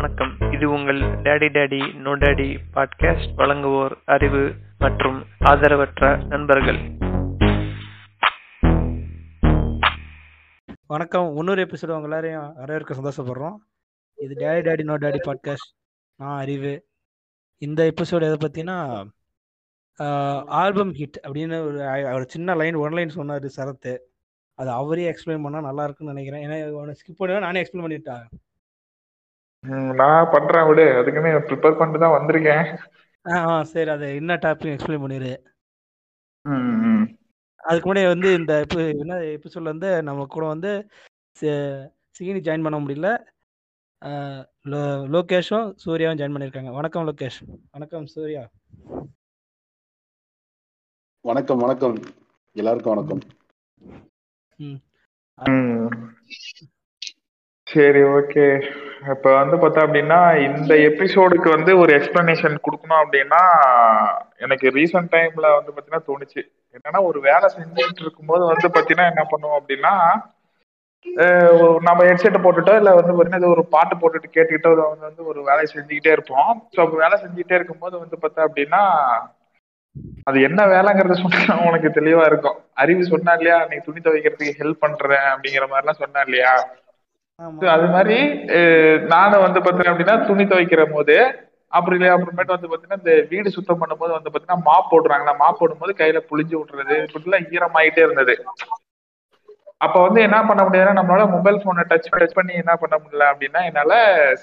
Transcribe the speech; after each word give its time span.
வணக்கம். 0.00 0.52
இது 0.54 0.66
உங்கள் 0.74 0.98
daddy 1.24 1.48
daddy 1.54 1.80
no 2.04 2.12
daddy 2.20 2.46
podcast 2.74 3.32
வழங்குவோர் 3.40 3.94
அறிவு 4.14 4.42
மற்றும் 4.82 5.18
ஆதரவற்ற 5.50 6.04
நண்பர்கள். 6.32 6.78
வணக்கம். 10.94 11.28
இன்னொரு 11.36 11.66
எபிசோடு 11.66 11.96
உங்க 11.96 12.08
எல்லாரையும் 12.10 12.48
வரவேற்க 12.62 12.98
சந்தோஷப்படுறோம். 13.00 13.58
இது 14.24 14.32
daddy 14.44 14.64
daddy 14.68 14.88
no 14.90 14.96
daddy 15.04 15.22
podcast 15.28 15.70
நான் 16.22 16.40
அறிவு. 16.44 16.74
இந்த 17.68 17.92
எபிசோடு 17.92 18.30
எதை 18.30 18.38
பற்றினா 18.46 18.76
ஆல்பம் 20.62 20.96
ஹிட் 21.00 21.22
அப்படின்னு 21.26 21.58
ஒரு 21.68 21.80
ஒரு 22.16 22.26
சின்ன 22.36 22.54
லைன் 22.62 22.82
ஒன் 22.84 22.98
லைன் 23.00 23.18
சொன்னார் 23.20 23.54
சரத்து 23.60 23.96
அது 24.60 24.70
அவரே 24.80 25.10
எக்ஸ்பிளைன் 25.12 25.44
பண்ணால் 25.46 25.68
நல்லா 25.70 25.84
இருக்குன்னு 25.84 26.14
நினைக்கிறேன். 26.14 26.44
ஏன்னா 26.46 27.00
ஸ்கிப் 27.00 27.20
பண்ணுவேன் 27.22 27.46
நானே 27.48 27.62
எக்ஸ்பிளைன் 27.62 27.86
பண்ணிட்டேன். 27.88 28.24
நான் 29.94 30.30
பண்றேன் 30.32 30.66
விடு. 30.66 30.84
அதுக்குன்னு 30.98 31.30
ப்ரிப்பேர் 31.48 31.78
பண்ணிட்டு 31.78 32.04
தான் 32.04 32.16
வந்திருக்கேன். 32.16 32.64
ஆ 33.24 33.38
ஆ 33.50 33.62
சரி 33.62 33.90
அதை 33.90 34.06
என்ன 34.16 34.36
டாபிக் 34.44 34.74
எக்ஸ்பிளைன் 34.74 35.04
ம். 36.44 37.06
அதுக்கு 37.60 37.86
முன்னாடி 37.88 38.06
வந்து 38.06 38.28
இந்த 38.34 38.52
இப்போ 38.60 38.78
என்ன 39.02 39.18
எபிசோட்ல 39.34 39.72
வந்து 39.74 40.02
நம்ம 40.02 40.24
கூட 40.26 40.46
வந்து 40.46 40.70
சிகினி 42.16 42.40
ஜாயின் 42.46 42.66
பண்ண 42.66 42.78
முடியல. 42.78 43.10
லோகேஷும் 45.14 45.66
சூர்யாவும் 45.84 46.20
ஜாயின் 46.20 46.34
பண்ணியிருக்காங்க 46.34 46.72
வணக்கம் 46.72 47.06
லோகேஷ். 47.08 47.40
வணக்கம் 47.70 48.06
சூர்யா. 48.06 48.42
வணக்கம் 51.24 51.58
வணக்கம். 51.58 51.96
எல்லாருக்கும் 52.56 52.94
வணக்கம். 52.94 53.22
சரி 57.70 58.02
ஓகே 58.12 58.44
இப்ப 59.12 59.26
வந்து 59.34 59.56
பார்த்தா 59.56 59.84
அப்படின்னா 59.84 60.18
இந்த 60.46 60.72
எபிசோடுக்கு 60.88 61.48
வந்து 61.48 61.72
ஒரு 61.78 61.90
எக்ஸ்பிளனேஷன் 61.98 62.56
கொடுக்கணும் 62.64 63.02
அப்படின்னா 63.02 63.42
எனக்கு 64.38 64.66
ரீசன்ட் 64.70 65.12
டைம்ல 65.12 65.48
வந்து 65.56 65.72
பாத்தீங்கன்னா 65.72 66.08
தோணுச்சு. 66.08 66.42
என்னன்னா 66.76 67.00
ஒரு 67.04 67.18
வேலை 67.20 67.46
செஞ்சுட்டு 67.54 68.02
இருக்கும்போது 68.02 68.44
வந்து 68.52 68.68
பாத்தீங்கன்னா 68.68 69.10
என்ன 69.12 69.24
பண்ணுவோம் 69.30 69.58
அப்படின்னா 69.60 69.94
ஒரு 71.56 71.80
நம்ம 71.82 72.00
ஹெட்செட்டை 72.04 72.40
போட்டுட்டோ 72.42 72.72
இல்ல 72.76 72.90
வந்து 72.94 73.12
பார்த்தீங்கன்னா 73.12 73.42
ஏதோ 73.42 73.52
ஒரு 73.54 73.64
பாட்டு 73.74 73.94
போட்டுட்டு 73.96 74.34
கேட்டுக்கிட்டோ 74.34 74.70
வந்து 74.84 75.08
வந்து 75.08 75.22
ஒரு 75.24 75.40
வேலையை 75.42 75.68
செஞ்சுக்கிட்டே 75.70 76.12
இருப்போம். 76.12 76.50
ஸோ 76.74 76.78
அப்போ 76.82 76.96
வேலை 76.96 77.16
செஞ்சுக்கிட்டே 77.22 77.58
இருக்கும்போது 77.58 77.94
வந்து 77.98 78.16
பார்த்தா 78.16 78.46
அப்படின்னா 78.48 78.82
அது 80.26 80.38
என்ன 80.48 80.60
வேலைங்கிறத 80.66 81.14
சொன்னா 81.20 81.54
உனக்கு 81.68 81.88
தெளிவா 81.90 82.24
இருக்கும். 82.26 82.58
அறிவு 82.74 83.02
சொன்னா 83.04 83.32
இல்லையா? 83.32 83.58
நீ 83.70 83.76
துணி 83.86 84.00
துவைக்கிறதுக்கு 84.00 84.58
ஹெல்ப் 84.60 84.82
பண்றேன் 84.84 85.26
அப்படிங்கிற 85.32 85.64
மாதிரிலாம் 85.70 86.02
சொன்னா 86.02 86.20
இல்லையா? 86.20 86.52
அது 87.74 87.86
மாதிரி 87.88 88.16
நானும் 89.08 89.44
வந்து 89.46 89.60
பாத்தீங்க 89.60 89.92
அப்படின்னா 89.92 90.16
துணி 90.26 90.44
துவைக்கிற 90.44 90.82
போது 90.92 91.16
அப்படி 91.72 91.96
இல்லையா 91.96 92.14
அப்புறமேட்டு 92.16 92.54
வந்து 92.54 92.70
பாத்தீங்கன்னா 92.70 93.00
இந்த 93.00 93.14
வீடு 93.32 93.54
சுத்தம் 93.56 93.80
பண்ணும்போது 93.80 94.12
வந்து 94.16 94.30
பாத்தீங்கன்னா 94.30 94.66
மாப் 94.68 94.90
போடுறாங்களா 94.90 95.34
மாப் 95.36 95.60
போடும்போது 95.60 95.92
கையில 96.00 96.20
புளிஞ்சு 96.30 96.54
விட்டுறது 96.56 96.96
இப்படிலாம் 97.06 97.46
ஈரமாயிட்டே 97.56 98.02
இருந்தது. 98.06 98.34
அப்ப 99.80 99.96
வந்து 100.02 100.20
என்ன 100.20 100.38
பண்ண 100.46 100.62
முடியாதுன்னா 100.64 100.98
நம்மளால 100.98 101.26
மொபைல் 101.34 101.60
போனை 101.62 101.82
டச் 101.90 102.08
டச் 102.12 102.34
பண்ணி 102.34 102.54
என்ன 102.62 102.72
பண்ண 102.76 102.94
முடியல 102.96 103.28
அப்படின்னா 103.32 103.60
என்னால 103.68 103.92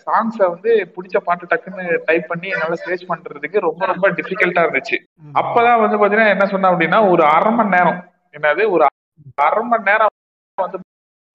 சாங்ஸை 0.06 0.45
வந்து 0.53 0.72
பிடிச்ச 0.95 1.18
பாட்டு 1.18 1.50
டக்குன்னு 1.52 1.86
டைப் 2.06 2.28
பண்ணி 2.28 2.48
என்னால 2.56 2.78
சர்ச் 2.86 3.06
பண்றதுக்கு 3.12 3.59
ரொம்ப 3.59 3.86
ரொம்ப 3.86 4.09
டிஃபிகல்ட்டா 4.09 4.64
இருந்துச்சு. 4.66 4.98
அப்பதான் 5.34 5.81
வந்து 5.84 6.00
பாத்தீங்கன்னா 6.00 6.34
என்ன 6.36 6.48
சொன்ன 6.53 6.72
அப்படின்னா 6.72 7.02
ஒரு 7.12 7.23
அரை 7.36 7.52
மணி 7.52 7.75
நேரம். 7.78 8.00
என்னது? 8.34 8.64
ஒரு 8.72 8.86
அரை 9.48 9.64
மணி 9.64 9.84
நேரம் 9.84 10.14
வந்து 10.58 10.80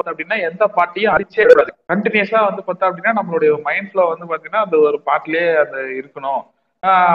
அப்படின்னா 0.04 0.40
எந்த 0.40 0.66
பாட்டையும் 0.66 1.14
அடிச்சே 1.14 1.44
கூடாது 1.46 1.72
கண்டினியூஸா 1.88 2.40
வந்து 2.44 2.62
பார்த்தா 2.66 2.84
அப்படின்னா 2.88 3.12
நம்மளுடைய 3.18 3.62
மைண்ட் 3.62 3.94
வந்து 4.04 4.26
பாத்தீங்கன்னா 4.30 4.62
அந்த 4.64 4.76
ஒரு 4.78 5.00
பாட்டிலே 5.00 5.44
அந்த 5.56 5.78
இருக்கணும். 6.00 6.42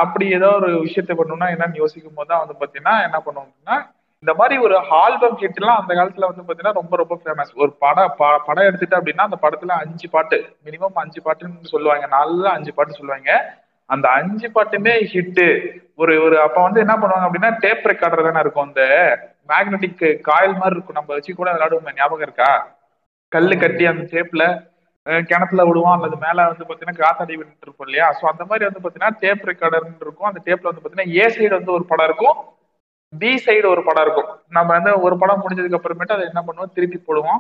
அப்படி 0.01 0.31
ஏதோ 0.31 0.49
ஒரு 0.51 0.69
விஷயத்த 0.83 1.11
பண்ணணும்னா 1.11 1.47
என்னன்னு 1.53 1.75
யோசிக்கும் 1.75 2.13
போது 2.15 2.27
தான் 2.27 2.43
வந்து 2.43 2.55
பாத்தீங்கன்னா 2.59 2.95
என்ன 3.03 3.17
பண்ணுவோம் 3.19 3.47
அப்படின்னா 3.47 3.77
இந்த 4.23 4.33
மாதிரி 4.33 4.61
ஒரு 4.61 4.75
ஆல்பம் 4.99 5.37
ஹிட் 5.39 5.59
எல்லாம் 5.61 5.79
அந்த 5.81 5.93
காலத்துல 5.93 6.27
வந்து 6.29 6.43
பாத்தீங்கன்னா 6.43 6.73
ரொம்ப 6.73 6.95
ரொம்ப 6.95 7.15
ஃபேமஸ் 7.23 7.51
ஒரு 7.55 7.71
படம் 7.79 8.13
ப- 8.17 8.41
படம் 8.45 8.65
எடுத்துட்டு 8.65 8.97
அப்படின்னா 8.97 9.25
அந்த 9.27 9.37
படத்துல 9.41 9.69
அஞ்சு 9.81 10.09
பாட்டு 10.09 10.37
மினிமம் 10.65 10.95
அஞ்சு 10.95 11.21
பாட்டுன்னு 11.25 11.71
சொல்லுவாங்க. 11.73 12.05
நல்ல 12.07 12.49
அஞ்சு 12.49 12.73
பாட்டு 12.73 12.93
சொல்லுவாங்க. 12.93 13.31
அந்த 13.89 14.09
அஞ்சு 14.09 14.47
பாட்டுமே 14.55 14.93
ஹிட்டு 15.13 15.45
ஒரு 15.95 16.23
ஒரு 16.23 16.41
அப்ப 16.41 16.61
வந்து 16.61 16.79
என்ன 16.79 16.95
பண்ணுவாங்க 16.95 17.27
அப்படின்னா 17.27 17.57
டேப் 17.59 17.85
ரெக்கார்டர் 17.87 18.23
தானே 18.23 18.39
இருக்கும். 18.39 18.67
அந்த 18.67 18.83
மேக்னெட்டிக் 19.47 20.21
காயில் 20.21 20.53
மாதிரி 20.53 20.75
இருக்கும். 20.75 20.95
நம்ம 20.95 21.13
வச்சு 21.13 21.35
கூட 21.35 21.53
விளையாடுவோம். 21.53 21.95
ஞாபகம் 21.95 22.21
இருக்கா? 22.21 22.49
கல்லு 23.31 23.55
கட்டி 23.63 23.85
அந்த 23.91 24.03
டேப்ல 24.13 24.43
கிணத்துல 25.29 25.61
விடுவோம். 25.67 25.95
அல்லது 25.97 26.15
மேல 26.25 26.45
வந்து 26.51 26.65
பாத்தீங்கன்னா 26.67 26.99
காத்தாடி 27.01 27.33
விட்டு 27.39 27.65
இருப்போம் 27.65 27.87
இல்லையா? 27.87 28.07
சோ 28.19 28.23
அந்த 28.31 28.43
மாதிரி 28.49 28.63
வந்து 28.69 28.81
பாத்தீங்கன்னா 28.83 29.13
டேப் 29.23 29.43
ரெக்கார்டர்னு 29.49 30.05
இருக்கும். 30.05 30.29
அந்த 30.31 30.41
டேப்ல 30.47 30.69
வந்து 30.69 30.83
பாத்தீங்கன்னா 30.83 31.13
ஏ 31.19 31.25
சைடு 31.35 31.53
வந்து 31.59 31.75
ஒரு 31.77 31.85
படம் 31.91 32.07
இருக்கும். 32.09 32.37
பி 33.13 33.31
சைடு 33.45 33.67
ஒரு 33.73 33.81
படம் 33.89 34.05
இருக்கும். 34.05 34.31
நம்ம 34.57 34.69
வந்து 34.77 34.91
ஒரு 35.07 35.15
படம் 35.21 35.41
முடிஞ்சதுக்கு 35.43 35.79
அப்புறமேட்டு 35.79 36.15
அதை 36.15 36.25
என்ன 36.31 36.41
பண்ணுவோம்? 36.47 36.73
திருப்பி 36.77 36.99
போடுவோம். 37.07 37.39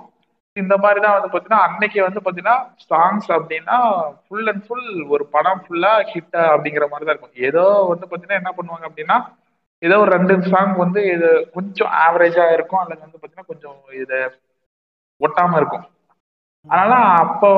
இந்த 0.57 0.75
மாதிரி 0.83 0.99
தான் 1.05 1.15
வந்து 1.17 1.31
பாத்தீங்கன்னா 1.31 1.65
அன்னைக்கு 1.67 1.99
வந்து 2.05 2.21
பாத்தீங்கன்னா 2.25 2.55
சாங்ஸ் 2.91 3.27
அப்படின்னா 3.37 3.77
ஃபுல் 4.23 4.49
அண்ட் 4.51 4.63
ஃபுல் 4.67 4.87
ஒரு 5.15 5.23
படம் 5.35 5.61
ஃபுல்லா 5.65 5.91
ஹிட் 6.11 6.37
அப்படிங்கிற 6.53 6.85
மாதிரி 6.91 7.07
தான் 7.07 7.15
இருக்கும். 7.15 7.37
ஏதோ 7.49 7.65
வந்து 7.91 8.07
பாத்தீங்கன்னா 8.11 8.41
என்ன 8.41 8.53
பண்ணுவாங்க 8.59 8.87
அப்படின்னா 8.89 9.17
ஏதோ 9.81 9.95
ஒரு 10.03 10.11
ரெண்டு 10.17 10.35
சாங் 10.51 10.73
வந்து 10.83 11.01
இது 11.15 11.29
கொஞ்சம் 11.57 11.91
ஆவரேஜா 12.05 12.45
இருக்கும். 12.57 12.81
அல்லது 12.83 13.05
வந்து 13.05 13.19
பாத்தீங்கன்னா 13.19 13.49
கொஞ்சம் 13.51 13.77
இதை 14.03 14.19
ஒட்டாம 15.21 15.57
இருக்கும். 15.61 15.85
அதனால 16.69 16.93
அப்போ 17.23 17.49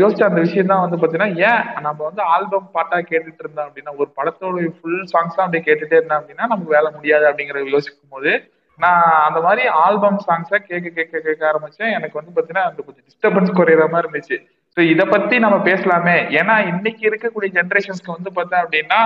யோசிச்ச 0.00 0.22
அந்த 0.28 0.40
விஷயம் 0.46 0.70
தான் 0.70 0.82
வந்து 0.84 0.96
பாத்தீங்கன்னா 1.00 1.30
ஏன் 1.48 1.62
நம்ம 1.86 1.98
வந்து 2.08 2.22
ஆல்பம் 2.34 2.66
பாட்டா 2.76 2.96
கேட்டுட்டு 3.10 3.42
இருந்தோம் 3.44 3.68
அப்படின்னா 3.68 3.92
ஒரு 4.00 4.08
படத்தோட 4.18 4.64
ஃபுல் 4.78 5.04
சாங்ஸ் 5.12 5.36
தான் 5.36 5.46
அப்படியே 5.46 5.64
கேட்டுட்டே 5.68 5.98
இருந்தோம் 5.98 6.20
அப்படின்னா 6.20 6.46
நமக்கு 6.52 6.74
வேலை 6.76 6.90
முடியாது 6.96 7.24
அப்படிங்கிற 7.30 7.62
யோசிக்கும் 7.74 8.14
போது 8.16 8.32
நான் 8.78 9.02
அந்த 9.28 9.38
மாதிரி 9.46 9.62
ஆல்பம் 9.84 10.20
சாங்ஸா 10.26 10.58
கேட்க 10.68 10.88
கேட்க 10.98 11.14
கேட்க 11.24 11.42
ஆரம்பிச்சேன். 11.50 11.94
எனக்கு 11.98 12.18
வந்து 12.20 12.34
பாத்தீங்கன்னா 12.36 12.66
அந்த 12.68 12.80
கொஞ்சம் 12.86 13.06
டிஸ்டர்பன்ஸ் 13.08 13.56
குறையிற 13.58 13.86
மாதிரி 13.92 14.06
இருந்துச்சு. 14.06 14.36
ஸோ 14.76 14.80
இதை 14.92 15.04
பத்தி 15.14 15.38
நம்ம 15.44 15.56
பேசலாமே. 15.70 16.16
ஏன்னா 16.40 16.54
இன்னைக்கு 16.72 17.02
இருக்கக்கூடிய 17.10 17.50
ஜென்ரேஷன்ஸ்க்கு 17.58 18.16
வந்து 18.16 18.32
பார்த்தா 18.38 18.58
அப்படின்னா 18.64 19.00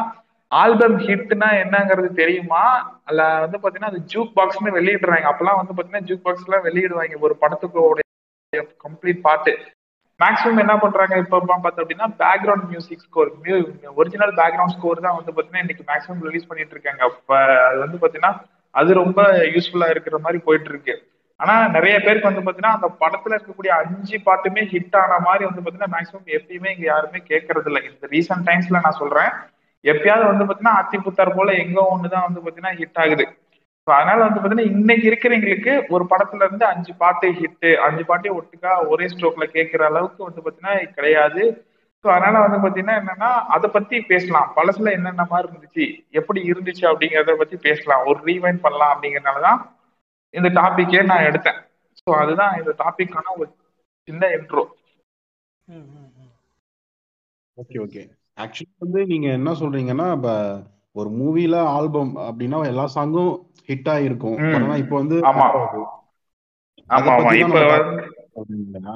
ஆல்பம் 0.60 0.97
ஹிட்னா 1.04 1.48
என்னங்கிறது 1.60 2.09
தெரியுமா? 2.22 2.65
அல்ல 3.09 3.22
வந்து 3.44 3.59
பாத்தீங்கன்னா 3.62 3.92
அது 3.92 4.00
ஜூக் 4.12 4.34
பாக்ஸ்னு 4.38 4.75
வெளியிடுறாங்க. 4.78 5.26
அப்பெல்லாம் 5.31 5.60
வந்து 5.60 5.75
பாத்தீங்கன்னா 5.76 6.06
ஜூக் 6.09 6.25
பாக்ஸ் 6.26 6.44
எல்லாம் 6.48 6.66
வெளியிடுவாங்க. 6.66 7.16
ஒரு 7.26 7.37
படத்துக்கு 7.42 8.03
கம்ப்ளீட் 8.87 9.25
பாட்டு 9.28 9.53
மேக்ஸிமம் 10.20 10.60
என்ன 10.62 10.75
பண்றாங்க 10.82 11.15
இப்போ 11.22 11.38
பார்த்தோம் 11.47 11.82
அப்படின்னா 11.84 12.06
background 12.20 12.66
music 12.72 13.04
score 13.06 13.31
original 14.00 14.34
background 14.41 14.75
score 14.76 15.04
தான் 15.06 15.16
வந்து 15.19 15.32
பாத்தீங்கன்னா 15.32 15.65
இன்னைக்கு 15.65 15.87
மேக்ஸிமம் 15.88 16.22
ரிலீஸ் 16.28 16.47
பண்ணிட்டு 16.50 16.75
இருக்காங்க. 16.76 17.00
அப்ப 17.09 17.38
அது 17.69 17.78
வந்து 17.84 17.98
பாத்தீங்கன்னா 18.03 18.32
அது 18.81 19.00
ரொம்ப 19.00 19.22
யூஸ்ஃபுல்லா 19.54 19.88
இருக்கிற 19.94 20.19
மாதிரி 20.26 20.38
போயிட்டு 20.47 20.71
இருக்கு. 20.72 20.94
ஆனா 21.41 21.54
நிறைய 21.76 21.94
பேருக்கு 22.04 22.31
வந்து 22.31 22.44
பாத்தீங்கன்னா 22.44 22.76
அந்த 22.78 22.88
படத்துல 23.03 23.36
இருக்கக்கூடிய 23.36 23.72
அஞ்சு 23.82 24.16
பாட்டுமே 24.28 24.62
ஹிட் 24.75 24.97
ஆன 25.03 25.19
மாதிரி 25.26 25.44
வந்து 25.48 25.65
பாத்தீங்கன்னா 25.65 25.94
மேக்ஸிமம் 25.97 26.31
எப்பயுமே 26.38 26.71
இங்க 26.75 26.86
யாருமே 26.92 27.21
கேட்கறது 27.32 27.69
இல்லை 27.72 27.82
இந்த 27.91 28.09
ரீசெண்ட் 28.15 28.47
டைம்ஸ்ல 28.50 28.84
நான் 28.86 29.00
சொல்றேன். 29.03 29.32
எப்பயாவது 29.84 30.27
வந்து 30.27 30.45
பாத்தீங்கன்னா 30.45 30.81
அத்தி 30.81 30.99
புத்தார் 30.99 31.34
போல 31.34 31.53
எங்க 31.53 31.81
ஒண்ணுதான் 31.95 32.27
வந்து 32.28 32.41
பாத்தீங்கன்னா 32.41 32.75
ஹிட் 32.77 33.00
ஆகுது. 33.05 33.25
So, 33.87 33.95
அதனால 33.95 34.28
வந்து 34.28 34.41
பாத்தீங்கன்னா 34.41 34.71
இன்னைக்கு 34.71 35.11
இருக்கிறவங்களுக்கு 35.11 35.87
ஒரு 35.89 36.05
படத்துல 36.11 36.45
இருந்து 36.45 36.65
அஞ்சு 36.65 36.95
பாட்டு 36.95 37.28
ஹிட் 37.31 37.75
அஞ்சு 37.77 38.05
பாட்டையும் 38.05 38.39
ஒட்டுக்கா 38.41 38.87
ஒரே 38.89 39.06
ஸ்ட்ரோக்ல 39.06 39.45
கேட்கிற 39.45 39.87
அளவுக்கு 39.87 40.25
வந்து 40.25 40.43
பாத்தீங்கன்னா 40.43 40.93
கிடையாது. 40.93 41.43
ஸோ 42.05 42.09
அதனால 42.09 42.47
வந்து 42.47 42.59
பாத்தீங்கன்னா 42.62 42.97
என்னன்னா 43.03 43.31
அதை 43.47 43.71
பத்தி 43.71 44.00
பேசலாம். 44.00 44.53
பழசுல 44.56 44.93
என்னென்ன 44.93 45.25
மாதிரி 45.28 45.53
இருந்துச்சு 45.53 45.84
எப்படி 46.11 46.51
இருந்துச்சு 46.51 46.84
அப்படிங்கறத 46.91 47.37
பத்தி 47.37 47.56
பேசலாம். 47.56 48.06
ஒரு 48.06 48.19
ரீவைண்ட் 48.25 48.61
பண்ணலாம் 48.61 48.93
அப்படிங்கறதுனாலதான் 48.95 49.61
இந்த 50.31 50.49
டாபிக்கே 50.61 51.05
நான் 51.05 51.25
எடுத்தேன். 51.25 51.61
ஸோ 52.01 52.15
அதுதான் 52.15 52.59
இந்த 52.59 52.75
டாபிக்கான 52.78 53.27
ஒரு 53.37 53.51
சின்ன 54.09 54.27
இன்ட்ரோ. 54.28 54.65
ஓகே 57.57 57.78
ஓகே 57.87 58.03
ஆக்சுவலி 58.39 58.72
வந்து 58.83 59.01
நீங்க 59.07 59.28
என்ன 59.39 59.51
சொல்றீங்கன்னா 59.59 60.07
இப்ப 60.16 60.31
ஒரு 60.97 61.09
மூவில 61.19 61.57
ஆல்பம் 61.75 62.13
அப்படின்னா 62.25 62.59
எல்லா 62.69 62.84
சாங்கும் 62.92 63.33
ஹிட் 63.69 63.91
ஆயிருக்கும் 63.92 64.36
ம். 64.39 64.53
பட் 64.53 64.60
ஆனா 64.60 64.77
இப்போ 64.83 64.97
வந்து 65.01 65.16
ஆமா. 65.31 65.47
அத 66.91 67.04
ஆமா 67.04 67.13
ஆமா 67.13 67.21
பத்தி 67.21 67.36
தான் 67.36 67.45
இப்ப 67.45 67.60
நம்ம 67.60 67.77
வந்து 67.78 68.04
சொல்றீங்களா? 68.36 68.95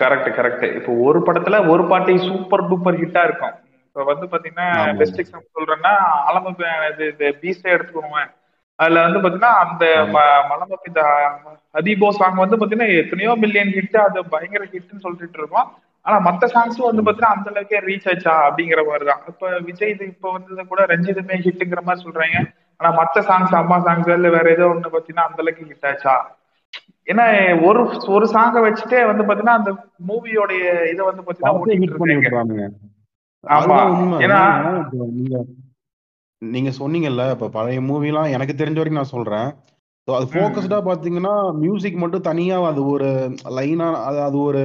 கரெக்ட் 0.00 0.28
கரெக்ட் 0.34 0.66
இப்போ 0.78 0.92
ஒரு 1.06 1.20
படத்துல 1.26 1.56
ஒரு 1.68 1.84
பாட்டு 1.88 2.12
சூப்பர் 2.26 2.66
டூப்பர் 2.68 3.00
ஹிட்டா 3.00 3.22
இருக்கும் 3.24 3.56
இப்ப 3.86 4.04
வந்து 4.10 4.26
பாத்தீங்கன்னா 4.32 4.68
ஆமா. 4.80 4.92
பெஸ்ட் 4.98 5.20
எக்ஸாம்பிள் 5.22 5.56
சொல்றேன்னா 5.58 5.92
ஆலம 6.26 6.52
இது 7.06 7.32
பீஸ்டே 7.40 7.74
எடுத்துக்கோங்க 7.76 8.20
அதுல 8.78 9.02
வந்து 9.04 9.20
பாத்தீங்கன்னா 9.22 9.52
அந்த 9.64 9.84
மலம 10.50 10.78
இந்த 10.88 11.02
அதிபோ 11.74 12.08
சாங் 12.18 12.42
வந்து 12.42 12.58
பாத்தீங்கன்னா 12.58 12.90
எத்தனையோ 13.02 13.32
மில்லியன் 13.44 13.72
ஹிட் 13.76 13.98
அது 14.04 14.20
பயங்கர 14.34 14.64
ஹிட்னு 14.72 15.04
சொல்லிட்டு 15.06 15.40
இருக்கோம். 15.40 15.68
ஆனா 16.06 16.16
மத்த 16.26 16.44
சாங்ஸும் 16.52 16.88
வந்து 16.90 17.04
பாத்தீங்கன்னா 17.06 17.34
அந்த 17.36 17.48
அளவுக்கே 17.52 17.80
ரீச் 17.88 18.08
ஆச்சா? 18.10 18.34
அப்படிங்கிற 18.46 18.82
மாதிரி 18.86 19.04
தான். 19.04 19.22
இப்ப 19.32 19.50
விஜய் 19.68 19.92
இது 19.94 20.04
இப்ப 20.12 20.32
வந்தது 20.32 20.64
கூட 20.66 20.82
ரஞ்சிதமே 20.92 21.36
ஹிட்டுங்கிற 21.46 21.82
மாதிரி 21.88 22.04
சொல்றாங்க. 22.06 22.38
ஆனா 22.80 22.90
மத்த 22.98 23.22
சாங்ஸ் 23.28 23.54
அம்மா 23.60 23.78
சாங்ஸ் 23.86 24.10
இல்ல 24.16 24.28
வேற 24.36 24.48
ஏதோ 24.56 24.66
ஒண்ணு 24.72 24.94
பாத்தீங்கன்னா 24.94 25.28
அந்த 25.28 25.42
அளவுக்கு 25.44 25.68
ஹிட் 25.70 25.88
ஆச்சா? 25.90 26.14
ஏன்னா 27.08 27.24
ஒரு 27.68 27.82
ஒரு 28.14 28.26
சாங்கை 28.34 28.60
வச்சுட்டே 28.64 29.00
வந்து 29.10 29.26
பாத்தீங்கன்னா 29.28 29.58
அந்த 29.60 29.70
மூவியோடைய 30.08 30.62
இதை 30.92 31.02
வந்து 31.10 31.24
பாத்தீங்கன்னா 31.26 31.54
பண்ணி 32.00 32.18
இருக்காங்க. 32.18 32.66
ஆமா. 33.44 33.78
ஏன்னா 34.24 34.40
நீங்க 36.42 36.70
சொன்னீங்கல்ல 36.78 37.30
இப்ப 37.30 37.48
பழைய 37.48 37.80
மூவிலாம் 37.80 38.30
எனக்கு 38.30 38.52
தெரிஞ்ச 38.54 38.74
வரைக்கும் 38.74 39.02
நான் 39.02 39.14
சொல்றேன். 39.14 39.48
So, 40.08 40.14
அது 40.16 40.26
ஃபோக்கஸ்டா 40.26 40.78
பாத்தீங்கன்னா 40.84 41.32
மியூசிக் 41.54 41.94
மட்டும் 41.94 42.20
தனியா 42.20 42.66
அது 42.66 42.86
ஒரு 42.86 43.08
லைனா 43.48 43.92
அது 44.02 44.20
அது 44.20 44.38
ஒரு 44.40 44.62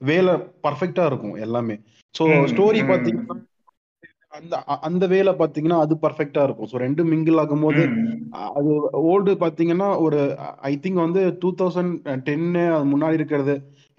வேலை 0.00 0.34
பர்ஃபெக்டா 0.62 1.06
இருக்கும் 1.06 1.34
எல்லாமே. 1.36 1.76
ஸோ 2.14 2.24
ஸ்டோரி 2.50 2.80
பாத்தீங்கன்னா 2.86 3.36
அந்த 4.32 4.56
அந்த 4.80 5.06
வேலை 5.06 5.32
பாத்தீங்கன்னா 5.32 5.78
அது 5.78 5.94
பர்ஃபெக்டா 6.02 6.42
இருக்கும். 6.42 6.68
ஸோ 6.72 6.76
ரெண்டு 6.76 7.04
மிங்கிள் 7.04 7.38
ஆகும்போது 7.38 7.82
ம், 7.90 8.10
அ- 8.34 8.52
அது 8.54 8.72
ஓல்டு 9.06 9.32
பாத்தீங்கன்னா 9.40 9.98
ஒரு 9.98 10.18
ஐ 10.62 10.80
திங்க் 10.82 11.00
வந்து 11.00 11.36
டூ 11.40 11.54
தௌசண்ட் 11.58 11.94
டென்னு 12.24 12.72
அது 12.72 12.84
முன்னாடி 12.86 13.12
இருக்கிறது. 13.12 13.54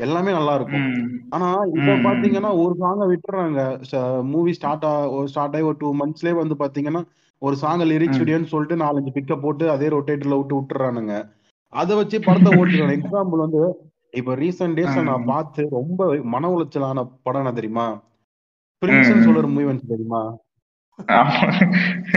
எல்லாமே 0.06 0.32
நல்லா 0.32 0.54
இருக்கும். 0.60 0.86
ஆனா 1.30 1.48
இப்ப 1.76 1.96
பாத்தீங்கன்னா 2.06 2.52
ஒரு 2.64 2.74
சாங்க 2.82 3.04
விட்டுறாங்க. 3.12 3.60
மூவி 4.34 4.52
ஸ்டார்ட் 4.58 4.86
ஆ 4.90 4.94
ஸ்டார்ட் 5.34 5.56
ஆகி 5.58 5.66
ஒரு 5.70 5.78
டூ 5.80 5.90
மந்த்ஸ்லயே 6.02 6.36
வந்து 6.42 6.56
பாத்தீங்கன்னா 6.64 7.02
ஒரு 7.42 7.56
சாங்க 7.62 7.84
லிரிக்ஸ் 7.92 8.22
வீடியோன்னு 8.22 8.52
சொல்லிட்டு 8.54 8.78
நாலஞ்சு 8.84 9.12
பிக்க 9.16 9.36
போட்டு 9.42 9.66
அதே 9.70 9.88
ரொட்டேட்டர்ல 9.88 10.38
விட்டு 10.40 10.58
விட்டுறானுங்க. 10.58 11.14
அதை 11.74 11.94
வச்சு 11.96 12.18
படத்தை 12.20 12.52
ஓட்டிடுறாங்க. 12.60 12.96
எக்ஸாம்பிள் 13.00 13.44
வந்து 13.46 13.62
இப்ப 14.14 14.36
ரீசெண்ட் 14.36 14.78
டேஸ்ல 14.78 15.04
நான். 15.04 15.30
பார்த்து 15.34 15.62
ரொம்ப 15.72 16.10
மன 16.34 16.50
உளைச்சலான 16.56 17.06
படம் 17.24 17.42
என்ன 17.42 17.54
தெரியுமா? 17.60 17.88
பிரின்ஸ்னு. 18.82 19.26
சொல்ற 19.28 19.48
மூவி 19.54 19.68
வந்துச்சு 19.70 19.94
தெரியுமா? 19.94 20.22
ஆமா. 21.20 21.38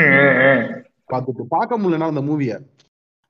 ம், 0.05 0.65
பார்த்துட்டு 1.13 1.45
பார்க்க 1.55 1.79
முடியலனா 1.79 2.13
அந்த 2.13 2.23
மூவிய 2.23 2.53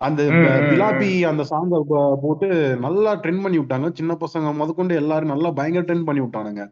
அந்த 0.01 0.21
ம், 0.27 0.39
ப- 0.39 0.55
ம், 0.55 0.65
பிலாபி 0.71 1.11
ம். 1.15 1.27
அந்த 1.29 1.43
சாங்க 1.51 1.77
போட்டு 2.23 2.49
நல்லா 2.85 3.11
ட்ரெண்ட் 3.23 3.45
பண்ணி 3.45 3.59
விட்டாங்க 3.59 3.89
சின்ன 3.99 4.13
பசங்க 4.21 4.55
முதற்கொண்டு 4.57 4.95
எல்லாரும் 4.97 5.33
நல்லா 5.33 5.51
பயங்கர 5.59 5.85
ட்ரெண்ட் 5.85 6.07
பண்ணி 6.07 6.23
விட்டானுங்க 6.23 6.63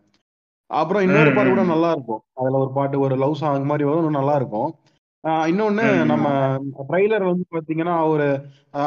அப்புறம் 0.70 1.04
இன்னொரு 1.04 1.30
பாட்டு 1.32 1.50
கூட. 1.50 1.64
நல்லா 1.70 1.88
இருக்கும் 1.92 2.22
அதுல 2.36 2.60
ஒரு 2.60 2.72
பாட்டு 2.74 2.96
ஒரு 3.00 3.14
லவ் 3.22 3.40
சாங் 3.40 3.70
மாதிரி 3.70 3.86
வரும் 3.88 4.18
நல்லா 4.18 4.34
இருக்கும் 4.36 4.70
ஆஹ் 5.24 5.46
இன்னொன்னு 5.50 5.82
நம்ம. 6.06 6.28
ட்ரைலர் 6.86 7.26
வந்து 7.26 7.44
பாத்தீங்கன்னா 7.52 7.96
ஒரு 8.08 8.26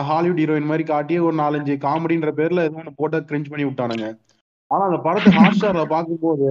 ஹாலிவுட் 0.08 0.42
ஹீரோயின் 0.42 0.70
மாதிரி 0.70 0.86
காட்டி 0.86 1.18
ஒரு 1.26 1.36
நாலஞ்சு 1.38 1.74
காமெடின்ற 1.84 2.32
பேர்ல 2.38 2.66
ஏதோ 2.66 2.80
ஒன்று 2.82 2.94
போட்டு 2.98 3.28
கிரிஞ்ச் 3.30 3.52
பண்ணி 3.52 3.68
விட்டானுங்க 3.68 4.08
ஆனா 4.72 4.84
அந்த 4.86 5.00
படத்தை 5.02 5.32
ஹாட் 5.36 5.58
ஸ்டார்ல 5.58 5.84
பார்க்கும்போது 5.90 6.48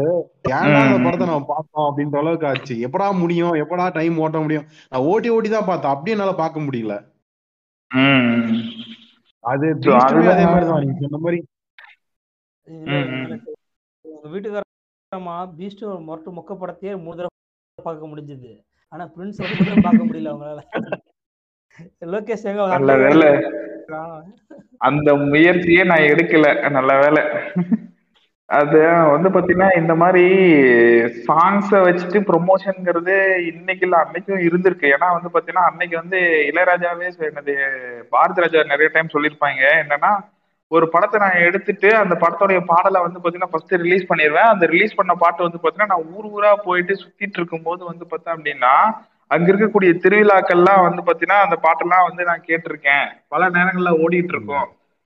ஏன்டா 0.50 0.78
அந்த 0.82 0.98
படத்தை. 1.04 1.26
நம்ம 1.26 1.46
பார்த்தோம் 1.48 1.86
அப்படின்ற 1.88 2.16
அளவுக்கு 2.20 2.48
ஆச்சு 2.50 2.74
எப்படா 2.86 3.08
முடியும் 3.20 3.54
எப்படா 3.62 3.86
டைம் 3.94 4.20
ஓட்ட 4.20 4.38
முடியும் 4.40 4.66
நான் 4.92 5.06
ஓட்டி 5.10 5.30
ஓட்டி 5.30 5.50
தான் 5.50 5.68
பார்த்தேன் 5.68 5.94
அப்படியே 5.94 6.16
என்னால 6.16 6.34
பார்க்க 6.38 6.66
முடியல. 6.66 6.94
அது 9.44 9.66
அதே 9.70 9.90
மாதிரி 9.94 10.04
அதுதான் 10.04 10.68
தான் 10.68 10.82
நீங்க 10.84 10.98
சொன்ன 11.00 11.18
மாதிரி. 11.24 11.38
வீட்டுக்காரமா 14.32 15.34
பீஸ்ட் 15.58 15.82
மொரட்டு 16.08 16.30
மொக்க 16.38 16.52
படத்தையே 16.60 16.92
மூணு 17.04 17.16
தடவை 17.18 17.84
பார்க்க 17.88 18.10
முடிஞ்சது. 18.12 18.52
ஆனா 18.92 19.04
பிரின்ஸ் 19.14 19.40
தடவை 19.40 19.76
பார்க்க 19.86 20.08
முடியல 20.08 20.32
அவங்களால. 20.32 20.62
லோகேஷ் 22.14 22.48
எங்க 22.50 22.66
நல்ல 22.74 22.96
வேலை. 23.04 23.30
அந்த 24.88 25.08
முயற்சியே 25.30 25.82
நான் 25.90 26.08
எடுக்கல. 26.12 26.46
நல்ல 26.78 26.90
வேலை 27.02 27.22
அது 28.48 28.78
வந்து 29.12 29.28
பாத்தீங்கன்னா 29.34 29.68
இந்த 29.80 29.94
மாதிரி 29.94 30.24
சாங்ஸை 31.28 31.78
வச்சுட்டு 31.86 32.18
ப்ரொமோஷன்ங்கிறது 32.30 33.14
இன்னைக்கு 33.50 33.84
இல்ல 33.86 33.96
அன்னைக்கும் 34.04 34.44
இருந்திருக்கு. 34.48 34.86
ஏன்னா 34.96 35.08
வந்து 35.16 35.30
பாத்தீங்கன்னா 35.34 35.64
அன்னைக்கு 35.70 35.96
வந்து 36.02 36.18
இளையராஜாவே 36.50 37.08
என்னது 37.30 37.54
பாரதி 38.14 38.44
ராஜா 38.44 38.62
நிறைய 38.72 38.88
டைம் 38.92 39.14
சொல்லியிருப்பாங்க. 39.14 39.62
என்னன்னா 39.82 40.12
ஒரு 40.70 40.86
படத்தை 40.92 41.16
நான் 41.20 41.42
எடுத்துட்டு 41.46 41.88
அந்த 42.02 42.14
படத்தோடைய 42.22 42.60
பாடலை 42.72 43.00
வந்து 43.06 43.18
பாத்தீங்கன்னா 43.18 43.52
ஃபர்ஸ்ட் 43.52 43.74
ரிலீஸ் 43.84 44.08
பண்ணிடுவேன் 44.10 44.52
அந்த 44.52 44.66
ரிலீஸ் 44.66 44.98
பண்ண 45.00 45.14
பாட்டு 45.24 45.46
வந்து 45.46 45.60
பாத்தீங்கன்னா 45.62 45.92
நான் 45.94 46.08
ஊர் 46.14 46.30
ஊரா 46.36 46.52
போயிட்டு 46.68 46.94
சுத்திட்டு 47.02 47.38
இருக்கும்போது 47.40 47.82
வந்து 47.90 48.06
பார்த்தேன் 48.12 48.36
அப்படின்னா 48.36 48.74
அங்க 49.30 49.46
இருக்கக்கூடிய 49.52 49.90
திருவிழாக்கள்லாம் 50.04 50.86
வந்து 50.86 51.02
பாத்தீங்கன்னா 51.08 51.40
அந்த 51.46 51.56
பாட்டெல்லாம் 51.66 52.06
வந்து 52.08 52.22
நான் 52.30 52.46
கேட்டிருக்கேன். 52.48 53.06
பல 53.28 53.48
நேரங்கள்ல 53.48 53.92
ஓடிட்டு 54.04 54.34
இருக்கும். 54.36 54.66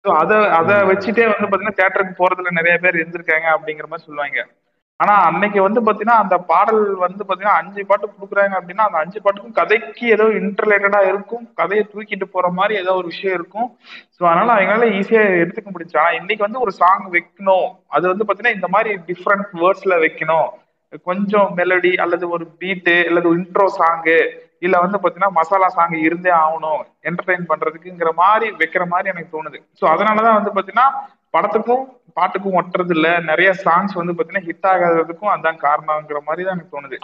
ஸோ 0.08 0.12
அதை 0.18 0.36
அதை. 0.58 0.76
வச்சுட்டே 0.90 1.24
வந்து 1.32 1.48
பாத்தீங்கன்னா 1.48 1.80
தேட்டருக்கு 1.80 2.14
போறதுல 2.20 2.52
நிறைய 2.58 2.76
பேர் 2.84 3.00
இருந்திருக்காங்க 3.00 3.48
அப்படிங்கிற 3.56 3.88
மாதிரி 3.92 4.06
சொல்லுவாங்க. 4.08 4.40
ஆனா 5.00 5.16
அன்னைக்கு 5.30 5.60
வந்து 5.62 5.80
பாத்தீங்கன்னா 5.88 6.20
அந்த 6.24 6.36
பாடல் 6.52 6.80
வந்து 7.04 7.24
பாத்தீங்கன்னா 7.24 7.58
அஞ்சு 7.62 7.82
பாட்டு 7.86 8.06
கொடுக்குறாங்க 8.08 8.54
அப்படின்னா 8.60 8.86
அந்த 8.86 8.98
அஞ்சு 8.98 9.20
பாட்டுக்கும் 9.22 9.58
கதைக்கு 9.60 10.06
ஏதோ 10.16 10.26
இன்டர்லேட்டடா 10.40 11.02
இருக்கும். 11.10 11.44
கதையை 11.56 11.84
தூக்கிட்டு 11.92 12.28
போற 12.36 12.48
மாதிரி 12.50 12.76
ஏதோ 12.80 12.94
ஒரு 12.96 13.08
விஷயம் 13.08 13.38
இருக்கும். 13.40 13.68
ஸோ 14.18 14.24
அதனால 14.30 14.56
அவங்களால 14.56 14.88
ஈஸியா 15.00 15.24
எடுத்துக்க 15.44 15.72
முடிஞ்சு 15.72 16.00
ஆனா 16.00 16.12
இன்னைக்கு 16.12 16.44
வந்து 16.44 16.60
ஒரு 16.60 16.72
சாங் 16.72 17.06
வைக்கணும். 17.18 17.68
அது 17.88 18.08
வந்து 18.08 18.26
பாத்தீங்கன்னா 18.26 18.58
இந்த 18.60 18.68
மாதிரி 18.68 18.94
டிஃப்ரெண்ட் 19.12 19.52
வேர்ட்ஸ்ல 19.64 19.98
வைக்கணும். 20.06 20.50
கொஞ்சம் 21.08 21.50
மெலடி 21.58 21.96
அல்லது 21.96 22.30
ஒரு 22.30 22.48
பீட்டு 22.60 22.98
அல்லது 23.10 23.30
இன்ட்ரோ 23.40 23.66
சாங்கு 23.80 24.20
இல்ல 24.62 24.76
வந்து 24.80 24.98
பாத்தீங்கன்னா 24.98 25.32
மசாலா 25.32 25.68
சாங் 25.68 25.96
இருந்தே 26.00 26.32
ஆகணும் 26.40 26.82
என்டர்டைன் 27.04 27.50
பண்றதுக்குங்கிற 27.50 28.12
மாதிரி 28.16 28.48
வைக்கிற 28.56 28.84
மாதிரி 28.88 29.10
எனக்கு 29.10 29.36
தோணுது. 29.36 29.60
ஸோ 29.80 29.86
அதனாலதான் 29.94 30.38
வந்து 30.40 30.56
பாத்தீங்கன்னா 30.56 30.88
படத்துக்கும் 31.34 31.84
பாட்டுக்கும் 32.14 32.58
ஒட்டுறது 32.60 32.94
இல்ல 32.96 33.20
நிறைய 33.22 33.50
சாங்ஸ் 33.66 33.94
வந்து 33.94 34.14
பாத்தீங்கன்னா 34.14 34.48
ஹிட் 34.48 34.68
ஆகாததுக்கும் 34.70 35.34
அதான் 35.34 35.64
காரணங்கிற 35.66 36.20
மாதிரி 36.24 36.44
தான் 36.44 36.56
எனக்கு 36.56 36.76
தோணுது. 36.76 36.98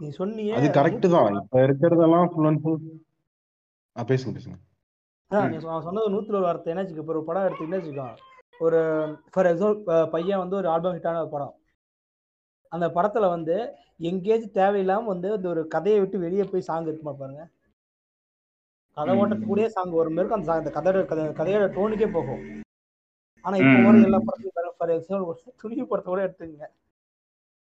நீ 0.00 0.08
சொன்னியே 0.18 0.52
அது 0.52 0.66
கரெக்ட் 0.70 1.06
தான். 1.08 1.36
இப்ப 1.38 1.62
இருக்கிறதெல்லாம் 1.66 2.28
ஃபுல் 2.32 2.46
அண்ட் 2.46 2.62
ஃபுல் 2.62 2.78
பேசுங்க 3.96 4.32
பேசுங்க. 4.36 4.56
அதான் 5.30 5.48
நீ 5.50 5.56
சொ- 5.56 5.82
சொன்னது 5.82 6.12
நூத்துல 6.12 6.38
ஒரு 6.40 6.42
வார்த்தை 6.42 6.72
என்னாச்சு 6.74 6.94
இப்போ 6.94 7.12
ஒரு 7.14 7.24
படம் 7.24 7.46
எடுத்தீங்கன்னா 7.46 7.80
வச்சுக்கோ. 7.80 8.06
ஒரு 8.60 8.78
ஃபார் 9.32 9.46
எக்ஸாம்பிள் 9.46 10.06
பையன் 10.10 10.38
வந்து 10.38 10.56
ஒரு 10.56 10.68
ஆல்பம் 10.68 10.96
ஹிட்டான 10.96 11.20
ஒரு 11.20 11.30
படம். 11.30 11.54
அந்த 12.72 12.86
படத்துல 12.94 13.28
வந்து 13.30 13.56
எங்கேயாச்சும் 14.08 14.56
தேவையில்லாம 14.56 15.06
வந்து 15.06 15.28
அந்த 15.32 15.46
ஒரு 15.48 15.62
கதையை 15.68 15.98
விட்டு 16.00 16.18
வெளியே 16.18 16.44
போய் 16.46 16.68
சாங் 16.68 16.88
இருக்குமா 16.88 17.14
பாருங்க 17.14 17.44
கதை. 18.96 19.12
ஓட்டத்துக்கூடயே 19.18 19.68
சாங் 19.68 19.92
ஒரு 20.00 20.08
மாதிரி 20.08 20.22
இருக்கும் 20.22 20.40
அந்த 20.40 20.52
அந்த 20.54 20.70
கதையோட 20.76 21.02
கதை 21.06 21.24
கதையோட 21.38 21.66
டோனுக்கே 21.74 22.08
போகும் 22.12 22.42
ஆனா 23.44 23.56
இப்போ 23.60 23.78
வர. 23.80 23.96
எல்லா 24.06 24.20
படத்தையும் 24.20 24.56
பாருங்க 24.56 24.74
ஃபார் 24.78 24.94
எக்ஸாம்பிள் 24.96 25.26
துணிவு 25.62 25.86
படத்தை 25.86 26.10
கூட 26.10 26.22
எடுத்துங்க 26.26 26.66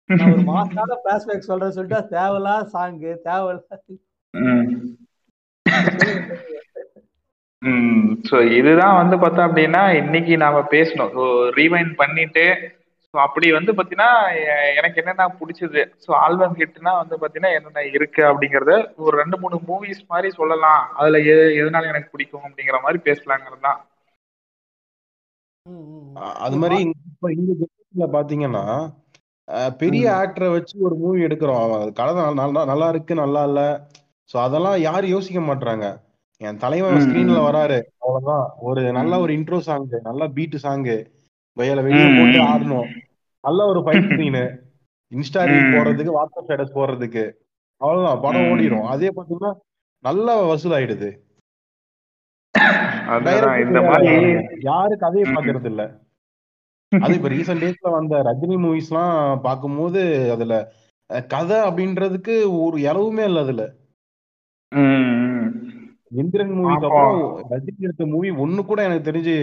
நான் 0.09 0.31
ஒரு 0.31 0.43
மாசான 0.49 0.97
பிளாஷ்பேக் 1.03 1.49
சொல்றேன்னு 1.49 1.75
சொல்லிட்டு 1.75 1.99
அது 1.99 2.13
தேவையில்லாத 2.13 2.69
சாங்கு. 2.73 3.11
ம் 7.61 7.99
ஸோ 8.27 8.37
இதுதான் 8.57 8.97
வந்து 8.97 9.15
பார்த்தா 9.17 9.41
அப்படின்னா 9.47 9.81
இன்னைக்கு 9.99 10.33
நாம 10.37 10.63
பேசணும் 10.71 11.11
ஸோ 11.15 11.25
ரீவைண்ட் 11.57 11.93
பண்ணிட்டு 11.95 12.43
ஸோ 13.13 13.19
அப்படி 13.19 13.47
வந்து 13.51 13.71
பார்த்தீங்கன்னா 13.71 14.11
எனக்கு 14.73 14.99
என்னென்ன 15.01 15.25
பிடிச்சது? 15.39 15.81
ஸோ 16.03 16.11
ஆல்பம் 16.21 16.55
ஹிட்னா 16.57 16.91
வந்து 16.99 17.15
பார்த்தீங்கன்னா 17.15 17.51
என்னென்ன 17.57 17.83
இருக்கு 17.93 18.21
அப்படிங்கறத 18.29 18.73
ஒரு 18.99 19.15
ரெண்டு 19.17 19.37
மூணு 19.39 19.57
மூவிஸ் 19.67 20.01
மாதிரி 20.07 20.29
சொல்லலாம். 20.31 20.83
அதுல 20.95 21.19
எது 21.27 21.43
எதனால 21.59 21.91
எனக்கு 21.91 22.11
பிடிக்கும் 22.11 22.45
அப்படிங்கிற 22.45 22.79
மாதிரி 22.81 23.01
பேசலாங்கிறது 23.05 23.61
தான். 23.61 23.81
அது 26.39 26.55
மாதிரி 26.57 26.77
இப்ப 27.09 27.31
இந்த 27.33 27.51
ஜெனரேஷன்ல 27.53 28.07
பாத்தீங்கன்னா 28.15 28.65
அஹ், 29.47 29.71
பெரிய. 29.77 30.03
ஆக்டரை 30.19 30.49
வச்சு 30.51 30.75
ஒரு 30.79 30.95
மூவி 30.95 31.25
எடுக்கிறோம். 31.25 31.61
அவன் 31.63 31.81
அது 31.81 31.91
கதை 31.93 32.11
நல்லா 32.17 32.35
நல்லா- 32.41 32.65
நல்லா 32.65 32.87
இருக்கு 32.89 33.13
நல்லா 33.15 33.41
இல்ல. 33.43 33.61
சோ 34.29 34.37
அதெல்லாம் 34.39 34.77
யாரும் 34.81 35.09
யோசிக்க 35.09 35.39
மாட்றாங்க. 35.41 35.87
என் 36.41 36.57
தலைவன் 36.57 37.01
ஸ்கிரீன்ல. 37.03 37.39
வராரு. 37.47 37.79
அவ்வளவுதான். 37.99 38.45
ஒரு 38.61 38.83
நல்ல. 38.91 39.19
ஒரு 39.19 39.33
இன்ட்ரோ 39.33 39.59
சாங் 39.61 39.87
நல்ல 40.03 40.27
பீட் 40.29 40.57
சாங் 40.63 40.85
வயல 41.57 41.81
வெளிய 41.85 42.05
போட்டு. 42.17 42.39
ஆடணும் 42.51 42.89
நல்ல 43.43 43.59
ஒரு 43.71 43.79
ஃபைட் 43.85 44.09
சீனு 44.19 44.43
இன்ஸ்டா 45.11 45.41
ரீல். 45.49 45.73
போடுறதுக்கு 45.73 46.15
வாட்ஸ்அப் 46.17 46.45
ஸ்டேட்டஸ் 46.45 46.77
போடுறதுக்கு 46.77 47.23
அவ்வளவுதான் 47.81 48.23
படம். 48.25 48.47
ஓடிடும் 48.51 48.87
அதே 48.93 49.09
பாத்தீங்கன்னா 49.17 49.51
நல்ல 50.03 50.35
வசூல் 50.51 50.75
ஆயிடுது 50.77 51.09
யாரு 54.69 54.93
கதையை. 55.03 55.25
பாக்குறது 55.35 55.69
இல்ல 55.71 55.83
அது 56.91 57.13
இப்ப 57.17 57.29
ரீசெண்ட் 57.33 57.63
டேஸ்ல 57.63 57.91
வந்த 57.95 58.15
ரஜினி 58.27 58.57
மூவிஸ்லாம் 58.65 59.15
பார்க்கும்போது 59.45 60.01
அதுல 60.35 60.55
கதை 61.29 61.57
அப்படின்றதுக்கு 61.69 62.35
ஒரு 62.63 62.77
இளவுமே 62.89 63.23
இல்ல 63.29 63.43
அதுல. 63.45 63.63
எந்திரன் 66.13 66.53
மூவிக்கு 66.55 66.87
ஆமா. 66.87 67.01
அப்புறம் 67.01 67.21
ரஜினி 67.51 67.85
எடுத்த 67.87 68.05
மூவி 68.11 68.29
ஒண்ணு 68.43 68.61
கூட 68.65 68.79
எனக்கு 68.83 69.07
தெரிஞ்சு 69.07 69.35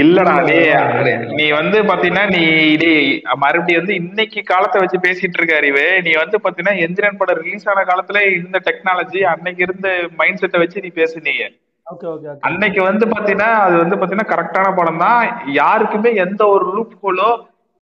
இல்லடா 0.00 0.32
அவ்வளவுதான் 0.32 1.36
நீ 1.36 1.44
வந்து 1.58 1.78
பாத்தீங்கன்னா 1.90 2.24
நீ 2.34 2.40
டேய் 2.82 3.06
மறுபடியும் 3.42 3.80
வந்து 3.80 3.94
இன்னைக்கு 4.00 4.40
காலத்தை 4.44 4.80
வச்சு 4.82 4.98
பேசிட்டு 5.04 5.38
இருக்க 5.38 5.54
அறிவு. 5.56 5.84
நீ 6.06 6.12
வந்து 6.16 6.38
பாத்தீங்கன்னா 6.44 6.74
எந்திரன் 6.86 7.20
படம் 7.20 7.40
ரிலீஸ் 7.40 7.68
ஆன 7.70 7.84
காலத்துல 7.90 8.22
இருந்த 8.30 8.60
டெக்னாலஜி 8.66 9.22
அன்னைக்கு 9.32 9.64
இருந்த 9.66 9.88
மைண்ட் 10.18 10.42
செட்டை 10.42 10.60
வச்சு 10.62 10.84
நீ 10.84 10.90
பேசுனீங்க. 10.98 11.46
Okay 11.86 12.06
okay 12.06 12.28
okay. 12.28 12.42
அன்னைக்கு 12.48 12.80
வந்து 12.82 13.04
பாத்தீங்கன்னா 13.10 13.50
அது 13.64 13.76
வந்து 13.82 13.96
பாத்தீங்கன்னா 13.96 14.32
கரெக்டான 14.32 14.74
படம் 14.76 15.02
தான் 15.04 15.20
யாருக்குமே 15.54 16.12
எந்த 16.24 16.42
ஒரு 16.54 16.66
லூப் 16.76 16.94
ஹோலோ 17.02 17.30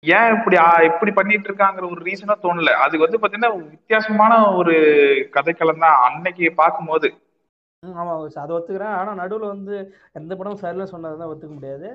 ஏன் 0.05 0.33
இப்படி 0.37 0.57
இப்படி 0.89 1.13
பண்ணிட்டு 1.13 1.49
இருக்காங்கிற 1.51 1.85
ஒரு 1.91 2.01
ரீசனா 2.09 2.35
தோணல. 2.43 2.73
அது 2.85 2.95
வந்து 2.99 3.21
பாத்தீங்கன்னா 3.21 3.53
வித்தியாசமான 3.73 4.33
ஒரு 4.61 4.75
கதைக்களம் 5.37 5.85
தான் 5.85 6.01
அன்னைக்கு 6.07 6.51
பார்க்கும்போது. 6.63 7.09
ஆமா 7.83 8.13
அதை 8.43 8.53
ஒத்துக்கிறேன். 8.57 8.97
ஆனா 9.01 9.13
நடுவுல 9.23 9.49
வந்து 9.55 9.75
எந்த 10.21 10.33
படமும் 10.35 10.63
சரியில்லை 10.63 10.87
சொன்னதுதான் 10.93 11.33
ஒத்துக்க 11.33 11.55
முடியாது. 11.55 11.89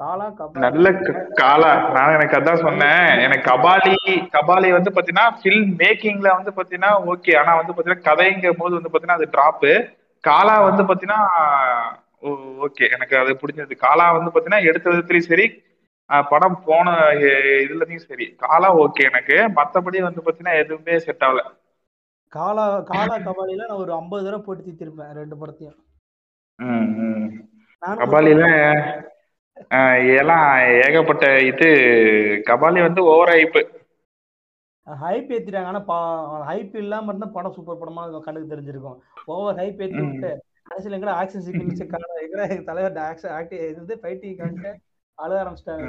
காலா 0.00 0.26
நல்ல 0.64 0.86
காலா 1.40 1.70
நான் 1.94 2.14
எனக்கு 2.16 2.36
அதான் 2.38 2.62
சொன்னேன். 2.64 3.08
எனக்கு 3.24 3.44
கபாலி 3.50 3.94
கபாலி 4.36 4.68
வந்து 4.76 4.90
பாத்தீங்கன்னா 4.90 5.26
ஃபில்ம் 5.40 5.72
மேக்கிங்ல 5.82 6.28
வந்து 6.36 6.52
பாத்தீங்கன்னா 6.58 6.92
ஓகே 7.12 7.32
ஆனா 7.40 7.54
வந்து 7.60 7.74
பாத்தீங்கன்னா 7.74 8.06
கதைங்கும் 8.08 8.60
போது 8.62 8.78
வந்து 8.78 8.92
பாத்தீங்கன்னா 8.92 9.18
அது 9.20 9.34
டிராப்பு 9.34 9.72
காலா 10.24 10.54
வந்து 10.68 10.82
பாத்தீங்கன்னா 10.82 11.20
ஓகே 12.66 12.86
எனக்கு 12.96 13.14
அது 13.16 13.40
பிடிச்சது 13.42 13.76
காலா 13.84 14.06
வந்து 14.16 14.32
பாத்தீங்கன்னா 14.32 14.66
எடுத்த 14.70 14.86
விதத்துலயும் 14.90 15.30
சரி 15.30 15.46
படம் 16.30 16.56
போன 16.66 16.86
இதுலயும் 17.64 18.06
சரி. 18.06 18.26
காலா 18.42 18.68
ஓகே 18.82 19.02
எனக்கு. 19.10 19.36
மத்தபடி 19.58 19.98
வந்து 20.06 20.24
பாத்தீங்கன்னா 20.24 20.60
எதுவுமே 20.62 20.94
செட் 21.06 21.24
ஆகல. 21.26 21.42
காலா 22.32 22.64
காலா 22.90 23.14
கபாலில 23.26 23.68
நான் 23.68 23.82
ஒரு 23.84 23.92
ஐம்பது 23.92 24.24
தடவை 24.26 24.42
போட்டு 24.42 24.66
தீர்த்திருப்பேன் 24.66 25.14
ரெண்டு 25.20 25.36
படத்தையும். 25.40 25.78
கபாலில 28.02 28.42
எல்லாம் 30.18 30.44
ஏகப்பட்ட 30.84 31.24
இது 31.50 31.68
கபாலி 32.48 32.80
வந்து 32.86 33.00
ஓவர் 33.12 33.32
ஹைப்பு 33.34 33.62
ஹைப் 34.86 35.32
ஏத்திட்டாங்க. 35.34 35.70
ஆனா 35.72 35.80
ஹைப் 36.50 36.76
இல்லாம 36.82 37.10
இருந்தா 37.10 37.28
படம் 37.34 37.54
சூப்பர் 37.56 37.80
படமா 37.80 38.02
கண்ணுக்கு 38.26 38.52
தெரிஞ்சிருக்கும். 38.52 38.98
ஓவர் 39.34 39.58
ஹைப் 39.60 39.82
ஏத்தி. 39.86 40.02
விட்டு 40.06 40.30
கடைசியில 40.68 40.96
எங்கட 40.98 41.12
ஆக்ஷன் 41.20 41.44
சீக்வன்ஸ் 41.46 41.82
எங்கட 41.84 42.04
எங்க 42.24 42.38
தலைவர் 42.70 42.98
ஆக்ஷன் 43.10 43.34
ஆக்டி 43.38 43.56
இது 43.82 44.00
ஃபைட்டிங் 44.02 44.38
காமிச்சு 44.40 44.72
அழுக 45.22 45.40
ஆரம்பிச்சிட்டாங்க. 45.42 45.88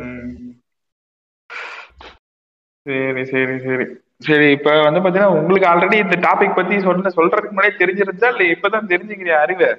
சரி 2.85 3.23
சரி 3.31 3.55
சரி 3.65 3.85
சரி 4.27 4.45
இப்ப 4.55 4.69
வந்து 4.85 4.99
பாத்தீங்கன்னா 5.01 5.35
உங்களுக்கு 5.37 5.69
ஆல்ரெடி 5.71 5.97
இந்த 6.03 6.17
டாபிக் 6.27 6.57
பத்தி 6.59 6.75
சொன்ன 6.87 7.11
சொல்றதுக்கு 7.17 7.53
முன்னாடியே 7.53 7.79
தெரிஞ்சிருந்தா 7.81 8.29
இல்ல 8.33 8.45
இப்பதான் 8.53 8.91
தெரிஞ்சுக்கிறியா 8.93 9.37
அறிவு 9.45 9.69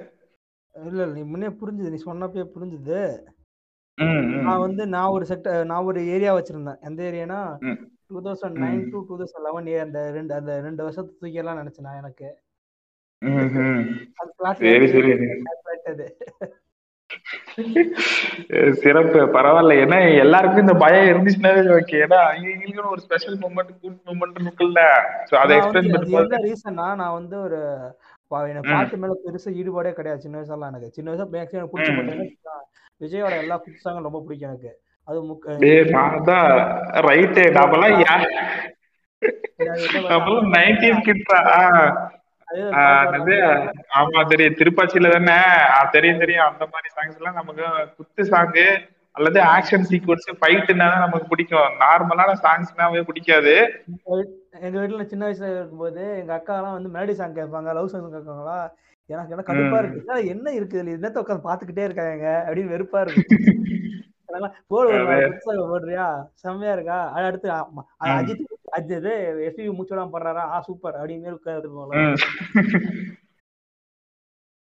இல்ல 0.75 0.99
இல்ல 1.03 1.13
நீ 1.17 1.23
முன்னே 1.31 1.49
புரிஞ்சுது 1.61 1.93
நீ 1.93 1.99
சொன்னப்பே 2.05 2.45
புரிஞ்சுது. 2.53 2.99
நான் 4.45 4.63
வந்து 4.65 4.83
நான் 4.93 5.13
ஒரு 5.15 5.25
செக்டர் 5.31 5.67
நான் 5.71 5.87
ஒரு 5.89 5.99
ஏரியா 6.13 6.31
வச்சிருந்தேன் 6.35 6.79
எந்த 6.87 6.99
ஏரியானா. 7.09 7.39
Two 8.09 8.21
thousand 8.27 8.57
nine. 8.63 8.81
To 8.93 8.99
two 9.09 9.17
thousand 9.19 9.45
eleven 9.47 9.69
அந்த 9.85 9.99
ரெண்டு 10.17 10.33
அந்த 10.39 10.53
ரெண்டு 10.67 10.81
வருஷத்து 10.85 11.13
தூக்கியெல்லாம் 11.19 11.59
நினைச்சேன் 11.61 11.87
நான் 11.89 12.01
எனக்கு. 12.03 12.29
அது 15.91 16.07
சிறப்பு. 18.83 19.19
பரவாயில்ல. 19.35 19.73
ஏன்னா 19.83 19.97
எல்லாருக்கும் 20.23 20.63
இந்த 20.65 20.75
பயம் 20.83 21.09
இருந்துச்சுனாவே 21.11 21.61
ஓகே. 21.79 21.97
ஏன்னா 22.05 22.19
எங்களுக்குன்னு 22.37 22.93
ஒரு 22.95 23.03
ஸ்பெஷல் 23.05 23.37
மூமெண்ட் 23.43 23.73
குட் 23.81 23.99
மூமெண்ட் 24.09 24.39
இருக்குல்ல 24.43 24.83
சோ 25.31 25.35
அதை 25.43 25.57
எக்ஸ்பிளைன் 25.59 25.91
பண்ணும்போது 25.93 26.41
ரீசன்னா 26.47 26.87
நான் 27.01 27.17
வந்து 27.19 27.37
ஒரு 27.41 27.61
எனக்கு. 28.51 28.71
பாட்டு 28.73 29.01
மேல 29.01 29.15
பெருசா 29.25 29.49
ஈடுபாடே 29.59 29.91
கிடையாது. 29.97 30.23
சின்ன 30.25 30.37
வயசுலாம் 30.39 30.71
எனக்கு. 30.71 30.95
சின்ன 30.97 31.11
வயசுல 31.11 31.27
மேக்ஸிமம் 31.35 31.59
எனக்கு 31.59 31.75
பிடிச்ச. 31.75 31.91
பாட்டு 31.97 32.55
விஜயோட 33.01 33.33
எல்லா 33.43 33.55
சாங்கும் 33.85 34.07
ரொம்ப 34.09 34.21
பிடிக்கும் 34.25 34.49
எனக்கு. 34.49 34.71
அது 35.07 35.17
முக்க 35.29 35.55
டேய் 35.61 35.89
நான் 35.95 36.23
தான் 36.29 36.49
ரைட்டு 37.07 37.43
நாமெல்லாம் 37.51 37.95
பாட்டு? 38.01 38.25
நைன்டிஸ் 40.55 41.05
கிட்ஸா 41.07 41.39
ஆமா 43.95 44.27
தெரியும். 44.27 44.53
திருப்பாச்சியில 44.53 45.25
தானே? 45.25 45.41
தெரியும் 45.91 46.19
தெரியும். 46.19 46.45
அந்த 46.45 46.67
மாதிரி 46.71 46.93
சாங்ஸ் 46.95 47.15
எல்லாம் 47.15 47.33
நமக்கு 47.33 47.63
குத்து 47.97 48.23
சாங்கு 48.23 48.79
அல்லது 49.11 49.41
ஆக்ஷன் 49.41 49.85
சீக்வன்ஸ் 49.89 50.33
ஃபைட்டுனா 50.41 50.99
நமக்கு 50.99 51.27
பிடிக்கும். 51.27 51.71
நார்மலான 51.79 52.33
சாங்ஸ்னாவே 52.43 53.01
பிடிக்காது. 53.01 53.83
எங்க 54.05 54.23
வீட்- 54.23 54.61
எங்க 54.61 54.79
வீட்டுல 54.79 55.03
சின்ன 55.03 55.25
வயசுல 55.25 55.55
இருக்கும்போது 55.55 56.17
எங்க 56.19 56.33
அக்கா 56.33 56.55
எல்லாம் 56.55 56.81
வந்து 56.81 56.99
மெலடி 56.99 57.15
சாங் 57.15 57.35
கேட்பாங்க. 57.35 57.73
லவ் 57.73 57.87
சாங் 57.87 58.11
கேட்பாங்களா? 58.11 58.69
எனக்கு 59.05 59.31
எனக்கு 59.31 59.53
கடுப்பா. 59.53 59.79
இருக்கு. 59.79 60.27
என்ன 60.27 60.51
இருக்கு? 60.51 60.83
இதுல 60.83 60.85
என்னத்த 60.85 61.17
உட்காந்து 61.17 61.41
பாத்துக்கிட்டே 61.43 61.83
இருக்காங்க. 61.83 62.45
அப்படின்னு 62.47 62.71
வெறுப்பா 62.73 63.01
இருக்கு. 63.01 63.25
போடு 64.67 64.91
போடுறியா? 65.69 66.05
செம்மையா 66.35 66.73
இருக்கா? 66.73 66.97
அது 67.11 67.25
அடுத்து 67.25 67.49
ஆமா. 67.55 67.81
அஜித் 68.09 68.43
அஜித் 68.73 68.95
இது 68.99 69.13
எஸ்பி 69.47 69.65
மூச்சோட 69.71 70.03
பாடுறாரா? 70.11 70.43
ஆ 70.49 70.59
சூப்பர் 70.61 70.97
அப்படின்னு 70.99 71.35
உட்காந்துருக்கோம்ல 71.35 71.99
ம். 72.01 72.17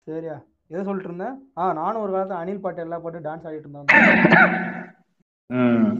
சரியா? 0.07 0.37
எதை 0.71 0.81
சொல்லிட்டு 0.83 1.09
இருந்தேன் 1.09 1.35
ஆ 1.57 1.73
நானும் 1.73 2.01
ஒரு 2.01 2.11
காலத்துல 2.13 2.39
அனில் 2.39 2.61
பாட்டு 2.61 2.81
எல்லா 2.81 2.97
பாட்டு 2.99 3.19
டான்ஸ் 3.19 3.47
ஆடிட்டு 3.47 3.67
இருந்தேன் 3.67 3.87
ம். 5.49 5.93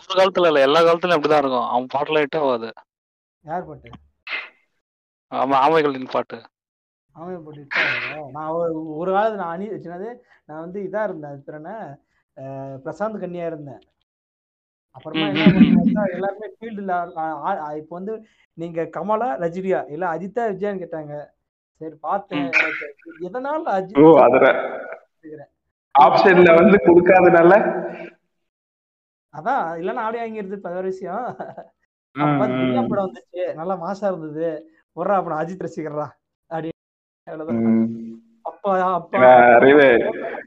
ஒரு 0.00 0.18
காலத்துல 0.18 0.50
இல்ல 0.50 0.60
எல்லா 0.60 0.80
காலத்துலயும் 0.80 1.16
அப்படிதான் 1.16 1.42
இருக்கும். 1.42 1.66
அவன் 1.68 1.88
பாட்டுல 1.94 2.20
ஹிட் 2.20 2.38
ஆகாது. 2.40 2.68
யார் 3.44 3.66
பாட்டு? 3.66 3.88
அவன் 5.32 5.58
ஆமைகளின் 5.62 6.12
பாட்டு. 6.12 6.38
அவன் 7.18 7.44
பாட்டு? 7.44 7.64
நான் 8.32 8.50
ஒரு- 8.50 8.96
ஒரு 8.96 9.12
காலத்துல 9.12 9.34
நான் 9.34 9.54
அனி 9.54 9.66
சின்னது 9.76 10.08
நான் 10.44 10.60
வந்து 10.60 10.80
இதா 10.80 11.02
இருந்தேன் 11.04 11.44
அஹ் 12.36 12.76
பிரசாந்த் 12.84 13.18
கன்னியா 13.18 13.46
இருந்தேன். 13.46 13.80
அப்புறமா 14.96 15.26
என்ன 15.26 16.04
எல்லாருமே 16.12 16.48
ஃபீல்டுல 16.54 16.92
இப்போ 17.76 17.94
வந்து 17.96 18.14
நீங்க 18.58 18.84
கமலா 18.86 19.36
ரஜினியா 19.38 19.80
இல்ல 19.88 20.04
அஜித்தா 20.14 20.42
விஜயான்னு 20.52 20.82
கேட்டாங்க. 20.82 21.14
சரி 21.80 21.94
பார்த்தேன். 22.00 22.48
எதனால 23.20 23.58
ஓ 23.58 23.74
அஜித் 23.76 24.22
அதுல 24.22 24.46
ஆப்ஷன்ல 25.94 26.50
வந்து 26.54 26.76
கொடுக்காதனால? 26.86 27.52
அதான் 29.34 29.64
இல்லைன்னா 29.80 30.04
ஆடி 30.06 30.18
வாங்கிருது 30.18 30.60
வேற 30.62 30.80
விஷயம். 30.80 31.24
படம் 32.14 33.06
வந்துச்சு. 33.06 33.42
நல்லா 33.54 33.74
மாசா 33.82 34.06
இருந்தது. 34.10 34.48
ஒரு 34.96 35.10
அப்புறம் 35.12 35.38
அஜித் 35.38 35.66
ரசிகர்ரா 35.66 36.06
அவ்வளவுதான். 37.28 37.64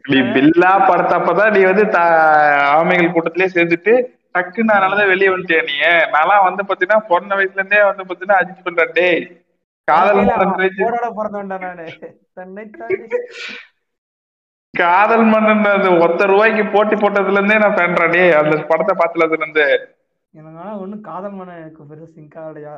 நீ 0.10 0.18
பில்லா 0.34 0.72
படத்தப்பதான் 0.88 1.54
நீ 1.56 1.62
வந்து 1.66 1.84
ஆமைகள் 2.76 3.14
கூட்டத்திலே 3.14 3.48
சேர்ந்துட்டு 3.56 3.94
டக்குன்னு 4.36 4.74
அதனாலதான் 4.76 5.12
வெளியே 5.12 5.30
வந்துட்டியா 5.32 5.62
நீ? 5.64 5.76
நான்லாம் 6.14 6.48
வந்து 6.48 6.64
பாத்தீங்கன்னா 6.68 7.00
பொண்ண 7.10 7.30
வயசுல 7.38 7.60
இருந்தே 7.60 7.82
வந்து 7.88 8.06
பாத்தீங்கன்னா 8.06 8.40
அஜித் 8.42 8.66
பண்றேன் 8.68 8.94
டேய். 8.98 9.22
காதல் 9.88 10.20
மன்னன் 10.22 10.54
பிறந்தவன்டா 11.18 11.58
நானு. 11.64 11.86
காதல் 14.74 15.26
மன்னன் 15.32 15.64
ஒத்த 16.06 16.28
ரூபாய்க்கு 16.30 16.64
போட்டி 16.74 16.96
போட்டதுல 16.98 17.40
இருந்தே 17.40 17.58
நான் 17.60 17.80
பண்றேன் 17.80 18.14
அந்த 18.38 18.56
படத்தை 18.70 18.94
பார்த்ததுல 18.96 19.28
இருந்து 19.40 19.66
எனக்கு 20.34 20.60
ஆனா 20.60 20.74
ஒண்ணும் 20.82 21.06
காதல் 21.08 21.36
மன 21.38 21.56
எனக்கு 21.58 21.88
பெருசா 21.90 22.08
சிங்க் 22.14 22.38
ஆகலையா 22.42 22.76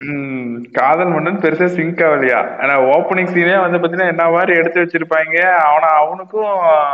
ம், 0.00 0.44
காதல் 0.76 1.10
மன்னன் 1.14 1.40
பெருசா 1.42 1.66
சிங்க் 1.72 1.98
ஆகலையா? 2.04 2.38
ஆனா 2.60 2.74
ஓப்பனிங் 2.92 3.32
சீனே 3.32 3.56
வந்து 3.58 3.78
பாத்தீங்கன்னா 3.80 4.12
என்ன 4.12 4.24
மாதிரி 4.34 4.52
எடுத்து 4.56 4.82
வச்சிருப்பாங்க? 4.82 5.34
அவன 5.66 5.90
அவனுக்கும் 5.98 6.46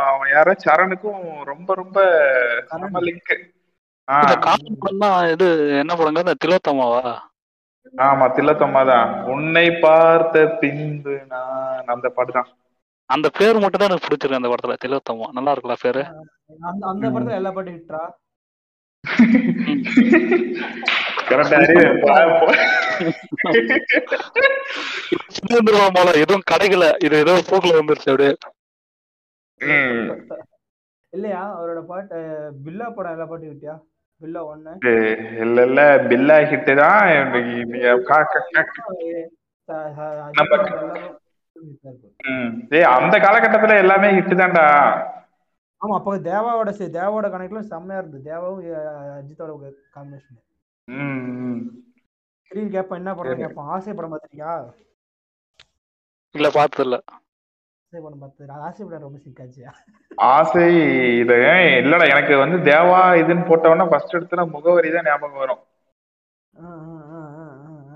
அவன் 0.09 0.29
யாரோ 0.31 0.53
சரணுக்கும் 0.63 1.21
ரொம்ப 1.51 1.69
ரொம்ப 1.79 1.97
செம 2.71 2.99
லிங்க் 3.05 3.31
இந்த 4.07 4.35
காதல் 4.43 5.31
இது 5.33 5.47
என்ன 5.81 5.91
படங்க? 5.95 6.19
இந்த 6.25 6.35
திலோத்தமாவா? 6.43 7.01
ஆமா 7.93 8.25
தில்லத்தம்மா 8.35 8.81
தான் 8.89 9.09
உன்னை 9.33 9.65
பார்த்த 9.81 10.43
பின்பு 10.61 11.13
நான் 11.31 11.91
அந்த 11.93 12.07
பாட்டு 12.11 12.31
தான் 12.33 12.47
அந்த 13.09 13.27
பேர் 13.35 13.59
மட்டும் 13.59 13.79
தான் 13.81 13.89
எனக்கு 13.89 14.05
பிடிச்சிருக்கு 14.05 14.39
அந்த 14.39 14.49
படத்துல. 14.51 14.75
திலோத்தமா. 14.83 15.27
நல்லா 15.37 15.51
இருக்குல்ல 15.53 15.75
பேரு? 15.83 16.01
அந்த 16.67 16.83
அந்த 16.91 17.05
படத்துல 17.09 17.37
எல்லா 17.39 17.51
பாட்டும் 17.51 17.77
ஹிட்ரா 17.77 18.03
எதுவும் 26.15 26.43
கிடைக்கல. 26.51 27.03
இது 27.03 27.17
ஏதோ 27.17 27.33
போக்குல 27.49 27.77
வந்துருச்சு 27.79 28.09
அப்படியே. 28.09 28.35
இல்லையா? 31.09 31.59
அவரோட 31.59 31.81
பாட்டு 31.81 32.15
பில்லா 32.63 32.89
படம் 32.89 33.11
எல்லா 33.11 33.25
பாட்டும் 33.25 33.49
ஹிட்டியா 33.49 33.75
பில்லா 34.21 34.41
ஏய், 34.85 35.37
இல்ல 35.39 35.65
இல்ல. 35.65 35.97
பில்லா 35.97 36.37
ஹிட் 36.49 36.75
தான். 36.75 37.07
ஏய் 42.71 42.83
அந்த 42.83 43.17
காலகட்டத்துல 43.17 43.77
எல்லாமே 43.77 44.07
ஹிட் 44.11 44.39
தான்டா. 44.39 44.65
ஆமா 45.81 45.93
அப்ப 45.93 46.17
தேவாவோட 46.17 46.69
சே- 46.69 46.93
தேவாவோட 46.93 47.27
கணக்குல 47.29 47.59
செம்மையா 47.59 48.01
இருந்தது. 48.01 48.31
தேவாவும் 48.31 48.63
அஜித்தோட 49.17 49.51
காம்பினேஷன். 49.95 50.39
ஸ்கிரீன் 50.87 52.73
கேட்பான் 52.73 52.99
என்ன 53.01 53.11
படம். 53.15 53.41
கேட்பான் 53.41 53.69
ஆசை 53.73 53.93
படம் 53.93 54.11
பார்த்திருக்கியா? 54.11 54.51
இல்ல 56.35 56.47
பார்த்தது 56.55 56.85
இல்ல 56.85 56.97
ஆசை 57.83 57.99
படம் 58.01 58.21
பார்த்து 58.21 58.47
நான் 58.49 58.63
ஆசை 58.67 58.81
படம் 58.83 59.05
ரொம்ப 59.05 59.19
சிக்காச்சியா? 59.25 59.71
ஆசை 60.31 60.65
இது 61.21 61.35
இல்லடா 61.81 62.05
எனக்கு 62.13 62.33
வந்து 62.43 62.57
தேவா 62.69 63.01
இதுன்னு 63.21 63.47
போட்டவொன்னா 63.49 63.87
ஃபர்ஸ்ட் 63.91 64.15
எடுத்து 64.17 64.45
முகவரி 64.55 64.91
தான் 64.91 65.07
ஞாபகம் 65.07 65.41
வரும். 65.43 65.61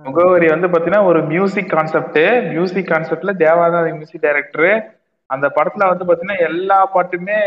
முகவரி 0.05 0.47
வந்து 0.49 0.67
பாத்தீங்கன்னா 0.67 1.07
ஒரு 1.09 1.19
மியூசிக் 1.31 1.73
கான்செப்ட் 1.73 2.19
மியூசிக் 2.51 2.91
கான்செப்ட்ல 2.91 3.31
தேவா 3.41 3.65
தான் 3.73 3.87
மியூசிக் 3.97 4.25
டைரக்டர் 4.25 4.69
அந்த 5.29 5.47
படத்துல 5.57 5.89
வந்து 5.91 6.07
பாத்தீங்கன்னா 6.07 6.39
எல்லா 6.47 6.79
பாட்டுமே 6.93 7.39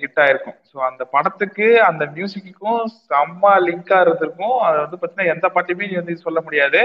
ஹிட் 0.00 0.20
ஆயிருக்கும். 0.24 0.56
ஸோ 0.70 0.76
அந்த 0.88 1.02
படத்துக்கு 1.14 1.66
அந்த 1.82 2.04
மியூசிக்குக்கும் 2.14 2.80
செம்ம 3.08 3.52
லிங்கா 3.66 3.98
இருந்திருக்கும். 4.00 4.56
அது 4.60 4.78
வந்து 4.80 4.96
பாத்தீங்கன்னா 4.96 5.32
எந்த 5.34 5.48
பாட்டுமே 5.48 5.88
நீ 5.90 5.96
வந்து 5.96 6.24
சொல்ல 6.26 6.40
முடியாது. 6.40 6.80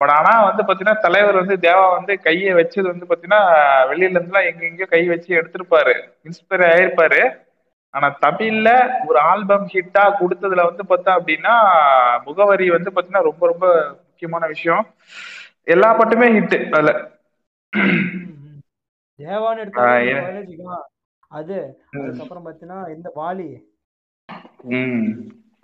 பட் 0.00 0.12
ஆனா 0.16 0.32
வந்து 0.42 0.62
பாத்தீங்கன்னா 0.62 1.00
தலைவர் 1.00 1.40
வந்து 1.40 1.56
தேவா 1.60 1.84
வந்து 1.92 2.14
கையை 2.20 2.52
வச்சது 2.54 2.86
வந்து 2.86 3.06
பாத்தீங்கன்னா 3.06 3.42
வெளியில 3.90 4.16
இருந்துலாம் 4.16 4.48
எங்க 4.50 4.62
எங்கேயோ 4.66 4.88
கை 4.90 5.02
வச்சு 5.08 5.38
எடுத்திருப்பாரு. 5.38 5.94
இன்ஸ்பயர் 6.24 6.64
ஆயிருப்பாரு. 6.70 7.20
ஆனா 7.94 8.08
தமிழ்ல 8.20 8.68
ஒரு 9.06 9.18
ஆல்பம் 9.26 9.66
ஹிட்டா 9.66 10.04
கொடுத்ததுல 10.18 10.64
வந்து 10.64 10.84
பார்த்தா 10.88 11.10
அப்படின்னா 11.18 11.54
முகவரி 12.26 12.66
வந்து 12.70 12.90
பாத்தீங்கன்னா 12.90 13.28
ரொம்ப 13.28 13.44
ரொம்ப 13.46 13.66
முக்கியமான 14.00 14.46
விஷயம். 14.46 14.84
எல்லா 15.66 15.88
பாட்டுமே 15.92 16.28
ஹிட் 16.36 16.56
அதுல. 16.70 16.92
தேவான்னு 19.18 19.62
வச்சுக்கலாம் 19.62 20.84
அது. 21.30 21.58
அதுக்கப்புறம் 21.98 22.44
பார்த்தீங்கன்னா 22.44 22.80
இந்த 22.94 23.08
வாலி. 23.16 23.48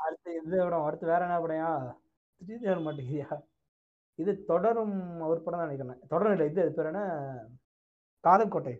அடுத்து 0.05 0.31
இந்த 0.39 0.55
படம் 0.59 0.87
அடுத்து 0.87 1.11
வேற 1.11 1.21
என்ன 1.27 1.39
படம்யா? 1.43 1.71
திடீர்னு 2.41 2.71
வர 2.71 2.81
மாட்டேங்குதியா 2.81 3.29
இது 4.19 4.33
தொடரும் 4.49 4.97
ஒரு 5.29 5.39
படம் 5.41 5.59
தான் 5.59 5.69
நினைக்கிறேன். 5.69 6.01
தொடரும் 6.11 6.35
இல்லை 6.35 6.47
இது 6.51 6.73
பேர் 6.77 6.91
என்ன? 6.91 7.03
காதல் 8.25 8.53
கோட்டை 8.55 8.75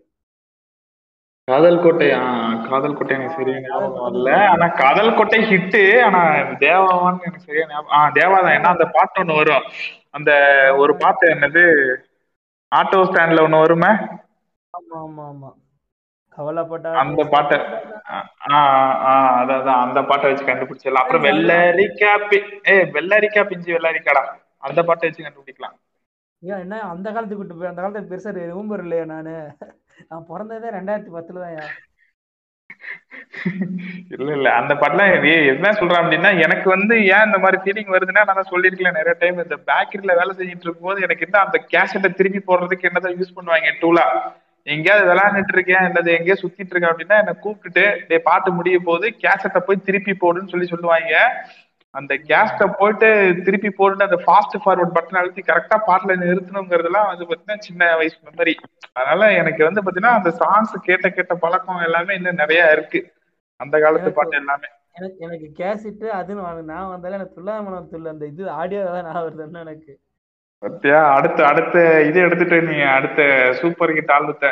காதல் 1.47 1.81
கோட்டை 1.83 2.05
ஆ 2.15 2.19
காதல் 2.67 2.95
கோட்டை 2.97 3.15
எனக்கு 3.15 3.37
சரியா 3.37 3.57
ஞாபகம் 3.63 4.03
வரல. 4.03 4.29
ஆனா 4.51 4.67
காதல் 4.77 5.15
கோட்டை 5.17 5.39
ஹிட் 5.49 5.75
ஆனா 6.05 6.21
தேவாவான்னு 6.61 7.25
எனக்கு 7.25 7.47
சரியா 7.47 7.65
ஞாபகம் 7.71 7.95
ஆ 7.97 8.03
தேவா 8.17 8.37
தான் 8.37 8.55
ஏன்னா 8.57 8.69
அந்த 8.75 8.85
பாட்டு 8.95 9.21
ஒண்ணு 9.23 9.39
வரும். 9.39 9.65
அந்த 10.11 10.31
ஒரு 10.81 10.93
பாட்டு 11.01 11.25
என்னது? 11.33 11.63
ஆட்டோ 12.71 12.99
ஸ்டாண்ட்ல 13.09 13.45
ஒண்ணு 13.45 13.63
வருமே? 13.63 13.91
ஆமா 14.73 14.95
ஆமா 15.01 15.23
ஆமா. 15.27 15.49
கவலைப்பட்டா 16.35 16.91
அந்த 17.01 17.21
பாட்டை 17.33 17.57
அதான் 19.43 19.81
அந்த 19.83 19.99
பாட்டை 20.03 20.25
வச்சு 20.29 20.45
கண்டுபிடிச்சிடலாம். 20.45 21.03
அப்புறம் 21.03 21.25
வெள்ளரிக்கா 21.27 22.11
ஏ 22.69 22.75
வெள்ளரிக்கா 22.95 23.43
பிஞ்சு 23.49 23.75
வெள்ளரிக்காடா 23.75 24.23
அந்த 24.63 24.79
பாட்டை 24.83 25.07
வச்சு 25.07 25.25
கண்டுபிடிக்கலாம். 25.25 25.75
ஏன் 26.43 26.61
என்ன 26.63 26.77
அந்த 26.89 27.07
காலத்துக்கு 27.09 27.41
விட்டு 27.41 27.57
போய் 27.57 27.69
அந்த 27.69 27.81
காலத்துல 27.81 28.09
பெருசா 28.09 28.31
ரூம்பர் 28.51 28.83
இல்லையா 28.85 29.05
நானு? 29.11 29.35
நான் 30.07 30.27
பிறந்ததே 30.29 30.69
ரெண்டாயிரத்தி 30.75 31.11
பத்துல 31.13 31.43
தான் 31.43 31.55
இல்ல 34.15 34.29
இல்ல 34.35 34.47
அந்த 34.59 34.73
பாட்டுலாம் 34.75 35.11
ஏய், 35.27 35.47
என்ன 35.51 35.71
சொல்றேன் 35.73 36.01
அப்படின்னா 36.01 36.31
எனக்கு 36.45 36.67
வந்து 36.73 36.95
ஏன் 37.11 37.25
இந்த 37.27 37.39
மாதிரி 37.43 37.57
ஃபீலிங் 37.63 37.93
வருதுன்னா 37.93 38.23
நான் 38.29 38.49
சொல்லியிருக்கேன் 38.51 38.97
நிறைய 38.97 39.13
டைம் 39.21 39.43
இந்த 39.43 39.57
பேக்கரியில 39.69 40.17
வேலை 40.19 40.33
செஞ்சுட்டு 40.33 40.67
இருக்கும்போது 40.67 41.05
எனக்கு 41.07 41.25
என்ன 41.27 41.39
அந்த 41.43 41.59
கேசட்டை 41.73 42.09
திருப்பி 42.13 42.41
போடுறதுக்கு 42.41 42.89
என்னதான் 42.89 43.17
யூஸ் 43.19 43.35
பண்ணுவாங்க 43.37 43.71
டூலா 43.81 44.05
எங்கேயாவது 44.67 45.09
விளையாண்டுட்டு 45.09 45.53
இருக்கேன் 45.53 45.87
இல்லது 45.87 46.09
எங்கேயோ 46.11 46.37
சுத்திட்டு 46.41 46.73
இருக்கேன் 46.73 46.91
அப்படின்னா 46.91 47.17
என்ன 47.19 47.33
கூப்பிட்டுட்டு 47.43 47.85
டேய் 48.09 48.27
பாட்டு 48.27 48.49
முடிய 48.51 48.77
போது 48.81 49.05
கேசட்டை 49.23 49.59
போய் 49.59 49.85
திருப்பி 49.87 50.13
போடுன்னு 50.15 50.51
சொல்லி 50.53 50.67
சொல்லுவாங்க. 50.67 51.13
அந்த 51.95 52.13
கேஸ்ட 52.29 52.65
போயிட்டு 52.77 53.07
திருப்பி 53.47 53.69
போட்டு 53.69 54.05
அந்த 54.05 54.19
ஃபாஸ்ட் 54.23 54.55
ஃபார்வர்ட் 54.61 54.95
பட்டன் 54.95 55.19
அழுத்தி 55.19 55.41
கரெக்டா 55.41 55.77
பாட்டுல 55.87 56.13
நிறுத்தணுங்கிறதுலாம் 56.21 57.09
வந்து 57.09 57.27
பாத்தீங்கன்னா 57.27 57.65
சின்ன 57.67 57.89
வயசு 57.95 58.17
மெமரி 58.27 58.53
அதனால 58.95 59.27
எனக்கு 59.41 59.61
வந்து 59.67 59.83
பாத்தீங்கன்னா 59.83 60.15
அந்த 60.19 60.31
சாங்ஸ் 60.39 60.73
கேட்ட 60.87 61.09
கேட்ட 61.09 61.35
பழக்கம் 61.43 61.85
எல்லாமே 61.87 62.15
இன்னும் 62.15 62.41
நிறைய 62.43 62.63
இருக்கு. 62.71 63.01
அந்த 63.59 63.75
காலத்து 63.79 64.11
பாட்டு 64.11 64.35
எல்லாமே. 64.35 64.69
எனக்கு 64.97 65.19
எனக்கு 65.25 65.47
கேசிட்டு 65.59 66.07
அதுன்னு 66.17 66.41
நான் 66.71 66.91
வந்தாலும் 66.93 67.17
எனக்கு 67.19 67.37
துல்லாமணம் 67.37 67.91
துள்ள. 67.93 68.07
அந்த 68.09 68.25
இது 68.25 68.43
ஆடியோ 68.57 68.81
தான் 68.87 69.07
நான் 69.09 69.23
வருதுன்னு 69.25 69.63
எனக்கு 69.65 69.93
பத்தியா 70.63 71.13
அடுத்த 71.15 71.45
அடுத்த 71.45 71.77
இது 72.03 72.19
எடுத்துட்டு 72.19 72.61
நீ 72.61 72.79
அடுத்த 72.79 73.21
சூப்பர் 73.53 73.89
ஹிட் 73.89 74.13
ஆல்பத்தை. 74.13 74.51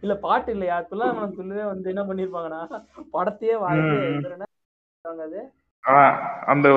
இல்ல 0.00 0.14
பாட்டு 0.16 0.52
இல்லையா? 0.52 0.86
துல்லாமணம் 0.90 1.34
துள்ளுவே 1.38 1.64
வந்து 1.64 1.88
என்ன 1.88 2.02
பண்ணிருப்பாங்கன்னா 2.02 2.60
படத்தையே 3.12 3.54
ஆஹ் 5.84 6.16
அந்த 6.44 6.68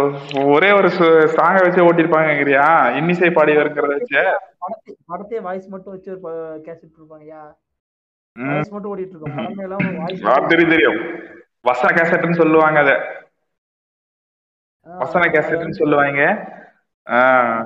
ஒரே 0.45 0.71
ஒரு 0.71 0.87
சாங்கை 1.35 1.61
வச்சு 1.61 1.81
ஓட்டிருப்பாங்கங்கிறியா 1.87 2.95
இன்னிசை 2.95 3.29
பாடி 3.31 3.55
இருக்கிறத 3.55 3.87
வச்சு. 3.87 4.21
படத்தை 4.57 4.95
படத்தையே 5.11 5.41
வாய்ஸ் 5.41 5.67
மட்டும் 5.67 5.93
வச்சு 5.93 6.19
ஒரு 6.21 6.61
கேசட் 6.65 6.95
இருப்பாங்கயா. 6.97 7.43
வாய்ஸ் 8.35 8.71
மட்டும் 8.71 8.91
ஓடிட்டு 8.91 9.15
இருக்கும் 9.15 10.47
தெரியும் 10.47 10.69
தெரியும். 10.69 10.99
வசன 11.61 11.89
கேசட்னு 11.95 12.33
சொல்லுவாங்க 12.33 12.79
அத. 12.79 12.93
வசன 14.87 15.23
கேசட்னு 15.25 15.79
சொல்லுவாங்க. 15.81 16.21
ஆஹ் 17.07 17.61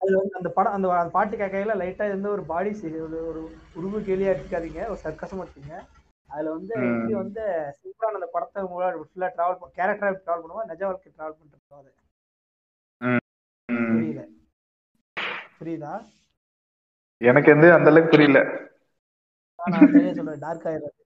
அது 0.00 0.12
வந்து 0.16 0.34
அந்த 0.34 0.48
படம் 0.48 0.74
அந்த 0.74 0.88
பாட்டு 1.10 1.34
கேட்கையில 1.36 1.74
லைட்டா 1.76 2.04
எந்த 2.10 2.28
ஒரு 2.28 2.42
பாடி 2.44 2.70
ஒரு 3.00 3.18
ஒரு 3.26 3.40
உருவு 3.74 3.98
கேலியா 4.00 4.32
எடுக்காதீங்க 4.34 4.82
ஒரு 4.88 5.00
சர்க்கசமா 5.04 5.44
எடுத்துங்க 5.44 5.74
அதுல 6.28 6.50
வந்து. 6.50 6.74
எப்படி 6.88 7.14
வந்து 7.14 7.42
சிம்ரான் 7.78 8.18
அந்த 8.18 8.28
படத்தை 8.32 8.62
ஃபுல்லா 8.64 9.28
டிராவல் 9.34 9.76
கேரக்டரா 9.78 10.10
டிராவல் 10.18 10.44
பண்ணுவோம் 10.44 10.70
நிஜ 10.70 10.82
வாழ்க்கை 10.84 11.12
டிராவல் 11.12 11.38
பண்ணிட்டு 11.38 11.80
அது. 11.80 11.90
புரியல. 13.90 14.22
புரியுதா? 15.58 15.92
எனக்கு 17.20 17.50
வந்து 17.50 17.68
அந்த 17.72 17.90
அளவுக்கு 17.90 18.12
புரியல. 18.12 18.40
நான் 19.58 19.92
சொல்றேன் 20.18 20.42
டார்க் 20.44 20.66
ஆயிரம் 20.68 20.96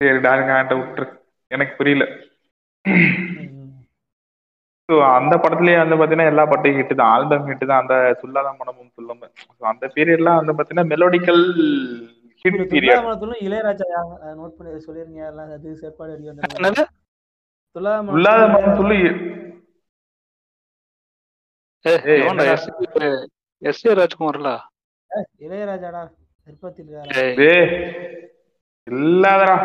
சரி 0.00 0.18
டாருங்க 0.24 0.54
விட்டுரு 0.78 1.06
எனக்கு 1.50 1.74
புரியல. 1.76 2.04
So, 4.88 4.96
அந்த 5.18 5.34
படத்துலயே 5.42 5.78
வந்து 5.82 5.96
பாத்தீங்கன்னா 6.00 6.30
எல்லா 6.32 6.42
பாட்டும் 6.50 6.76
ஹிட் 6.78 6.92
தான். 6.98 7.12
ஆல்பம் 7.14 7.46
ஹிட் 7.48 7.64
தான். 7.70 7.80
அந்த 7.82 7.94
துல்லாத 8.20 8.50
மனமும் 8.58 8.92
துள்ளம். 8.96 9.22
So, 9.56 9.62
அந்த 9.70 9.84
பீரியட்லாம் 9.94 10.38
வந்து 10.40 10.54
பாத்தீங்கன்னா 10.58 10.84
melodical 10.92 11.42
hit 12.42 12.60
period 12.72 13.40
Ilaiyaraaja 13.46 13.88
note 14.40 14.54
பண்ணி 14.58 14.84
சொல்லிருங்க. 14.86 15.20
எல்லாம் 15.30 15.50
அது 15.56 15.72
செப்பாடு 15.80 16.12
என்னது? 16.58 16.84
துல்லாத 17.76 18.44
மனம் 18.52 18.76
துள்ளி? 18.80 19.00
எஸ் 21.84 22.68
எஸ் 23.62 23.84
ஏ 23.88 23.92
ராஜ்குமார்ல? 24.02 24.52
இளையராஜாடா. 25.46 26.04
ஏய் 27.50 27.70
இல்லாதடா. 28.86 29.56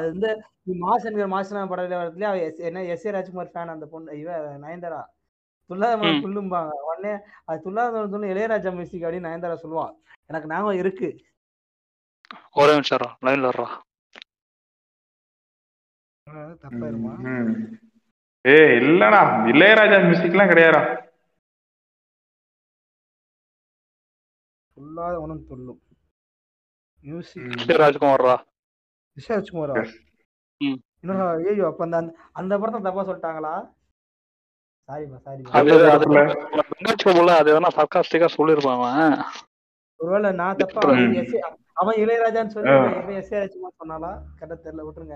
வந்து 0.00 0.42
மாசன்கிற 0.66 1.28
மாசனா 1.28 1.68
படத்துல 1.68 1.96
வரதுல 1.96 2.22
அவ 2.22 2.36
எஸ்- 2.36 2.58
என்ன 2.58 2.84
எஸ் 2.84 3.06
ஏ 3.06 3.10
ராஜ்குமார் 3.10 3.50
ஃபேன் 3.50 3.70
அந்த 3.70 3.86
பொண்ணு. 3.86 4.18
இவ 4.18 4.58
நயன்தாரா? 4.58 5.04
துல்லாத. 5.70 6.02
துள்ளும்பாங்க. 6.22 6.70
உடனே 6.70 7.22
அது 7.44 7.60
துல்லாத 7.60 8.08
துள்ளு 8.10 8.26
இளையராஜா 8.26 8.70
மியூசிக் 8.70 9.02
அப்படின்னு 9.02 9.28
நயன்தாரா 9.28 9.58
சொல்லுவா. 9.62 9.92
எனக்கு 10.26 10.48
ஞாபகம் 10.48 10.76
இருக்கு. 10.76 11.24
ஒரே 12.52 12.70
நிமிஷம் 12.70 12.98
லைன்ல 13.22 13.48
வர்றா 13.48 13.66
தப்பாயிருமா. 16.30 17.14
ஏய் 18.40 18.78
இல்லடா 18.78 19.20
இளையராஜா 19.52 19.98
மியூசிக்லாம் 20.06 20.50
கிடையாதுடா. 20.50 21.04
துல்லாத 24.76 25.14
உணம் 25.14 25.46
துள்ளும். 25.46 25.80
Music 27.00 27.52
S 27.56 28.55
A 29.16 29.34
A. 30.60 30.76
இன்னும் 31.00 31.46
ஐயோ 31.46 31.66
அப்ப 31.66 31.84
அந்த 31.84 32.14
அந்த- 32.32 32.58
படத்தை 32.58 32.82
தப்பா 32.82 33.06
சொல்லிட்டாங்களா? 33.06 33.72
சாரிப்பா 34.88 35.18
சாரிப்பா 35.24 35.50
அது 37.30 37.52
வேணா 37.52 37.68
சர்க்காஸ்டிக்கா 37.76 38.28
சொல்லிருப்பான் 38.36 38.82
அவன். 38.82 39.22
ஒருவேளை 39.96 40.32
நான் 40.32 40.56
தப்பா. 40.56 40.80
அவன் 41.72 41.94
ஏ- 41.98 42.04
இளையராஜான்னு 42.04 42.46
சொல்லி 42.46 43.14
எஸ் 43.14 43.32
ஏ 43.32 43.38
ராஜ்குமார் 43.38 43.72
சொன்னாலா 43.78 44.10
கரெக்டா 44.40 44.56
தெரியல 44.64 44.84
விட்டுருங்க. 44.86 45.14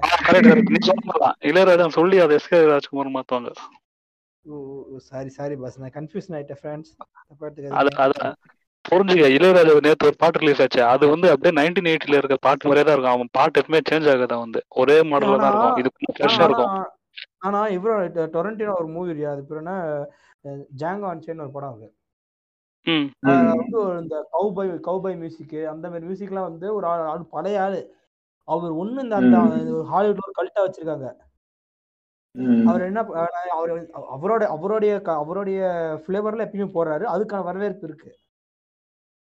இளையராஜா 1.40 1.88
சொல்லி 1.88 2.18
அதை 2.18 2.36
எஸ் 2.36 2.48
கே 2.48 2.66
ராஜ்குமார் 2.66 3.08
மாத்துவாங்க. 3.08 3.52
சாரி 4.98 5.28
சாரி 5.28 5.56
பாஸ் 5.56 5.80
நான் 5.80 5.90
கன்ஃபியூஷன் 5.90 6.34
ஆயிட்டேன் 6.36 6.60
ஃப்ரெண்ட்ஸ் 6.62 6.96
அது 8.90 9.00
அத 9.00 9.14
புரிஞ்சுக்க 9.14 9.32
இளையராஜா 9.32 9.80
நேத்து 9.80 10.06
ஒரு 10.06 10.14
பாட்டு 10.18 10.38
ரிலீஸ் 10.38 10.60
ஆச்சு. 10.60 10.84
அது 10.84 11.08
வந்து 11.08 11.30
அப்படியே 11.30 11.62
நைன்டீன் 11.62 11.94
எயிட்டில 11.94 12.16
இருக்க 12.16 12.36
பாட்டு 12.40 12.68
மாதிரியே 12.68 12.86
தான் 12.86 12.94
இருக்கும். 12.94 13.14
அவன் 13.14 13.28
பாட்டு 13.32 13.60
எப்பவுமே 13.60 13.80
சேஞ்ச் 13.90 14.14
ஆகாது 14.14 14.38
வந்து. 14.38 14.64
ஒரே 14.68 15.00
மாடல்ல 15.00 15.38
தான் 15.38 15.76
இருக்கும். 15.76 15.76
இது 15.76 15.90
ஃப்ரெஷ்ஷா 16.18 16.44
இருக்கும். 16.44 16.84
ஆனா- 17.46 17.70
இவரோ 17.76 17.94
டொரண்டினோ 18.34 18.74
ஒரு 18.74 18.86
மூவி 18.86 19.08
இல்லையா 19.08 19.30
அது 19.30 19.44
பேர் 19.44 19.56
என்ன? 19.56 19.72
ஜாங்கோ 20.78 21.08
அன்சேன்னு 21.12 21.40
ஒரு 21.40 21.50
படம் 21.50 21.76
இருக்கு 21.76 21.96
ம். 22.86 23.10
அதுல 23.20 23.52
வந்து 23.54 24.00
இந்த 24.00 24.28
கவுபாய் 24.32 24.78
கவுபாய் 24.84 25.16
மியூசிக் 25.16 25.66
அந்த 25.70 25.90
மாதிரி 25.90 26.06
மியூசிக்லாம் 26.06 26.42
வந்து 26.42 26.74
ஒரு 26.74 26.86
ஆள் 26.86 27.06
ஆள் 27.06 27.24
பழைய 27.30 27.62
ஆளு. 27.62 27.94
அவர் 28.44 28.72
ஒண்ணு 28.72 29.02
இந்த 29.02 29.16
அந்த 29.16 29.36
ஹாலிவுட்ல 29.92 30.24
ஒரு 30.26 30.32
கல்ட்டா 30.36 30.60
வச்சிருக்காங்க. 30.60 31.08
அவர் 32.66 32.80
என்ன 32.80 33.00
அவர் 33.50 33.90
அவரோட 34.20 34.46
அவருடைய 34.46 35.00
அவருடைய 35.04 35.60
ஃபிளேவர்ல 36.06 36.44
எப்பயுமே 36.44 36.70
போடுறாரு. 36.74 37.04
அதுக்கான 37.14 37.42
வரவேற்பு 37.42 37.86
இருக்கு. 37.86 38.16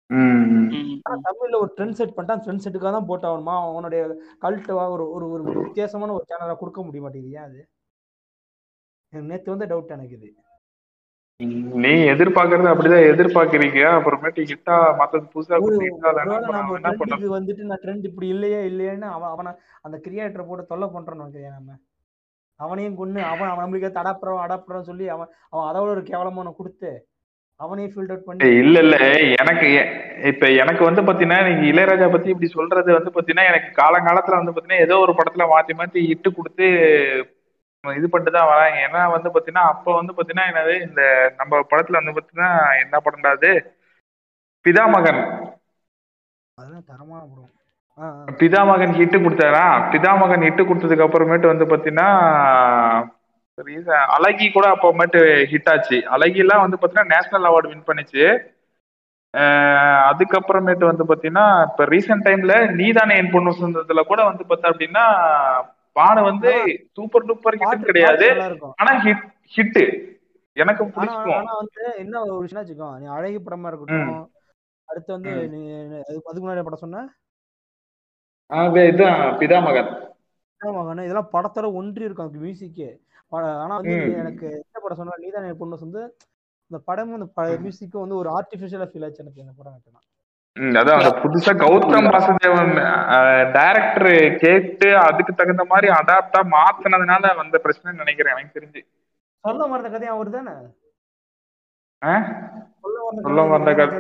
ஆனா 0.10 1.16
தமிழ்ல 1.28 1.60
ஒரு 1.62 1.72
ட்ரெண்ட் 1.78 1.98
செட் 2.00 2.16
பண்ணிட்டான் 2.16 2.42
ட்ரெண்ட் 2.44 2.64
செட்டுக்காக 2.64 2.92
தான் 2.92 3.10
போட்டாகணுமா 3.10 3.54
அவனுடைய 3.64 4.02
கல்ட்டவா 4.44 4.84
ஒரு 4.96 5.06
ஒரு 5.16 5.26
ஒரு 5.34 5.60
வித்தியாசமான 5.60 6.14
ஒரு 6.14 6.26
சேனலா 6.30 6.56
கொடுக்க 6.58 6.82
முடிய 6.84 7.04
மாட்டேங்குது. 7.04 7.38
ஏன் 7.38 7.48
அது? 7.48 7.62
எனக்கு 9.14 9.30
நேத்து 9.32 9.54
வந்த 9.54 9.66
டவுட் 9.66 9.96
எனக்கு 9.96 10.18
இது. 10.20 10.30
நீ 11.80 11.92
எதிர்பார்க்கறது 12.12 12.70
அப்படிதான் 12.72 13.08
எதிர்பார்க்கறீங்க. 13.12 13.80
அப்புறமேட்டு 13.96 14.42
ஹிட்டா 14.52 14.76
மத்தது 15.00 15.26
புதுசா 15.34 15.58
வந்துட்டு 17.34 17.64
நான் 17.72 17.82
ட்ரெண்ட் 17.84 18.08
இப்படி 18.10 18.28
இல்லையே 18.36 18.60
இல்லையேன்னு 18.70 19.10
அவன் 19.16 19.34
அவனை 19.34 19.52
அந்த 19.84 19.98
கிரியேட்டரை 20.06 20.46
போட்டு 20.46 20.72
தொல்லை 20.72 20.88
பண்றோம்னு 20.90 21.24
நினைக்கிறேன் 21.24 21.58
நம்ம? 21.58 21.74
அவனையும் 22.60 22.96
கொண்டு 22.96 23.20
அவன் 23.32 23.50
அவன் 23.50 23.64
நம்மளுக்கு 23.64 24.02
அடாப்புறம் 24.02 24.44
அடாப்புறம் 24.44 24.88
சொல்லி 24.90 25.06
அவன் 25.16 25.30
அவன் 25.52 25.68
அதோட 25.70 25.90
ஒரு 25.96 26.04
கேவலமான 26.04 26.54
கொடுத்து 26.60 26.92
அவனையும் 27.60 27.92
ஃபீல்ட் 27.92 28.12
அவுட் 28.14 28.26
பண்ணி 28.26 28.48
இல்ல 28.62 28.78
இல்ல. 28.86 28.96
எனக்கு 29.42 29.68
இப்ப 30.32 30.50
எனக்கு 30.62 30.84
வந்து 30.88 31.02
பாத்தீங்கன்னா 31.08 31.40
நீங்க 31.48 31.64
இளையராஜா 31.72 32.08
பத்தி 32.12 32.30
இப்படி 32.34 32.50
சொல்றது 32.56 32.90
வந்து 32.98 33.14
பாத்தீங்கன்னா 33.16 33.50
எனக்கு 33.52 33.70
காலங்காலத்துல 33.80 34.40
வந்து 34.40 34.54
பாத்தீங்கன்னா 34.54 34.86
ஏதோ 34.86 34.98
ஒரு 35.06 35.14
படத்துல 35.20 35.46
மாத்தி 35.54 35.76
மாத்தி 35.80 36.02
இட்டு 36.14 36.32
கொடுத்து 36.34 36.68
இது 37.84 38.08
பண்ணிட்டு 38.12 38.36
தான் 38.36 38.52
வராங்க. 38.52 38.78
ஏன்னா 38.86 39.02
வந்து 39.16 39.30
பாத்தீங்கன்னா 39.34 39.66
அப்ப 39.74 39.88
வந்து 39.98 40.14
பாத்தீங்கன்னா 40.14 40.48
என்னது 40.52 40.76
இந்த 40.88 41.02
நம்ம 41.40 41.62
படத்துல 41.72 42.00
வந்து 42.02 42.16
பாத்தீங்கன்னா 42.18 42.52
என்ன 42.84 43.02
அது? 43.34 43.52
பிதாமகன் 44.66 45.22
அதெல்லாம் 46.58 46.88
தரமான 46.90 47.22
படம். 47.24 47.52
பிதாமகன் 48.40 48.96
ஹிட்டு 48.98 49.18
கொடுத்தாரா? 49.18 49.64
பிதாமகன் 49.92 50.46
ஹிட்டு 50.48 50.64
கொடுத்ததுக்கு 50.64 51.06
அப்புறமேட்டு 51.06 51.52
வந்து 51.52 51.66
பாத்தீங்கன்னா 51.66 52.08
அழகி 53.58 54.46
கூட 54.52 54.66
அப்பமேட்டு 54.74 55.20
ஹிட் 55.52 55.70
ஆச்சு. 55.74 55.98
அழகிலாம் 56.16 56.64
வந்து 56.64 56.78
பாத்தீங்கன்னா 56.80 57.12
நேஷனல் 57.14 57.48
அவார்டு 57.50 57.70
வின் 57.72 57.88
பண்ணுச்சு. 57.90 58.24
அதுக்கப்புறமேட்டு 60.10 60.86
வந்து 60.90 61.04
பாத்தீங்கன்னா 61.10 61.46
இப்ப 61.68 61.86
ரீசெண்ட் 61.94 62.26
டைம்ல 62.28 62.56
நீதானே 62.80 63.16
என் 63.22 63.32
பொண்ணு 63.34 63.52
சொந்தத்துல 63.62 64.04
கூட 64.10 64.22
வந்து 64.30 64.44
பார்த்தா 64.50 64.72
அப்படின்னா 64.72 65.06
பானை 65.98 66.22
வந்து 66.30 66.52
சூப்பர் 66.98 67.28
டூப்பர் 67.30 67.58
ஹிட் 67.64 67.88
கிடையாது. 67.90 68.28
ஆனா 68.82 68.92
ஹிட் 69.06 69.26
ஹிட் 69.56 69.82
எனக்கு 70.58 70.84
பிடிக்கும். 70.96 71.38
ஆனா 71.40 71.54
வந்து 71.62 71.84
என்ன 72.04 72.16
ஒரு 72.26 72.36
விஷயம் 72.44 72.62
வச்சுக்கோ 72.64 72.90
நீ 73.00 73.08
அழகி 73.18 73.40
படமா 73.46 73.70
இருக்கட்டும் 73.72 74.26
அடுத்து 74.90 75.12
வந்து. 75.18 75.34
நீ 75.54 75.62
அதுக்கு 76.02 76.44
முன்னாடி 76.44 76.66
படம் 76.68 76.84
சொன்ன? 76.86 77.06
இதுதான் 78.90 79.20
பிதாமகன். 79.40 79.92
மகன் 80.62 81.06
இதெல்லாம் 81.06 81.34
படத்தோட 81.34 81.68
ஒன்றி 81.80 82.06
இருக்கும் 82.06 82.26
அதுக்கு 82.26 82.46
மியூசிக்கே 82.46 82.92
ஆனா 83.58 83.76
வந்து. 83.78 83.94
எனக்கு 84.22 84.48
என்ன 84.58 84.80
படம் 84.80 85.00
சொன்னா 85.00 85.22
நீதான் 85.22 85.48
என் 85.48 85.60
பொண்ணு 85.60 85.78
வந்து 85.82 86.04
இந்த 86.72 86.80
படமும் 86.88 87.18
இந்த 87.18 87.28
மியூசிக்கும் 87.64 88.04
வந்து 88.04 88.18
ஒரு 88.18 88.30
ஆர்டிபிஷியலா 88.36 88.90
ஃபீல் 88.92 89.06
ஆச்சு 89.08 89.24
எனக்கு 89.24 89.44
இந்த 89.44 89.54
படம் 89.58 90.02
ம், 90.56 90.76
அதான் 90.80 91.00
அந்த 91.00 91.10
புதுசா 91.22 91.52
கௌதம் 91.58 92.06
வாசுதேவன் 92.08 92.70
டைரக்டர் 93.56 94.10
கேட்டு 94.44 94.90
அதுக்கு 95.02 95.32
தகுந்த 95.34 95.64
மாதிரி 95.72 95.88
அடாப்டா 95.96 96.42
மாத்துனதுனால 96.54 97.34
வந்த 97.38 97.58
பிரச்சனை 97.64 97.94
நினைக்கிறேன் 97.98 98.36
எனக்கு 98.36 98.56
தெரிஞ்சு 98.58 98.82
சொல்ல 99.44 99.68
மறந்த 99.68 99.90
கதை 99.90 100.08
அவர் 100.12 100.30
தானே? 100.32 100.54
சொல்ல 103.22 103.44
மறந்த 103.48 103.74
கதை. 103.74 103.98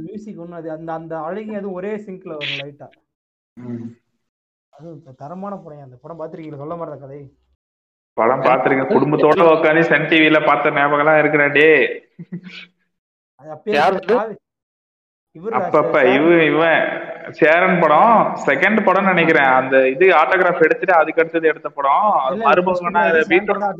மியூசிக் 0.00 0.40
ஒண்ணு 0.40 0.56
அது 0.56 0.68
அந்த 0.72 0.90
அந்த 0.92 1.14
அழகி 1.26 1.54
அது 1.56 1.68
ஒரே 1.72 1.92
சிங்க்ல 2.04 2.32
வரும் 2.34 2.60
லைட்டா. 2.60 2.88
அது 4.78 4.90
தரமான 5.20 5.56
படம். 5.56 5.84
அந்த 5.86 5.96
படம் 6.02 6.20
பாத்திருக்கீங்களா 6.20 6.60
சொல்ல 6.62 6.76
மறந்த 6.76 6.98
கதை. 7.04 7.20
படம் 8.16 8.40
பாத்துருக்கேன் 8.40 8.92
குடும்பத்தோட 8.94 9.42
உட்காந்து 9.54 9.80
சன் 9.90 10.08
டிவில 10.10 10.46
பார்த்த 10.46 10.70
ஞாபகம் 10.70 11.00
எல்லாம் 11.00 11.20
இவரு 15.36 15.54
அப்பப்ப 15.58 15.92
சார். 15.94 16.06
இவ 16.16 16.44
இவன் 16.44 16.84
சேரன் 17.30 17.80
படம் 17.80 18.14
செகண்ட் 18.46 18.84
படம் 18.84 19.04
நினைக்கிறேன். 19.04 19.50
அந்த 19.58 19.88
இது 19.88 20.06
ஆட்டோகிராஃப் 20.20 20.64
எடுத்துட்டு 20.66 20.94
அதுக்கு 20.94 21.22
அடுத்தது 21.22 21.48
எடுத்த 21.48 21.68
படம். 21.68 22.08
அது 22.20 22.36
இல்ல, 22.36 23.18
இல்ல, 23.18 23.26
வீட்டோட 23.32 23.58
தான் 23.58 23.76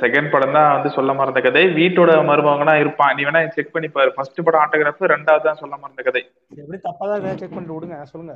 செகண்ட் 0.00 0.30
படம் 0.30 0.52
தான் 0.52 0.72
வந்து 0.74 0.90
சொல்ல 0.90 1.12
மறந்த 1.14 1.40
கதை. 1.40 1.64
வீட்டோட 1.78 2.10
மருமகனா 2.28 2.74
இருப்பான். 2.74 3.14
நீ 3.16 3.24
வேணா 3.24 3.48
செக் 3.48 3.72
பண்ணி 3.72 3.88
பாரு 3.88 4.14
ஃபர்ஸ்ட் 4.14 4.44
படம் 4.44 4.62
ஆட்டோகிராஃப் 4.64 5.10
ரெண்டாவது 5.14 5.46
தான் 5.48 5.60
சொல்ல 5.62 5.76
மறந்த 5.76 6.02
கதை. 6.02 6.22
எப்படி 6.56 6.80
தப்பாதான் 6.86 7.34
செக் 7.34 7.54
பண்ணிட்டு 7.54 7.76
விடுங்க. 7.76 8.02
சொல்லுங்க. 8.02 8.34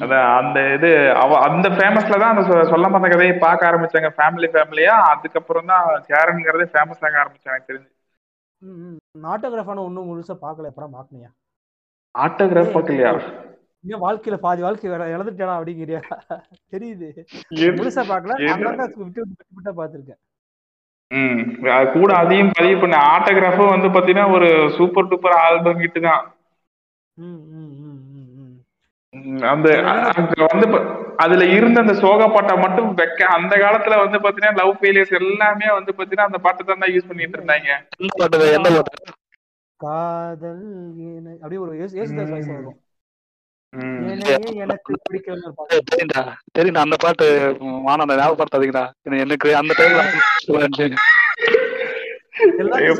அதான் 0.00 0.28
அந்த 0.38 0.74
இது 0.74 0.90
அவ 1.22 1.38
அந்த 1.38 1.68
ஃபேமஸ்ல 1.68 2.18
தான் 2.18 2.36
அந்த 2.36 2.64
சொல்ல 2.64 2.88
மறந்த 2.88 3.08
கதையை 3.08 3.38
பார்க்க 3.38 3.70
ஆரம்பிச்சாங்க. 3.70 4.10
ஃபேமிலி 4.18 4.48
ஃபேமிலியா 4.54 4.94
அதுக்கப்புறம் 5.12 5.66
தான் 5.66 5.86
சேரன்ங்கிறதே 6.08 6.68
ஃபேமஸ் 6.74 7.04
ஆக 7.06 7.18
ஆரம்பிச்சாங்க 7.22 7.54
எனக்கு 7.54 7.70
தெரிஞ்சு. 7.72 7.90
ஆட்டோகிராஃபான 9.32 9.82
ஒன்றும் 9.88 10.08
முழுசா 10.10 10.34
பார்க்கல. 10.44 10.70
படம் 10.76 10.94
பார்க்கலையா? 10.96 11.30
ஆட்டோகிராஃப் 12.14 12.74
பார்க்கலையா? 12.76 13.12
இன்னும் 13.84 14.02
வாழ்க்கையில 14.02 14.36
பாதி 14.36 14.62
வாழ்க்கை 14.62 14.90
வேற 14.90 15.04
இழந்துட்டா 15.16 15.56
அப்படிங்கிறியா? 15.56 16.00
தெரியுது. 16.72 17.08
முழுசா 17.80 18.04
பார்க்கல. 18.12 18.36
விட்டு 18.36 19.02
விட்டு 19.04 19.22
விட்டு 19.56 19.74
பார்த்திருக்கேன். 19.80 20.20
ம். 21.10 21.42
அது 21.72 21.90
கூட 21.92 22.14
அதையும் 22.14 22.50
பதிவு 22.58 22.80
பண்ண 22.80 22.96
ஆட்டோகிராஃபும் 23.12 23.74
வந்து 23.74 23.88
பாத்தீங்கன்னா 23.88 24.32
ஒரு 24.32 24.48
சூப்பர் 24.76 25.08
டூப்பர் 25.08 25.36
ஆல்பம் 25.40 25.80
ஹிட் 25.80 26.00
தான். 26.00 26.24
ம். 27.18 27.42
ம், 27.58 27.74
அந்த 29.48 29.68
அங்க 30.10 30.46
வந்து 30.46 30.66
அதுல 31.16 31.44
இருந்த 31.50 31.80
அந்த 31.80 31.94
சோக 31.96 32.28
பாட்டை 32.28 32.54
மட்டும் 32.56 32.88
வைக்க 32.94 33.26
அந்த 33.34 33.54
காலத்துல 33.56 33.98
வந்து 34.00 34.18
பாத்தீங்கன்னா 34.18 34.56
லவ் 34.56 34.78
ஃபெயிலியர்ஸ் 34.80 35.14
எல்லாமே 35.20 35.68
வந்து 35.72 35.92
பாத்தீங்கன்னா 35.92 36.28
அந்த 36.28 36.38
பாட்டை 36.38 36.64
தான் 36.66 36.92
யூஸ் 36.94 37.08
பண்ணிட்டு 37.08 37.38
இருந்தாங்க. 37.38 37.70
காதல் 39.80 40.64
அப்படியே 41.36 41.60
ஒரு 41.60 41.72
ஏசு- 41.78 41.98
ஏசுதாஸ் 42.00 42.30
வாய்ஸ் 42.30 42.50
வரும் 42.52 42.78
அந்த 46.76 46.96
பாட்டு 46.96 47.26
வானா 47.84 48.04
அந்த 48.04 48.16
ஞாபகப்படுத்தாதீங்கடா 48.16 48.84
இது 49.02 49.18
எனக்கு 49.18 49.48
அந்த 49.56 49.74
டைம்ல 49.78 50.02
ஐயோ, 52.76 52.94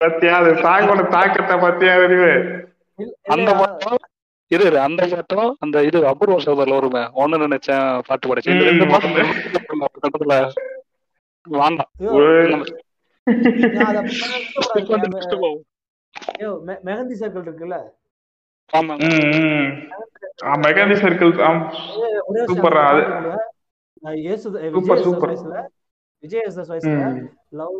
பாத்தியா? 0.00 0.36
அது 0.36 0.56
சாங்கோட 0.56 1.08
தாக்கத்தை 1.08 1.56
பத்தியா 1.56 2.04
அறிவு 2.04 2.64
அந்த 3.26 3.50
இரு 4.50 4.64
இரு, 4.64 4.80
அந்த 4.80 5.06
பாட்டும் 5.06 5.56
அந்த 5.60 5.84
இது 5.84 6.06
அபூர்வ 6.06 6.38
சோதரில் 6.38 6.74
வருமே. 6.74 7.08
ஒண்ணு 7.16 7.44
நினைச்சேன் 7.44 8.02
பாட்டு 8.06 8.28
படிச்சு. 8.28 8.52
இந்த 8.52 8.64
ரெண்டு. 8.64 8.86
பாட்டும் 8.86 9.12
வாண்டாம். 11.46 11.90
மெஹந்தி 16.86 17.14
சர்க்கிள் 17.20 17.46
இருக்குல்ல? 17.46 17.78
ஆமா 18.70 18.94
ம், 19.00 19.40
ம். 19.40 19.88
ஆ, 20.44 20.54
மெகாதி 20.62 21.02
சர்க்கிள் 21.02 21.32
சூப்பரா. 22.48 22.86
அது. 22.86 23.02
Super, 24.36 24.76
Vijay 24.76 25.02
super. 25.02 25.34
Vijay 26.22 26.50
love 27.52 27.76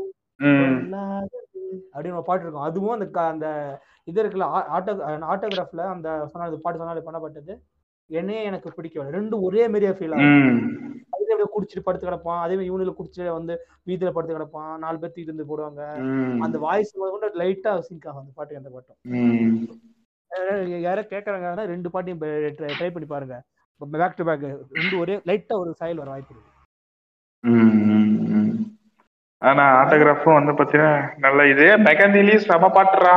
அப்படின்னு 1.94 2.18
ஒரு 2.20 2.29
பாட்டு 2.29 2.44
இருக்கும். 2.44 2.66
அதுவும் 2.68 2.94
அந்த 2.96 3.07
அந்த 3.33 3.46
இது 4.11 4.22
இருக்குல்ல 4.22 4.48
ஆட்டோ 4.76 4.92
ஆட்டோகிராஃப்ல 5.33 5.85
அந்த 5.94 6.09
சொன்ன 6.33 6.50
பாட்டு 6.64 6.81
சொன்னாலே 6.83 7.07
பண்ணப்பட்டது. 7.09 7.55
என்னையே 8.11 8.42
எனக்கு 8.48 8.68
பிடிக்கல. 8.76 9.07
ரெண்டும் 9.18 9.44
ஒரே 9.46 9.62
மாதிரியா 9.68 9.92
ஃபீல் 9.98 10.14
ஆகும். 10.16 10.35
அதுல 11.14 11.33
அப்படியே 11.35 11.50
குடிச்சிட்டு 11.55 11.87
படுத்து 11.87 12.09
கிடப்பான். 12.09 12.40
அதே 12.44 12.55
மாதிரி 12.57 12.70
இவனில 12.70 12.92
குடிச்சிட்டு 12.98 13.33
வந்து 13.38 13.55
வீட்டுல 13.88 14.12
படுத்து 14.16 14.37
கிடப்பான். 14.37 14.72
நாலு 14.85 14.98
பேர் 15.05 15.33
வந்து 15.33 15.48
போடுவாங்க. 15.50 15.83
அந்த 16.46 16.57
வாய்ஸ் 16.66 16.92
கூட 16.98 17.31
லைட்டா 17.42 17.72
சிங்க் 17.88 18.09
ஆகும் 18.09 18.22
அந்த 18.22 18.33
பாட்டு 18.38 18.61
அந்த 18.62 18.70
பாட்டும். 18.74 19.00
யாரோ 20.87 21.02
கேட்கறாங்கன்னா 21.11 21.64
ரெண்டு 21.74 21.90
பாட்டையும் 21.90 22.22
ட்ரை 22.59 22.90
பண்ணி 22.94 23.09
பாருங்க. 23.14 23.37
பேக் 23.81 24.18
டு 24.18 24.24
பேக் 24.29 24.44
ரெண்டு 24.79 24.94
ஒரே 25.02 25.16
லைட்டா 25.31 25.55
ஒரு 25.62 25.72
சாயல் 25.81 26.02
வர 26.02 26.11
வாய்ப்பு 26.14 26.35
இருக்கு. 26.35 26.52
ஆனா 29.48 29.64
ஆட்டோகிராஃபும் 29.80 30.38
வந்து 30.38 30.52
பாத்தீங்கன்னா 30.59 30.92
நல்ல 31.24 31.40
இது. 31.52 31.66
மெகந்திலயும் 31.88 32.46
செம 32.48 32.70
பாட்டுறா 32.76 33.16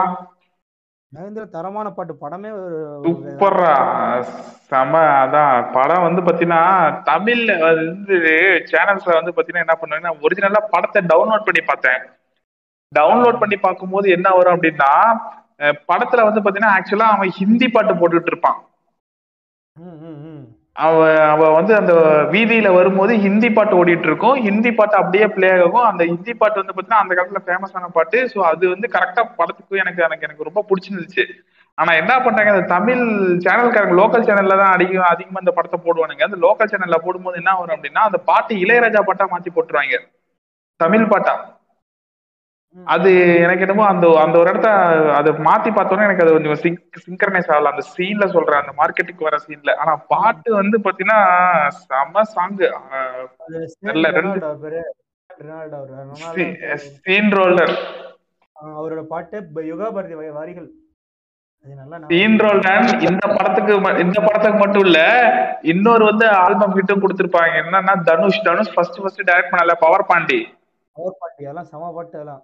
மகேந்திர 1.11 1.43
தரமான 1.53 1.87
பாட்டு. 1.97 2.13
படமே 2.23 2.49
சூப்பர்ரா 3.05 3.75
செம 4.71 4.93
அதான். 5.21 5.55
படம் 5.75 6.05
வந்து 6.07 6.21
பாத்தீங்கன்னா 6.27 6.61
தமிழ்ல 7.09 7.51
வந்து 7.63 8.17
சேனல்ஸ்ல 8.71 9.17
வந்து 9.19 9.33
பாத்தீங்கன்னா 9.35 9.65
என்ன 9.65 9.75
பண்ணுவாங்கன்னா 9.79 10.13
ஒரிஜினலா 10.25 10.61
படத்தை 10.75 11.01
டவுன்லோட் 11.13 11.47
பண்ணி 11.47 11.63
பார்த்தேன். 11.71 12.01
டவுன்லோட் 12.91 13.41
பண்ணி 13.41 13.57
பார்க்கும்போது 13.65 14.07
என்ன 14.17 14.27
வரும் 14.37 14.55
அப்படின்னா 14.55 14.91
படத்துல 15.89 16.25
வந்து 16.27 16.43
பாத்தீங்கன்னா 16.43 16.75
ஆக்சுவலா 16.77 17.07
அவன் 17.15 17.35
ஹிந்தி 17.39 17.67
பாட்டு 17.75 17.93
போட்டுட்டு 18.01 18.31
இருப்பான். 18.33 18.59
அவ 20.79 20.97
அவ 21.31 21.47
வந்து 21.55 21.73
அந்த 21.77 21.93
வீதியில 22.33 22.67
வரும்போது 22.75 23.13
ஹிந்தி 23.23 23.49
பாட்டு 23.49 23.73
ஓடிட்டு 23.79 24.07
இருக்கும் 24.09 24.37
ஹிந்தி 24.45 24.71
பாட்டு 24.71 24.95
அப்படியே 24.99 25.25
பிளே 25.35 25.49
ஆகும். 25.55 25.85
அந்த 25.89 26.03
ஹிந்தி 26.11 26.33
பாட்டு 26.41 26.61
வந்து 26.61 26.73
பாத்தீங்கன்னா 26.73 27.03
அந்த 27.03 27.13
காலத்துல 27.17 27.41
ஃபேமஸான 27.47 27.89
பாட்டு. 27.97 28.19
ஸோ 28.33 28.39
அது 28.51 28.63
வந்து 28.73 28.87
கரெக்டா 28.95 29.23
படத்துக்கு 29.39 29.81
எனக்கு 29.83 30.03
எனக்கு 30.07 30.25
எனக்கு 30.27 30.47
ரொம்ப 30.49 30.63
பிடிச்சிருந்துச்சு. 30.69 31.25
ஆனா 31.77 31.91
என்ன 32.01 32.13
பண்றாங்க 32.23 32.53
அந்த 32.53 32.65
தமிழ் 32.73 33.03
சேனல்காரங்க 33.45 33.95
லோக்கல் 34.01 34.25
சேனல்ல 34.27 34.57
தான் 34.61 34.73
அதிகம் 34.75 35.11
அதிகமா 35.11 35.43
இந்த 35.43 35.53
படத்தை 35.57 35.79
போடுவானுங்க. 35.85 36.23
அந்த 36.29 36.39
லோக்கல் 36.45 36.71
சேனல்ல 36.73 36.97
போடும்போது 37.05 37.39
என்ன 37.41 37.53
வரும் 37.59 37.75
அப்படின்னா 37.77 38.03
அந்த 38.09 38.19
பாட்டு 38.29 38.53
இளையராஜா 38.63 39.01
பாட்டா 39.09 39.27
மாத்தி 39.33 39.51
போட்டுருவாங்க. 39.57 39.97
தமிழ் 40.79 41.09
பாட்டா. 41.13 41.33
அது 42.75 43.11
எனக்கு 43.43 43.63
என்னமோ 43.65 43.85
அந்த 43.91 44.05
அந்த 44.23 44.35
ஒரு 44.41 44.49
இடத்த 44.51 44.69
அதை 45.19 45.31
மாத்தி 45.47 45.69
பார்த்தோன்னே 45.71 46.05
எனக்கு 46.07 46.23
அது 46.23 46.35
கொஞ்சம் 46.35 46.61
சிங்க் 46.63 46.99
சிங்க்ரனைஸ் 47.05 47.49
ஆகல. 47.53 47.71
அந்த 47.73 47.83
சீன்ல 47.93 48.25
சொல்றேன் 48.35 48.61
அந்த 48.61 48.73
மார்க்கெட்டுக்கு 48.79 49.27
வர 49.27 49.37
சீன்ல 49.45 49.73
ஆனா 49.81 49.93
பாட்டு 50.11 50.49
வந்து 50.59 50.77
பாத்தீங்கன்னா 50.85 51.19
செம 51.81 52.23
சாங்கு 52.35 52.67
சீன் 56.99 57.33
ரோலர் 57.37 57.73
அவரோட 58.75 59.01
பாட்டு 59.11 59.37
யுகா 59.71 59.87
பாரதி 59.95 60.15
வரிகள். 60.39 60.69
இந்த 62.19 62.43
படத்துக்கு 63.37 63.73
இந்த 64.03 64.17
படத்துக்கு 64.25 64.59
மட்டும் 64.61 64.85
இல்ல 64.87 64.99
இன்னொரு 65.73 66.03
வந்து 66.09 66.25
ஆல்பம் 66.43 66.75
ஹிட்டும் 66.77 67.01
கொடுத்திருப்பாங்க. 67.03 67.53
என்னன்னா 67.63 67.93
Dhanush 68.09 68.45
Dhanush 68.47 68.73
first 68.75 68.99
first 69.01 69.27
direct 69.29 69.51
பண்ணல 69.53 69.75
பவர் 69.83 70.09
பாண்டி. 70.11 70.39
பவர் 70.95 71.19
பாட்டி 71.21 71.41
அதெல்லாம் 71.47 71.69
செம 71.71 71.91
பாட்டு 71.97 72.15
அதெல்லாம். 72.19 72.41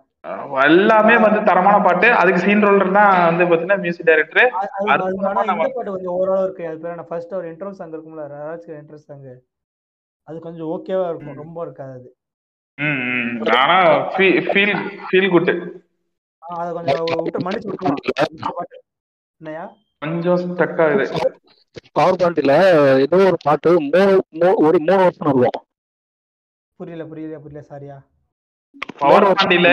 எல்லாமே 0.63 1.17
வந்து 1.17 1.43
தரமான 1.43 1.79
பாட்டு. 1.79 2.11
அதுக்கு 2.11 2.39
சீன் 2.39 2.61
ரோலர் 2.61 2.91
தான் 2.91 3.13
வந்து 3.25 3.43
பாத்தீங்கன்னா 3.43 3.79
மியூசிக் 3.79 4.05
டைரக்டர் 4.05 4.49
பாட்டு 4.51 5.83
கொஞ்சம் 5.85 6.13
ஓவரால் 6.13 6.43
இருக்கு. 6.43 6.67
அது 6.67 6.79
பேர் 6.79 7.03
ஃபர்ஸ்ட் 7.03 7.33
ஒரு 7.33 7.47
இன்ட்ரோ 7.51 7.71
சாங் 7.71 7.91
இருக்கும்ல 7.91 8.23
ராஜ் 8.33 8.67
இன்ட்ரோ 8.75 8.99
சாங் 9.03 9.25
அது 10.27 10.39
கொஞ்சம் 10.39 10.67
ஓகேவா 10.67 11.07
இருக்கும். 11.09 11.35
ரொம்ப 11.35 11.61
இருக்காது. 11.61 11.97
அது. 11.97 12.09
ஆனா 13.57 13.77
ஃபீல் 14.13 14.73
ஃபீல் 15.05 15.29
குட் 15.29 15.51
அதை 16.43 16.73
கொஞ்சம் 16.73 17.21
விட்டு 17.21 17.39
மன்னிச்சு 17.39 17.69
விட்டுலாம் 17.69 18.65
என்னையா 19.41 19.65
கொஞ்சம் 20.01 20.39
ஸ்டக் 20.41 20.81
ஆகுது. 20.81 21.05
பவர் 21.91 22.15
பாயிண்ட்ல 22.15 22.53
ஏதோ 22.99 23.17
ஒரு 23.25 23.37
பாட்டு 23.43 23.69
மூணு 23.83 24.13
மூ- 24.33 24.57
ஒரு 24.57 24.77
மூணு 24.79 24.97
வருஷம் 24.97 25.27
இருக்கும் 25.27 25.63
புரியல 26.79 27.05
புரியல 27.05 27.39
புரியல 27.39 27.63
சாரியா 27.69 27.97
பவர் 28.99 29.25
பாண்டியில 29.31 29.69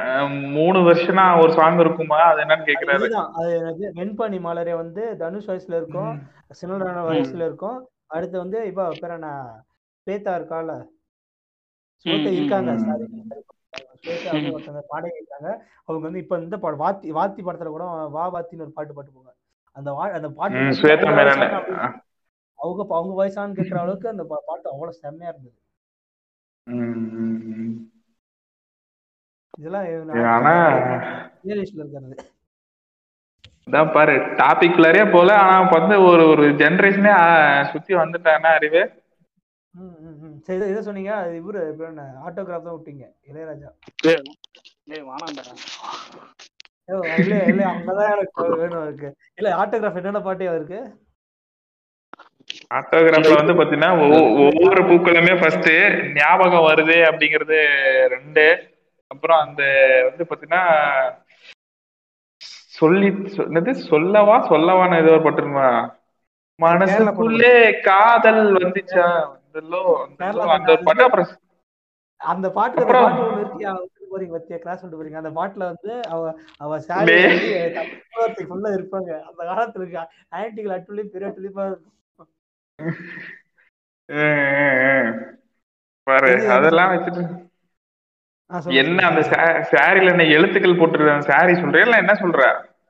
அஹ், 0.00 0.26
மூணு 0.54 0.78
வருஷனா 0.86 1.24
ஒரு 1.40 1.50
சாங் 1.52 1.80
இருக்குமா? 1.80 2.18
அது 2.28 2.40
என்னன்னு 2.44 2.68
கேக்குறாரு. 2.68 3.06
அது 3.38 3.54
வெண்பனி 3.98 4.38
மலரே 4.44 4.74
வந்து 4.76 5.02
தனுஷ் 5.20 5.48
வயசுல 5.50 5.78
இருக்கும் 5.80 6.12
சினல்ரான 6.60 7.02
வயசுல 7.08 7.42
இருக்கும். 7.44 7.78
அடுத்து 8.08 8.36
வந்து 8.38 8.58
இப்போ 8.68 8.84
பேர் 9.00 9.16
என்ன? 9.16 9.30
ஸ்வேதா 10.00 10.34
இருக்கால 10.38 10.70
ஸ்வேதா 12.04 12.30
இருக்காங்க. 12.32 12.72
சாரி 14.22 14.46
ஒருத்தங்க 14.50 14.82
பாடகி 14.90 15.18
இருக்காங்க. 15.20 15.48
அவங்க 15.86 16.04
வந்து 16.06 16.22
இப்ப 16.22 16.38
இந்த 16.40 16.56
பாடு 16.58 16.76
வாத்தி 16.78 17.12
வாத்தி 17.14 17.40
படத்துல 17.42 17.70
கூட 17.70 17.84
வா 18.14 18.24
வாத்தின்னு 18.34 18.64
ஒரு 18.64 18.74
பாட்டு 18.74 18.94
பாட்டு 18.94 19.12
போங்க 19.12 19.32
அந்த 19.76 19.90
வா 19.92 20.04
அந்த 20.12 20.28
பாட்டு 20.32 20.62
அவங்க 20.98 21.16
வயசான 21.18 21.50
அவங்க 22.98 23.14
வயசான்னு 23.18 23.58
கேட்கற 23.58 23.78
அளவுக்கு 23.82 24.08
அந்த 24.08 24.24
பாட்டு 24.30 24.66
அவ்வளவு 24.72 25.00
செம்மையா 25.00 25.32
இருந்தது. 25.32 25.56
இதெல்லாம் 29.58 29.86
ஆனா 30.28 30.52
பிளேலிஸ்ட்ல 31.42 31.78
இருக்கிறது. 31.78 32.16
இதான் 33.66 33.92
பாரு 33.92 34.12
டாபிக் 34.34 34.74
குள்ளாரே 34.74 35.12
போல 35.12 35.36
ஆனா 35.36 35.60
வந்து 35.70 36.02
ஒரு 36.02 36.28
ஒரு 36.28 36.50
ஜெனரேஷனே 36.52 37.14
சுத்தி 37.64 37.94
வந்துட்டானா 37.94 38.50
அறிவு? 38.52 38.82
ம், 39.74 39.96
ம், 40.00 40.16
ம். 40.22 40.38
சரி 40.40 40.60
இதை- 40.60 40.70
இதை 40.70 40.82
சொன்னீங்க 40.82 41.14
அது 41.14 41.42
இவரு 41.42 41.60
ஆட்டோகிராஃப் 42.26 42.62
தான் 42.62 42.76
விட்டீங்க 42.76 43.04
இளையராஜா. 43.28 43.68
ஏய், 44.06 44.22
இல்ல 47.18 47.44
இல்ல 47.44 47.64
அங்கதான் 47.64 48.12
எனக்கு 48.12 48.56
வேணும் 48.56 48.84
இருக்கு 48.84 49.08
இல்ல 49.34 49.56
ஆட்டோகிராஃப் 49.56 49.96
என்னென்ன 49.96 50.20
பாட்டு 50.20 50.44
இருக்கு 50.54 50.80
ஆட்டோகிராஃப்ல 52.74 53.34
வந்து 53.36 53.54
பாத்தீங்கன்னா 53.54 53.90
ஒவ்வொ- 54.00 54.30
ஒவ்வொரு 54.44 54.82
பூக்களுமே 54.82 55.40
ஃபர்ஸ்ட் 55.40 55.70
ஞாபகம் 56.14 56.66
வருது 56.66 56.96
அப்படிங்கறது 57.10 57.58
ரெண்டு. 58.08 58.46
அப்புறம் 59.10 59.40
அந்த 59.44 59.62
வந்து 60.08 60.24
பாத்தீங்கன்னா 60.24 60.62
சொல்லி 62.78 63.08
என்னது? 63.44 63.72
சொல்லவா? 63.88 64.36
சொல்லவான்னு 64.50 65.00
ஏதோ 65.02 65.12
ஒரு 65.14 65.24
பட்டிருமா 65.24 65.68
மனசுக்குள்ளே 66.60 67.54
காதல் 67.86 68.42
வந்துச்சா? 68.56 69.06
அந்த 70.60 70.76
பாட்டு 70.84 71.04
அப்புறம் 71.06 71.30
அந்த 72.20 72.46
பாட்டு 72.56 72.84
போறீங்க 74.10 74.34
பத்தியா 74.34 74.58
கிளாஸ் 74.58 74.82
விட்டு 74.82 74.98
போறீங்க. 74.98 75.20
அந்த 75.22 75.32
பாட்டுல 75.36 75.64
வந்து 75.72 75.92
அவ 76.08 76.22
அவ 76.58 76.78
சாரி. 76.86 77.16
ஃபுல்லா 78.48 78.70
இருப்பாங்க. 78.76 79.10
அந்த 79.28 79.40
காலத்துல 79.50 79.84
இருக்க 79.84 80.04
ஆன்டிகள் 80.38 80.76
அட்டுலி 80.76 81.04
பெரிய 81.14 81.30
அட்டுலிப்பா. 81.30 81.66
பாரு 86.06 86.30
அதெல்லாம் 86.54 86.92
வச்சுட்டு 86.92 87.22
என்ன. 88.80 88.98
அந்த 89.08 89.22
சாரில 89.72 90.12
என்ன 90.12 90.26
எழுத்துக்கள் 90.36 90.78
போட்டுருக்க 90.78 91.30
சாரி 91.30 91.54
இல்ல 91.82 91.96
என்ன 92.02 92.14
சொல்ற? 92.22 92.42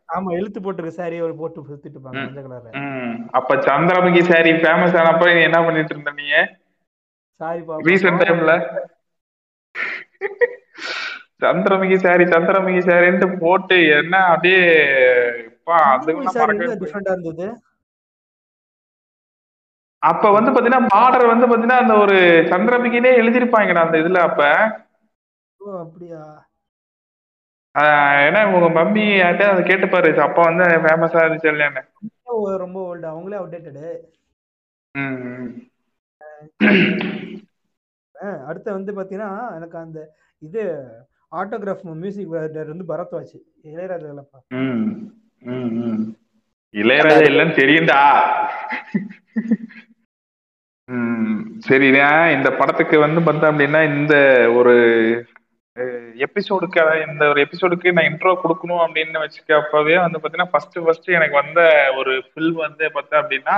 ஆமா 0.09 0.29
எழுத்து 0.33 0.59
போட்டிருக்க 0.61 0.93
சாரி 0.95 1.17
ஒரு 1.21 1.35
போட்டு 1.37 1.65
சுத்திட்டு 1.65 1.97
இருப்பாங்க. 1.97 2.71
அப்ப 3.39 3.57
சந்திரமுகி 3.67 4.23
சாரி 4.31 4.53
ஃபேமஸ் 4.63 4.97
ஆனப்ப 5.01 5.33
நீ 5.33 5.43
என்ன 5.43 5.61
பண்ணிட்டு 5.65 5.95
இருந்த 5.95 6.13
நீ 6.13 6.27
சாரி 7.41 7.61
ரீசெண்ட் 7.89 8.23
டைம்ல 8.23 8.53
சந்திரமுகி 11.43 11.97
சாரி 11.97 12.25
சந்திரமுகி 12.27 12.81
சாரின்ட்டு 12.87 13.27
போட்டு 13.39 13.77
என்ன 13.99 14.17
அப்படியே 14.31 14.63
இருந்தது. 17.17 17.47
அப்ப 20.03 20.31
வந்து 20.31 20.51
பாத்தீங்கன்னா 20.51 20.89
பார்டர் 20.89 21.27
வந்து 21.27 21.47
பாத்தீங்கன்னா 21.47 21.79
அந்த 21.79 21.95
ஒரு 21.97 22.17
சந்திரமுகினே 22.51 23.13
எழுதிருப்பாங்கடா 23.21 23.87
அந்த 23.87 23.97
இதுல 23.99 24.21
அப்ப. 24.29 24.43
ஓ 25.61 25.79
அப்படியா? 25.79 26.21
ஏன்னா 28.27 28.41
உங்க 28.55 28.69
மம்மி 28.77 29.05
யார்கிட்ட 29.19 29.49
அதை 29.53 29.63
கேட்டுப்பாரு 29.65 30.09
அப்ப 30.27 30.39
வந்து 30.43 30.65
ஃபேமஸா 30.85 31.19
இருந்துச்சு 31.25 31.51
இல்லையான்னு. 31.53 31.83
ஓ, 32.25 32.57
ரொம்ப 32.65 32.79
ஓல்டு 32.89 33.07
அவங்களே 33.13 33.41
அப்டேட்டடு. 33.43 33.87
அடுத்து 38.49 38.69
வந்து 38.73 38.93
பாத்தீங்கன்னா 38.99 39.31
எனக்கு 39.57 39.77
அந்த 39.79 40.01
இது 40.43 40.63
ஆட்டோகிராஃப் 41.33 41.85
மியூசிக் 42.03 42.29
வந்து 42.29 42.91
பரத் 42.91 43.15
வாச்சு 43.17 43.39
இளையராஜா 43.71 44.09
இல்லப்பா. 44.15 44.39
இளையராஜா 46.75 47.25
இல்லைன்னு 47.31 47.61
தெரியும்டா. 47.63 48.01
சரி 51.67 51.89
இந்த 52.37 52.49
படத்துக்கு 52.59 52.99
வந்து 52.99 53.21
பார்த்தேன் 53.27 53.51
அப்படின்னா 53.53 53.81
இந்த 53.95 54.15
ஒரு 54.59 54.75
எபிசோடுக்கு 56.27 56.81
இந்த 57.09 57.25
ஒரு 57.33 57.41
எபிசோடுக்கு 57.47 57.95
நான் 57.97 58.09
இன்ட்ரோ 58.11 58.33
கொடுக்கணும் 58.43 58.83
அப்படின்னு 58.85 59.25
வச்சுக்கப்பவே 59.25 59.97
வந்து 60.05 60.19
பார்த்தீங்கன்னா 60.19 60.53
ஃபர்ஸ்ட் 60.53 60.79
ஃபர்ஸ்ட் 60.85 61.09
எனக்கு 61.19 61.37
வந்த 61.43 61.61
ஒரு 62.01 62.15
ஃபில்ம் 62.29 62.61
வந்து 62.67 62.87
பார்த்தேன் 62.97 63.21
அப்படின்னா 63.23 63.57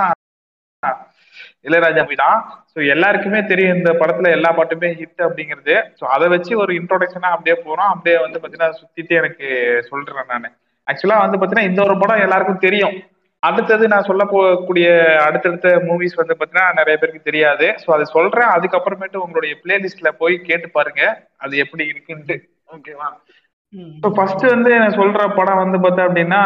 இளையராஜா 1.67 2.01
movie 2.03 2.17
தான். 2.23 2.37
ஸோ 2.71 2.77
எல்லாருக்குமே 2.93 3.39
தெரியும் 3.51 3.75
இந்த 3.77 3.91
படத்துல 4.01 4.29
எல்லா 4.37 4.49
பாட்டுமே 4.57 4.89
ஹிட் 4.99 5.21
அப்படிங்கிறது. 5.27 5.75
ஸோ 5.99 6.03
அதை 6.15 6.27
வச்சு 6.33 6.53
ஒரு 6.57 6.71
இன்ட்ரோடக்ஷனா 6.79 7.29
அப்படியே 7.35 7.55
போறோம். 7.65 7.91
அப்படியே 7.93 8.15
வந்து 8.25 8.39
பாத்தீங்கன்னா 8.41 8.77
சுத்திட்டு 8.79 9.15
எனக்கு 9.21 9.47
சொல்றேன் 9.89 10.31
நான். 10.33 10.47
ஆக்சுவலா 10.87 11.17
வந்து 11.23 11.37
பார்த்தீங்கன்னா 11.37 11.69
இந்த 11.71 11.81
ஒரு 11.87 11.95
படம் 11.97 12.23
எல்லாருக்கும் 12.25 12.63
தெரியும். 12.67 12.95
அடுத்தது 13.43 13.83
நான் 13.87 14.07
சொல்ல 14.07 14.23
போகக்கூடிய 14.31 14.87
அடுத்தடுத்த 15.27 15.69
மூவிஸ் 15.89 16.19
வந்து 16.21 16.35
பார்த்தீங்கன்னா 16.35 16.65
நிறைய 16.79 16.95
பேருக்கு 16.97 17.29
தெரியாது. 17.29 17.67
ஸோ 17.83 17.89
அதை 17.95 18.05
சொல்றேன். 18.15 18.49
அதுக்கப்புறமேட்டு 18.55 19.23
உங்களுடைய 19.25 19.53
பிளேலிஸ்ட்ல 19.63 20.11
போய் 20.17 20.35
கேட்டு 20.49 20.69
பாருங்க. 20.69 21.03
அது 21.37 21.57
எப்படி 21.57 21.85
இருக்குன்ட்டு. 21.91 22.37
ஓகேவா 22.71 23.09
இப்போ 23.95 24.09
ஃபர்ஸ்ட் 24.15 24.43
வந்து 24.47 24.71
நான் 24.79 24.97
சொல்ற 24.97 25.25
படம் 25.35 25.59
வந்து 25.61 25.77
பார்த்தா 25.83 26.05
அப்படின்னா 26.07 26.39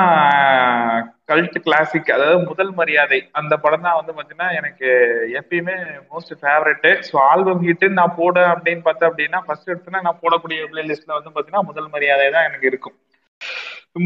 கல்ட் 1.30 1.56
கிளாசிக் 1.66 2.12
அதாவது 2.16 2.38
முதல் 2.50 2.72
மரியாதை. 2.80 3.20
அந்த 3.40 3.54
படம் 3.64 3.86
தான் 3.86 3.98
வந்து 4.00 4.14
பார்த்தீங்கன்னா 4.14 4.50
எனக்கு 4.60 4.88
எப்பயுமே 5.40 5.76
most 6.12 6.34
favourite 6.42 6.88
so 7.08 7.16
album 7.30 7.64
hit 7.66 7.88
நான் 8.00 8.16
போட 8.20 8.38
அப்படின்னு 8.52 8.84
பார்த்தேன் 8.88 9.10
அப்படின்னா 9.10 9.40
ஃபர்ஸ்ட் 9.46 9.72
எடுத்துனா 9.72 10.02
நான் 10.08 10.22
போடக்கூடிய 10.22 10.68
பிளேலிஸ்ட்ல 10.72 11.18
வந்து 11.18 11.32
பார்த்தீங்கன்னா 11.32 11.68
முதல் 11.70 11.90
மரியாதை 11.96 12.28
தான் 12.30 12.48
எனக்கு 12.50 12.70
இருக்கும். 12.72 12.96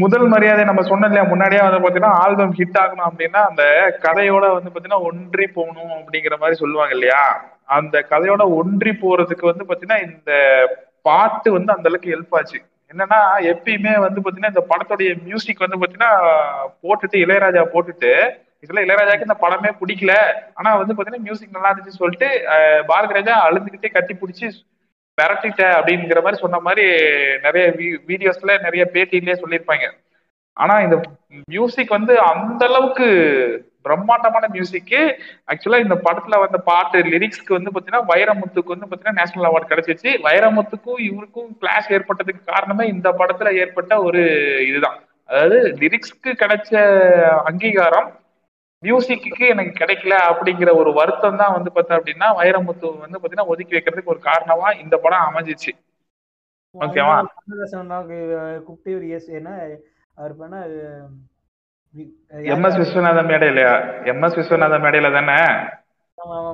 முதல் 0.00 0.26
மரியாதை 0.28 0.62
நம்ம 0.64 0.82
சொன்னோம் 0.88 1.10
இல்லையா 1.10 1.30
முன்னாடியே 1.30 1.62
வந்து 1.62 1.80
பார்த்தீங்கன்னா 1.80 2.18
ஆல்பம் 2.24 2.56
ஹிட் 2.58 2.80
ஆகணும் 2.82 3.08
அப்படின்னா 3.08 3.40
அந்த 3.48 3.62
கதையோட 4.04 4.44
வந்து 4.56 4.70
பார்த்தீங்கன்னா 4.70 5.06
ஒன்றி 5.10 5.46
போகணும் 5.56 5.94
அப்படிங்கிற 5.96 6.36
மாதிரி 6.42 6.60
சொல்லுவாங்க 6.62 6.94
இல்லையா? 6.96 7.22
அந்த 7.76 7.96
கதையோட 8.12 8.42
ஒன்றி 8.60 8.92
போறதுக்கு 9.02 9.44
வந்து 9.50 9.64
பார்த்தீங்கன்னா 9.64 10.00
இந்த 10.08 10.30
பாட்டு 11.08 11.48
வந்து 11.56 11.74
அந்த 11.74 11.88
அளவுக்கு 11.90 12.14
ஹெல்ப் 12.14 12.36
ஆச்சு. 12.38 12.58
என்னன்னா 12.92 13.18
எப்பயுமே 13.52 13.92
வந்து 14.04 14.22
பாத்தீங்கன்னா 14.22 14.52
இந்த 14.54 14.64
படத்துடைய 14.70 15.10
மியூசிக் 15.26 15.64
வந்து 15.64 15.80
பாத்தீங்கன்னா 15.80 16.12
போட்டுட்டு 16.84 17.16
இளையராஜா 17.24 17.62
போட்டுட்டு 17.74 18.12
இதுல 18.64 18.82
இளையராஜாக்கு 18.86 19.28
இந்த 19.28 19.36
படமே 19.44 19.70
பிடிக்கல. 19.82 20.14
ஆனா 20.58 20.70
வந்து 20.80 20.94
பாத்தீங்கன்னா 20.96 21.26
மியூசிக் 21.28 21.56
நல்லா 21.56 21.70
இருந்துச்சு 21.72 22.02
சொல்லிட்டு 22.02 22.28
பாரதி 22.90 23.16
ராஜா 23.18 23.36
அழுதுகிட்டே 23.46 23.90
கட்டி 23.96 24.14
பிடிச்சி 24.22 24.48
மிரட்டிட்ட 25.18 25.62
அப்படிங்கிற 25.78 26.20
மாதிரி 26.24 26.42
சொன்ன 26.42 26.60
மாதிரி 26.66 26.84
நிறைய 27.46 27.64
வீடியோஸ்ல 28.10 28.52
நிறைய 28.66 28.82
பேட்டியிலே 28.94 29.40
சொல்லியிருப்பாங்க. 29.42 29.86
ஆனா 30.56 30.74
இந்த 30.86 30.96
மியூசிக் 31.54 31.96
வந்து 31.96 32.14
அந்த 32.30 32.62
அளவுக்கு 32.70 33.08
பிரம்மாண்டமான 33.84 34.48
மியூசிக்கு 34.48 35.00
ஆக்சுவலா 35.48 35.80
இந்த 35.84 35.96
படத்துல 36.06 36.38
வந்த 36.40 36.58
பாட்டு 36.66 36.98
லிரிக்ஸ்க்கு 37.12 37.56
வந்து 37.56 37.72
பாத்தீங்கன்னா 37.74 38.02
வைரமுத்துக்கு 38.10 38.74
வந்து 38.74 38.88
பாத்தீங்கன்னா 38.88 39.18
நேஷனல் 39.20 39.48
அவார்டு 39.50 39.70
கிடைச்சிச்சு. 39.70 40.10
வைரமுத்துக்கும் 40.26 41.00
இவருக்கும் 41.08 41.50
கிளாஸ் 41.58 41.90
ஏற்பட்டதுக்கு 41.92 42.42
காரணமே 42.44 42.86
இந்த 42.86 43.10
படத்துல 43.20 43.52
ஏற்பட்ட 43.62 44.02
ஒரு 44.02 44.22
இதுதான். 44.68 44.98
அதாவது 45.28 45.58
லிரிக்ஸ்க்கு 45.82 46.30
கிடைச்ச 46.42 46.72
அங்கீகாரம் 47.50 48.08
மியூசிக்கு 48.82 49.44
எனக்கு 49.52 49.72
கிடைக்கல 49.80 50.14
அப்படிங்கிற 50.28 50.70
ஒரு 50.76 50.90
வருத்தம் 50.92 51.40
தான் 51.40 51.54
வந்து 51.56 51.70
பார்த்தா 51.74 51.98
அப்படின்னா 51.98 52.28
வைரமுத்து 52.38 52.86
வந்து 53.02 53.18
பாத்தீங்கன்னா 53.18 53.50
ஒதுக்கி 53.52 53.76
வைக்கிறதுக்கு 53.76 54.12
ஒரு 54.14 54.22
காரணமா 54.22 54.68
இந்த 54.82 54.96
படம் 54.96 55.26
அமைஞ்சிச்சு. 55.28 55.72
ஓகேவா? 56.74 57.16
கூப்பிட்டு 58.66 59.20
என்ன 59.32 59.50
அவர் 60.16 60.34
பண்ண 60.36 60.54
எம் 62.52 62.64
எஸ் 62.66 62.78
விஸ்வநாதன் 62.80 63.30
மேடையிலயா? 63.30 63.72
எம் 64.04 64.24
எஸ் 64.26 64.36
விஸ்வநாதன் 64.38 64.82
மேடையில 64.84 65.08
தானே? 65.12 65.38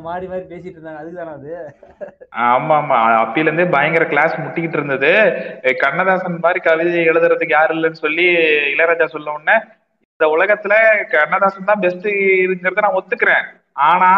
மாறி 0.06 0.26
மாறி 0.30 0.44
பேசிட்டு 0.50 0.76
இருந்தாங்க. 0.76 1.00
அதுதானே 1.02 1.32
அது? 1.38 1.52
ஆமா 2.50 2.74
ஆமா. 2.80 2.96
அப்பில 3.22 3.46
இருந்தே 3.46 3.66
பயங்கர 3.74 4.04
கிளாஸ் 4.06 4.34
முட்டிக்கிட்டு 4.42 4.78
இருந்தது. 4.78 5.10
கண்ணதாசன் 5.82 6.38
மாதிரி 6.44 6.60
கவிதை 6.68 7.02
எழுதுறதுக்கு 7.12 7.56
யாரு 7.58 7.74
இல்லைன்னு 7.76 8.02
சொல்லி 8.04 8.26
இளையராஜா 8.74 9.08
சொல்ல 9.14 9.36
உடனே 9.36 9.56
இந்த 10.12 10.26
உலகத்துல 10.34 10.74
கண்ணதாசன் 11.14 11.70
தான் 11.70 11.82
பெஸ்ட் 11.84 12.06
இருக்குங்கிறத 12.44 12.86
நான் 12.86 12.98
ஒத்துக்கிறேன். 13.00 13.46
ஆனா 13.88 14.10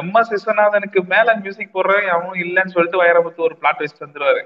எம் 0.00 0.14
எஸ் 0.20 0.32
விஸ்வநாதனுக்கு 0.34 1.00
மேல 1.14 1.34
மியூசிக் 1.44 1.74
போடுறவன் 1.74 2.12
அவனும் 2.16 2.40
இல்லைன்னு 2.44 2.74
சொல்லிட்டு 2.76 3.02
வைரமுத்து 3.02 3.46
ஒரு 3.48 3.56
பிளாட் 3.62 3.82
வச்சு 3.84 4.04
வந்துருவாரு. 4.06 4.42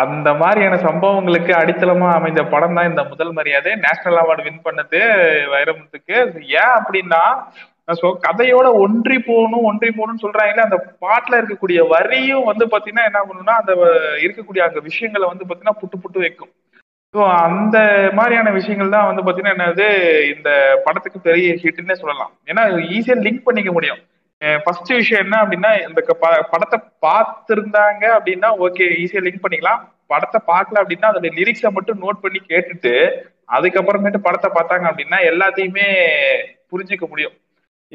அந்த 0.00 0.28
மாதிரியான 0.40 0.76
சம்பவங்களுக்கு 0.86 1.52
அடித்தளமா 1.60 2.08
அமைந்த 2.18 2.42
படம் 2.52 2.76
தான் 2.78 2.88
இந்த 2.90 3.02
முதல் 3.12 3.32
மரியாதை. 3.38 3.70
நேஷனல் 3.84 4.20
அவார்டு 4.22 4.46
வின் 4.46 4.64
பண்ணது 4.66 5.00
வைரமுத்துக்கு. 5.54 6.16
ஏன் 6.62 6.74
அப்படின்னா 6.78 7.22
ஸோ 8.00 8.08
கதையோட 8.26 8.66
ஒன்றி 8.84 9.16
போகணும் 9.28 9.64
ஒன்றி 9.70 9.88
போகணும்னு 9.96 10.24
சொல்றாங்களே 10.24 10.66
அந்த 10.66 10.78
பாட்டுல 11.04 11.38
இருக்கக்கூடிய 11.40 11.80
வரியும் 11.94 12.48
வந்து 12.50 12.64
பாத்தீங்கன்னா 12.74 13.08
என்ன 13.10 13.20
பண்ணணும்னா 13.28 13.56
அந்த 13.62 13.72
இருக்கக்கூடிய 14.24 14.62
அந்த 14.68 14.80
விஷயங்களை 14.88 15.26
வந்து 15.32 15.46
பாத்தீங்கன்னா 15.46 15.80
புட்டு 15.80 15.96
புட்டு 16.04 16.24
வைக்கும். 16.24 16.52
ஸோ 17.14 17.22
அந்த 17.46 17.76
மாதிரியான 18.18 18.52
விஷயங்கள் 18.58 18.94
தான் 18.96 19.08
வந்து 19.08 19.24
பாத்தீங்கன்னா 19.24 19.56
என்னது 19.56 19.88
இந்த 20.34 20.50
படத்துக்கு 20.86 21.18
பெரிய 21.28 21.56
ஹிட்னே 21.64 21.96
சொல்லலாம். 22.02 22.32
ஏன்னா 22.50 22.62
ஈஸியா 22.96 23.16
லிங்க் 23.26 23.46
பண்ணிக்க 23.48 23.72
முடியும். 23.78 24.00
ஃபர்ஸ்ட் 24.62 24.90
விஷயம் 24.98 25.22
என்ன 25.24 25.36
அப்படின்னா 25.42 25.70
இந்த 25.88 26.00
படத்தை 26.52 26.78
பார்த்திருந்தாங்க 27.04 28.04
அப்படின்னா 28.16 28.48
ஓகே 28.66 28.86
ஈஸியா 29.02 29.22
லிங்க் 29.26 29.44
பண்ணிக்கலாம். 29.44 29.82
படத்தை 30.12 30.38
பார்க்கல 30.52 30.80
அப்படின்னா 30.82 31.10
அதோட 31.10 31.28
லிரிக்ஸை 31.38 31.70
மட்டும் 31.76 32.00
நோட் 32.04 32.22
பண்ணி 32.24 32.40
கேட்டுட்டு 32.50 32.94
அதுக்கப்புறமேட்டு 33.56 34.20
படத்தை 34.26 34.48
பார்த்தாங்க 34.56 34.86
அப்படின்னா 34.90 35.18
எல்லாத்தையுமே 35.30 35.86
புரிஞ்சுக்க 36.72 37.06
முடியும். 37.12 37.36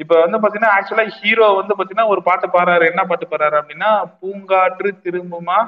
இப்ப 0.02 0.14
வந்து 0.24 0.38
பாத்தீங்கன்னா 0.42 0.74
ஆக்சுவலா 0.76 1.06
ஹீரோ 1.18 1.46
வந்து 1.60 1.76
பாத்தீங்கன்னா 1.76 2.10
ஒரு 2.14 2.20
பாட்டு 2.28 2.46
பாடுறாரு. 2.56 2.84
என்ன 2.92 3.02
பாட்டு 3.10 3.26
பாடுறாரு 3.30 3.56
அப்படின்னா 3.60 3.90
பூங்காற்று 4.20 4.90
திரும்புமா 5.04 5.58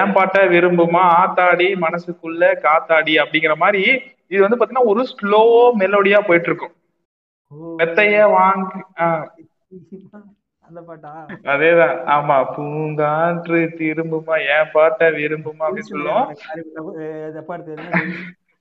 என் 0.00 0.14
பாட்டை 0.16 0.42
விரும்புமா 0.54 1.02
ஆத்தாடி 1.20 1.68
மனசுக்குள்ள 1.84 2.52
காத்தாடி 2.66 3.14
அப்படிங்கிற 3.22 3.54
மாதிரி 3.64 3.82
இது 4.32 4.40
வந்து 4.44 4.58
பாத்தீங்கன்னா 4.58 4.90
ஒரு 4.92 5.02
ஸ்லோ 5.12 5.42
மெலோடியா 5.82 6.18
போயிட்டு 6.28 6.50
இருக்கும். 6.50 6.74
மெத்தைய 7.80 8.22
வாங்கி 8.36 8.80
அந்த 10.68 10.80
பாட்டா? 10.86 11.10
அதேதான். 11.52 11.96
ஆமா 12.14 12.36
பூங்காற்று 12.54 13.58
திரும்புமா 13.80 14.36
என் 14.54 14.72
பாட்டை 14.72 15.08
விரும்புமா 15.18 15.66
அப்படின்னு 15.66 15.92
சொல்லுவோம். 15.92 16.26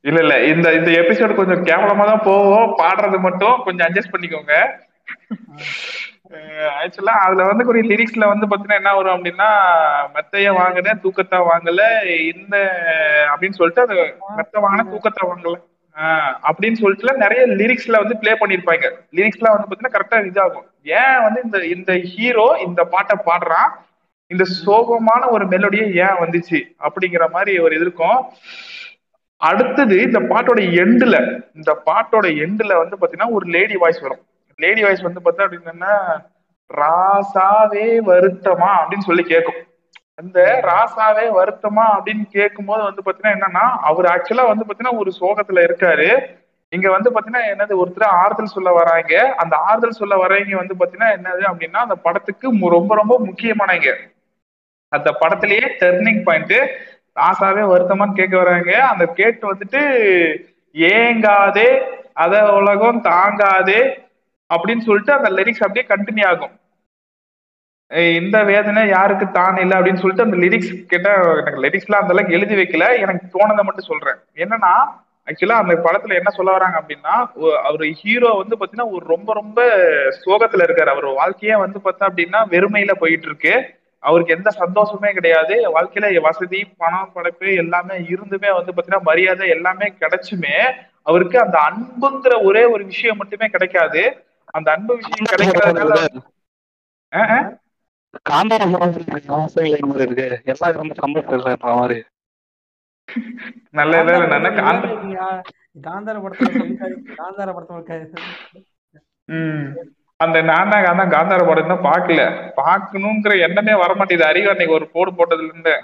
இல்ல 0.06 0.20
இல்ல 0.24 0.36
இந்த 0.52 0.68
இந்த 0.80 0.90
எபிசோடு 1.02 1.40
கொஞ்சம் 1.40 1.64
கேவலமா 1.70 2.04
தான் 2.10 2.26
போவோம். 2.28 2.74
பாடுறது 2.82 3.20
மட்டும் 3.28 3.64
கொஞ்சம் 3.68 3.88
அட்ஜஸ்ட் 3.88 4.14
பண்ணிக்கோங்க. 4.16 4.56
ஆக்சுவலா 6.82 7.16
அதுல 7.26 7.44
வந்து 7.50 7.68
ஒரு 7.72 7.80
லிரிக்ஸ்ல 7.90 8.28
வந்து 8.32 8.46
பாத்தீங்கன்னா 8.50 8.80
என்ன 8.82 8.94
வரும் 8.98 9.16
அப்படின்னா 9.18 9.50
மெத்தைய 10.16 10.52
வாங்கினேன் 10.60 11.02
தூக்கத்தை 11.04 11.40
வாங்கல 11.50 11.82
இந்த 12.32 12.56
அப்படின்னு 13.32 13.60
சொல்லிட்டு 13.60 13.86
அது 13.86 13.96
மெத்த 14.38 14.64
வாங்கின 14.66 14.88
தூக்கத்தை 14.94 15.24
வாங்கல. 15.32 15.56
அப்படின்னு 16.48 16.74
சொல்லிட்டு 16.74 17.18
நிறைய 17.18 17.48
லிரிக்ஸ்ல 17.48 17.98
வந்து 17.98 18.18
ப்ளே 18.18 18.32
பண்ணிருப்பாங்க. 18.32 18.86
லிரிக்ஸ்ல 19.16 19.52
வந்து 19.54 19.68
பாத்தீங்கன்னா 19.70 19.96
கரெக்டா 19.96 20.18
இதாகும். 20.30 20.66
ஏன் 20.84 21.22
வந்து 21.22 21.42
இந்த 21.44 21.58
இந்த 21.66 21.94
ஹீரோ 21.94 22.48
இந்த 22.66 22.84
பாட்டை 22.84 23.16
பாடுறான்? 23.26 23.70
இந்த 24.28 24.44
சோகமான 24.66 25.30
ஒரு 25.30 25.46
மெலோடியே 25.46 25.86
ஏன் 26.06 26.20
வந்துச்சு? 26.24 26.60
அப்படிங்கிற 26.80 27.30
மாதிரி 27.32 27.60
ஒரு 27.60 27.76
இது 27.76 27.86
இருக்கும். 27.86 28.20
அடுத்தது 29.38 30.02
இந்த 30.02 30.20
பாட்டோட 30.20 30.60
எண்டுல 30.84 31.44
இந்த 31.56 31.72
பாட்டோட 31.86 32.28
எண்டுல 32.46 32.74
வந்து 32.78 32.98
பாத்தீங்கன்னா 33.02 33.32
ஒரு 33.32 33.46
லேடி 33.46 33.76
வாய்ஸ் 33.76 34.02
வரும். 34.02 34.24
லேடி 34.60 34.84
வாய்ஸ் 34.84 35.02
வந்து 35.02 35.22
பார்த்தா 35.26 35.46
அப்படின்னா 35.48 35.96
ராசாவே 36.70 37.88
வருத்தமா? 38.12 38.70
அப்படின்னு 38.80 39.08
சொல்லி 39.10 39.24
கேட்கும் 39.24 39.62
அந்த 40.16 40.40
ராசாவே 40.64 41.26
வருத்தமா 41.38 41.86
அப்படின்னு 41.96 42.26
கேட்கும்போது 42.30 42.84
வந்து 42.84 43.02
பாத்தீங்கன்னா 43.06 43.34
என்னன்னா 43.38 43.64
அவர் 43.90 44.06
ஆக்சுவலா 44.06 44.46
வந்து 44.48 44.66
பாத்தீங்கன்னா 44.68 44.98
ஒரு 44.98 45.12
சோகத்துல 45.20 45.64
இருக்காரு. 45.68 46.26
இங்க 46.70 46.90
வந்து 46.90 47.12
பாத்தீங்கன்னா 47.12 47.42
என்னது 47.54 47.74
ஒருத்தர் 47.82 48.04
ஆறுதல் 48.04 48.54
சொல்ல 48.54 48.72
வராங்க. 48.72 49.34
அந்த 49.36 49.56
ஆறுதல் 49.56 50.00
சொல்ல 50.02 50.28
வரவங்க 50.28 50.56
வந்து 50.56 50.76
பாத்தீங்கன்னா 50.80 51.10
என்னது 51.18 51.44
அப்படின்னா 51.52 51.82
அந்த 51.86 51.96
படத்துக்கு 51.96 52.52
ரொம்ப 52.70 52.96
ரொம்ப 52.96 53.20
முக்கியமானவங்க. 53.20 53.94
அந்த 54.90 55.12
படத்திலேயே 55.12 55.68
டர்னிங் 55.80 56.24
பாயிண்ட் 56.24 56.56
ராசாவே 57.16 57.64
வருத்தமான்னு 57.74 58.14
கேட்க 58.14 58.38
வராங்க. 58.38 58.72
அந்த 58.88 59.06
கேட்டு 59.06 59.54
வந்துட்டு 59.54 59.82
ஏங்காதே 60.74 61.70
அத 62.14 62.54
உலகம் 62.54 63.04
தாங்காதே 63.04 63.82
அப்படின்னு 64.50 64.80
சொல்லிட்டு 64.80 65.14
அந்த 65.14 65.30
லிரிக்ஸ் 65.30 65.64
அப்படியே 65.68 65.86
கண்டினியூ 65.88 66.28
ஆகும். 66.28 66.60
இந்த 67.92 68.44
வேதனை 68.44 68.88
யாருக்கு 68.90 69.32
தான் 69.32 69.58
இல்லை 69.58 69.78
அப்படின்னு 69.78 70.02
சொல்லிட்டு 70.04 70.24
அந்த 70.24 70.38
லிரிக்ஸ் 70.44 70.72
கேட்டா 70.92 71.12
எனக்கு 71.42 71.64
லிரிக்ஸ்லாம் 71.66 72.04
அந்த 72.04 72.14
அளவுக்கு 72.14 72.38
எழுதி 72.38 72.56
வைக்கல. 72.56 72.86
எனக்கு 73.04 73.26
தோணதை 73.36 73.64
மட்டும் 73.64 73.90
சொல்றேன். 73.92 74.20
என்னன்னா 74.44 74.74
ஆக்சுவலா 75.28 75.60
அந்த 75.62 75.74
படத்துல 75.86 76.18
என்ன 76.20 76.30
சொல்ல 76.30 76.50
வராங்க 76.52 76.78
அப்படின்னா 76.82 77.14
அவர் 77.68 77.84
ஹீரோ 78.02 78.32
வந்து 78.42 78.56
பாத்தீங்கன்னா 78.58 78.90
ஒரு 78.96 79.06
ரொம்ப 79.14 79.34
ரொம்ப 79.34 79.60
சோகத்துல 80.26 80.66
இருக்காரு. 80.68 80.92
அவர் 80.96 81.08
வாழ்க்கையே 81.22 81.56
வந்து 81.56 81.80
பார்த்தா 81.86 82.10
அப்படின்னா 82.10 82.42
வெறுமையில 82.54 82.94
போயிட்டு 83.04 83.28
இருக்கு. 83.28 83.54
அவருக்கு 84.04 84.36
எந்த 84.36 84.50
சந்தோஷமே 84.50 85.12
கிடையாது. 85.12 85.56
வாழ்க்கையில 85.76 86.22
வசதி 86.22 86.60
பணம் 86.78 87.14
படைப்பு 87.14 87.48
எல்லாமே 87.64 87.96
இருந்துமே 88.14 88.52
வந்து 88.58 88.74
பாத்தீங்கன்னா 88.74 89.08
மரியாதை 89.10 89.48
எல்லாமே 89.50 89.88
கிடைச்சுமே 90.02 90.58
அவருக்கு 91.02 91.38
அந்த 91.40 91.58
அன்புங்கிற 91.70 92.34
ஒரே 92.44 92.64
ஒரு 92.66 92.84
விஷயம் 92.86 93.18
மட்டுமே 93.18 93.48
கிடைக்காது. 93.48 94.04
அந்த 94.58 94.68
அன்பு 94.72 94.94
விஷயம் 94.96 95.32
கிடைக்காதனால 95.34 96.00
காந்தார 98.30 98.64
படம் 98.72 98.72
மாதிரி 98.72 99.04
இருக்கு. 100.06 100.28
எல்லாம் 100.46 100.80
ரொம்ப 100.82 100.94
சம்பளம் 100.94 101.80
மாதிரி. 101.82 102.00
நல்ல 103.72 104.04
வேலை 104.04 104.28
நான் 104.28 104.56
காந்த 104.56 104.86
காந்தார 105.88 106.18
படத்துல 106.24 106.52
சொல்லிட்டாரு. 106.56 106.96
காந்தார 107.18 107.50
படத்துல 107.56 108.24
ம். 109.30 109.66
அந்த 110.20 110.42
நான் 110.42 110.70
தான் 110.70 110.86
அதான் 110.86 111.14
காந்தார 111.14 111.42
படம் 111.48 111.72
தான் 111.72 111.86
பார்க்கல. 111.88 112.22
பார்க்கணுங்கிற 112.62 113.34
எண்ணமே 113.40 113.74
வரமாட்டேங்குது. 113.74 114.30
அறிவு 114.32 114.50
அன்னைக்கு 114.50 114.74
ஒரு 114.74 114.88
போடு 114.90 115.12
போட்டதுல 115.12 115.48
இருந்து. 115.48 115.76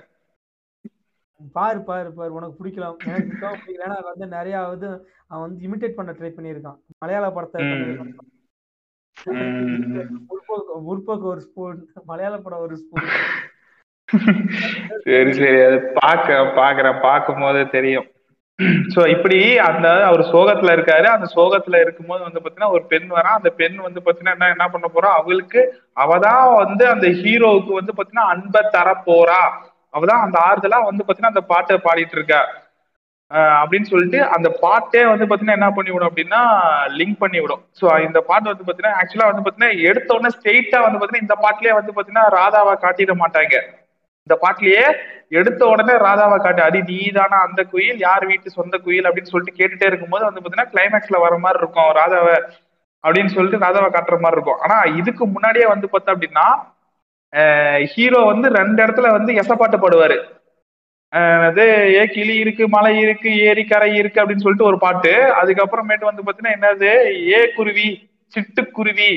பாரு 1.53 1.79
பாரு 1.81 2.13
பாரு. 2.13 2.31
உனக்கு 2.33 2.57
பிடிக்கலாம். 2.59 2.97
எனக்கு 3.05 3.29
சுத்தமா 3.31 3.55
பிடிக்கல 3.61 3.85
ஏன்னா 3.87 4.03
வந்து 4.03 4.27
நிறைய 4.27 4.59
வந்து 4.73 4.87
அவன் 5.27 5.43
வந்து 5.45 5.63
இமிடேட் 5.67 5.97
பண்ண 5.99 6.11
ட்ரை 6.11 6.31
பண்ணியிருக்கான். 6.37 6.79
மலையாள 6.97 7.31
படத்தை. 7.31 7.61
முற்போக்கு 10.85 11.25
ஒரு 11.33 11.41
ஸ்பூன் 11.41 11.79
மலையாள 12.05 12.37
படம் 12.37 12.59
ஒரு 12.59 12.75
ஸ்பூன் 12.77 13.09
சரி 15.05 15.33
சரி. 15.33 15.59
அது 15.63 15.77
பார்க்க 15.93 16.39
பார்க்கறேன். 16.61 16.97
பார்க்கும் 16.99 17.39
போது 17.39 17.59
தெரியும். 17.69 18.07
சோ 18.93 19.01
இப்படி 19.07 19.37
அந்த 19.57 19.87
அவர் 20.05 20.23
சோகத்துல 20.31 20.73
இருக்காரு. 20.75 21.07
அந்த 21.07 21.27
சோகத்துல 21.35 21.79
இருக்கும்போது 21.81 22.21
வந்து 22.23 22.39
பாத்தீங்கன்னா 22.39 22.71
ஒரு 22.71 22.83
பெண் 22.83 23.07
வரா. 23.09 23.31
அந்த 23.39 23.49
பெண் 23.49 23.77
வந்து 23.77 23.99
பாத்தீங்கன்னா 23.99 24.35
என்ன 24.35 24.49
என்ன 24.49 24.67
பண்ண 24.69 24.87
போறா? 24.93 25.11
அவளுக்கு 25.21 25.61
அவதான் 25.95 26.55
வந்து 26.55 26.83
அந்த 26.87 27.07
ஹீரோவுக்கு 27.21 27.73
வந்து 27.73 27.95
பாத்தீங்கன்னா 27.97 28.27
அன்பை 28.33 28.61
தர 28.71 28.89
போறா. 29.05 29.41
அவதான் 29.93 30.23
அந்த 30.25 30.37
ஆறுதலா 30.49 30.81
வந்து 30.85 31.05
பாத்தீங்கன்னா 31.05 31.33
அந்த 31.35 31.45
பாட்டை 31.53 31.77
பாடிட்டு 31.77 32.17
இருக்கா. 32.19 32.41
அப்படின்னு 33.59 33.87
சொல்லிட்டு 33.91 34.19
அந்த 34.35 34.47
பாட்டே 34.63 35.01
வந்து 35.09 35.25
பாத்தீங்கன்னா 35.27 35.57
என்ன 35.59 35.69
பண்ணிவிடும் 35.75 36.09
அப்படின்னா 36.09 36.41
லிங்க் 36.99 37.21
பண்ணிவிடும். 37.23 37.61
ஸோ 37.79 37.85
இந்த 38.07 38.19
பாட்டு 38.29 38.51
வந்து 38.51 38.65
பாத்தீங்கன்னா 38.67 38.97
ஆக்சுவலா 39.01 39.27
வந்து 39.29 39.43
பாத்தீங்கன்னா 39.45 39.77
எடுத்த 39.89 40.09
உடனே 40.17 40.31
ஸ்ட்ரெயிட்டா 40.37 40.79
வந்து 40.85 40.99
பாத்தீங்கன்னா 40.99 41.25
இந்த 41.27 41.37
பாட்டிலே 41.43 41.75
வந்து 41.79 41.93
பாத்தீங்கன்னா 41.97 42.25
ராதாவை 42.37 42.73
காட்டிட 42.85 43.13
மாட்டாங்க. 43.21 43.55
இந்த 44.27 44.35
பாட்டிலேயே 44.43 44.83
எடுத்த 45.39 45.61
உடனே 45.73 45.95
ராதாவை 46.07 46.37
காட்டு 46.45 46.61
அடி 46.67 46.81
நீதானா 46.89 47.37
அந்த 47.47 47.61
குயில்? 47.73 47.99
யார் 48.07 48.25
வீட்டு 48.31 48.57
சொந்த 48.57 48.75
குயில்? 48.87 49.07
அப்படின்னு 49.09 49.31
சொல்லிட்டு 49.33 49.57
கேட்டுட்டே 49.59 49.87
இருக்கும்போது 49.91 50.23
வந்து 50.29 50.41
பாத்தீங்கன்னா 50.41 50.71
கிளைமேக்ஸ்ல 50.73 51.19
வர 51.25 51.37
மாதிரி 51.45 51.61
இருக்கும் 51.63 51.89
ராதாவை 51.99 52.35
அப்படின்னு 53.03 53.33
சொல்லிட்டு 53.37 53.63
ராதாவை 53.65 53.89
காட்டுற 53.95 54.17
மாதிரி 54.25 54.37
இருக்கும். 54.39 54.61
ஆனா 54.65 54.77
இதுக்கு 54.99 55.23
முன்னாடியே 55.35 55.67
வந்து 55.73 55.87
பார்த்தா 55.93 56.15
அப்படின்னா 56.15 56.47
ஹீரோ 57.93 58.19
வந்து 58.31 58.47
ரெண்டு 58.59 58.79
இடத்துல 58.85 59.09
வந்து 59.17 59.31
எசப்பாட்டு 59.41 59.77
பாடுவாரு. 59.83 60.17
அது 61.13 61.63
ஏ 61.93 62.03
கிளி 62.07 62.35
இருக்கு 62.35 62.63
மலை 62.69 62.91
இருக்கு 62.99 63.29
ஏரி 63.45 63.63
கரை 63.65 63.89
இருக்கு 63.97 64.21
அப்படின்னு 64.21 64.43
சொல்லிட்டு 64.43 64.69
ஒரு 64.69 64.77
பாட்டு. 64.77 65.11
அதுக்கப்புறமேட்டு 65.39 66.09
வந்து 66.09 66.25
பாத்தீங்கன்னா 66.25 66.57
என்னது? 66.57 66.91
ஏ 67.31 67.39
குருவி 67.55 67.87
சிட்டுக்குருவி 68.33 69.11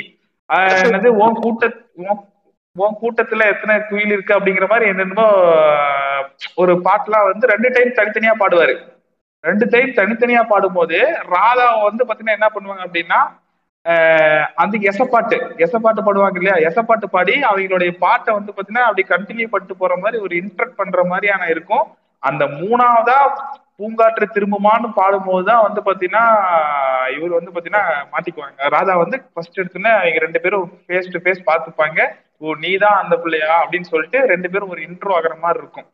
ஆஹ் 0.50 0.72
என்னது? 0.80 1.10
உன் 1.20 1.36
கூட்ட 1.40 1.66
உன் 2.02 2.22
உன் 2.76 2.96
கூட்டத்துல 3.00 3.42
எத்தனை 3.46 3.74
குயில் 3.82 4.12
இருக்கு 4.12 4.36
அப்படிங்கிற 4.36 4.66
மாதிரி 4.68 4.86
என்னென்னமோ 4.88 5.26
ஒரு 6.56 6.72
பாட்டுலாம் 6.86 7.28
வந்து 7.28 7.50
ரெண்டு 7.52 7.68
டைம் 7.70 7.96
தனித்தனியா 7.98 8.34
பாடுவாரு. 8.40 8.74
ரெண்டு 9.44 9.64
டைம் 9.70 9.90
தனித்தனியா 9.96 10.42
பாடும்போது 10.44 10.98
ராதா 11.32 11.66
வந்து 11.82 12.04
பாத்தீங்கன்னா 12.04 12.38
என்ன 12.38 12.48
பண்ணுவாங்க 12.52 12.84
அப்படின்னா 12.86 13.20
அந்த 14.62 14.74
எசப்பாட்டு 14.90 15.36
எசப்பாட்டு 15.64 16.00
பாடுவாங்க 16.04 16.38
இல்லையா? 16.40 16.56
எசப்பாட்டு 16.68 17.06
பாடி 17.16 17.34
அவங்களுடைய 17.48 17.90
பாட்டை 18.04 18.30
வந்து 18.38 18.52
பாத்தீங்கன்னா 18.52 18.86
அப்படி 18.88 19.04
கண்டினியூ 19.14 19.48
பண்ணிட்டு 19.52 19.76
போற 19.82 19.94
மாதிரி 20.04 20.18
ஒரு 20.26 20.34
இன்ட்ரக்ட் 20.42 20.80
பண்ற 20.80 21.02
மாதிரியான 21.12 21.48
இருக்கும். 21.54 21.84
அந்த 22.22 22.44
மூணாவதா 22.60 23.18
பூங்காற்று 23.78 24.26
திரும்புமான்னு 24.34 24.88
பாடும்போது 24.98 25.44
தான் 25.50 25.64
வந்து 25.66 25.80
பாத்தீங்கன்னா 25.88 26.24
இவர் 27.16 27.36
வந்து 27.38 27.54
பாத்தீங்கன்னா 27.54 27.84
மாட்டிக்குவாங்க. 28.12 28.58
ராதா 28.74 28.94
வந்து 29.02 29.16
ஃபர்ஸ்ட் 29.32 29.60
எடுத்தோன்னே 29.60 29.92
இவங்க 30.02 30.20
ரெண்டு 30.26 30.42
பேரும் 30.44 30.66
ஃபேஸ் 30.86 31.12
டு 31.14 31.20
ஃபேஸ் 31.24 31.42
பார்த்துப்பாங்க. 31.50 32.00
ஓ 32.42 32.54
நீ 32.64 32.70
தான் 32.84 33.00
அந்த 33.02 33.14
பிள்ளையா? 33.24 33.52
அப்படின்னு 33.62 33.90
சொல்லிட்டு 33.92 34.20
ரெண்டு 34.32 34.50
பேரும் 34.52 34.72
ஒரு 34.74 34.82
இன்ட்ரோ 34.88 35.14
ஆகிற 35.18 35.34
மாதிரி 35.44 35.60
இருக்கும். 35.64 35.88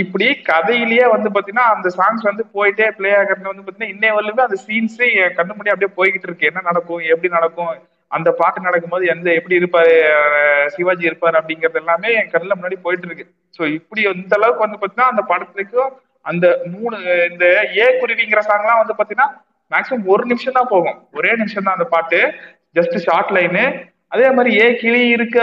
இப்படி 0.00 0.26
கதையிலேயே 0.48 1.06
வந்து 1.12 1.28
பாத்தீங்கன்னா 1.34 1.64
அந்த 1.74 1.88
சாங்ஸ் 1.96 2.28
வந்து 2.28 2.44
போயிட்டே 2.56 2.86
ப்ளே 2.98 3.10
ஆகிறது 3.20 3.50
வந்து 3.50 3.64
பாத்தீங்கன்னா 3.64 3.94
இன்னைய 3.94 4.12
வரலுமே 4.16 4.42
அந்த 4.46 4.58
சீன்ஸே 4.66 5.08
என் 5.22 5.34
கண்ணு 5.38 5.54
முன்னாடி 5.54 5.72
அப்படியே 5.74 5.90
போய்கிட்டு 5.96 6.28
இருக்கு. 6.28 6.48
என்ன 6.50 6.62
நடக்கும் 6.68 7.02
எப்படி 7.14 7.30
நடக்கும் 7.36 7.72
அந்த 8.10 8.30
பாட்டு 8.40 8.66
நடக்கும்போது 8.66 9.04
எந்த 9.14 9.28
எப்படி 9.38 9.58
இருப்பாரு 9.60 9.94
சிவாஜி 10.74 11.08
இருப்பாரு 11.08 11.36
அப்படிங்கறது 11.40 11.80
எல்லாமே 11.82 12.10
என் 12.18 12.30
கண்ணுல 12.34 12.56
முன்னாடி 12.58 12.78
போயிட்டு 12.84 13.08
இருக்கு. 13.08 13.26
ஸோ 13.56 13.62
இப்படி 13.78 14.02
இந்த 14.14 14.34
அளவுக்கு 14.38 14.64
வந்து 14.66 14.80
பாத்தீங்கன்னா 14.82 15.12
அந்த 15.12 15.24
படத்துக்கும் 15.32 15.92
அந்த 16.26 16.46
மூணு 16.74 16.96
இந்த 17.30 17.46
ஏ 17.80 17.86
குருவிங்கிற 18.02 18.42
சாங்லாம் 18.50 18.82
வந்து 18.82 18.96
பாத்தீங்கன்னா 19.00 19.28
மேக்ஸிமம் 19.72 20.10
ஒரு 20.14 20.24
நிமிஷம் 20.30 20.58
தான் 20.58 20.72
போகும். 20.74 20.98
ஒரே 21.18 21.32
நிமிஷம் 21.40 21.66
தான் 21.66 21.76
அந்த 21.78 21.88
பாட்டு. 21.96 22.20
ஜஸ்ட் 22.78 22.96
ஷார்ட் 23.06 23.34
லைனு 23.36 23.64
அதே 24.08 24.30
மாதிரி 24.30 24.60
ஏ 24.60 24.74
கிளி 24.76 25.08
இருக்க 25.08 25.38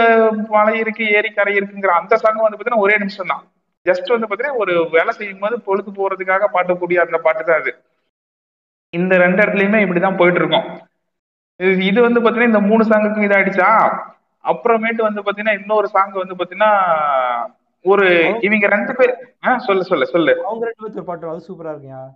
மலை 0.48 0.78
இருக்கு 0.78 1.06
ஏரி 1.06 1.30
கரை 1.30 1.58
இருக்குங்கிற 1.58 1.86
அந்த 1.86 2.16
சாங் 2.16 2.36
வந்து 2.36 2.56
பாத்தீங்கன்னா 2.56 2.76
ஒரே 2.76 2.98
நிமிஷம் 2.98 3.26
தான். 3.26 3.44
ஜஸ்ட் 3.84 4.18
வந்து 4.18 4.26
பாத்தீங்கன்னா 4.26 4.56
ஒரு 4.56 4.88
வேலை 4.90 5.10
செய்யும் 5.10 5.38
போது 5.38 5.60
பொழுது 5.60 5.90
போறதுக்காக 5.90 6.46
பாடக்கூடிய 6.52 6.94
அந்த 6.94 7.18
பாட்டு 7.18 7.44
தான் 7.44 7.60
அது. 7.60 7.74
இந்த 8.90 9.16
ரெண்டு 9.16 9.42
இடத்துலயுமே 9.42 9.80
இப்படிதான் 9.86 10.16
போயிட்டு 10.16 10.38
இருக்கும் 10.38 10.80
இது- 11.60 12.00
வந்து 12.00 12.20
பாத்தீங்கன்னா 12.20 12.46
இந்த 12.46 12.60
மூணு 12.60 12.84
சாங்குக்கும் 12.84 13.22
இதாயிடுச்சா? 13.22 13.98
அப்புறமேட்டு 14.44 15.02
வந்து 15.02 15.22
பாத்தீங்கன்னா 15.22 15.58
இன்னொரு 15.60 15.88
சாங் 15.88 16.12
வந்து 16.12 16.34
பாத்தீங்கன்னா 16.34 16.70
ஒரு 17.82 18.36
இவங்க 18.40 18.66
ரெண்டு 18.66 18.94
பேர் 18.94 19.34
ஆ 19.46 19.58
சொல்லு 19.58 19.84
சொல்லு 19.84 20.06
சொல்லு. 20.06 20.44
அவங்க 20.44 20.70
ரெண்டு 20.70 20.88
பேர்த்து 20.88 21.04
பாட்டு 21.04 21.28
அது 21.28 21.44
சூப்பரா 21.48 21.70
இருக்குயா 21.70 22.08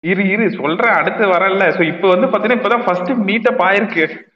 இரு 0.00 0.28
இரு 0.28 0.50
சொல்றேன் 0.50 0.92
அடுத்து 0.92 1.26
வரல. 1.26 1.62
சோ 1.76 1.82
இப்போ 1.82 2.08
வந்து 2.08 2.26
பாத்தீங்கன்னா 2.26 2.58
இப்பதான் 2.58 2.84
ஃபர்ஸ்ட் 2.84 3.10
மீட்டப் 3.10 3.62
ஆயிருக்கு. 3.62 4.29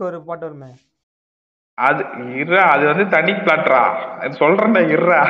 ஒரு 0.00 0.18
பாட்டு 0.22 0.44
வருமே. 0.46 0.70
அது 1.78 2.02
இருறா 2.40 2.64
அது 2.74 2.84
வந்து 2.86 3.04
தனி 3.08 3.32
பிளாட்ரா 3.38 3.80
சொல்றேன்டா 4.38 4.82
இருறா 4.90 5.20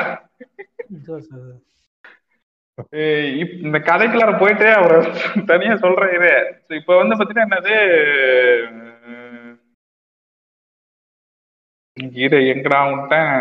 இந்த 3.59 3.77
கதைக்குள்ளார 3.87 4.31
போயிட்டு 4.39 4.67
அவர் 4.73 4.95
தனியா 5.45 5.75
சொல்றேன் 5.75 6.15
இது. 6.17 6.31
இப்ப 6.79 6.97
வந்து 6.97 7.15
பாத்தீங்கன்னா 7.15 7.47
என்னது? 7.49 7.75
இரு 12.17 12.39
எங்கடா 12.53 12.79
விட்டேன் 12.89 13.33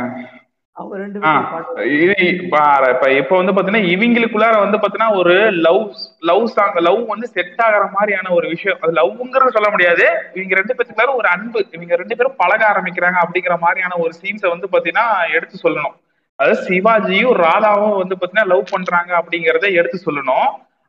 இப்ப 3.18 3.34
வந்து 3.40 3.52
பாத்தீங்கன்னா 3.56 3.90
இவங்களுக்குள்ளார 3.94 4.54
வந்து 4.62 4.78
பாத்தீங்கன்னா 4.82 5.10
ஒரு 5.20 5.34
லவ் 5.66 5.82
லவ் 6.30 6.44
சாங் 6.54 6.78
லவ் 6.86 7.00
வந்து 7.12 7.26
செட் 7.34 7.60
ஆகுற 7.66 7.84
மாதிரியான 7.96 8.32
ஒரு 8.38 8.46
விஷயம். 8.54 8.78
அது 8.82 8.92
லவ்ங்கிறது 8.98 9.54
சொல்ல 9.56 9.68
முடியாது. 9.74 10.06
இவங்க 10.38 10.54
ரெண்டு 10.60 10.74
பேத்துக்குள்ளார 10.74 11.14
ஒரு 11.20 11.28
அன்பு 11.34 11.60
இவங்க 11.70 12.00
ரெண்டு 12.02 12.16
பேரும் 12.16 12.38
பழக 12.42 12.62
ஆரம்பிக்கிறாங்க 12.72 13.18
அப்படிங்கிற 13.24 13.56
மாதிரியான 13.66 13.98
ஒரு 14.04 14.12
சீன்ஸை 14.20 14.50
வந்து 14.54 14.72
பாத்தீங்கன்னா 14.74 15.06
எடுத்து 15.36 15.64
சொல்லணும். 15.64 15.96
அதாவது 16.38 16.60
சிவாஜியும் 16.68 17.36
ராதாவும் 17.46 17.96
வந்து 18.02 18.14
பாத்தீங்கன்னா 18.18 18.50
லவ் 18.52 18.72
பண்றாங்க 18.74 19.12
அப்படிங்கறத 19.20 19.66
எடுத்து 19.80 19.98
சொல்லணும். 20.06 20.48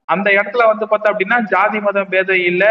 அந்த 0.09 0.27
இடத்துல 0.37 0.63
வந்து 0.71 0.85
பார்த்தா 0.89 1.11
அப்படின்னா 1.13 1.37
ஜாதி 1.53 1.79
மதம் 1.79 2.11
பேதம் 2.13 2.45
இல்ல 2.51 2.63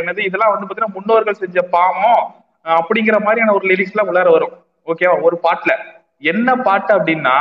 என்னது 0.00 0.20
இதெல்லாம் 0.28 0.52
வந்து 0.52 0.66
பாத்தீங்கன்னா 0.66 0.96
முன்னோர்கள் 0.98 1.42
செஞ்ச 1.44 1.60
பாவம் 1.76 2.22
அப்படிங்கிற 2.80 3.16
மாதிரியான 3.26 3.54
ஒரு 3.58 3.66
லிரிக்ஸ் 3.70 3.94
எல்லாம் 3.94 4.10
உள்ளார 4.10 4.30
வரும். 4.36 4.54
ஓகேவா? 4.90 5.14
ஒரு 5.26 5.36
பாட்டுல. 5.46 5.72
என்ன 6.32 6.48
பாட்டு 6.66 6.90
அப்படின்னா 6.96 7.36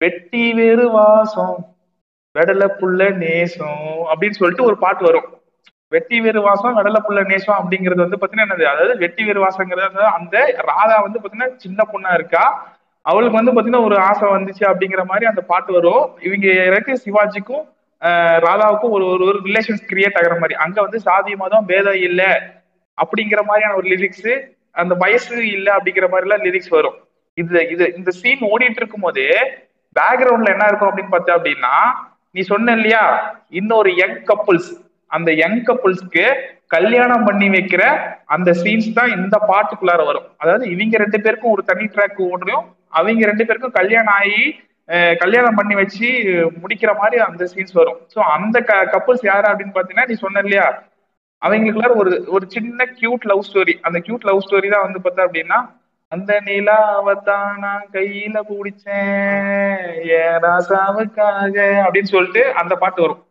வெட்டி 0.00 0.44
வேறு 0.58 0.84
வாசம் 0.96 1.56
வெடல 2.34 2.64
புள்ள 2.78 3.00
நேசம் 3.22 3.90
அப்படின்னு 4.10 4.38
சொல்லிட்டு 4.40 4.66
ஒரு 4.68 4.76
பாட்டு 4.84 5.04
வரும். 5.04 5.28
வெட்டி 5.92 6.16
வேறு 6.24 6.40
வாசம் 6.46 6.76
வெடல 6.78 6.98
புள்ள 7.06 7.20
நேசம் 7.30 7.58
அப்படிங்கிறது 7.58 8.04
வந்து 8.04 8.18
பாத்தீங்கன்னா 8.20 8.46
என்னது? 8.46 8.64
அதாவது 8.72 8.94
வெட்டி 9.02 9.22
வேறு 9.28 9.40
வாசங்கிறது 9.44 10.02
அந்த 10.18 10.36
ராதா 10.70 10.96
வந்து 11.06 11.20
பாத்தீங்கன்னா 11.22 11.48
சின்ன 11.64 11.86
பொண்ணா 11.92 12.12
இருக்கா? 12.18 12.44
அவளுக்கு 13.06 13.38
வந்து 13.38 13.54
பாத்தீங்கன்னா 13.56 13.86
ஒரு 13.88 13.96
ஆசை 14.08 14.26
வந்துச்சு 14.28 14.64
அப்படிங்கிற 14.70 15.02
மாதிரி 15.10 15.26
அந்த 15.30 15.42
பாட்டு 15.50 15.72
வரும். 15.72 16.04
இவங்க 16.26 16.46
இறக்கு 16.70 16.92
சிவாஜிக்கும் 17.04 17.64
ராதாவுக்கும் 18.46 18.94
ஒரு 18.96 19.04
ஒரு 19.12 19.24
ஒரு 19.30 19.38
ரிலேஷன்ஸ் 19.46 19.84
கிரியேட் 19.90 20.18
ஆகிற 20.20 20.34
மாதிரி. 20.40 20.54
அங்க 20.64 20.78
வந்து 20.86 20.98
சாதி 21.06 21.32
மதம் 21.42 21.68
பேதம் 21.70 22.00
இல்லை 22.08 22.30
அப்படிங்கிற 22.98 23.40
மாதிரியான 23.48 23.76
ஒரு 23.80 23.86
லிரிக்ஸ் 23.92 24.28
அந்த 24.82 24.94
வயசு 25.04 25.34
இல்ல 25.56 25.68
அப்படிங்கிற 25.76 26.06
மாதிரி 26.12 26.26
எல்லாம் 26.28 26.44
லிரிக்ஸ் 26.46 26.74
வரும். 26.76 26.96
இது 27.38 27.60
இது 27.74 27.84
இந்த 27.98 28.10
சீன் 28.20 28.42
ஓடிட்டு 28.50 28.80
இருக்கும் 28.80 29.06
போதே 29.06 29.28
பேக்ரவுண்ட்ல 29.96 30.52
என்ன 30.54 30.68
இருக்கும் 30.70 30.90
அப்படின்னு 30.90 31.14
பார்த்தா 31.14 31.36
அப்படின்னா 31.38 31.74
நீ 32.34 32.42
சொன்ன 32.52 32.74
இல்லையா 32.78 33.02
இன்னொரு 33.60 33.90
யங் 34.02 34.20
கப்புள்ஸ் 34.30 34.70
அந்த 35.10 35.30
யங் 35.42 35.60
கப்புள்ஸ்க்கு 35.68 36.24
கல்யாணம் 36.74 37.26
பண்ணி 37.26 37.48
வைக்கிற 37.54 37.82
அந்த 38.34 38.50
சீன்ஸ் 38.62 38.88
தான் 38.98 39.12
இந்த 39.16 39.36
பாட்டுக்குள்ளார 39.50 40.00
வரும். 40.08 40.26
அதாவது 40.42 40.64
இவங்க 40.74 40.96
ரெண்டு 41.04 41.18
பேருக்கும் 41.24 41.54
ஒரு 41.56 41.62
தனி 41.70 41.84
ட்ராக் 41.94 42.20
ஓடுறோம் 42.30 42.64
அவங்க 42.98 43.28
ரெண்டு 43.30 43.46
பேருக்கும் 43.48 43.76
கல்யாணம் 43.80 44.16
ஆகி 44.20 44.40
கல்யாணம் 45.22 45.58
பண்ணி 45.58 45.74
வச்சு 45.82 46.08
முடிக்கிற 46.62 46.90
மாதிரி 47.00 47.16
அந்த 47.28 47.44
சீன்ஸ் 47.52 47.78
வரும். 47.80 47.98
ஸோ 48.12 48.18
அந்த 48.36 48.56
கப்புள்ஸ் 48.94 49.24
யாரு 49.30 49.46
அப்படின்னு 49.52 49.76
பாத்தீங்கன்னா 49.76 50.08
நீ 50.10 50.16
சொன்ன 50.24 50.42
இல்லையா 50.46 50.66
அவங்களுக்குள்ள 51.42 51.96
ஒரு 51.96 52.26
ஒரு 52.28 52.44
சின்ன 52.48 52.84
கியூட் 53.00 53.24
லவ் 53.24 53.42
ஸ்டோரி 53.48 53.74
அந்த 53.82 53.98
கியூட் 53.98 54.28
லவ் 54.28 54.44
ஸ்டோரி 54.46 54.68
தான் 54.68 54.86
வந்து 54.90 55.00
பார்த்தா 55.04 55.26
அப்படின்னா 55.26 55.58
அந்த 56.12 56.40
நிலாவத்தான் 56.40 57.58
நான் 57.58 57.86
கையில 57.92 58.36
பிடிச்சேன். 58.48 59.80
ஏ 60.08 60.20
ராசாவுக்காக 60.44 61.56
அப்படின்னு 61.84 62.02
சொல்லிட்டு 62.02 62.52
அந்த 62.52 62.74
பாட்டு 62.74 63.02
வரும். 63.02 63.22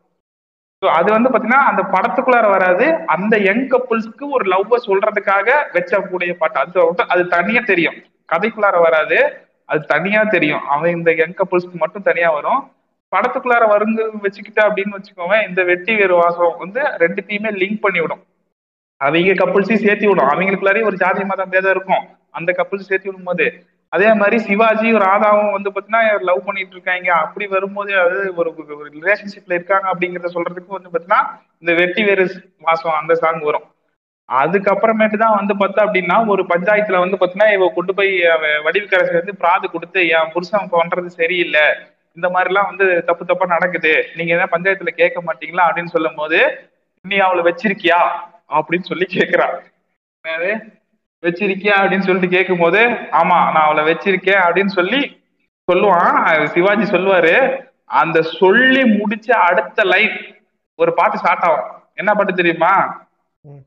ஸோ 0.81 0.87
அது 0.87 1.11
வந்து 1.11 1.29
பார்த்தீங்கன்னா 1.29 1.61
அந்த 1.71 1.81
படத்துக்குள்ளார 1.93 2.49
வராது. 2.49 2.85
அந்த 3.05 3.37
யங் 3.37 3.67
கப்புள்ஸ்க்கு 3.67 4.25
ஒரு 4.29 4.45
லவ்வை 4.51 4.77
சொல்றதுக்காக 4.87 5.47
வச்ச 5.73 5.99
கூடிய 5.99 6.37
பாட்டு. 6.37 6.59
அது 6.59 7.05
அது 7.07 7.27
தனியா 7.27 7.61
தெரியும். 7.61 7.97
கதைக்குள்ளார 8.33 8.81
வராது. 8.81 9.19
அது 9.65 9.81
தனியா 9.85 10.23
தெரியும். 10.23 10.63
அவன் 10.67 10.91
இந்த 10.91 11.11
யங் 11.11 11.37
கப்புள்ஸ்க்கு 11.37 11.83
மட்டும் 11.83 12.03
தனியா 12.03 12.29
வரும். 12.29 12.61
படத்துக்குள்ளார 13.15 13.65
வருங்க 13.73 14.07
வச்சுக்கிட்ட 14.27 14.61
அப்படின்னு 14.67 14.97
வச்சுக்கோங்க 14.97 15.37
இந்த 15.49 15.63
வெட்டி 15.71 15.95
வேறு 16.01 16.15
வாசம் 16.23 16.57
வந்து 16.63 16.81
ரெண்டுத்தையுமே 17.03 17.51
லிங்க் 17.61 17.83
பண்ணி 17.85 18.01
விடும் 18.05 18.23
அவங்க 19.01 19.33
கப்புள்ஸையும் 19.39 19.85
சேர்த்து 19.85 20.09
விடும். 20.09 20.29
அவங்களுக்குள்ளாரையும் 20.33 20.89
ஒரு 20.89 20.97
ஜாதி 21.01 21.23
மதம் 21.29 21.53
பேதம் 21.53 21.73
இருக்கும். 21.75 22.03
அந்த 22.37 22.49
கப்புள்ஸ் 22.59 22.89
சேர்த்து 22.91 23.09
விடும் 23.09 23.29
போது 23.29 23.45
அதே 23.93 24.07
மாதிரி 24.19 24.37
சிவாஜியும் 24.45 25.01
ராதாவும் 25.05 25.53
வந்து 25.55 25.69
பாத்தீங்கன்னா 25.73 26.01
லவ் 26.29 26.45
பண்ணிட்டு 26.47 26.75
இருக்காங்க. 26.77 27.09
அப்படி 27.23 27.45
வரும்போது 27.53 27.91
அது 28.03 28.17
ஒரு 28.39 28.49
ரிலேஷன்ஷிப்ல 28.97 29.57
இருக்காங்க 29.57 29.87
அப்படிங்கறத 29.91 30.31
சொல்றதுக்கு 30.35 30.77
வந்து 30.77 30.91
பாத்தீங்கன்னா 30.93 31.21
இந்த 31.61 31.73
வெட்டி 31.81 32.03
வேறு 32.09 32.25
மாசம் 32.67 32.97
அந்த 33.01 33.15
சாங் 33.23 33.43
வரும். 33.49 33.67
அதுக்கப்புறமேட்டு 34.29 35.17
தான் 35.23 35.37
வந்து 35.39 35.53
பார்த்தா 35.61 35.81
அப்படின்னா 35.87 36.17
ஒரு 36.33 36.43
பஞ்சாயத்துல 36.53 37.01
வந்து 37.03 37.19
பாத்தீங்கன்னா 37.21 37.49
இவ 37.57 37.67
கொண்டு 37.75 37.93
போய் 37.97 38.13
வடிவுக்கரசு 38.67 39.19
வந்து 39.19 39.35
பிராது 39.41 39.67
கொடுத்து 39.75 40.01
என் 40.17 40.31
புருஷன் 40.35 40.73
பண்றது 40.75 41.11
சரியில்லை. 41.19 41.65
இந்த 42.15 42.29
மாதிரிலாம் 42.29 42.65
வந்து 42.65 43.03
தப்பு 43.03 43.25
தப்பா 43.25 43.45
நடக்குது. 43.45 44.07
நீங்க 44.15 44.33
ஏதாவது 44.33 44.53
பஞ்சாயத்துல 44.55 44.87
கேட்க 44.87 45.21
மாட்டீங்களா 45.21 45.63
அப்படின்னு 45.65 45.85
சொல்லும் 45.85 46.15
போது 46.15 46.69
நீ 47.01 47.17
அவளை 47.17 47.43
வச்சிருக்கியா? 47.43 48.01
அப்படின்னு 48.49 48.81
சொல்லி 48.81 49.05
கேக்குறா 49.09 49.47
வச்சிருக்கியா? 51.23 51.75
அப்படின்னு 51.81 51.99
சொல்லிட்டு 51.99 52.35
கேட்கும் 52.35 52.59
போது 52.59 52.79
ஆமா 52.87 53.27
நான் 53.27 53.65
அவளை 53.67 53.93
வச்சிருக்கேன் 53.93 54.41
அப்படின்னு 54.47 54.67
சொல்லி 54.67 55.23
சொல்லுவான். 55.71 56.45
சிவாஜி 56.45 56.91
சொல்லுவாரு. 56.91 57.35
அந்த 57.85 58.21
சொல்லி 58.21 58.81
முடிச்ச 58.81 59.31
அடுத்த 59.31 59.83
லைன் 59.83 60.43
ஒரு 60.75 60.93
பாட்டு 60.93 61.17
ஸ்டார்ட் 61.17 61.43
ஆகும். 61.43 61.83
என்ன 61.93 62.13
பாட்டு 62.13 62.33
தெரியுமா? 62.33 62.73
ம். 63.41 63.65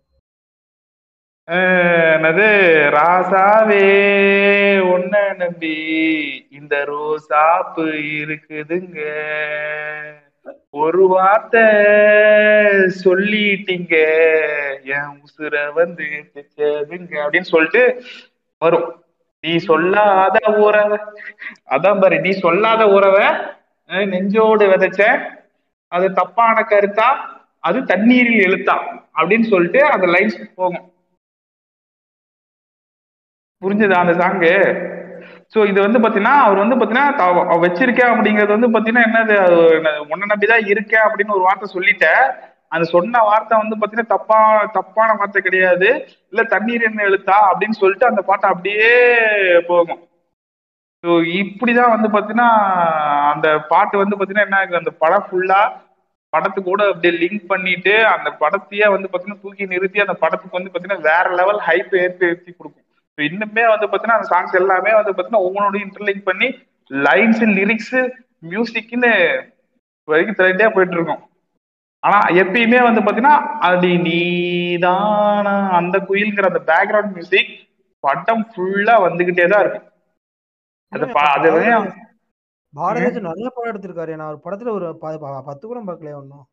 என்னது? 1.49 2.47
ராசாவே 2.95 3.85
ஒன்ன 4.95 5.37
நம்பி 5.37 5.77
இந்த 6.51 6.75
ரோசாப்பு 6.87 7.85
இருக்குதுங்க. 8.19 8.99
ஒரு 10.71 11.07
வார்த்தை 11.07 11.63
சொல்லிட்டீங்க. 13.05 13.95
என் 14.85 15.23
உசுர 15.25 15.73
வந்து 15.73 16.05
தைச்சதுங்க 16.35 17.15
அப்படின்னு 17.25 17.51
சொல்லிட்டு 17.55 18.03
வரும். 18.59 19.05
நீ 19.41 19.57
சொல்லாத 19.57 20.39
உறவ 20.49 20.99
அதான் 21.71 22.01
பாரு 22.01 22.21
நீ 22.21 22.31
சொல்லாத 22.31 22.85
உறவ 22.85 23.19
நெஞ்சோடு 24.07 24.67
விதைச்ச 24.69 25.19
அது 25.89 26.13
தப்பான 26.13 26.67
கருத்தா? 26.69 27.09
அது 27.59 27.85
தண்ணீரில் 27.85 28.47
எழுத்தா? 28.49 28.77
அப்படின்னு 29.17 29.43
சொல்லிட்டு 29.43 29.85
அந்த 29.85 30.07
லைன்ஸ் 30.07 30.43
போகும். 30.55 30.93
புரிஞ்சுதா 33.63 33.97
அந்த 33.97 34.13
சாங்கு 34.15 34.53
சோ 35.55 35.67
இது 35.67 35.81
வந்து 35.81 35.99
பாத்தீங்கன்னா 35.99 36.37
அவர் 36.39 36.59
வந்து 36.59 36.77
பாத்தீங்கன்னா 36.77 37.07
அவ 37.45 37.57
வச்சிருக்கேன் 37.65 38.13
அப்படிங்கிறது 38.13 38.57
வந்து 38.57 38.69
பாத்தீங்கன்னா 38.69 39.07
என்னது 39.09 39.35
உன்ன 39.47 39.73
என்ன- 39.79 40.01
உன்னை 40.11 40.27
நம்பிதான் 40.29 40.67
இருக்கேன் 40.67 41.01
அப்படின்னு 41.01 41.31
ஒரு 41.31 41.41
வார்த்தை 41.41 41.69
சொல்லிட்டேன். 41.75 42.23
அந்த 42.69 42.85
சொன்ன 42.87 43.23
வார்த்தை 43.23 43.59
வந்து 43.59 43.77
பாத்தீங்கன்னா 43.77 44.07
தப்பா 44.07 44.39
தப்பான 44.73 45.13
வார்த்தை 45.13 45.43
கிடையாது. 45.43 45.89
இல்ல 46.33 46.43
தண்ணீர் 46.45 46.83
என்ன 46.83 47.03
எழுத்தா 47.03 47.37
அப்படின்னு 47.51 47.71
சொல்லிட்டு 47.73 48.07
அந்த 48.07 48.23
பாட்டை 48.23 48.51
அப்படியே 48.51 48.91
போகும். 49.67 50.03
ஸோ 51.05 51.09
இப்படிதான் 51.41 51.95
வந்து 51.95 52.09
பாத்தீங்கன்னா 52.09 52.51
அந்த 53.33 53.59
பாட்டு 53.69 53.99
வந்து 53.99 54.17
பாத்தீங்கன்னா 54.17 54.47
என்ன 54.49 54.79
அந்த 54.79 54.91
படம் 54.99 55.27
ஃபுல்லா 55.29 55.61
படத்து 56.33 56.63
கூட 56.63 56.89
அப்படியே 56.89 57.13
லிங்க் 57.21 57.47
பண்ணிட்டு 57.47 58.07
அந்த 58.07 58.31
படத்தையே 58.41 58.87
வந்து 58.91 59.09
பாத்தீங்கன்னா 59.09 59.41
தூக்கி 59.41 59.67
நிறுத்தி 59.67 60.01
அந்த 60.01 60.13
படத்துக்கு 60.15 60.59
வந்து 60.59 60.71
பாத்தீங்கன்னா 60.71 61.01
வேற 61.03 61.31
லெவல் 61.35 61.61
ஹைப் 61.67 61.95
ஏற்படுத்தி 61.99 62.53
கொடுக்கும். 62.53 62.88
இன்னுமே 63.27 63.64
வந்து 63.69 63.87
பாத்தீங்கன்னா 63.87 64.19
அந்த 64.19 64.31
சாங்ஸ் 64.31 64.55
எல்லாமே 64.55 64.93
வந்து 64.95 65.12
பாத்தீங்கன்னா 65.12 65.45
ஒவ்வொன்றோட 65.45 65.79
இன்டர்லிங்க் 65.83 66.25
பண்ணி 66.25 66.49
லைன்ஸ் 66.91 67.43
லிரிக்ஸ் 67.57 67.97
மியூசிக்னு 68.45 69.12
வரைக்கும் 70.09 70.39
த்ரெண்டே 70.39 70.69
போயிட்டு 70.69 70.97
இருக்கும் 70.97 71.23
ஆனா 72.03 72.19
எப்பயுமே 72.41 72.81
வந்து 72.83 73.01
பாத்தீங்கன்னா 73.01 73.37
அடி 73.66 73.93
நீதானா 74.03 75.55
அந்த 75.79 75.97
குயில்ங்கிற 76.09 76.47
அந்த 76.47 76.62
பேக்ரவுண்ட் 76.69 77.14
மியூசிக் 77.14 77.51
படம் 78.05 78.45
ஃபுல்லா 78.51 78.95
வந்துகிட்டே 79.05 79.47
தான் 79.49 79.62
இருக்கு 79.64 79.81
அது 80.93 81.07
பா- 81.16 81.33
அது 81.33 81.49
வந்து- 81.55 81.97
பாரதிராஜன் 82.75 83.27
நிறைய 83.27 83.49
படம் 83.49 83.71
எடுத்திருக்காரு. 83.71 84.12
நான் 84.16 84.31
ஒரு 84.31 84.41
படத்துல 84.45 84.73
ஒரு 84.73 84.87
பத்து 85.45 85.64
கூட 85.66 85.81
பார்க்கலையா 85.83 86.16
ஒன்னும் 86.16 86.45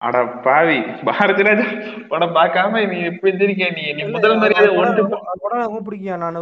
அட 0.00 0.16
பாவி 0.44 0.78
பாரதிராஜ் 1.06 1.62
படம் 2.08 2.34
பார்க்காம 2.34 2.82
நீ 2.88 2.96
எப்படி 3.02 3.30
இருந்திருக்க 3.30 3.68
நீ. 3.70 3.84
நீ 3.92 4.02
முதல் 4.06 4.36
மரியாதை 4.36 4.68
ஒன்று 4.76 5.02
படம் 5.08 5.62
ரொம்ப 5.62 5.80
பிடிக்கும் 5.80 6.18
நான் 6.18 6.38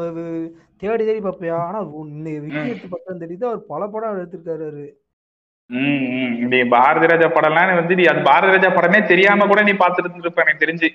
தேடி 0.76 1.04
தேடி 1.04 1.20
பார்ப்பேன். 1.20 1.56
ஆனா 1.58 1.78
எடுத்து 2.68 2.88
பக்கம் 2.88 3.20
தெரியுது 3.20 3.44
அவர் 3.44 3.62
பல 3.66 3.86
படம் 3.86 4.18
எடுத்திருக்காரு 4.18 4.64
அவரு. 4.68 4.86
ம். 5.70 6.32
நீ 6.52 6.58
பாரதிராஜா 6.72 7.28
படம்லாம் 7.36 7.68
நீ 7.70 7.74
வந்து 7.74 7.94
நீ 7.94 8.04
அது 8.04 8.20
பாரதிராஜா 8.20 8.70
படமே 8.74 9.06
தெரியாம 9.06 9.46
கூட 9.46 9.62
நீ 9.62 9.72
பார்த்துட்டு 9.72 10.10
இருந்திருப்ப 10.10 10.44
எனக்கு 10.44 10.64
தெரிஞ்சு. 10.64 10.90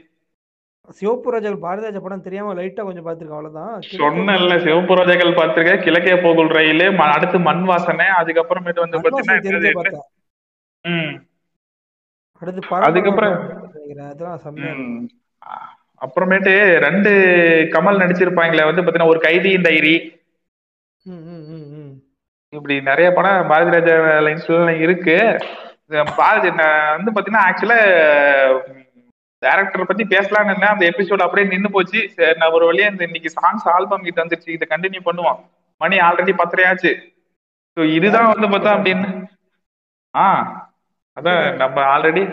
சிவப்பு 0.89 1.32
ராஜாக்கள் 1.32 1.64
பாரதிராஜா 1.64 2.01
படம் 2.01 2.22
தெரியாம 2.22 2.53
லைட்டா 2.53 2.84
கொஞ்சம் 2.84 3.07
பார்த்திருக்கேன். 3.07 3.39
அவ்வளவுதான். 3.39 3.74
சொன்னல 3.97 4.53
சிவப்பு 4.64 4.95
ரோஜாக்கள் 4.95 5.38
பார்த்திருக்க. 5.39 5.74
கிழக்கே 5.80 6.16
போகுல் 6.22 6.47
ரயில் 6.49 6.86
அடுத்து 7.10 7.39
மண் 7.39 7.64
வாசனை 7.64 8.07
அதுக்கப்புறமேட்டு 8.20 8.86
வந்து 8.86 9.01
பாத்தீங்கன்னா 9.01 9.74
பார்த்தேன். 9.74 10.07
ம். 10.86 11.12
அடுத்து 12.42 12.62
அதுக்கப்புறம் 12.88 13.36
அப்புறமேட்டு 16.02 16.52
ரெண்டு 16.86 17.12
கமல் 17.74 18.02
நடிச்சிருப்பாங்களே 18.02 18.68
வந்து 18.68 18.82
பாத்தீங்கன்னா 18.82 19.14
ஒரு 19.14 19.20
கைதியின் 19.20 19.62
டைரி. 19.62 19.96
இப்படி 22.54 22.76
நிறைய 22.82 23.08
படம் 23.14 23.48
பாரதி 23.48 23.72
ராஜா 23.76 23.96
லைன்ஸ்ல 24.28 24.70
இருக்கு. 24.86 25.18
பாரதி 26.20 26.50
வந்து 26.96 27.12
பாத்தீங்கன்னா 27.16 27.46
ஆக்சுவலா 27.48 27.80
டேரக்டர் 29.42 29.90
பத்தி 29.90 30.04
பேசலாம்னு 30.04 30.52
இருந்தேன் 30.52 30.74
அந்த 30.74 30.86
எபிசோட் 30.92 31.26
அப்படியே 31.26 31.48
நின்னு 31.48 31.70
போச்சு. 31.72 32.00
சரி 32.16 32.40
நான் 32.40 32.56
ஒரு 32.58 32.66
வழியா 32.70 32.88
இந்த 32.92 33.04
இன்னைக்கு 33.04 33.30
சாங்ஸ் 33.38 33.68
ஆல்பம் 33.76 34.06
கிட்ட 34.08 34.24
வந்துருச்சு. 34.24 34.56
இதை 34.56 34.66
கண்டினியூ 34.70 35.02
பண்ணுவோம். 35.06 35.40
மணி 35.82 35.98
ஆல்ரெடி 35.98 36.34
பத்தரையாச்சு. 36.42 36.92
ஸோ 37.78 37.82
இதுதான் 37.98 38.32
வந்து 38.34 38.48
பார்த்தா 38.48 38.72
அப்படின்னு 38.78 39.10
ஆ. 40.14 40.26
அதான் 41.20 41.44
நம்ம 41.62 41.78
ஆல்ரெடி 41.94 42.24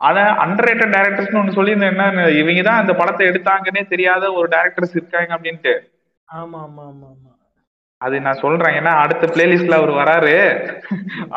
ஆனா 0.00 0.22
அண்டர் 0.44 0.66
ரேட்டட் 0.68 0.94
டேரக்டர்ஸ்னு 0.94 1.40
ஒன்று 1.40 1.56
சொல்லியிருந்தேன். 1.56 1.92
என்ன 1.94 2.22
இவங்க 2.38 2.62
தான் 2.68 2.80
இந்த 2.82 2.94
படத்தை 3.00 3.24
எடுத்தாங்கன்னே 3.30 3.82
தெரியாத 3.90 4.32
ஒரு 4.38 4.46
டேரக்டர்ஸ் 4.54 4.96
இருக்காங்க 4.98 5.30
அப்படின்ட்டு. 5.36 5.74
ஆமா 6.28 6.58
ஆமா 6.66 6.82
ஆமா 6.90 7.06
ஆமா. 7.12 7.30
அது 8.00 8.16
நான் 8.24 8.40
சொல்றேன். 8.44 8.76
ஏன்னா 8.78 8.92
அடுத்த 9.02 9.24
பிளேலிஸ்ட்ல 9.34 9.78
அவர் 9.80 9.92
வராரு. 10.00 10.32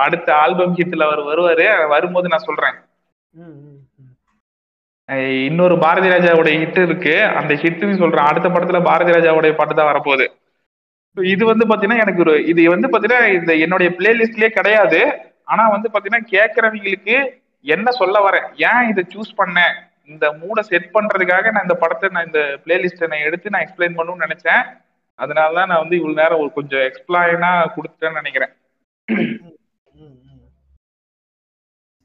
அடுத்த 0.05 0.29
ஆல்பம் 0.43 0.73
ஹிட்ல 0.79 1.07
அவர் 1.09 1.21
வருவாரு. 1.29 1.67
வரும்போது 1.93 2.31
நான் 2.33 2.47
சொல்றேன். 2.47 2.77
இன்னொரு 5.49 5.75
பாரதி 5.83 6.07
ராஜாவுடைய 6.13 6.55
ஹிட் 6.61 6.81
இருக்கு. 6.87 7.15
அந்த 7.39 7.53
ஹிட்னு 7.63 8.01
சொல்றேன். 8.01 8.29
அடுத்த 8.29 8.47
படத்துல 8.55 8.81
பாரதி 8.89 9.15
ராஜாவுடைய 9.17 9.53
பாட்டு 9.59 9.75
தான் 9.79 9.91
வரப்போகுது. 9.91 10.25
இது 11.17 11.43
வந்து 11.51 11.65
பாத்தீங்கன்னா 11.69 12.03
எனக்கு 12.05 12.23
ஒரு 12.25 12.33
இது 12.51 12.61
வந்து 12.75 12.87
பாத்தீங்கன்னா 12.93 13.27
இந்த 13.39 13.51
என்னுடைய 13.65 13.89
பிளேலிஸ்ட்லயே 13.99 14.49
கிடையாது. 14.57 15.01
ஆனா 15.47 15.63
வந்து 15.75 15.87
பாத்தீங்கன்னா 15.93 16.25
கேட்கறவங்களுக்கு 16.35 17.17
என்ன 17.75 17.91
சொல்ல 17.99 18.17
வரேன்? 18.27 18.47
ஏன் 18.69 18.87
இதை 18.91 19.03
சூஸ் 19.13 19.31
பண்ணேன்? 19.41 19.75
இந்த 20.13 20.25
மூடை 20.41 20.61
செட் 20.71 20.89
பண்றதுக்காக 20.95 21.51
நான் 21.53 21.67
இந்த 21.67 21.77
படத்தை 21.83 22.09
நான் 22.15 22.27
இந்த 22.29 22.41
பிளேலிஸ்ட்டை 22.63 23.09
நான் 23.13 23.25
எடுத்து 23.27 23.53
நான் 23.53 23.65
எக்ஸ்பிளைன் 23.65 23.97
பண்ணணும்னு 23.99 24.25
நினைச்சேன். 24.27 24.63
அதனால 25.19 25.55
தான் 25.57 25.69
நான் 25.71 25.83
வந்து 25.83 25.97
இவ்வளவு 25.99 26.19
நேரம் 26.21 26.41
ஒரு 26.43 26.51
கொஞ்சம் 26.57 26.85
எக்ஸ்பிளைனா 26.89 27.51
கொடுத்துட்டேன்னு 27.75 28.21
நினைக்கிறேன். 28.21 28.53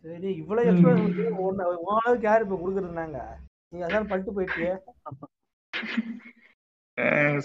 சரி 0.05 0.30
இவ்வளவு 0.41 0.68
எக்ஸ்பிளைன் 0.70 1.41
ஓனருக்கு 1.47 2.28
யாரு 2.28 2.45
இப்ப 2.47 2.59
கொடுக்குறதுனாங்க? 2.61 3.18
நீ 3.72 3.78
அதான் 3.86 4.09
பண்ணிட்டு 4.11 4.36
போயிட்டியே. 4.36 4.72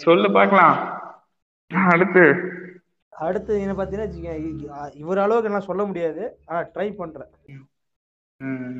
சொல்லு 0.05 0.27
பார்க்கலாம். 0.37 0.77
அடுத்து. 1.93 2.23
அடுத்து 3.17 3.59
என்ன 3.59 3.73
இ- 3.83 4.95
இவர் 4.95 5.17
அளவுக்கு 5.17 5.49
எல்லாம் 5.49 5.65
சொல்ல 5.65 5.85
முடியாது. 5.85 6.39
ஆனா 6.45 6.67
ட்ரை. 6.67 6.95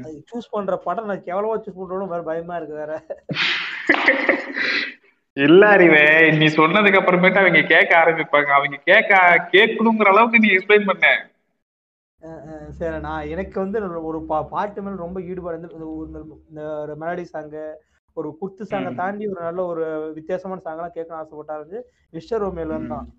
அது 0.04 0.24
சூஸ் 0.34 0.48
பண்ற 0.52 0.78
படம் 0.78 1.06
நான் 1.06 1.22
கேவலமா 1.22 1.60
சூஸ் 1.60 1.80
பண்றோம் 1.80 2.08
வேற 2.08 2.22
பயமா 2.22 2.56
இருக்கு 2.56 2.76
வேற. 2.76 3.06
இல்ல 5.34 5.68
அறிவே 5.68 6.32
நீ 6.32 6.46
சொன்னதுக்கு 6.46 7.00
அப்புறமேட்டு 7.00 7.38
அவங்க 7.38 7.62
கேட்க 7.62 7.98
ஆரம்பிப்பாங்க. 7.98 8.46
அவங்க 8.46 8.78
கேட்க 8.86 9.16
கேட்கணுங்கிற 9.52 10.04
அளவுக்கு 10.04 10.40
நீ 10.40 10.48
எக்ஸ்பிளைன் 10.48 10.86
பண்ண. 10.86 11.30
சரி 12.70 13.00
நான் 13.00 13.28
எனக்கு 13.28 13.60
வந்து 13.60 14.04
ஒரு 14.04 14.26
பா- 14.30 14.48
பாட்டு 14.48 14.82
மேல 14.82 14.96
ரொம்ப 14.96 15.22
ஈடுபாடு 15.22 15.60
இந்த 15.60 15.76
ஒரு- 16.56 17.04
மெலடி 17.04 17.26
சாங்கு 17.34 17.74
ஒரு 18.14 18.38
குத்து 18.38 18.66
சாங்கை. 18.70 18.96
தாண்டி 18.96 19.28
ஒரு 19.28 19.42
நல்ல 19.42 19.66
ஒரு 19.66 20.12
வித்தியாசமான 20.14 20.62
சாங்கெல்லாம் 20.66 20.90
கேட்க 20.90 21.16
ஆசைப்பட்டா 21.16 21.56
இருந்து 21.56 21.92
மிஸ்டர் 22.10 22.42
இருந்து 22.42 22.88
தான். 22.88 23.14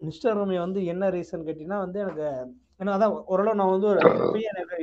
மிஸ்டர் 0.00 0.36
ரோமியோ 0.38 0.60
வந்து 0.62 0.80
என்ன 0.92 1.04
ரீசன் 1.10 1.46
கேட்டீங்கன்னா 1.46 1.80
வந்து 1.84 1.98
எனக்கு 2.00 2.24
எனக்கு 2.80 2.96
அதான் 2.96 3.14
ஓரளவு 3.32 3.58
நான் 3.60 3.72
வந்து 3.72 3.88
ஒரு 3.92 4.00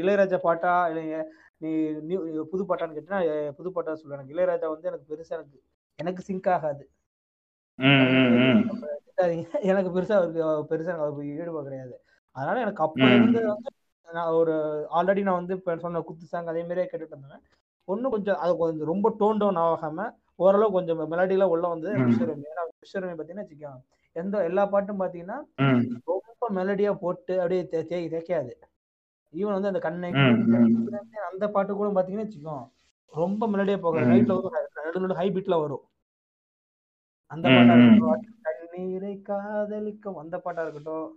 இளையராஜா 0.02 0.38
பாட்டா 0.46 0.72
இல்லைங்க 0.92 1.18
நீ 1.62 1.70
நியூ 2.08 2.20
புது 2.52 2.64
பாட்டான்னு 2.70 2.96
கேட்டீங்கன்னா 2.96 3.22
புது 3.60 3.70
பாட்டா 3.76 3.92
சொல்லுவேன் 3.96 4.18
எனக்கு 4.18 4.36
இளையராஜா 4.36 4.68
வந்து 4.74 4.90
எனக்கு 4.92 5.08
பெருசா 5.12 5.36
எனக்கு 5.38 5.60
எனக்கு 6.00 6.22
சிங்க் 6.28 6.50
ஆகாது. 6.54 6.84
எனக்கு 9.70 9.90
பெருசா 9.94 10.16
அவருக்கு 10.18 10.42
பெருசா 10.70 10.90
எனக்கு 10.90 11.06
அவருக்கு 11.06 11.24
ஈடுபாடு 11.34 11.68
கிடையாது 11.68 11.96
அதனால 12.36 12.56
எனக்கு 12.62 12.84
அப்ப. 12.84 13.00
இருந்து 13.14 13.40
வந்து 13.48 13.70
நான் 14.08 14.36
ஒரு 14.40 14.54
ஆல்ரெடி 14.98 15.22
நான் 15.28 15.40
வந்து 15.40 15.54
இப்ப 15.58 15.76
சொன்ன 15.78 16.02
குத்து 16.08 16.26
சாங் 16.32 16.50
அதே 16.52 16.64
மாதிரியே 16.64 16.88
கேட்டுட்டு 16.88 17.16
இருந்தேன் 17.16 17.44
ஒன்னும் 17.88 18.14
கொஞ்சம் 18.14 18.40
அது 18.44 18.52
கொஞ்சம் 18.60 18.90
ரொம்ப 18.92 19.08
டோன் 19.20 19.40
டவுன் 19.42 19.60
ஆகாம 19.64 20.08
ஓரளவு 20.40 20.76
கொஞ்சம் 20.78 21.02
மெலடிலாம் 21.14 21.54
உள்ள 21.54 21.66
வந்து 21.74 21.90
ம். 21.94 22.06
மிஸ்டர் 22.08 22.30
ரமி 22.32 22.46
ஏன்னா 22.52 22.64
மிஸ்டர் 22.76 23.04
ரமி 23.04 23.16
பாத்தீங்கன்னா 23.16 23.46
வச்சுக்கோங்க 23.46 23.82
எந்த 24.16 24.43
எல்லா 24.43 24.64
பாட்டும் 24.66 25.01
பாத்தீங்கன்னா. 25.01 25.38
ரொம்ப 26.07 26.49
மெலடியா 26.51 26.91
போட்டு 26.97 27.34
அப்படியே 27.39 27.61
தேய்க்காது 27.72 28.53
ஈவன் 29.34 29.55
வந்து 29.55 29.72
அந்த 29.72 29.80
கண்ணை. 29.80 30.09
அந்த 31.30 31.45
பாட்டு 31.49 31.74
கூட 31.74 31.89
பாத்தீங்கன்னா 31.91 32.26
வச்சுக்கோ 32.26 32.57
ரொம்ப 33.14 33.47
மெலடியா 33.47 33.78
போகாது. 33.78 34.11
நைட்ல 34.11 34.36
வந்து 34.38 34.51
நடுவில் 34.80 35.18
ஹை 35.18 35.28
பீட்ல 35.32 35.57
வரும் 35.61 35.84
அந்த 37.32 37.45
பாட்டா. 37.47 37.76
இருக்கட்டும் 37.76 38.26
கண்ணீரை 38.47 39.14
காதலிக்கும் 39.22 40.18
அந்த 40.18 40.36
பாட்டா 40.38 40.61
இருக்கட்டும். 40.61 41.09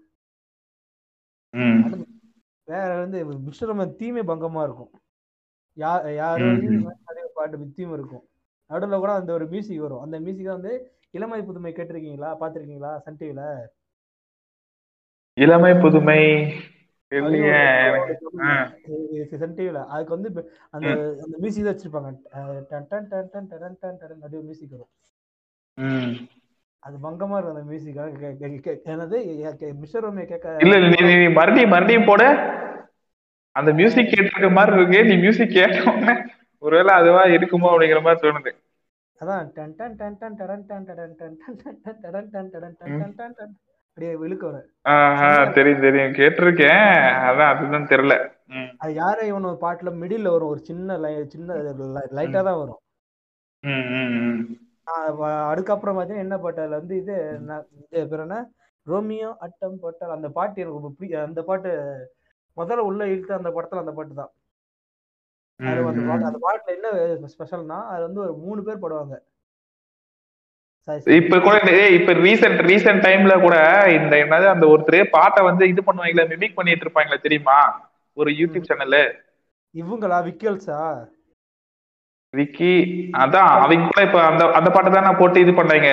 வேற 2.69 2.89
வந்து 2.99 3.19
மிஸ்டர் 3.45 3.73
தீமை 3.99 4.23
பங்கமா 4.23 4.63
இருக்கும் 4.65 4.93
யா 5.77 5.91
யாரோ 6.15 6.47
ம், 6.47 6.59
நீ 6.63 6.69
ம். 6.69 6.87
நிறைய 7.09 7.27
பாட்டு 7.35 7.57
வித்தியும் 7.59 7.95
இருக்கும் 7.95 8.25
நடுவில் 8.71 8.99
கூட 8.99 9.13
அந்த 9.13 9.31
ஒரு 9.33 9.47
மியூசிக் 9.47 9.83
வரும் 9.83 10.03
அந்த 10.05 10.17
மியூசிக் 10.21 10.55
வந்து 10.55 10.73
இளமை 11.15 11.41
புதுமை 11.49 11.71
கேட்டிருக்கீங்களா? 11.75 12.31
பாத்திருக்கீங்களா 12.41 12.93
சன் 13.05 13.19
டிவில 13.21 13.43
இளமை 15.37 15.73
புதுமை. 15.83 16.21
சன் 19.41 19.57
டிவில 19.59 19.79
அதுக்கு 19.95 20.15
வந்து 20.17 20.31
அந்த 20.75 20.89
அந்த 21.25 21.35
மியூசிக் 21.43 21.69
வச்சிருப்பாங்க. 21.69 22.11
டன் 22.71 22.87
டன் 22.91 23.09
டன் 23.11 23.29
டன் 23.33 23.49
டன் 23.51 23.77
டன் 23.83 23.99
டன் 24.01 24.23
அப்படியே 24.25 24.43
மியூசிக் 24.49 24.75
வரும். 24.75 24.93
அது 26.83 26.97
பங்கமா 27.07 27.37
இருக்கும் 27.39 27.57
அந்த 27.57 27.67
மியூசிக். 27.71 27.99
என்னது? 28.93 29.19
மிஸ்டர் 29.83 30.05
ரோமியோ 30.07 30.27
கேட்க 30.33 30.57
இல்ல 30.65 30.75
நீ 30.83 31.17
மறுபடியும் 31.39 31.75
மறுபடியும் 31.75 32.09
போட. 32.11 32.23
அந்த 33.57 33.71
மியூசிக் 33.79 34.13
கேட்டிருக்க 34.13 34.49
மாதிரி 34.59 34.77
இருக்கு 34.79 34.99
நீ 35.11 35.15
மியூசிக் 35.25 35.57
கேட்டோன்னே 35.59 36.15
ஒருவேளை 36.63 36.93
அதுவா 37.01 37.23
இருக்குமோ 37.37 37.69
அப்படிங்கிற 37.73 38.01
மாதிரி 38.07 38.23
தோணுது. 38.25 38.51
அதான் 39.21 39.47
டன் 39.57 39.75
டன் 39.79 39.95
டன் 40.01 40.17
டன் 40.21 40.35
டடன் 40.41 40.65
டன் 40.71 40.87
டடன் 40.89 41.15
டன் 41.21 41.37
டன் 41.43 41.61
டன் 41.63 41.79
டன் 41.85 42.01
டடன் 42.03 42.29
டன் 42.35 42.49
டடன் 42.55 42.75
டன் 42.81 42.97
டன் 43.01 43.15
டன் 43.21 43.37
டன். 43.39 43.55
அப்படியே 43.89 44.15
விழுக்க 44.23 44.43
வரும் 44.49 45.53
தெரியும் 45.59 45.85
தெரியும். 45.85 46.17
கேட்டிருக்கேன். 46.19 46.91
அதான் 47.29 47.53
அதுதான் 47.53 47.89
தெரியல. 47.93 48.15
அது 48.83 48.91
யார 49.03 49.19
இவன் 49.31 49.49
ஒரு 49.51 49.59
பாட்டுல 49.63 49.91
மிடில்ல 50.03 50.33
வரும். 50.35 50.53
ஒரு 50.55 50.61
சின்ன 50.69 50.99
லை 51.05 51.13
சின்ன 51.35 51.57
லைட்டா 52.19 52.43
தான் 52.49 52.61
வரும். 52.63 52.83
அதுக்கப்புறம் 55.53 55.97
பார்த்தீங்கன்னா 55.97 56.27
என்ன 56.27 56.39
பாட்டு? 56.45 56.61
அதுல 56.65 56.81
வந்து 56.81 56.97
இது 57.03 57.15
இது 57.93 58.05
பேர் 58.11 58.25
என்ன? 58.27 58.39
ரோமியோ 58.87 59.31
அட்டம் 59.45 59.81
போட்டால் 59.85 60.15
அந்த 60.17 60.29
பாட்டு 60.39 60.61
எனக்கு 60.63 60.79
ரொம்ப 60.81 60.93
பிடி 60.99 61.15
அந்த 61.29 61.41
பாட்டு 61.49 61.71
முதல்ல 62.57 62.85
உள்ள 62.91 63.03
இழுத்து 63.13 63.33
அந்த 63.39 63.51
படத்துல 63.57 63.83
அந்த 63.85 63.95
பாட்டு 63.97 64.15
தான். 64.21 64.33
அது 65.61 65.81
அந்த 65.85 66.03
பாட்டு 66.07 66.27
அந்த 66.29 66.39
பாட்டுல 66.41 66.73
என்ன 67.09 67.29
ஸ்பெஷல்னா 67.33 67.79
அது 67.93 68.03
வந்து 68.07 68.21
ஒரு 68.25 68.33
மூணு 68.43 68.61
பேர் 68.67 68.83
பாடுவாங்க. 68.83 69.17
இப்ப 71.17 71.37
கூட 71.41 71.55
இப்ப 71.97 72.13
ரீசெண்ட் 72.21 72.61
ரீசெண்ட் 72.69 73.05
டைம்ல 73.07 73.35
கூட 73.41 73.57
இந்த 73.97 74.15
என்னது 74.25 74.47
அந்த 74.51 74.65
ஒருத்தரே 74.73 75.01
பாட்டை 75.15 75.41
வந்து 75.47 75.65
இது 75.73 75.81
பண்ணுவாங்களே 75.87 76.27
மிமிக் 76.33 76.59
பண்ணிட்டு 76.59 76.85
இருப்பாங்களே 76.87 77.19
தெரியுமா? 77.25 77.57
ஒரு 78.17 78.31
யூடியூப் 78.39 78.69
சேனல்ல 78.69 78.99
இவங்களா? 79.75 80.19
விக்கல்ஸா? 80.27 80.81
விக்கி 82.35 82.73
அதான் 83.21 83.51
அவங்க 83.57 83.85
கூட 83.87 84.01
இப்ப 84.07 84.19
அந்த 84.25 84.45
அந்த 84.59 84.69
பாட்டை 84.71 84.91
தான் 84.93 85.19
போட்டு 85.21 85.43
இது 85.45 85.53
பண்ணாங்க 85.55 85.91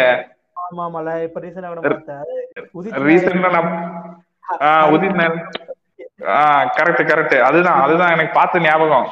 ஆமா 0.64 0.84
ஆமால 0.88 1.10
இப்ப 1.26 1.42
ரீசெண்டா 1.44 1.70
கூட 1.72 1.82
பார்த்தேன் 1.88 2.24
உதித் 2.78 2.98
ரீசெண்டா 3.06 3.50
நான் 3.56 3.70
ஆஹ் 4.66 4.88
உதித் 4.94 5.18
நாராயண் 5.18 5.42
ஆஹ் 6.36 6.66
கரெக்ட் 6.78 7.04
கரெக்ட் 7.10 7.38
அதுதான் 7.48 7.80
அதுதான் 7.84 8.14
எனக்கு 8.16 8.34
பார்த்த 8.34 8.66
ஞாபகம். 8.66 9.08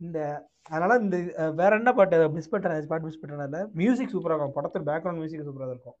இந்த 0.00 0.18
அதனால 0.70 0.92
இந்த 1.04 1.16
வேற 1.60 1.70
என்ன 1.80 1.90
பாட்டு? 1.98 2.16
மிஸ் 2.36 2.50
பண்ணிட்டேன் 2.52 2.90
பாட்டு 2.92 3.08
மிஸ் 3.08 3.20
பண்ணிட்டேன் 3.22 3.68
மியூசிக் 3.80 4.14
சூப்பரா 4.14 4.34
இருக்கும். 4.34 4.56
படத்துல 4.58 4.88
பேக்ரவுண்ட் 4.90 5.20
மியூசிக் 5.22 5.46
சூப்பரா 5.48 5.68
இருக்கும். 5.74 5.96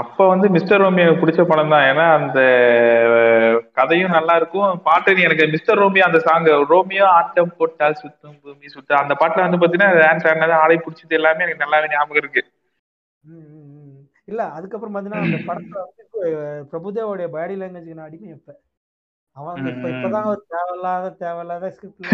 அப்ப 0.00 0.26
வந்து 0.30 0.46
மிஸ்டர் 0.54 0.82
ரோமியோ 0.82 1.10
பிடிச்ச 1.20 1.40
படம் 1.50 1.72
தான். 1.72 1.84
ஏன்னா 1.90 2.06
அந்த 2.18 2.38
கதையும் 3.78 4.14
நல்லா 4.16 4.34
இருக்கும். 4.40 4.70
பாட்டு 4.88 5.24
எனக்கு 5.26 5.44
மிஸ்டர் 5.54 5.80
ரோமியோ 5.82 6.04
அந்த 6.08 6.20
சாங் 6.26 6.48
ரோமியோ 6.72 7.06
ஆட்டம் 7.18 7.54
போட்டா 7.58 7.88
சுத்தம் 8.02 8.36
பூமி 8.42 8.68
சுத்தம் 8.76 9.02
அந்த 9.02 9.16
பாட்டுல 9.20 9.46
வந்து 9.46 9.60
பாத்தீங்கன்னா 9.62 10.00
டான்ஸ் 10.02 10.26
ஆடினது 10.30 10.56
ஆடை 10.62 10.78
பிடிச்சது 10.86 11.18
எல்லாமே 11.20 11.44
எனக்கு 11.46 11.64
நல்லாவே 11.64 11.92
ஞாபகம் 11.94 12.20
இருக்கு. 12.22 12.42
இல்ல 14.32 14.42
அதுக்கப்புறம் 14.56 14.94
பாத்தீங்கன்னா 14.94 15.26
அந்த 15.26 15.38
படத்துல 15.46 15.80
வந்து 15.84 16.02
பிரபுதேவோடைய 16.70 17.28
பாடி 17.30 17.54
லாங்குவேஜ் 17.56 17.90
நான் 17.92 18.08
அடிமை 18.08 18.30
இப்ப 18.32 18.52
அவன் 19.36 19.66
இப்ப. 19.70 19.88
இப்பதான் 19.92 20.30
ஒரு 20.30 20.40
தேவையில்லாத 20.48 21.12
தேவையில்லாத 21.20 21.70
ஸ்கிரிப்ட்ல 21.74 22.10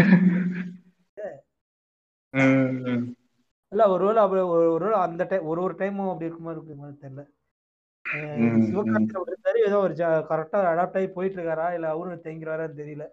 ம். 2.35 3.05
இல்ல 3.73 3.83
ஒரு 3.93 4.05
வேளை 4.07 4.21
அப்படி 4.23 4.43
ஒரு 4.77 4.89
அந்த 5.01 5.23
டைம் 5.25 5.49
ஒரு 5.51 5.61
ஒரு 5.63 5.75
டைமும் 5.81 6.11
அப்படி 6.11 6.29
இருக்குமா 6.29 6.53
இருக்குமா 6.53 6.87
தெரியல 7.01 7.25
அப்படி 9.13 9.33
இருந்தாரு 9.33 9.59
ஏதோ 9.67 9.79
ஒரு 9.79 9.95
கரெக்டா 10.31 10.59
அடாப்ட் 10.71 10.99
ஆகி 10.99 11.09
போயிட்டு 11.17 11.39
இருக்காரா 11.39 11.67
இல்ல 11.75 11.89
அவரும் 11.89 12.25
தேங்கிறாரான்னு 12.25 12.81
தெரியல 12.81 13.07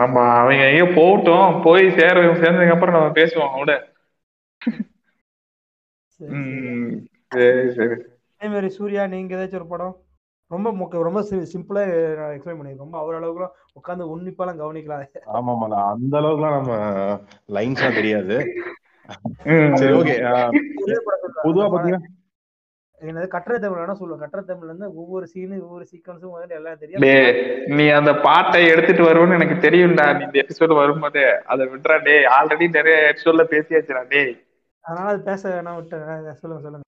நம்ம 0.00 0.16
அவங்க 0.34 0.62
எங்கேயோ 0.62 0.86
போகட்டும் 0.94 1.58
போய் 1.64 1.84
சேர 1.96 2.14
சேர்ந்ததுக்கு 2.34 2.74
அப்புறம் 2.74 2.96
நம்ம 2.96 3.10
பேசுவோம் 3.18 3.56
விட 3.56 3.74
சரி 7.34 7.70
சரி. 7.76 7.96
அதே 8.40 8.48
மாதிரி 8.48 8.68
சூர்யா 8.68 9.06
நீங்க 9.06 9.36
ஏதாச்சும் 9.36 9.60
ஒரு 9.60 9.68
படம் 9.68 9.94
ரொம்ப 10.50 10.68
முக்க 10.72 11.02
ரொம்ப 11.02 11.20
சிம்பிளா 11.52 11.82
எக்ஸ்பிளைன் 12.34 12.58
பண்ணி 12.58 12.72
ரொம்ப 12.76 12.96
அவர் 12.98 13.14
அளவுக்கு 13.14 13.46
உட்காந்து 13.74 14.10
உன்னிப்பாலாம் 14.12 14.60
கவனிக்கலாம் 14.60 15.30
ஆமாமால 15.34 15.78
அந்த 15.92 16.14
அளவுக்குலாம் 16.20 16.56
நம்ம 16.58 16.74
லைன்ஸ்லாம் 17.48 17.94
தெரியாது. 17.94 18.36
சரி 19.78 19.94
ஓகே. 19.94 20.16
பொதுவா 21.44 21.66
பாத்தீங்கன்னா 21.66 22.02
என்னது 23.00 23.28
கட்டுரை 23.28 23.56
தமிழ் 23.58 23.80
வேணா 23.80 23.94
சொல்லுவேன் 23.98 24.22
கட்டுரை 24.22 24.42
தமிழ்ல 24.44 24.70
இருந்து 24.70 24.86
ஒவ்வொரு 24.94 25.26
சீனு 25.26 25.56
ஒவ்வொரு 25.62 25.84
சீக்வன்ஸும் 25.90 26.34
வந்து 26.34 26.54
எல்லாம் 26.54 26.78
தெரியும் 26.78 27.76
நீ 27.76 27.86
அந்த 27.90 28.12
பாட்டை 28.20 28.60
எடுத்துட்டு 28.68 29.02
வருவேன்னு 29.04 29.38
எனக்கு 29.40 29.56
தெரியும்டா. 29.66 30.06
நீ 30.16 30.24
இந்த 30.24 30.38
எபிசோடு 30.44 30.74
வரும்போது. 30.74 31.24
அதை 31.44 31.64
விட்டுறா 31.66 31.96
டேய். 32.02 32.26
ஆல்ரெடி 32.36 32.68
நிறைய 32.72 32.96
எபிசோட்ல 33.12 33.44
பேசியாச்சுடா 33.50 34.02
டேய். 34.08 34.32
அதனால 34.84 35.06
அது 35.12 35.20
பேச 35.28 35.42
வேணாம் 35.52 35.76
விட்டு. 35.78 35.98
சொல்லுங்க 36.40 36.62
சொல்லுங்க. 36.64 36.82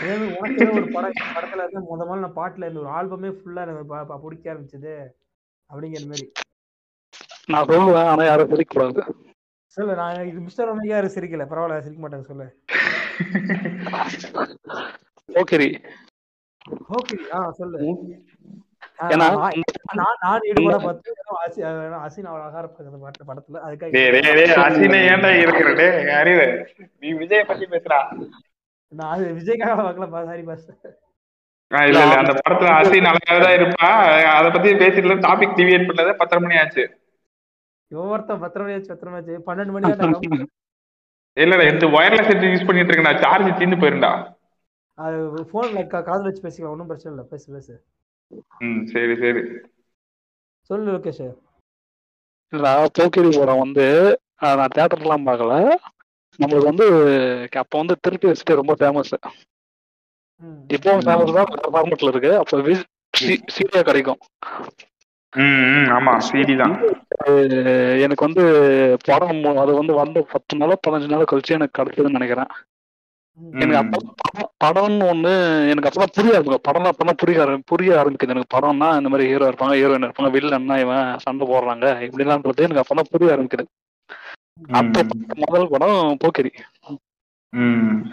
அதே 0.00 0.14
உனக்கு 0.38 0.64
ஒரு 0.76 0.86
படம் 0.94 1.16
படத்துல 1.36 1.64
இருந்து 1.64 1.80
முத 1.88 2.02
முதல்ல 2.02 2.24
நான் 2.24 2.38
பாட்டுல 2.38 2.66
இருந்து 2.66 2.82
ஒரு 2.84 2.92
ஆல்பமே 2.98 3.30
ஃபுல்லா 3.36 3.64
எனக்கு 3.66 3.88
பிடிக்க 4.24 4.52
ஆரம்பிச்சது 4.52 4.94
அப்படிங்கிற 5.70 6.04
மாதிரி. 6.10 6.26
நான் 7.48 7.68
சொல்லுவேன் 7.70 8.10
ஆனா 8.12 8.24
யாரும் 8.24 8.52
சிரிக்க 8.52 8.72
கூடாது 8.74 9.02
சொல்லு 9.76 9.94
நான் 9.96 10.28
இது 10.28 10.38
மிஸ்டர் 10.40 10.70
ஒமேகா 10.72 10.92
யாரும் 10.92 11.14
சிரிக்கல. 11.14 11.44
பரவாயில்ல 11.50 11.84
சிரிக்க 11.86 12.02
மாட்டேங்க 12.02 12.28
சொல்லு. 12.30 12.46
ஓகேரி 15.28 15.68
ஓகே 16.96 17.16
ஆ 17.34 17.40
சொல்லு. 17.60 17.78
நீ 27.00 27.08
விஜய 27.18 27.42
பத்தி 27.44 27.66
பேசுறா 27.66 28.00
நான் 28.92 29.24
விஜய்க்காக 29.38 29.74
பார்க்கல 29.78 30.24
சாரி 30.26 30.44
பாஸ் 30.44 30.66
ஆ, 31.70 31.78
இல்ல 31.84 31.98
இல்ல 32.02 32.14
அந்த 32.20 32.32
படத்துல 32.38 32.68
அசின் 32.76 33.08
அழகாதான் 33.08 33.56
இருப்பா. 33.56 33.88
அத 34.30 34.46
பத்தி 34.52 34.68
பேசிட்டு 34.82 35.16
டாபிக் 35.26 35.56
டிவியேட் 35.58 35.88
பண்ணது 35.88 36.12
பத்தரை 36.16 36.40
மணி 36.40 36.56
ஆச்சு. 36.56 36.84
ஒவ்வொருத்தன் 37.90 38.40
பன்னெண்டு 39.46 39.74
மணி 39.74 39.90
தான் 39.92 40.46
இல்லடா 41.36 41.66
இந்த 41.68 41.86
ஒயர்லெஸ் 41.96 42.30
ஹெட் 42.30 42.46
யூஸ் 42.46 42.66
பண்ணிட்டு 42.66 42.90
இருக்கேன் 42.90 43.08
நான் 43.08 43.22
சார்ஜ் 43.24 43.58
தீர்ந்து 43.58 43.80
போயிருந்தா 43.82 44.12
அது 44.98 45.18
போன்ல 45.52 45.82
காதுல 45.90 46.28
வச்சு 46.28 46.44
பேசிக்கலாம் 46.46 46.74
ஒன்றும் 46.74 46.90
பிரச்சனை 46.90 47.12
இல்லை. 47.12 47.26
பேசு 47.32 47.46
பேசு. 47.52 47.74
ம் 48.62 48.80
சரி 48.86 49.14
சரி. 49.16 49.42
சொல்லு 50.70 50.88
லோகேஷ். 50.88 51.26
இல்ல 52.52 52.66
போக்கிரி 52.96 53.30
படம் 53.36 53.62
வந்து 53.64 53.86
நான் 54.56 54.74
தேட்டர்லாம் 54.74 55.26
பார்க்கல. 55.28 55.54
நம்மளுக்கு 56.38 56.70
வந்து 56.72 56.86
அப்ப 57.58 57.72
வந்து 57.78 57.94
திருப்பி 58.00 58.26
வச்சுட்டு 58.28 58.60
ரொம்ப 58.60 58.74
ஃபேமஸ் 58.74 59.14
ம். 60.42 60.58
இப்போவும் 60.70 61.04
ஃபேமஸ் 61.04 61.36
தான் 61.36 61.50
ஃபார்மெட்ல 61.74 62.12
இருக்கு. 62.12 62.32
அப்ப 62.38 62.74
சீரியா 63.54 63.82
கிடைக்கும். 63.82 64.20
ஆமா 65.92 66.12
சிடி 66.26 66.54
தான். 66.56 66.74
எனக்கு 68.04 68.22
வந்து 68.26 68.44
படம் 69.04 69.42
அது 69.58 69.72
வந்து 69.74 69.92
வந்த 69.94 70.20
பத்து 70.32 70.56
நாளோ 70.56 70.76
பதினஞ்சு 70.86 71.12
நாளோ 71.12 71.26
கழிச்சு 71.30 71.56
எனக்கு 71.58 71.78
கிடைச்சதுன்னு 71.78 72.18
நினைக்கிறேன். 72.18 72.50
எனக்கு 73.52 73.76
அப்ப 73.76 73.98
படம் 74.16 74.52
படம்னு 74.64 75.04
ஒண்ணு 75.04 75.68
எனக்கு 75.70 75.88
அப்பதான் 75.88 76.06
புரிய 76.12 76.32
ஆரம்பிக்கும் 76.32 76.60
படம் 76.62 76.84
அப்பதான் 76.84 77.16
புரிய 77.16 77.44
ஆரம்பி 77.44 77.62
புரிய 77.66 77.94
ஆரம்பிக்குது. 77.94 78.28
எனக்கு 78.28 78.58
படம்னா 78.58 78.96
இந்த 78.96 79.08
மாதிரி 79.08 79.28
ஹீரோ 79.28 79.48
இருப்பாங்க 79.48 79.78
ஹீரோயின் 79.78 80.04
இருப்பாங்க 80.04 80.30
வில்லன்னா 80.30 80.80
இவன் 80.80 81.18
சண்டை 81.18 81.46
போடுறாங்க 81.46 82.10
இப்படிலாம்ன்றது 82.10 82.56
எனக்கு 82.56 82.94
அப்பதான் 82.94 83.04
புரிய 83.10 83.36
ஆரம்பிக்குது. 83.36 83.64
அப்ப 84.72 85.02
முதல் 85.34 85.68
படம் 85.68 86.16
போக்கிரி. 86.18 86.50
ம். 87.50 88.10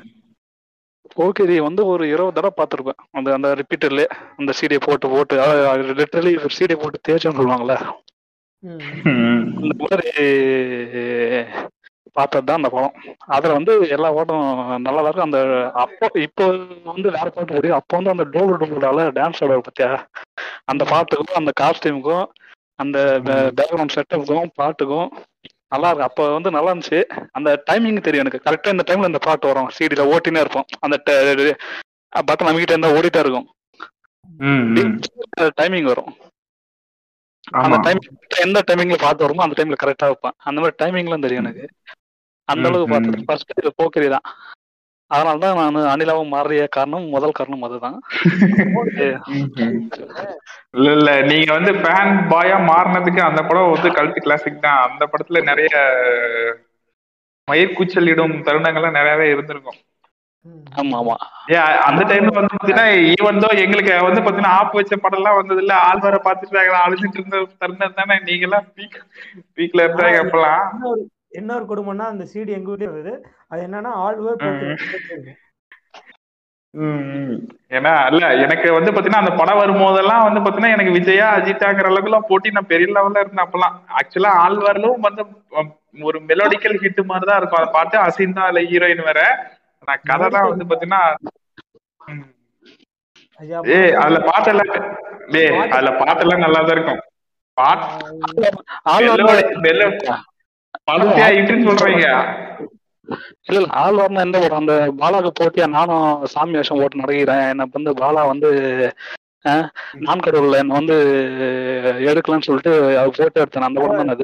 போக்கிரி 1.15 1.59
வந்து 1.59 1.85
ஒரு 1.85 2.07
இருபது 2.07 2.41
தடவை 2.41 2.65
பார்த்துருப்பேன். 2.65 3.05
அந்த 3.11 3.33
அந்த 3.33 3.55
ரிப்பீட்டர்லயே 3.55 4.05
அந்த 4.37 4.51
சீடியை 4.61 4.77
போட்டு 4.79 5.09
போட்டு 5.09 5.37
லிட்டரலி 5.75 6.47
சீடியை 6.59 6.75
போட்டு 6.75 6.99
தேய்ச்சோன்னு. 7.07 7.85
ம். 8.59 9.63
இந்த 9.63 9.85
மாதிரி 9.89 10.25
பார்த்தது 12.17 12.47
தான் 12.47 12.59
அந்த 12.59 12.69
படம். 12.75 12.95
அதுல 13.35 13.55
வந்து 13.57 13.73
எல்லா 13.95 14.09
பாட்டும் 14.17 14.45
நல்லா 14.87 15.03
இருக்கும் 15.03 15.27
அந்த 15.27 15.39
அப்போ 15.83 16.07
இப்போ 16.27 16.45
வந்து 16.91 17.07
வேற 17.17 17.27
பாட்டு 17.35 17.53
இருக்கு. 17.53 17.77
அப்போ 17.79 17.93
வந்து 17.97 18.13
அந்த 18.15 18.25
டோல் 18.35 18.53
டோலால 18.63 19.07
டான்ஸ் 19.19 19.41
ஆடுற 19.45 19.61
பத்தியா? 19.67 19.89
அந்த 20.73 20.83
பாட்டுக்கும் 20.91 21.39
அந்த 21.41 21.53
காஸ்டியூமுக்கும் 21.61 22.25
அந்த 22.83 22.97
பேக்ரவுண்ட் 23.57 23.95
செட்டப்புக்கும் 23.95 24.53
பாட்டுக்கும் 24.61 25.09
நல்லா 25.73 25.89
இருக்கு. 25.89 26.07
அப்போ 26.09 26.23
வந்து 26.37 26.49
நல்லா 26.55 26.71
இருந்துச்சு. 26.71 26.99
அந்த 27.37 27.49
டைமிங் 27.69 28.05
தெரியும் 28.07 28.23
எனக்கு. 28.25 28.45
கரெக்டா 28.47 28.73
இந்த 28.75 28.85
டைம்ல 28.89 29.11
இந்த 29.11 29.21
பாட்டு 29.27 29.49
வரும். 29.51 29.69
சீடியில 29.77 30.03
ஓட்டினே 30.13 30.43
இருப்போம். 30.45 30.67
அந்த 30.85 30.97
பட்டன் 32.27 32.47
நம்மகிட்ட 32.47 32.75
இருந்தா 32.75 32.95
ஓடிட்டே 32.97 33.21
இருக்கும். 33.25 33.47
டைமிங் 35.59 35.89
வரும். 35.91 36.11
அந்த 37.63 37.77
டைம் 37.85 37.99
எந்த 38.43 38.59
டைமிங்ல 38.67 38.97
பாத்து 39.03 39.25
வருமோ 39.25 39.43
அந்த 39.45 39.55
டைம்ல 39.57 39.77
கரெக்டா 39.81 40.07
வைப்பேன். 40.11 40.35
அந்த 40.47 40.57
மாதிரி 40.61 40.77
டைமிங்லாம் 40.81 41.25
தெரியும் 41.25 41.43
எனக்கு. 41.45 41.65
அந்த 42.49 42.65
அளவுக்கு. 42.69 42.93
பார்த்தது 42.93 43.23
ஃபர்ஸ்ட் 43.23 43.51
போக்கிரி 43.79 44.09
தான் 44.09 44.27
அதனால 45.11 45.37
தான் 45.41 45.57
நான் 45.61 45.91
அனிலாவும் 45.91 46.31
மாறிய 46.33 46.61
காரணம் 46.69 47.05
முதல் 47.13 47.35
காரணம் 47.35 47.65
அதுதான். 47.67 47.97
இல்ல 50.75 50.87
இல்ல 50.95 51.09
நீங்க 51.29 51.49
வந்து 51.57 51.71
ஃபேன் 51.79 52.13
பாயா 52.31 52.57
மாறினதுக்கு 52.69 53.21
அந்த 53.23 53.41
படம் 53.43 53.71
வந்து 53.71 53.89
கல்ட் 53.97 54.23
கிளாசிக் 54.25 54.63
தான் 54.63 54.81
அந்த 54.87 55.03
படத்துல 55.11 55.41
நிறைய 55.49 55.73
மயிர்கூச்சலிடும் 57.47 58.35
தருணங்கள்லாம் 58.45 58.97
நிறையவே 58.97 59.25
இருந்திருக்கும். 59.31 59.79
ஆமா 60.79 60.97
ஆமா 61.01 61.15
ஏ 61.51 61.57
அந்த 61.85 62.01
டைம்ல 62.09 62.31
வந்து 62.33 62.53
பாத்தீங்கன்னா 62.53 62.85
ஈவன் 63.13 63.41
தோ 63.43 63.49
எங்களுக்கு 63.63 63.93
வந்து 64.07 64.21
பாத்தீங்கன்னா 64.21 64.55
ஆப் 64.59 64.75
வச்ச 64.77 64.97
படம் 64.97 65.19
எல்லாம் 65.19 65.37
வந்தது 65.39 65.61
இல்ல 65.63 65.73
ஆள் 65.87 66.03
வர 66.03 66.17
பாத்துட்டு 66.25 66.57
அழுதுட்டு 66.81 67.19
இருந்த 67.19 67.39
தருணம் 67.61 67.97
தானே 67.99 68.17
நீங்க 68.27 68.45
எல்லாம் 68.47 68.67
பீக் 68.75 68.97
பீக்ல 69.57 69.85
இருந்தாங்க 69.85 70.19
அப்பெல்லாம் 70.23 70.63
என்ன 71.39 71.55
ஒரு 71.57 71.65
கொடுமைன்னா 71.71 72.05
அந்த 72.13 72.23
சிடி 72.33 72.51
எங்க 72.57 72.69
வீட்லயே 72.71 72.91
வருது 72.93 73.13
அது 73.51 73.61
என்னன்னா 73.67 73.91
ஆல் 74.03 74.21
ஓவர் 74.23 74.43
போட்டு. 74.43 75.33
ஏன்னா 77.77 77.91
இல்ல 78.11 78.23
எனக்கு 78.45 78.67
வந்து 78.77 78.91
பாத்தீங்கன்னா 78.93 79.23
அந்த 79.23 79.33
படம் 79.41 79.59
வரும்போதெல்லாம் 79.61 80.25
வந்து 80.27 80.41
பாத்தீங்கன்னா 80.43 80.75
எனக்கு 80.75 80.95
விஜயா 80.97 81.27
அஜித்தாங்கிற 81.37 81.89
அளவுக்கு 81.91 82.09
எல்லாம் 82.11 82.27
போட்டி 82.29 82.55
நான் 82.57 82.71
பெரிய 82.73 82.87
லெவல்ல 82.97 83.23
இருந்தேன் 83.23 83.45
அப்பெல்லாம். 83.45 83.75
ஆக்சுவலா 83.99 84.31
ஆழ்வார்லும் 84.43 85.05
வந்து 85.07 85.23
ஒரு 86.09 86.17
மெலோடிக்கல் 86.29 86.79
ஹிட் 86.83 87.01
மாதிரி 87.11 87.27
தான் 87.29 87.39
இருக்கும். 87.41 87.73
பாட்டு 87.77 87.97
அசின் 88.07 88.37
தான் 88.39 88.49
இல்ல 88.51 88.63
ஹீரோயின் 88.71 89.07
வேற. 89.09 89.21
ஆனா 89.83 89.95
கதை 90.11 90.27
தான் 90.35 90.49
வந்து 90.51 90.67
பாத்தீங்கன்னா 90.71 91.03
ஏய் 93.77 93.95
அதுல 94.01 94.19
பாட்டெல்லாம் 94.29 94.71
டேய் 95.33 95.51
அதுல 95.75 95.91
பாட்டெல்லாம் 96.03 96.43
நல்லா 96.45 96.61
தான் 96.67 96.75
இருக்கும். 96.77 97.01
பாட் 97.57 97.83
சொல்றீங்க. 100.87 102.07
இல்ல 103.47 103.57
இல்ல 103.59 103.69
ஆழ்வார்னா 103.81 104.23
எந்த 104.25 104.37
படம் 104.43 104.61
அந்த 104.61 104.73
பாலாக்கு 105.01 105.31
போட்டியா 105.39 105.65
நானும் 105.75 106.03
சாமி 106.33 106.57
வேஷம் 106.57 106.81
போட்டு 106.81 107.01
நடக்கிறேன். 107.01 107.43
என்ன 107.53 107.67
வந்து 107.75 107.91
பாலா 108.01 108.21
வந்து 108.31 108.49
நான் 110.05 110.23
கடவுள்ல 110.25 110.61
என்ன 110.61 110.77
வந்து 110.77 110.95
எடுக்கலாம்னு 112.09 112.47
சொல்லிட்டு 112.47 112.71
அது 113.01 113.11
போட்டு 113.17 113.41
எடுத்தேன். 113.41 113.67
அந்த 113.67 113.79
படம் 113.81 113.99
தானே 114.01 114.15
அது. 114.15 114.23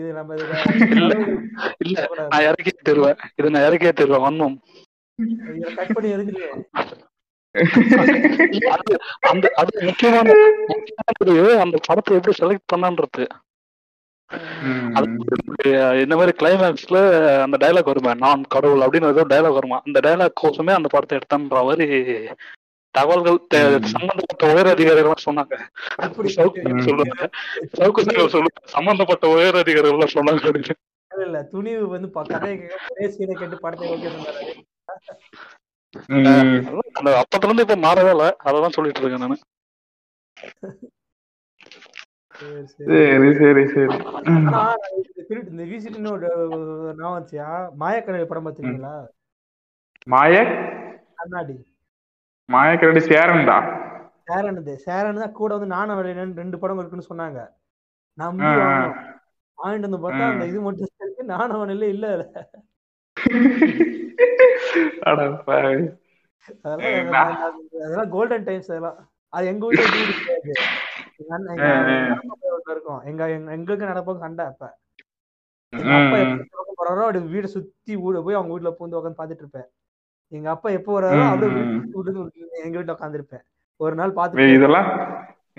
இது 0.00 0.08
நம்ம 0.18 0.36
இல்ல 0.96 1.14
இல்ல. 1.84 1.96
நான் 2.32 2.46
இறக்கியே 2.48 2.74
தருவேன். 2.82 3.18
இது 3.38 3.52
நான் 3.54 3.66
இறக்கியே 3.68 3.92
தருவேன் 3.92 4.56
அது 8.74 8.92
அந்த 9.30 9.46
அது 9.60 9.72
முக்கியமான 9.88 10.28
முக்கியமானது 10.70 11.32
அந்த 11.64 11.76
படத்தை 11.88 12.16
எப்படி 12.18 12.34
செலக்ட் 12.38 12.70
பண்ணான்றது 12.72 13.24
இந்த 16.02 16.14
மாதிரி 16.16 16.32
கிளைமேக்ஸ்ல 16.40 16.98
அந்த 17.42 17.56
டைலாக் 17.62 17.90
வருமே 17.90 18.14
நான் 18.14 18.42
கடவுள் 18.48 18.84
அப்படின்னு 18.86 19.12
ஏதோ 19.14 19.24
டைலாக் 19.32 19.58
வருமா? 19.58 19.78
அந்த 19.84 20.00
டைலாக் 20.00 20.40
கோசமே 20.42 20.72
அந்த 20.74 20.88
படத்தை 20.88 21.16
எடுத்தன்ற 21.16 21.62
மாதிரி 21.64 21.86
தகவல்கள் 22.94 23.38
சம்பந்தப்பட்ட 23.94 24.52
உயர் 24.52 24.66
அதிகாரிகள் 24.66 25.24
சொன்னாங்க. 25.24 25.54
சொல்லுங்க. 26.28 27.14
சவுக்கு 27.78 28.02
சொல்லுங்க. 28.04 28.52
சம்பந்தப்பட்ட 28.64 29.28
உயர் 29.28 29.56
அதிகாரிகள் 29.56 30.14
சொன்னாங்க 30.16 30.42
அப்படின்னு. 30.48 30.76
இல்ல, 31.10 31.24
இல்ல 31.24 31.38
துணிவு 31.42 31.88
வந்து 31.88 32.10
கதையை 32.10 32.58
கேட்க 32.58 32.94
ஒரே 32.96 33.06
சீனை 33.16 33.32
கேட்டு 33.32 33.58
படத்தை 33.58 33.86
ஓகே 33.94 34.10
சொன்னாரு 34.16 34.42
அப்பத்துல 37.20 37.48
இருந்து 37.48 37.64
இப்ப 37.66 37.76
மாறவே 37.86 38.10
இல்லை. 38.10 38.28
அதான் 38.44 38.76
சொல்லிட்டு 38.76 39.00
இருக்கேன் 39.00 39.24
நானு. 39.24 39.38
சரி, 42.34 42.66
சரி. 42.68 42.86
சரி 45.22 45.40
இந்த 45.44 45.62
விசிட்னு 45.70 46.12
நான் 47.00 47.16
வச்சியா 47.16 47.48
மாயக்கடல் 47.80 48.30
படம் 48.30 48.46
பார்த்திருக்கீங்களா 48.46 48.94
மாய? 50.06 50.34
கண்ணாடி. 51.18 51.56
மாயக்கரடி 52.48 53.00
சேரன்டா. 53.08 53.56
சேரனது. 54.26 54.72
சேரன் 54.84 55.22
தான் 55.22 55.36
கூட 55.38 55.50
வந்து 55.54 55.74
நானும் 55.74 55.98
வரேன் 55.98 56.38
ரெண்டு 56.40 56.56
படம் 56.58 56.80
இருக்குன்னு 56.80 57.10
சொன்னாங்க. 57.10 57.40
நம்பி 58.18 58.48
வாங்கிட்டு 59.58 59.88
வந்து 59.88 60.00
பார்த்தா. 60.04 60.24
அந்த 60.32 60.44
இது 60.50 60.60
மட்டும் 60.60 60.90
இருக்கு. 61.00 61.24
நானும் 61.32 61.74
இல்ல 61.76 61.86
இல்ல. 61.94 62.06
அதெல்லாம் 66.64 67.32
அதெல்லாம் 67.82 68.10
கோல்டன் 68.10 68.46
டைம்ஸ் 68.48 68.70
அதெல்லாம். 68.72 68.98
அது 69.32 69.44
எங்க 69.46 69.64
வீட்டுல 69.68 69.88
இருக்கும். 72.74 73.00
எங்க 73.04 73.30
எங்க- 73.30 73.52
எங்களுக்கு 73.52 73.86
நடப்பக்கம் 73.86 74.18
சண்டை 74.18 74.44
அப்ப. 74.46 74.64
போறாரோ 76.78 77.02
அப்படி 77.06 77.18
வீடை 77.32 77.48
சுத்தி 77.54 77.96
ஊட 77.96 78.22
போய் 78.22 78.38
அவங்க 78.38 78.52
வீட்டுல 78.54 78.70
பூந்து 78.78 78.98
உட்காந்து 78.98 79.20
பாத்துட்டு 79.20 79.44
இருப்பேன். 79.44 79.68
எங்க 80.32 80.50
அப்பா 80.50 80.68
எப்போ 80.70 81.00
வராரோ 81.00 81.24
அப்படியே 81.30 81.62
எங்க 82.64 82.76
வீட்டுல 82.78 82.94
உட்காந்துருப்பேன் 82.96 83.44
ஒரு 83.80 83.94
நாள் 83.94 84.16
பாத்துட்டு 84.18 84.54
இதெல்லாம் 84.54 84.88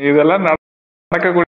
இதெல்லாம் 0.09 0.45
நடக்கக்கூடிய 0.47 1.51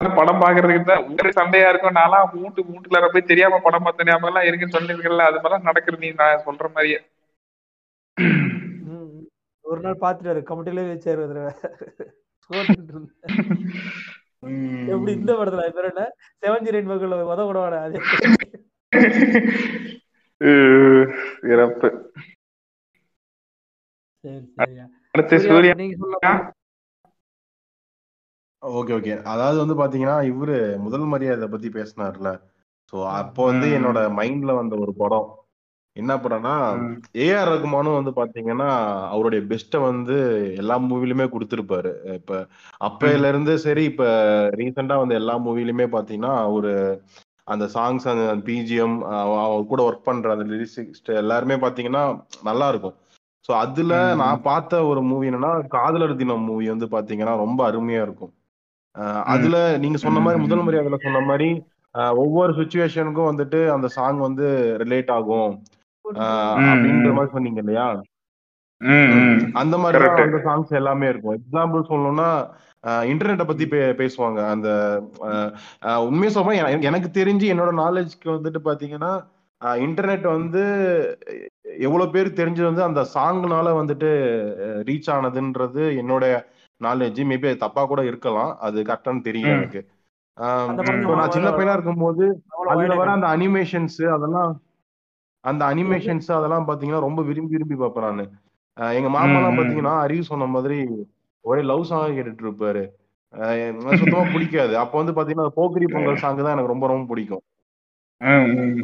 படம் 0.00 0.40
பாக்குறதுக்கு 0.40 0.84
தான் 0.84 1.04
உங்களுக்கு 1.04 1.40
சண்டையா 1.40 1.68
இருக்கும். 1.68 1.94
நான்லாம் 1.94 2.30
வீட்டு 2.32 2.62
வீட்டுக்குள்ள 2.62 3.08
போய் 3.12 3.30
தெரியாம 3.30 3.58
படம் 3.62 3.82
பார்த்த 3.82 4.04
ஞாபகம் 4.04 4.28
எல்லாம் 4.30 4.46
இருக்குன்னு 4.48 4.76
சொன்னீங்கல்ல 4.76 5.26
அது 5.28 5.40
மாதிரிலாம் 5.40 5.68
நடக்குது 5.68 5.98
நீ 5.98 6.08
நான் 6.12 6.42
சொல்ற 6.46 6.66
மாதிரியே. 6.74 6.98
ஒரு 9.66 9.80
நாள் 9.80 10.00
பாத்துட்டாரு 10.00 10.40
கமிட்டிலே 10.48 10.84
வச்சாரு 10.90 11.20
ஒரு 11.24 11.32
தடவை. 11.32 11.52
எப்படி 14.92 15.12
இந்த 15.12 15.32
படத்துல? 15.32 15.62
பேர் 15.68 15.90
என்ன? 15.90 16.02
செவன்ஜி 16.42 16.74
ரெயின் 16.74 16.90
மகள் 16.90 17.14
உத 17.28 17.42
விடவாட 17.48 17.76
அது? 17.86 17.96
அஹ் 20.40 21.06
சிறப்பு 21.40 21.88
சரி 24.24 24.38
சரியா 24.58 24.84
அடுத்து 25.10 25.36
சூர்யா, 25.38 25.54
சூர்யா 25.54 25.74
நீங்க 25.74 25.96
சொல்லலாம் 25.96 26.40
ஓகே 28.62 28.92
ஓகே. 28.98 29.12
அதாவது 29.24 29.58
வந்து 29.62 29.76
பாத்தீங்கன்னா 29.80 30.16
இவரு 30.30 30.56
முதல் 30.78 31.06
மரியாதை 31.12 31.46
பத்தி 31.48 31.68
பேசினார்ல 31.68 32.30
சோ 32.92 32.96
அப்போ 33.20 33.44
வந்து. 33.44 33.66
என்னோட 33.78 33.98
மைண்ட்ல 34.18 34.54
வந்த 34.54 34.74
ஒரு 34.76 34.92
படம். 34.94 35.28
என்ன 35.96 36.12
படம்னா. 36.22 36.54
ஏஆர் 37.24 37.50
ரகுமானும் 37.52 37.98
வந்து 37.98 38.12
பாத்தீங்கன்னா 38.18 38.70
அவருடைய 39.12 39.42
பெஸ்ட்டை 39.50 39.78
வந்து 39.82 40.16
எல்லா 40.62 40.76
மூவிலுமே 40.88 41.26
கொடுத்திருப்பாரு. 41.34 41.90
இப்ப 42.18 42.40
அப்பையில 42.80 43.28
இருந்து 43.32 43.52
சரி 43.66 43.84
இப்ப 43.92 44.04
ரீசெண்டா 44.60 44.96
வந்து 45.02 45.18
எல்லா 45.20 45.36
மூவிலுமே 45.46 45.86
பாத்தீங்கன்னா 45.96 46.34
ஒரு 46.56 46.72
அந்த 47.46 47.64
சாங்ஸ் 47.74 48.06
அந்த 48.12 48.26
பிஜிஎம் 48.46 48.96
அவர் 49.44 49.70
கூட 49.72 49.80
ஒர்க் 49.88 50.06
பண்ற 50.08 50.32
அந்த 50.34 50.46
லிரிக்ஸ் 50.52 50.78
எல்லாருமே 51.22 51.56
பாத்தீங்கன்னா 51.64 52.04
நல்லா 52.42 52.68
இருக்கும். 52.72 52.96
ஸோ 53.48 53.52
அதுல. 53.64 53.94
நான் 54.22 54.46
பார்த்த 54.48 54.82
ஒரு 54.90 55.00
மூவி 55.10 55.28
என்னன்னா 55.30 55.52
காதலர் 55.76 56.20
தினம் 56.22 56.48
மூவி 56.50 56.66
வந்து 56.72 56.88
பாத்தீங்கன்னா 56.96 57.34
ரொம்ப 57.44 57.60
அருமையா 57.70 58.02
இருக்கும். 58.06 58.32
அதுல 59.34 59.56
நீங்க 59.82 59.98
சொன்ன 60.04 60.20
மாதிரி 60.24 60.40
முதல் 60.44 60.64
முறை 60.66 60.78
அதுல 60.82 60.98
சொன்ன 61.06 61.22
மாதிரி 61.30 61.48
ஒவ்வொரு 62.22 62.52
சுச்சுவேஷனுக்கும் 62.52 63.30
வந்துட்டு 63.30 63.58
அந்த 63.74 63.86
சாங் 63.96 64.18
வந்து 64.18 64.46
ரிலேட் 64.82 65.10
ஆகும். 65.16 65.52
அப்படின்ற. 66.14 67.12
மாதிரி 67.12 67.32
சொன்னீங்க 67.32 67.58
இல்லையா. 67.58 68.00
அந்த 69.52 69.78
மாதிரி. 69.78 70.04
அந்த 70.04 70.40
சாங்ஸ் 70.44 70.74
எல்லாமே 70.74 71.08
இருக்கும். 71.08 71.38
எக்ஸாம்பிள் 71.38 71.90
சொல்லணும்னா 71.90 72.48
இன்டர்நெட்டை 72.86 73.44
பத்தி 73.44 73.66
பே- 73.66 74.10
பேசுவாங்க. 74.10 74.48
அந்த 74.48 75.00
உண்மையை 76.00 76.30
சொல்றேன். 76.30 76.64
எனக்கு- 76.64 77.16
தெரிஞ்சு 77.16 77.56
என்னோட 77.56 77.70
நாலேஜ்க்கு 77.76 78.24
வந்துட்டு 78.24 78.56
பாத்தீங்கன்னா 78.64 79.24
இன்டர்நெட் 79.60 80.20
வந்து 80.20 81.18
எவ்வளவு 81.78 82.10
பேர் 82.10 82.32
தெரிஞ்சது 82.32 82.74
வந்து 82.74 82.82
அந்த 82.82 83.06
சாங்னால 83.14 83.66
வந்துட்டு 83.66 84.10
ரீச் 84.84 85.10
ஆனதுன்றது 85.10 85.96
என்னோட 86.04 86.44
நாலேஜ் 86.84 87.24
மேபி 87.24 87.44
அது 87.44 87.56
தப்பா 87.56 87.84
கூட 87.84 88.04
இருக்கலாம். 88.04 88.56
அது 88.60 88.82
கரெக்டான்னு 88.82 89.22
தெரியல 89.24 89.42
ம். 89.42 89.46
எனக்கு. 89.46 89.88
நான் 90.34 91.30
சின்ன 91.30 91.50
பையனா 91.50 91.72
இருக்கும்போது 91.72 92.42
அதுல 92.68 92.94
வர 92.94 93.10
அந்த 93.10 93.26
அனிமேஷன்ஸ் 93.26 94.06
அதெல்லாம் 94.12 94.60
அந்த 95.46 95.62
அனிமேஷன்ஸ் 95.72 96.28
அதெல்லாம் 96.38 96.68
பாத்தீங்கன்னா 96.68 97.02
ரொம்ப 97.06 97.20
விரும்பி 97.28 97.54
விரும்பி 97.56 97.76
பார்ப்பேன் 97.82 98.06
நானு. 98.08 98.24
எங்க 98.98 99.08
மாமா. 99.16 99.36
எல்லாம். 99.40 99.58
பாத்தீங்கன்னா 99.60 99.94
அறிவு 100.04 100.22
சொன்ன 100.30 100.48
மாதிரி 100.54 100.78
ஒரே 101.44 101.60
லவ் 101.70 101.88
சாங் 101.90 102.16
கேட்டுட்டு 102.16 102.46
இருப்பாரு 102.46 102.84
சுத்தமா 104.00 104.24
பிடிக்காது. 104.34 104.74
அப்ப 104.82 104.94
வந்து 105.00 105.14
பாத்தீங்கன்னா 105.16 105.52
போக்கிரி 105.58 105.86
பொங்கல் 105.94 106.22
சாங் 106.22 106.40
தான் 106.44 106.54
எனக்கு 106.54 106.72
ரொம்ப 106.72 106.86
ரொம்ப 106.92 107.06
பிடிக்கும். 107.12 107.42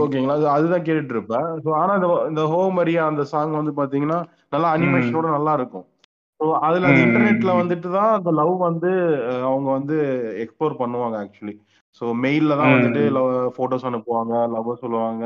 ஓகேங்களா? 0.02 0.34
அது 0.38 0.46
அதுதான் 0.54 0.84
கேட்டுட்டு 0.86 1.14
இருப்பேன் 1.16 1.46
ஸோ 1.64 1.68
ஆனா 1.80 1.92
இந்த 1.98 2.08
இந்த 2.30 2.42
ஹோ 2.52 2.60
மரியா 2.78 3.02
அந்த 3.10 3.22
சாங் 3.32 3.54
வந்து 3.60 3.72
பாத்தீங்கன்னா 3.78 4.18
நல்லா 4.54 4.70
அனிமேஷனோட 4.76 5.28
நல்லா 5.36 5.52
இருக்கும் 5.58 5.86
ஸோ 6.40 6.46
அதுல 6.68 6.90
இன்டர்நெட்ல. 7.04 7.50
வந்துட்டு 7.60 7.88
தான் 7.96 8.12
அந்த 8.18 8.30
லவ் 8.40 8.54
வந்து 8.68 8.90
அவங்க 9.48 9.68
வந்து 9.78 9.96
எக்ஸ்ப்ளோர் 10.44 10.80
பண்ணுவாங்க 10.82 11.16
ஆக்சுவலி 11.22 11.54
ஸோ 12.00 12.04
மெயில்ல 12.24 12.56
தான் 12.60 12.72
வந்துட்டு. 12.74 13.02
லவ் 13.16 13.30
ஃபோட்டோஸ் 13.56 13.88
அனுப்புவாங்க 13.90 14.34
லவ் 14.54 14.70
சொல்லுவாங்க. 14.84 15.24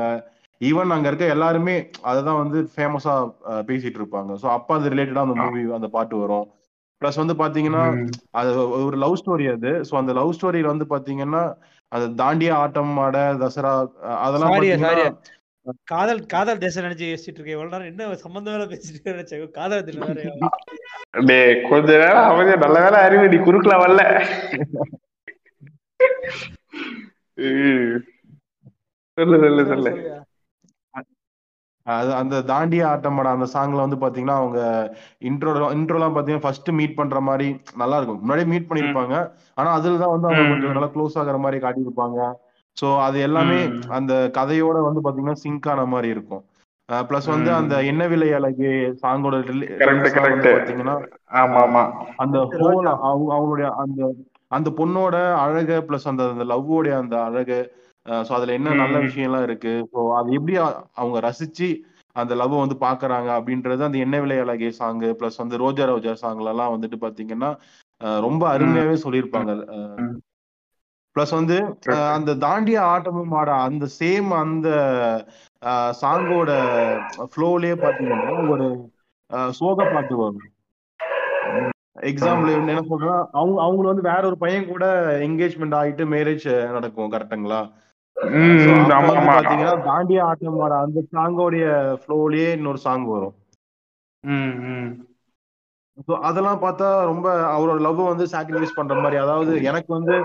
ஈவன் 0.61 0.93
அங்க 0.95 1.07
இருக்க 1.07 1.25
எல்லாருமே 1.27 1.75
அததான் 2.03 2.41
வந்து 2.43 2.59
ஃபேமஸா 2.73 3.15
பேசிட்டு 3.69 3.99
இருப்பாங்க. 4.01 4.31
ஸோ 4.41 4.47
அப்ப 4.49 4.75
அது 4.75 4.91
ரிலேட்டடா 4.93 5.25
அந்த 5.27 5.35
மூவி 5.41 5.63
அந்த 5.71 5.87
பாட்டு 5.87 6.15
வரும். 6.17 6.47
ப்ளஸ் 7.01 7.21
வந்து 7.21 7.35
பாத்தீங்கன்னா. 7.35 7.83
அது 8.31 8.51
ஒரு 8.87 8.97
லவ் 8.97 9.19
ஸ்டோரி 9.21 9.47
அது. 9.55 9.71
ஸோ 9.89 9.95
அந்த 9.95 10.13
லவ் 10.13 10.35
ஸ்டோரியில 10.37 10.73
வந்து 10.73 10.87
பாத்தீங்கன்னா 10.93 11.43
அது 11.91 12.05
தாண்டியா 12.21 12.53
ஆட்டம் 12.55 12.95
ஆட 12.97 13.17
தசரா 13.43 13.73
அதெல்லாம் 14.25 14.55
காதல் 15.91 16.19
காதல் 16.25 16.61
தேசம் 16.61 16.85
நினைச்சு 16.85 17.07
யோசிச்சுட்டு 17.07 17.39
இருக்கேன். 17.39 17.55
இவ்வளவு 17.55 17.73
நேரம் 17.73 17.89
என்ன 17.91 18.17
சம்பந்தம் 18.21 18.53
வேலை 18.55 18.67
பேசிட்டு 18.67 19.13
நினைச்சேன். 19.13 19.49
காதல் 19.51 19.83
டேய் 21.29 21.61
கொஞ்ச 21.69 21.89
நேரம் 22.03 22.29
அமைதியா 22.29 22.57
நல்ல 22.65 22.79
வேலை 22.85 22.99
அறிவு 23.07 23.31
நீ 23.33 23.39
குறுக்கல 23.47 23.77
வரல. 23.83 24.03
சொல்லு 29.17 29.37
சொல்லு 29.43 29.63
சொல்லு. 29.69 29.91
அது 31.87 32.09
அந்த 32.13 32.35
தாண்டிய 32.49 32.83
ஆட்டமாட 32.87 33.27
அந்த 33.35 33.47
சாங்ல 33.53 33.83
வந்து 33.83 33.97
பாத்தீங்கன்னா 34.01 34.37
அவங்க 34.41 34.59
இன்ட்ரோ 35.29 35.51
இன்ட்ரோலாம் 35.77 36.15
பாத்தீங்கன்னா 36.15 36.45
ஃபர்ஸ்ட் 36.45 36.69
மீட் 36.79 36.97
பண்ற 36.97 37.19
மாதிரி 37.27 37.47
நல்லா 37.81 37.97
இருக்கும் 37.99 38.19
முன்னாடியே 38.21 38.49
மீட் 38.53 38.69
பண்ணிருப்பாங்க 38.69 39.15
ஆனா 39.57 39.69
அதுல 39.77 39.99
தான் 40.03 40.13
வந்து 40.15 40.29
அவங்க. 40.29 40.51
கொஞ்சம் 40.51 40.75
நல்லா 40.77 40.91
க்ளோஸ் 40.95 41.17
ஆகுற 41.21 41.39
மாதிரி 41.45 41.59
காட்டியிருப்பாங்க 41.63 42.19
சோ 42.77 42.87
அது 43.05 43.17
எல்லாமே. 43.27 43.59
அந்த 43.97 44.13
கதையோட 44.35 44.77
வந்து 44.87 45.03
பாத்தீங்கன்னா 45.05 45.41
சிங்க் 45.43 45.69
ஆன 45.73 45.85
மாதிரி 45.93 46.09
இருக்கும் 46.15 46.43
பிளஸ் 46.89 47.29
வந்து. 47.31 47.49
அந்த 47.59 47.75
என்ன 47.91 48.03
விலை 48.07 48.29
அழகு 48.37 48.69
சாங்கோட. 49.01 49.35
பாத்தீங்கன்னா 50.47 50.95
அந்த 52.23 52.37
ஹோல் 52.55 52.87
அவங்க 53.07 53.29
அவங்களுடைய 53.37 53.69
அந்த 53.83 54.01
அந்த 54.51 54.69
பொண்ணோட 54.77 55.15
அழகு 55.43 55.77
பிளஸ் 55.87 56.09
அந்த 56.11 56.23
அந்த 56.33 56.45
லவ்வோடைய 56.51 56.93
அந்த 57.03 57.15
அழகு 57.23 57.57
ஸோ 58.21 58.31
அதுல 58.33 58.53
என்ன 58.53 58.73
நல்ல 58.75 58.97
ம். 58.97 59.07
விஷயம்லாம் 59.07 59.43
இருக்கு? 59.43 59.73
ஸோ 59.91 59.99
அது 60.17 60.29
எப்படி 60.33 60.55
அவங்க 60.95 61.17
ரசிச்சு 61.21 61.69
அந்த 62.15 62.33
லவ் 62.35 62.53
வந்து 62.57 62.77
பாக்குறாங்க 62.81 63.29
அப்படின்றது 63.37 63.81
அந்த 63.83 63.97
என்ன 63.97 64.15
விலை 64.19 64.37
அழகே 64.39 64.69
சாங் 64.73 65.01
பிளஸ் 65.19 65.37
வந்து 65.37 65.57
ரோஜா 65.57 65.85
ரோஜா 65.85 66.13
சாங்ல 66.21 66.53
எல்லாம் 66.53 66.73
வந்துட்டு 66.75 66.97
பாத்தீங்கன்னா 67.03 67.51
ரொம்ப 68.21 68.43
அருமையாவே 68.53 68.95
சொல்லியிருப்பாங்க. 69.03 69.51
பிளஸ் 71.15 71.33
வந்து 71.33 71.55
அந்த 72.09 72.31
தாண்டிய 72.43 72.79
ஆட்டமும் 72.87 73.33
ஆட 73.33 73.49
அந்த 73.63 73.85
சேம் 73.97 74.29
அந்த 74.39 74.67
சாங்கோட 75.99 76.51
ஃப்ளோலயே 77.31 77.75
பாத்தீங்கன்னா 77.83 78.31
ஒரு 78.47 78.67
சோக 79.51 79.85
பாட்டு 79.87 80.15
வரும். 80.17 80.45
எக்ஸாம்பிள் 82.09 82.49
என்ன 82.63 82.81
சொல்றேன்னா 82.83 83.17
அவங்க 83.31 83.57
அவங்க 83.61 83.87
வந்து 83.87 84.03
வேற 84.03 84.21
ஒரு 84.27 84.37
பையன் 84.37 84.67
கூட 84.67 84.85
என்கேஜ்மெண்ட் 85.27 85.77
ஆகிட்டு 85.79 86.03
மேரேஜ் 86.11 86.45
நடக்கும் 86.71 87.13
கரெக்ட்டுங்களா 87.13 87.61
பாத்தீங்கன்னா 89.29 89.73
தாண்டிய 89.87 90.19
ஆட்டம் 90.29 90.59
ஆட 90.65 90.73
அந்த 90.85 90.99
சாங்கோடைய 91.11 91.65
ஃப்ளோலயே 92.01 92.49
இன்னொரு 92.57 92.81
சாங் 92.85 93.05
வரும். 93.13 93.35
ஸோ 96.07 96.13
அதெல்லாம் 96.27 96.59
பார்த்தா 96.63 96.87
ரொம்ப 97.05 97.27
அவரோட 97.53 97.79
லவ் 97.85 98.01
வந்து 98.09 98.25
சாக்ரிஃபைஸ் 98.33 98.75
பண்ற 98.75 98.95
மாதிரி. 98.95 99.17
அதாவது 99.23 99.53
எனக்கு 99.69 99.91
வந்து 99.97 100.15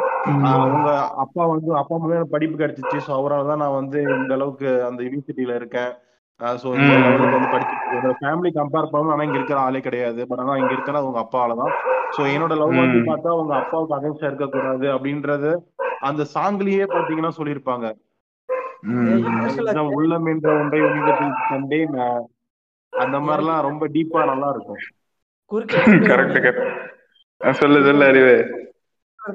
உங்க 0.68 0.88
அப்பா 1.24 1.42
வந்து 1.52 1.70
அப்பா 1.80 1.96
மூலியமா 2.02 2.32
படிப்பு 2.34 2.56
கிடைச்சிச்சு. 2.62 2.98
ஸோ 3.06 3.10
அவரால் 3.18 3.50
தான் 3.50 3.62
நான் 3.64 3.78
வந்து 3.80 4.00
இந்த 4.18 4.32
அளவுக்கு 4.38 4.68
அந்த 4.88 5.00
யூனிவர்சிட்டியில 5.06 5.54
இருக்கேன். 5.54 5.92
ஸோ 6.58 6.68
இந்த 6.76 6.86
ம். 6.88 7.02
லெவலுக்கு 7.02 7.36
வந்து 7.36 7.50
படிச்சுட்டு 7.52 7.96
என்னோட 7.96 8.14
ஃபேமிலி 8.20 8.50
கம்பேர் 8.54 8.88
பண்ணணும் 8.88 9.12
ஆனா 9.12 9.24
இங்க 9.24 9.38
இருக்கிற 9.38 9.58
ஆளே 9.60 9.80
கிடையாது. 9.80 10.20
பட் 10.26 10.40
ஆனா 10.40 10.54
இங்க 10.56 10.72
இருக்கிறது 10.72 11.08
உங்க 11.08 11.20
அப்பாவால 11.22 11.56
தான் 11.60 11.74
ஸோ 12.16 12.22
என்னோட 12.32 12.54
லவ் 12.56 12.72
வந்து. 12.76 13.00
பார்த்தா 13.06 13.36
உங்க 13.40 13.54
அப்பாவுக்கு 13.56 13.96
அகேன்ஸ்டா 13.96 14.30
இருக்கக்கூடாது 14.30 14.86
அப்படின்றது 14.94 15.50
அந்த 16.02 16.22
சாங்லயே 16.32 16.86
பாத்தீங்கன்னா 16.90 17.32
சொல்லியிருப்பாங்க. 17.36 17.86
எக்ஸாம் 19.60 19.92
உள்ளம் 19.96 20.26
என்ற 20.26 20.48
ஒன்றை 20.58 20.80
உன்னிடத்தில் 20.82 21.36
கண்டேன் 21.50 21.94
ஆஹ், 22.00 22.24
அந்த 22.92 23.16
மாதிரிலாம் 23.20 23.66
ரொம்ப 23.68 23.86
டீப்பா 23.94 24.22
நல்லா 24.26 24.48
இருக்கும். 24.54 24.80
கரெக்ட் 26.08 26.48
சொல்லு 27.60 27.78
சொல்லு 27.82 28.04
அறிவு. 28.04 28.34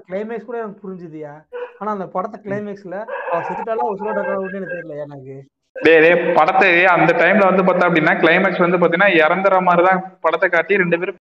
கிளைமேக்ஸ் 0.04 0.48
கூட 0.48 0.58
எனக்கு 0.60 0.84
புரிஞ்சுதுயா 0.84 1.34
ஆனா 1.80 1.90
அந்த 1.96 2.06
படத்தை 2.14 2.38
கிளைமேக்ஸ்ல 2.46 2.96
அவ 3.28 3.40
செத்துட்டாலும் 3.48 3.90
உசுரோட 3.92 4.20
விட்டு 4.36 4.60
எனக்கு 4.60 4.76
தெரியல 4.76 4.96
எனக்கு? 5.06 5.36
டேய் 5.76 6.06
படத்தை 6.38 6.70
அந்த 6.94 7.12
டைம்ல 7.20 7.50
வந்து 7.50 7.64
பார்த்தா 7.64 7.88
அப்படின்னா 7.88 8.14
கிளைமேக்ஸ் 8.22 8.64
வந்து 8.66 8.80
பாத்தீங்கன்னா 8.82 9.12
இறந்துற 9.22 9.58
மாதிரி 9.68 9.84
தான் 9.88 10.02
படத்தை 10.26 10.48
காட்டி 10.50 10.82
ரெண்டு 10.82 11.00
பேரும் 11.02 11.20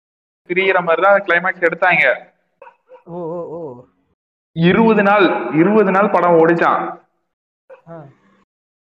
பிரியிற 0.50 0.80
மாதிரி 0.86 1.02
தான் 1.02 1.26
கிளைமேக்ஸ் 1.26 1.68
எடுத்தாங்க. 1.68 2.04
ஓ 3.08 3.18
ஓ 3.32 3.40
ஓ. 3.56 3.60
இருபது 4.56 5.04
நாள் 5.04 5.26
இருபது 5.62 5.92
நாள் 5.92 6.14
படம் 6.14 6.38
ஓடிச்சான். 6.42 6.84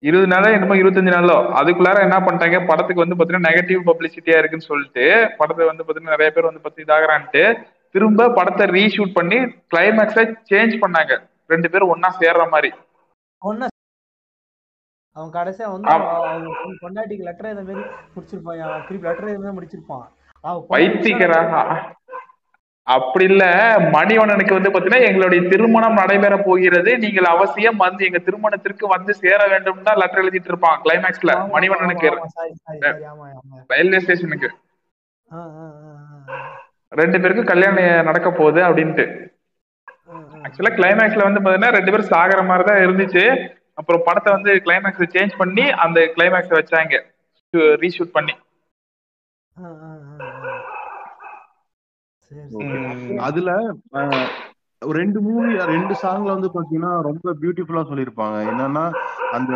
இருபது 0.04 0.28
நாளோ 0.32 0.48
என்னமோ 0.56 0.76
இருபத்தஞ்சு 0.76 1.14
நாளோ 1.14 1.38
அதுக்குள்ளார 1.60 2.04
என்ன 2.06 2.18
பண்ணிட்டாங்க 2.20 2.58
படத்துக்கு 2.68 3.04
வந்து 3.04 3.18
பாத்தீங்கன்னா 3.18 3.50
நெகட்டிவ் 3.50 3.82
பப்ளிசிட்டியா 3.90 4.38
இருக்குன்னு 4.40 4.70
சொல்லிட்டு 4.70 5.06
படத்தை 5.40 5.66
வந்து 5.66 5.86
பாத்தீங்கன்னா 5.86 6.16
நிறைய 6.16 6.30
பேர் 6.32 6.50
வந்து 6.50 6.66
பத்தி 6.66 6.86
இதாகிறான்ட்டு 6.86 7.44
திரும்ப 7.98 8.30
படத்தை 8.40 8.68
ரீஷூட் 8.78 9.18
பண்ணி 9.20 9.40
கிளைமேக்ஸை 9.74 10.26
சேஞ்ச் 10.52 10.76
பண்ணாங்க. 10.84 11.14
ரெண்டு 11.54 11.68
பேரும் 11.74 11.92
ஒண்ணா 11.96 12.12
சேர்ற 12.22 12.46
மாதிரி. 12.54 12.72
ஒன்னா 13.42 13.68
அவன் 15.16 15.32
கடைசியா 15.38 15.68
வந்து 15.74 15.88
பொண்டாட்டிக்கு 16.82 17.28
லெட்டர் 17.28 17.54
இந்த 17.54 17.64
மாதிரி 17.68 17.86
முடிச்சிருப்பான். 18.16 18.60
திருப்பி 18.88 19.08
லெட்டர் 19.08 19.32
இந்த 19.32 19.46
மாதிரி 19.46 19.58
முடிச்சிருப்பான். 19.60 20.06
பைத்தியக்கிறா 20.74 21.40
அப்படி 22.88 23.26
இல்ல. 23.30 23.46
மணிவண்ணனுக்கு 23.96 24.58
வந்து 24.58 24.72
பாத்தீங்கன்னா 24.74 25.08
எங்களுடைய 25.08 25.42
திருமணம் 25.54 25.98
நடைபெற 26.02 26.36
போகிறது. 26.46 26.92
நீங்கள் 27.04 27.28
அவசியம் 27.32 27.82
வந்து 27.86 28.06
எங்க 28.08 28.20
திருமணத்திற்கு 28.28 28.86
வந்து 28.94 29.14
சேர 29.24 29.40
வேண்டும் 29.54 29.82
தான் 29.88 30.00
லெட்டர் 30.02 30.24
எழுதிட்டு 30.24 30.52
இருப்பான் 30.52 30.80
கிளைமேக்ஸ்ல 30.86 31.34
மணிவண்ணனுக்கு. 31.56 32.12
ரயில்வே 33.74 34.00
ஸ்டேஷனுக்கு 34.06 34.52
ரெண்டு 36.92 37.18
பேருக்கும் 37.22 37.52
கல்யாணம் 37.52 38.08
நடக்க 38.10 38.30
போகுது 38.40 38.60
அப்படின்ட்டு. 38.68 39.06
ஆக்சுவலா 40.46 40.72
கிளைமேக்ஸ்ல 40.80 41.28
வந்து 41.28 41.42
பாத்தீங்கன்னா 41.44 41.76
ரெண்டு 41.78 41.92
பேரும் 41.94 42.12
சாகிற 42.14 42.42
மாதிரி 42.50 42.66
தான் 42.70 42.84
இருந்துச்சு. 42.86 43.24
அப்புறம் 43.80 44.06
படத்தை 44.08 44.30
வந்து 44.36 44.52
கிளைமேக்ஸ் 44.66 45.14
சேஞ்ச் 45.16 45.34
பண்ணி 45.42 45.66
அந்த 45.86 46.00
கிளைமேக்ஸ் 46.16 46.58
வச்சாங்க. 46.60 46.96
ரீஷூட் 47.84 48.16
பண்ணி. 48.18 48.36
அதுல 53.28 53.50
ரெண்டு 54.82 55.20
மூவி 55.28 55.52
ரெண்டு 55.72 55.94
சாங்ல 56.04 56.30
வந்து 56.36 56.50
பாத்தீங்கன்னா 56.56 56.92
ரொம்ப 57.10 57.34
பியூட்டிஃபுல்லா 57.42 57.84
சொல்லியிருப்பாங்க. 57.92 58.38
என்னன்னா 58.52 58.86
அந்த 59.38 59.54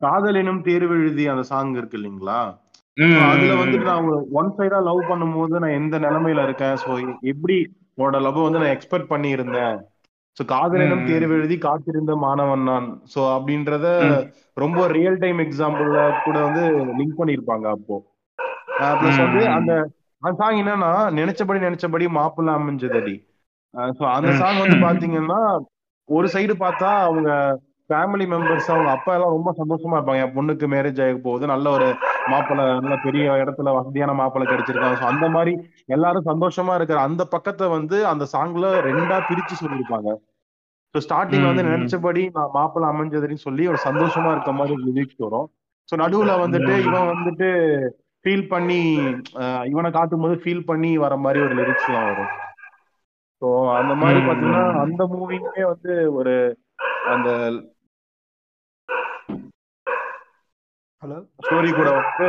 காதல் 0.00 0.38
எனும் 0.40 0.64
தேர்வு 0.68 0.94
எழுதி 1.02 1.24
அந்த 1.32 1.44
சாங் 1.50 1.74
இருக்கு 1.80 1.98
இல்லைங்களா? 1.98 2.40
அதுல 3.26 3.54
வந்துட்டு 3.54 3.88
நான் 3.90 4.06
ஒன் 4.32 4.52
சைடா 4.58 4.78
லவ் 4.82 5.08
பண்ணும்போது 5.08 5.58
நான் 5.58 5.78
எந்த 5.80 5.96
நிலைமையில 5.98 6.42
இருக்கேன்? 6.42 6.76
சோ 6.76 6.90
எப்படி 7.22 7.56
உன்னோட 7.98 8.20
லவ் 8.20 8.40
வந்து 8.42 8.58
நான் 8.58 8.74
எக்ஸ்பெக்ட் 8.76 9.06
பண்ணி 9.06 9.28
இருந்தேன் 9.28 9.76
சோ 10.36 10.44
காதல் 10.44 10.80
எனும் 10.80 11.02
ம். 11.02 11.06
தேர்வு 11.06 11.34
எழுதி 11.34 11.56
காத்திருந்த 11.58 12.16
மாணவன் 12.16 12.62
நான். 12.62 12.88
சோ 13.14 13.20
அப்படின்றத. 13.36 13.86
ரொம்ப 14.56 14.86
ரியல் 14.88 15.18
டைம் 15.18 15.38
எக்ஸாம்பிள்ல 15.38 16.00
கூட 16.24 16.36
வந்து 16.40 16.62
லிங்க் 16.98 17.18
பண்ணிருப்பாங்க 17.18 17.66
அப்போ. 17.68 17.96
பிளஸ் 18.98 19.22
வந்து. 19.24 19.42
அந்த 19.48 19.72
அந்த 20.22 20.36
சாங் 20.38 20.60
என்னன்னா 20.62 20.90
நினைச்சபடி 21.20 21.58
நினைச்சபடி 21.58 22.06
மாப்பிள்ள 22.18 22.50
அமைஞ்சதடி. 22.58 23.16
சோ 23.98 24.04
அந்த 24.16 24.30
சாங் 24.32 24.60
வந்து 24.60 24.78
பாத்தீங்கன்னா 24.78 25.40
ஒரு 26.08 26.28
சைடு 26.28 26.54
பார்த்தா 26.58 26.90
அவங்க 27.02 27.30
ஃபேமிலி 27.90 28.24
மெம்பர்ஸ் 28.30 28.70
அவங்க 28.70 28.90
அப்பா 28.94 29.12
எல்லாம் 29.16 29.34
ரொம்ப 29.34 29.50
சந்தோஷமா 29.58 29.96
இருப்பாங்க 29.96 30.22
என் 30.22 30.34
பொண்ணுக்கு 30.36 30.66
மேரேஜ் 30.72 31.00
ஆக 31.02 31.18
போகுது 31.24 31.50
நல்ல 31.50 31.66
ஒரு 31.70 31.88
மாப்பிள்ளை 32.28 32.62
நல்ல 32.78 32.96
பெரிய 33.04 33.36
இடத்துல 33.42 33.74
வசதியான 33.76 34.14
மாப்பிள்ளை 34.20 34.46
கிடைச்சிருக்காங்க 34.48 35.10
அந்த 35.10 35.26
மாதிரி 35.34 35.52
எல்லாரும் 35.88 36.28
சந்தோஷமா 36.30 36.72
இருக்கிற 36.78 37.00
அந்த 37.06 37.24
பக்கத்தை 37.34 37.66
வந்து 37.74 37.98
அந்த 38.10 38.26
சாங்ல 38.32 38.70
ரெண்டா 38.88 39.18
பிரிச்சு 39.28 39.60
சொல்லியிருப்பாங்க 39.60 40.08
ஸோ 40.94 41.00
ஸ்டார்டிங்ல 41.04 41.48
வந்து. 41.48 41.66
நினைச்சபடி 41.68 42.24
நான் 42.34 42.52
மாப்பிள்ளை 42.54 42.88
அமைஞ்சதுன்னு 42.92 43.44
சொல்லி 43.44 43.64
ஒரு 43.68 43.80
சந்தோஷமா 43.84 44.32
இருக்க 44.32 44.52
மாதிரி 44.54 44.76
லிரிக்ஸ் 44.88 45.22
வரும் 45.24 45.48
ஸோ 45.88 45.96
நடுவுல 46.02 46.32
வந்துட்டு. 46.42 46.74
இவன் 46.86 47.10
வந்துட்டு 47.12 47.48
ஃபீல் 48.24 48.46
பண்ணி 48.48 48.80
இவனை 49.70 49.90
காட்டும் 49.92 50.22
போது 50.22 50.36
ஃபீல் 50.42 50.66
பண்ணி 50.66 50.90
வர 50.98 51.16
மாதிரி 51.24 51.40
ஒரு 51.42 51.54
லிரிக்ஸ் 51.58 51.88
எல்லாம் 51.88 52.08
வரும் 52.10 52.32
ஸோ 53.42 53.48
அந்த 53.76 53.92
மாதிரி 54.00 54.20
ம். 54.20 54.26
பாத்தீங்கன்னா 54.28 54.64
அந்த 54.82 55.02
மூவியுமே 55.12 55.64
வந்து 55.66 55.92
ஒரு 56.18 56.34
அந்த 57.12 57.28
ஹலோ? 61.06 61.18
ஸ்டோரி 61.38 61.70
கூட 61.74 61.88
வந்து. 61.96 62.28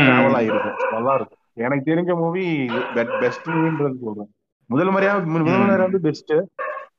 டிராவல் 0.00 0.36
ஆயிருக்கும் 0.38 0.76
நல்லா 0.94 1.14
இருக்கும் 1.18 1.38
எனக்கு 1.56 1.88
தெரிஞ்ச 1.90 2.12
மூவி 2.20 2.44
பெஸ்ட் 3.22 3.48
மூவின்றது 3.52 3.96
சொல்றேன். 4.04 4.30
முதல் 4.70 4.92
முறையா 4.94 5.14
முதல். 5.26 5.46
முறையா 5.52 5.78
வந்து 5.82 6.00
பெஸ்ட் 6.00 6.34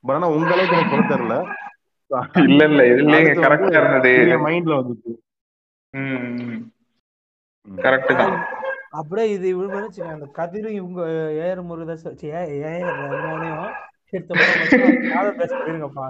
பட் 0.06 0.16
ஆனா 0.16 0.28
உங்க 0.36 0.52
அளவுக்கு 0.56 0.78
எனக்கு 0.78 0.94
சொல்ல 0.94 1.12
தெரியல 1.14 1.36
இல்ல 2.48 2.64
இல்ல 2.70 2.82
வந்து 3.18 3.44
கரெக்டா 3.46 3.80
இருந்தது. 3.80 4.12
மைண்ட்ல 4.46 4.80
வந்துச்சு. 4.80 5.12
ம் 5.94 6.60
கரெக்ட் 7.68 8.14
தான். 8.22 8.36
அப்படியே 9.00 9.28
இது 9.36 9.46
இவங்க 9.50 9.76
வச்சுக்கோங்க 9.78 10.18
அந்த 10.18 10.28
கதிரும் 10.38 10.78
இவங்க 10.80 11.02
ஏஆர் 11.40 11.62
முருகதாஸ் 11.70 12.06
ஏஆர் 12.32 12.90
ரகுமானையும் 13.02 13.72
எடுத்த 14.14 14.34
பேச. 14.36 15.52
கா 15.84 16.06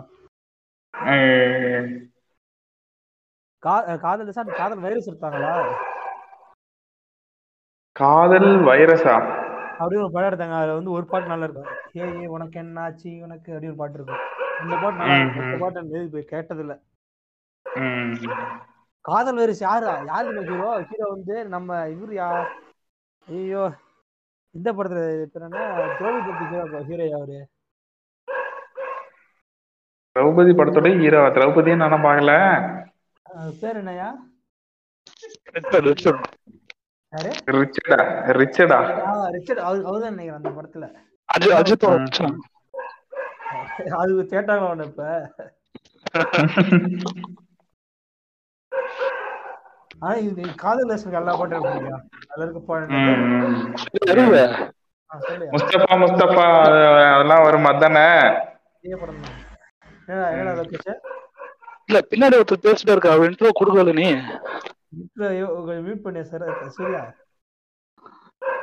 காதல் 3.65 4.31
அந்த 4.43 4.53
காதல் 4.61 4.83
வைரஸ் 4.85 5.09
எடுத்தாங்களா 5.09 5.53
காதல் 8.01 8.51
வைரஸா 8.69 9.15
அப்படியே 9.81 10.01
ஒரு 10.03 10.11
படம் 10.13 10.29
எடுத்தாங்க. 10.29 10.55
அதுல 10.59 10.75
வந்து 10.77 10.93
ஒரு 10.97 11.05
பாட்டு 11.11 11.31
நல்லா 11.31 11.47
இருக்கும். 11.47 11.69
ஏ 11.99 12.03
ஏ 12.23 12.27
உனக்கு 12.35 12.57
என்ன 12.63 12.81
ஆச்சு 12.85 13.11
உனக்கு 13.25 13.49
அப்படி 13.53 13.69
ஒரு 13.71 13.77
பாட்டு 13.81 13.97
இருக்கும். 13.99 14.21
இந்த 14.63 14.75
பாட்டு 14.81 14.99
நல்லா 14.99 15.15
இருக்கும். 15.19 15.61
பாட்டு 15.63 15.79
எனக்கு 15.81 16.03
இது 16.09 16.21
கேட்டதில்ல. 16.33 16.73
காதல் 19.05 19.39
வைரஸ் 19.41 19.63
யாரா? 19.67 19.93
யாரு 20.11 20.45
ஹீரோ 20.49 20.69
ஹீரோ 20.89 21.07
வந்து 21.15 21.35
நம்ம 21.55 21.79
இவரு 21.93 22.13
யா 22.19 22.29
ஐயோ. 23.27 23.63
இந்த 24.55 24.69
படத்துல 24.77 25.01
பேர் 25.33 25.47
என்ன? 25.47 25.65
திரௌபதி 25.97 26.29
பத்தி 26.29 26.45
ஹீரோ 26.51 26.81
ஹீரோ 26.89 27.05
யாரு 27.15 27.39
திரௌபதி 30.15 30.51
படத்தோட 30.57 30.89
ஹீரோ 31.03 31.21
திரௌபதியும் 31.37 31.83
நானும் 31.83 32.05
பார்க்கல. 32.07 32.33
பேர் 33.59 33.79
என்னயா 33.81 34.09
ரிச்சர்ட் 35.55 36.23
ரிச்சர்ட். 38.37 39.61
அவர் 39.61 39.83
அவர் 39.83 40.01
தான் 40.01 40.13
நினைக்கிறேன் 40.13 40.39
அந்த 40.39 40.51
படத்துல. 40.55 40.85
அஜித் 41.29 41.55
அஜித் 41.57 41.85
மச்சான். 41.91 42.37
அது 43.99 44.13
கேட்டாங்க 44.31 44.65
அவனை 44.67 44.85
இப்ப. 44.87 45.03
ஆனா 50.01 50.15
இது 50.21 50.43
காதல் 50.61 50.89
தேசத்துக்கு 50.89 51.19
எல்லா 51.19 51.33
பாட்டும் 51.35 51.59
இருக்குங்க 51.59 51.91
அதுல 52.31 52.45
இருக்க 52.45 52.61
பாட்டு 52.61 53.01
முஸ்தபா 55.53 55.95
முஸ்தபா 56.03 56.45
அதெல்லாம் 57.13 57.43
வரும் 57.45 57.69
அதானே? 57.71 58.07
என்னடா 60.09 60.53
லொகேஷன் 60.59 60.99
இல்ல 61.89 61.99
பின்னாடி 62.11 62.37
ஒருத்தர் 62.37 62.65
பேசிட்டே 62.65 62.93
இருக்கா 62.93 63.13
அவர் 63.13 63.29
இன்ட்ரோ 63.29 63.51
கொடுக்கல 63.59 63.93
நீ. 63.99 64.07
மியூட் 65.79 66.03
பண்ணியா 66.05 66.25
சார் 66.31 66.45
சரியா 66.77 67.01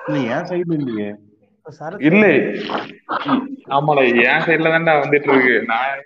இல்ல 0.06 0.18
என் 0.34 0.46
சைடு 0.50 0.74
இல்லையே. 0.78 1.08
இல்ல. 2.08 2.24
ஆமாடா 3.76 4.02
என் 4.24 4.44
சைடுல 4.46 4.72
தான்டா 4.74 4.94
வந்துட்டு 5.02 5.28
இருக்கு. 5.30 5.54
நான் 5.70 5.98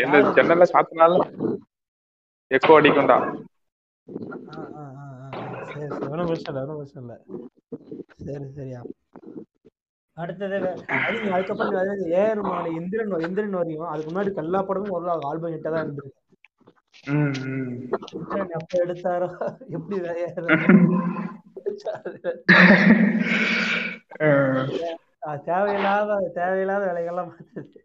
இந்த 0.00 0.18
ஜன்னல்ல 0.36 0.66
சாத்தினாலும் 0.72 1.24
எக்கோ 2.50 2.76
அடிக்கும்டா. 2.78 3.18
சரி 5.68 5.86
சரி. 5.88 6.08
ஒன்றும் 6.10 6.28
பிரச்சனை 6.30 6.50
இல்லை 6.52 6.62
ஒன்றும் 6.64 6.80
பிரச்சனை 6.80 7.02
இல்லை. 7.04 7.16
சரி 8.26 8.46
சரியா 8.58 8.80
அடுத்தது 10.16 10.56
அதுக்கப்புறம் 11.30 11.72
மாலை 12.48 12.70
இந்திரன் 12.80 13.14
இந்திரன் 13.26 13.56
வரையும் 13.58 13.88
அதுக்கு 13.92 14.10
முன்னாடி 14.10 14.32
எல்லா 14.44 14.60
படமும் 14.68 14.94
ஒரு 14.96 15.26
ஆல்பம் 15.30 15.54
ஹிட்டா 15.54 15.70
தான் 15.70 15.84
இருந்திருக்கு 15.84 16.20
எப்ப 18.56 18.74
எடுத்தாரோ 18.82 19.28
எப்படி 19.70 19.96
தேவையில்லாத 25.46 26.10
தேவையில்லாத 26.36 26.82
வேலைகள்லாம் 26.88 27.32
பார்த்துச்சு 27.32 27.80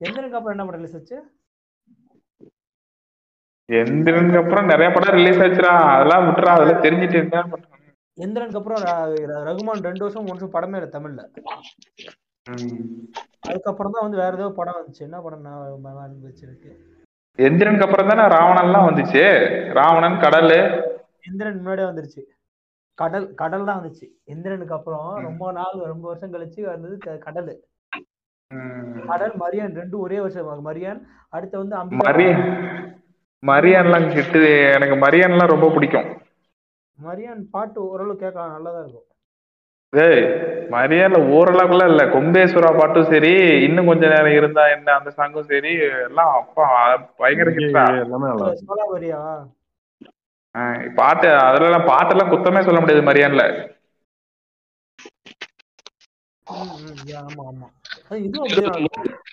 எந்திரனுக்கு 0.00 0.38
அப்புறம் 0.38 0.54
என்ன 0.54 0.64
படம் 0.66 0.80
ரிலீஸ் 0.80 0.96
ஆச்சு? 0.98 1.16
எந்திரனுக்கு 3.68 4.40
அப்புறம் 4.40 4.70
நிறைய 4.70 4.88
படம் 4.90 5.16
ரிலீஸ் 5.16 5.40
ஆச்சுடா. 5.44 5.72
அதெல்லாம் 5.94 6.26
விட்டுறா 6.26 6.52
அதெல்லாம் 6.56 6.84
தெரிஞ்சுட்டு 6.84 7.18
என்ன 7.20 7.42
பண்றாங்க 7.46 7.77
எந்திரனுக்கு 8.24 8.60
அப்புறம் 8.60 8.82
ரகுமான் 9.48 9.86
ரெண்டு 9.88 10.04
வருஷம் 10.04 10.24
மூணு 10.26 10.34
வருஷம் 10.34 10.54
படமே 10.56 10.78
இல்லை 10.78 10.90
தமிழ்ல. 10.96 11.22
அதுக்கப்புறம் 13.48 13.94
தான் 13.94 14.04
வந்து 14.06 14.20
வேற 14.22 14.32
ஏதோ 14.38 14.48
படம் 14.58 14.78
வந்துச்சு. 14.78 15.02
என்ன 15.06 15.18
படம் 15.26 15.44
நான் 15.48 15.84
மறந்து 15.86 16.28
வச்சிருக்கு 16.30 16.70
எந்திரனுக்கு 17.38 17.86
அப்புறம் 17.86 18.10
தானே 18.10 18.24
ராவணன்லாம் 18.34 18.88
வந்துச்சு? 18.88 19.22
ராவணன் 19.78 20.22
கடல். 20.24 20.54
இந்திரன் 21.28 21.58
முன்னாடியே 21.60 21.88
வந்துருச்சு. 21.88 22.22
கடல் 22.98 23.26
கடல் 23.40 23.66
தான் 23.68 23.78
வந்துச்சு. 23.80 24.06
இந்திரனுக்கு 24.34 24.76
அப்புறம் 24.78 25.08
ரொம்ப 25.26 25.50
நாள் 25.58 25.76
ரொம்ப 25.92 26.04
வருஷம் 26.10 26.32
கழிச்சு 26.34 26.60
வந்தது 26.72 26.96
கடல். 27.26 27.52
கடல் 29.10 29.34
மரியான் 29.42 29.76
ரெண்டும் 29.80 30.04
ஒரே 30.06 30.18
வருஷம். 30.24 30.66
மரியான் 30.68 31.00
அடுத்து 31.36 31.56
வந்து 31.62 31.98
மரியன். 32.04 32.42
மரியான்லாம் 33.42 34.08
கிட்டு 34.14 34.40
எனக்கு 34.76 34.96
மரியான்லாம் 35.06 35.54
ரொம்ப 35.54 35.68
பிடிக்கும். 35.76 36.08
மரியான் 36.98 37.42
பாட்டு 37.50 37.78
ஓரளவு 37.86 38.16
கேட்கலாம் 38.18 38.54
நல்லதா 38.54 38.80
இருக்கும். 38.82 39.08
டேய் 39.92 40.24
மரியான்ல 40.72 41.18
ஓரளவுக்குலாம் 41.32 41.90
இல்ல. 41.92 42.02
கொம்பேஸ்வரா 42.12 42.70
பாட்டும் 42.76 43.08
சரி 43.10 43.32
இன்னும் 43.66 43.88
கொஞ்ச 43.90 44.02
நேரம் 44.08 44.36
இருந்தா 44.38 44.64
என்ன 44.74 44.96
அந்த 44.96 45.10
சாங்கும் 45.16 45.48
சரி 45.50 45.72
எல்லாம் 46.02 46.32
அப்பா 46.40 46.66
பயங்கர 47.20 47.50
ஹிட்ரா 47.56 47.84
எல்லாமே 48.02 48.30
நல்லா 48.32 48.50
பாட்டு 50.98 51.28
அதெல்லாம் 51.46 51.88
பாட்டெல்லாம் 51.88 52.32
குத்தமே 52.32 52.60
சொல்ல 52.62 52.80
முடியாது 52.80 53.08
மரியான்ல. 53.08 53.42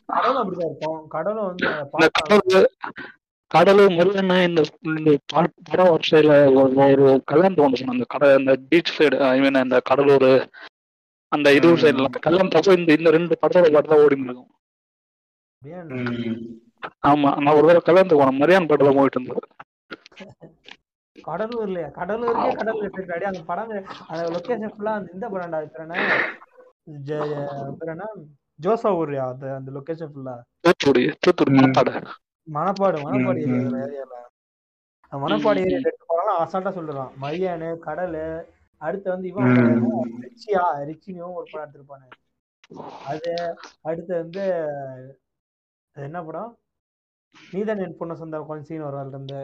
கடலும் 0.09 0.39
அப்படிதான் 0.39 0.69
இருக்கும். 0.69 0.99
கடலும் 1.09 1.47
வந்து 1.47 1.67
அந்த 3.55 3.71
இந்த 3.71 3.89
பாட்டு 3.91 3.91
கடல் 3.91 3.91
கடல் 3.91 3.91
முருகன் 3.95 4.31
இந்த 4.47 4.61
இந்த 4.91 5.11
படம் 5.31 5.91
வரிசையில 5.91 6.31
ஒரு 6.85 7.03
கல்யாணம் 7.31 7.57
சொன்ன 7.75 7.93
அந்த 7.93 8.05
கடல் 8.13 8.33
அந்த 8.39 8.53
பீச் 8.69 8.93
சைடு 8.95 9.17
ஐ 9.27 9.37
மீன் 9.43 9.61
அந்த 9.61 9.77
கடலூர் 9.89 10.29
அந்த 11.31 11.47
இது. 11.57 11.69
சைடுல 11.83 12.07
கல்யாணம் 12.25 12.53
தப்போ 12.53 12.73
இந்த 12.79 12.91
இந்த 12.97 13.09
ரெண்டு 13.15 13.37
படத்தோட 13.41 13.69
பாட்டு 13.75 13.91
தான் 13.91 14.03
ஓடி 14.03 14.17
இருக்கும் 14.19 14.51
ஆமா 17.03 17.29
நான் 17.43 17.55
ஒரு 17.57 17.67
தடவை 17.67 17.83
கல்யாணத்துக்கு 17.83 18.21
போனேன். 18.21 18.39
மரியான் 18.41 18.67
பாட்டு 18.69 18.87
தான் 18.87 18.97
போயிட்டு 18.97 19.19
இருந்தது 19.19 19.43
கடலூர் 21.15 21.67
இல்லையா 21.67 21.89
கடலூருக்கே 21.95 22.51
கடல் 22.59 22.81
இருக்காடி 22.87 23.25
அந்த 23.29 23.41
படம் 23.49 23.71
அந்த 24.09 24.21
லொகேஷன் 24.35 24.73
ஃபுல்லா 24.73 24.93
அந்த 24.97 25.09
இந்த 25.15 25.25
படம்டா. 25.33 25.59
என்ன? 27.89 28.05
ஜோசா 28.59 28.89
ஊர்யா 28.99 29.23
அந்த 29.31 29.45
அந்த 29.57 29.69
லொகேஷன் 29.77 30.11
ஃபுல்லா 30.11 30.35
தூத்துக்குடி 30.65 31.03
தூத்துக்குடி. 31.23 32.11
மணப்பாடு 32.47 32.97
மணப்பாடு. 33.05 33.39
ஏரியால. 33.83 34.13
மணப்பாடு 35.11 35.59
ஏரியா. 35.63 35.79
ரெண்டு 35.87 36.07
படம்லாம் 36.11 36.41
அசால்ட்டா 36.43 36.71
சொல்லிடலாம் 36.77 37.13
மரியானு 37.23 37.69
கடல் 37.87 38.19
அடுத்து 38.81 39.07
வந்து 39.09 39.27
இவன் 39.27 39.51
ரிச்சியா 40.25 40.63
ரிச்சினியும் 40.89 41.35
ஒரு 41.37 41.47
படம் 41.51 41.65
எடுத்திருப்பானு. 41.65 42.07
அது 43.11 43.31
அடுத்து 43.89 44.13
வந்து 44.21 44.43
என்ன 45.95 46.17
படம்? 46.27 46.51
நீதான் 47.53 47.81
என் 47.85 47.97
பொண்ணு 47.99 48.19
சொந்த 48.21 48.39
கொஞ்சம் 48.49 48.67
சீன் 48.69 48.85
வரும் 48.85 49.01
அதுல 49.01 49.17
இருந்து. 49.17 49.39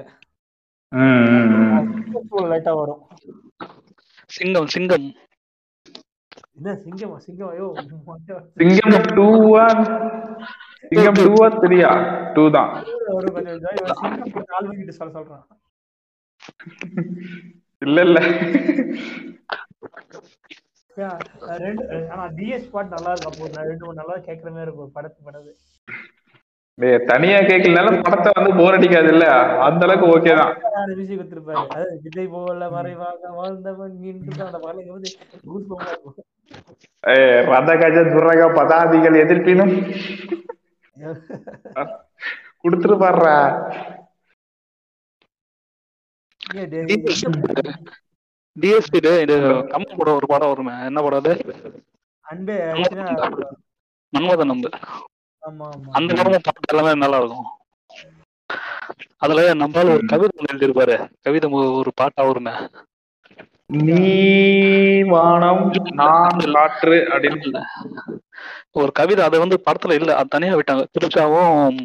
லைட்டா 2.51 2.73
வரும். 2.79 3.01
சிங்கம் 4.29 4.69
சிங்கம். 4.75 5.07
என்ன 6.57 6.73
சிங்கமா 6.83 7.17
சிங்கம்? 7.25 7.51
ஐயோ 7.53 7.67
சிங்கம் 8.59 9.07
டூவா 9.17 9.65
சிங்கம் 10.83 11.17
டூவா 11.19 11.47
த்ரீயா 11.61 11.91
டூ 12.35 12.43
தான். 12.55 12.71
இல்ல 17.81 17.97
இல்ல. 18.07 18.19
ரெண்டு 21.63 21.83
ஆனா 22.13 22.23
டிஎஸ் 22.37 22.71
பாட்டு 22.73 22.91
நல்லா 22.95 23.11
அப்போ 23.29 23.43
நான் 23.53 23.67
ரெண்டு 23.69 23.83
மூணு 23.85 23.99
நல்லா 24.01 24.15
கேட்கற 24.25 24.49
மாதிரி 24.49 24.65
இருக்கும். 24.67 24.91
படத்து 24.97 25.19
படது 25.27 25.51
டேய், 26.77 26.97
தனியா 27.09 27.39
கேட்கலனாலும் 27.49 27.97
படத்தை 28.05 28.29
வந்து 28.37 28.51
போர் 28.59 28.75
அடிக்காது 28.77 29.09
இல்ல 29.13 29.25
அந்த 29.67 29.81
அளவுக்கு 29.87 30.07
ஓகே 30.13 30.33
தான். 30.39 30.51
மியூசிக் 30.91 31.19
கொடுத்துருப்பாரு. 31.19 31.59
அதாவது 31.65 31.95
விஜய் 32.05 32.29
போல 32.33 32.69
மறைவாக 32.75 33.31
வாழ்ந்தவன் 33.39 33.95
நின்று 34.03 34.43
அந்த 34.47 34.59
பாடலுக்கு 34.63 34.95
வந்து 34.95 35.09
கூஸ் 35.43 35.65
இருக்கும். 35.65 36.17
ஏய், 37.13 37.41
ரத 37.51 37.69
கஜ 37.81 37.97
துரக 38.13 38.41
பதாதிகள் 38.57 39.21
எதிர்ப்பினும். 39.23 39.73
குடுத்துட்டு 42.63 42.97
பாடுறா 43.03 43.35
டிஎஸ்பி 48.55 48.97
இது 49.23 49.35
ஒரு 50.15 50.27
படம் 50.31 50.49
வருமே? 50.51 50.73
என்ன 50.87 51.01
படம் 51.01 51.21
அது? 51.21 51.33
அன்பே 52.25 52.55
மன்மதன் 54.13 54.53
அந்த 55.97 56.09
படமும் 56.17 56.45
பாட்டு 56.47 56.69
எல்லாமே 56.71 56.91
நல்லா 57.03 57.19
இருக்கும். 57.21 57.47
அதுல 59.23 59.41
நம்மளால 59.61 59.93
ஒரு 59.95 60.05
கவிதை 60.11 60.31
ஒண்ணு 60.39 60.51
எழுதியிருப்பாரு. 60.53 60.95
கவிதை 61.25 61.49
ஒரு 61.79 61.91
பாட்டா 61.99 62.21
வருமே 62.29 62.53
நீ 63.87 63.99
வானம் 65.13 65.63
நான் 65.99 66.41
காற்று 66.55 66.97
அப்படின்னு. 67.13 67.43
இல்ல. 67.47 67.59
ஒரு 68.75 68.91
கவிதை 68.91 69.21
அது 69.25 69.39
வந்து 69.39 69.57
படத்துல 69.65 69.95
இல்ல. 69.95 70.11
அது 70.15 70.27
தனியா 70.27 70.53
விட்டாங்க. 70.53 70.83
திருச்சாவும் 70.93 71.79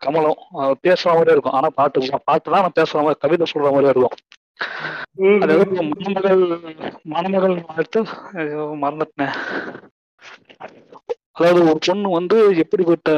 கமலும். 0.00 0.38
பேசுற 0.84 1.06
மாதிரியே 1.08 1.34
இருக்கும். 1.34 1.52
ஆனா 1.52 1.68
பாட்டு 1.70 2.00
பாட்டு 2.24 2.50
தான் 2.50 2.76
பேசுற 2.78 3.02
மாதிரி 3.02 3.20
கவிதை 3.20 3.46
சொல்ற 3.52 3.68
மாதிரியே 3.68 3.92
இருக்கும். 3.92 4.16
மணமகள் 5.92 6.42
மணமகள் 7.12 7.54
ஐயோ, 8.40 8.62
மறந்துட்டேன். 8.82 9.34
அதாவது 11.36 11.60
ஒரு 11.64 11.78
பொண்ணு 11.86 12.08
வந்து 12.10 12.36
எப்படிப்பட்ட 12.56 13.10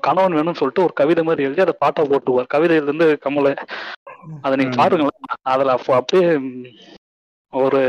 கணவன் 0.00 0.34
வேணும்னு 0.34 0.60
சொல்லிட்டு 0.60 0.84
ஒரு 0.84 0.92
கவிதை 0.92 1.22
மாதிரி 1.24 1.46
எழுதி 1.46 1.60
அதை 1.60 1.74
பாட்டா 1.78 2.02
போட்டுவார் 2.04 2.52
கவிதையில 2.54 2.82
இருந்து 2.82 3.06
கமல. 3.18 3.50
அதை 4.42 4.54
நீங்க. 4.56 4.76
பாருங்களேன். 4.76 5.16
அதுல 5.46 5.72
அப்போ 5.72 5.92
அப்படியே 5.94 6.30
ஒரு 7.52 7.80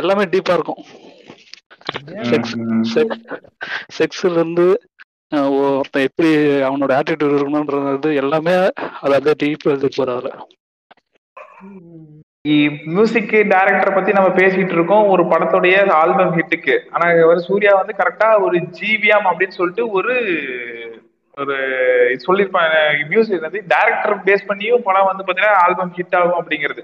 எல்லாமே 0.00 0.24
டீப்பா 0.32 0.56
இருக்கும். 0.58 0.82
செக்ஸ் 2.30 2.54
செக்ஸ்ல 3.98 4.34
இருந்து 4.38 4.66
ஒருத்தன் 5.58 6.06
எப்படி 6.08 6.30
அவனோட 6.68 6.92
ஆட்டிடியூட் 6.98 7.38
இருக்கணும்ன்றது 7.38 8.10
எல்லாமே 8.22 8.54
அதை 9.04 9.14
அப்படியே 9.18 9.36
டீப் 9.42 9.68
எழுதிட்டு 9.70 10.04
அதுல 10.16 10.32
மியூசிக் 12.94 13.30
டைரக்டர் 13.52 13.96
பத்தி 13.96 14.10
நம்ம 14.16 14.30
பேசிட்டு 14.38 14.74
இருக்கோம். 14.76 15.04
ஒரு 15.12 15.22
படத்துடைய 15.30 15.76
ஆல்பம் 16.00 16.34
ஹிட்டுக்கு 16.38 16.74
ஆனா 16.94 17.06
ஒரு 17.30 17.40
சூர்யா 17.46 17.72
வந்து 17.80 17.94
கரெக்டா 18.00 18.28
ஒரு 18.46 18.56
ஜிவிஎம் 18.78 19.28
அப்படின்னு 19.30 19.56
சொல்லிட்டு 19.58 19.84
ஒரு 19.98 20.14
ஒரு 21.36 21.56
சொல்லியிருப்பாங்க 22.24 22.74
மியூசிக் 23.08 23.46
வந்து 23.46 23.62
டைரக்டர் 23.72 24.14
பேஸ் 24.26 24.48
பண்ணியும் 24.50 24.84
படம் 24.88 25.08
வந்து 25.10 25.24
பாத்தீங்கன்னா 25.26 25.62
ஆல்பம் 25.62 25.94
ஹிட் 25.96 26.16
ஆகும் 26.18 26.38
அப்படிங்கிறது. 26.40 26.82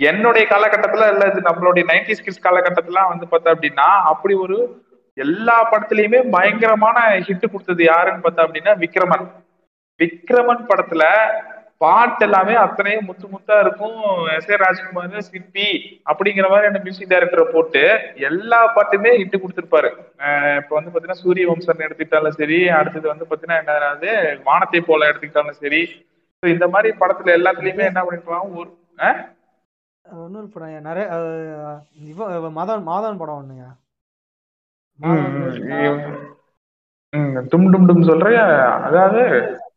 என்னுடைய 0.00 0.44
காலகட்டத்துல 0.48 1.08
இல்ல 1.12 1.26
இது 1.28 1.40
நம்மளுடைய 1.46 1.84
நைன்டி 1.88 2.16
ஸ்கிட்ஸ் 2.16 2.44
காலகட்டத்துல 2.44 3.02
வந்து 3.10 3.26
பார்த்தா 3.28 3.54
அப்படின்னா 3.54 3.88
அப்படி 4.10 4.34
ஒரு 4.42 4.56
எல்லா 5.16 5.56
படத்துலயுமே 5.68 6.18
பயங்கரமான 6.34 6.96
ஹிட் 7.26 7.46
கொடுத்தது 7.48 7.82
யாருன்னு 7.86 8.24
பார்த்தா 8.24 8.46
அப்படின்னா 8.46 8.72
விக்ரமன் 8.82 9.26
விக்ரமன் 10.00 10.66
படத்துல 10.68 11.04
பாட்டு 11.80 12.24
எல்லாமே 12.26 12.54
அத்தனையும் 12.60 13.06
முத்து 13.06 13.26
முத்தா 13.32 13.54
இருக்கும் 13.62 13.96
எஸ் 14.34 14.50
ஏ 14.50 14.58
ராஜ்குமார் 14.60 15.16
சிற்பி 15.26 15.66
அப்படிங்கிற 16.06 16.46
மாதிரியான 16.52 16.80
மியூசிக் 16.84 17.10
டைரக்டரை 17.10 17.44
போட்டு 17.48 17.82
எல்லா 18.28 18.60
பாட்டுமே 18.76 19.10
இட்டு 19.22 19.36
கொடுத்துருப்பாரு 19.38 19.90
இப்போ 20.60 20.74
வந்து 20.76 20.90
பாத்தீங்கன்னா 20.90 21.22
சூரிய 21.24 21.46
வம்சன் 21.50 21.84
எடுத்துக்கிட்டாலும் 21.86 22.38
சரி 22.38 22.60
அடுத்தது 22.78 23.06
வந்து 23.12 23.26
பாத்தீங்கன்னா 23.26 23.60
என்னது 23.62 24.12
வானத்தை 24.46 24.80
போல 24.86 25.08
எடுத்துக்கிட்டாலும் 25.10 25.60
சரி 25.62 25.82
இந்த 26.42 26.68
மாதிரி 26.68 26.90
படத்துல 27.00 27.36
எல்லாத்துலயுமே 27.36 27.86
என்ன 27.90 28.02
பண்ணிருப்பாங்க 28.02 28.58
ஒரு 28.58 28.70
அஹ்? 29.00 29.18
இன்னொரு 30.06 30.48
படம் 30.48 30.80
நிறைய 30.80 31.06
இவ 32.04 32.28
மாதவன் 32.50 32.88
மாதவன் 32.88 33.18
படம் 33.18 33.38
ஒண்ணுங்க. 33.40 33.66
ம், 34.98 35.06
மாதவன் 35.06 35.36
ம், 35.36 35.44
ஜோதிகா. 35.46 35.78
இவ- 35.84 36.24
ம், 37.12 37.46
டும் 37.48 37.70
டும் 37.72 37.88
டும் 37.88 38.04
சொல்றியா? 38.04 38.44
அதாவது 38.82 39.22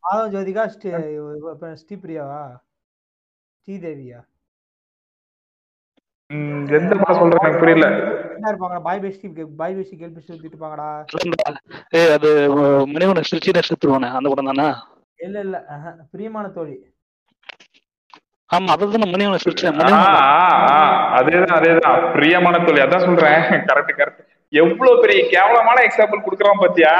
மாதவன் 0.03 0.33
ஜோதிகா 0.33 0.63
ஸ்ரீபிரியாவா 1.77 2.41
ஸ்ரீதேவியா 3.61 4.19
ம், 6.31 6.65
எந்த 6.69 6.95
படம் 6.95 7.19
சொல்ற 7.19 7.37
எனக்கு 7.39 7.59
புரியல. 7.59 7.85
என்ன 8.33 8.49
இருப்பாங்க? 8.51 8.81
பாய் 8.81 8.99
பேஸ்டி 8.99 9.27
பாய் 9.55 9.75
பேஸ்டி 9.75 9.97
கேள் 9.97 10.11
பேஸ்டி 10.11 10.33
ஊத்திட்டு 10.33 10.55
இருப்பாங்கடா. 10.55 10.89
ஏய் 11.91 12.11
அது 12.11 12.29
மணிவன 12.87 13.23
சிரிச்சி 13.29 13.51
நட்சத்திரவானே 13.51 14.09
அந்த 14.11 14.29
படம் 14.29 14.45
தானே? 14.45 14.67
இல்ல 15.19 15.39
இல்ல 15.39 15.57
பிரியமான 16.11 16.47
தோழி. 16.49 16.75
ஆமா 18.51 18.67
அதுதான் 18.67 19.09
மணிவன 19.09 19.37
சிரிச்ச 19.43 19.91
ஆ, 19.93 20.19
ஆ, 20.21 20.71
ஆ, 20.71 21.21
அதேதான் 21.21 21.57
அதேதான். 21.57 22.11
பிரியமான 22.11 22.57
தோழி 22.57 22.81
அதான் 22.81 23.05
சொல்றேன். 23.05 23.41
கரெக்ட் 23.41 23.97
கரெக்ட் 23.97 24.27
எவ்வளவு 24.53 25.01
பெரிய 25.01 25.29
கேவலமான 25.29 25.81
எக்ஸாம்பிள் 25.81 26.23
குடுக்கறான் 26.23 26.59
பாத்தியா? 26.59 26.93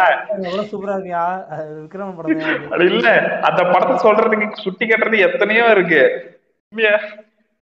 இல்ல. 2.85 3.09
அந்த 3.41 3.63
படத்தை 3.63 3.95
சொல்றதுக்கு 3.95 4.51
சுட்டி 4.53 4.87
கட்டுறது 4.87 5.31
எத்தனையோ 5.31 5.65
இருக்கு. 5.65 6.01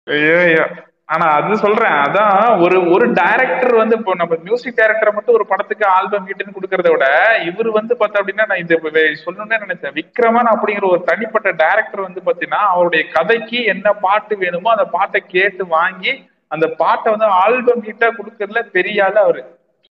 ஐயோ. 0.06 0.66
ஆனா 1.08 1.26
அது 1.38 1.54
சொல்றேன். 1.62 1.96
அதான் 2.04 2.36
ஒரு 2.64 2.76
ஒரு 2.94 3.06
டைரக்டர் 3.18 3.74
வந்து 3.80 3.94
இப்போ 3.98 4.12
நம்ம 4.20 4.36
மியூசிக் 4.44 4.78
டைரக்டரை 4.78 5.10
மட்டும் 5.16 5.36
ஒரு 5.38 5.44
படத்துக்கு 5.50 5.84
ஆல்பம் 5.96 6.26
கிட்டுன்னு 6.28 6.56
கொடுக்கறத 6.56 6.90
விட 6.92 7.06
இவர் 7.48 7.68
வந்து 7.78 7.94
பார்த்தா 8.00 8.20
அப்படின்னா 8.20 8.46
நான் 8.50 8.62
இது 8.62 8.76
சொல்லணும்னு 9.24 9.64
நினைச்சேன். 9.64 9.96
விக்ரமன் 10.00 10.50
அப்படிங்கிற 10.52 10.86
ஒரு 10.92 11.02
தனிப்பட்ட 11.10 11.50
டைரக்டர் 11.62 12.06
வந்து 12.06 12.22
பாத்தீங்கன்னா 12.28 12.62
அவருடைய 12.74 13.02
கதைக்கு 13.16 13.60
என்ன 13.74 13.92
பாட்டு 14.06 14.36
வேணுமோ 14.44 14.70
அந்த 14.76 14.86
பாட்டை 14.96 15.20
கேட்டு 15.34 15.66
வாங்கி 15.76 16.14
அந்த 16.50 16.66
பாட்டை 16.80 17.08
வந்து 17.14 17.28
ஆல்பம் 17.42 17.84
ஹிட்டா 17.88 18.08
கொடுக்கறதுல 18.16 18.62
பெரிய 18.76 19.04
ஆளு 19.04 19.18
அவரு. 19.26 19.42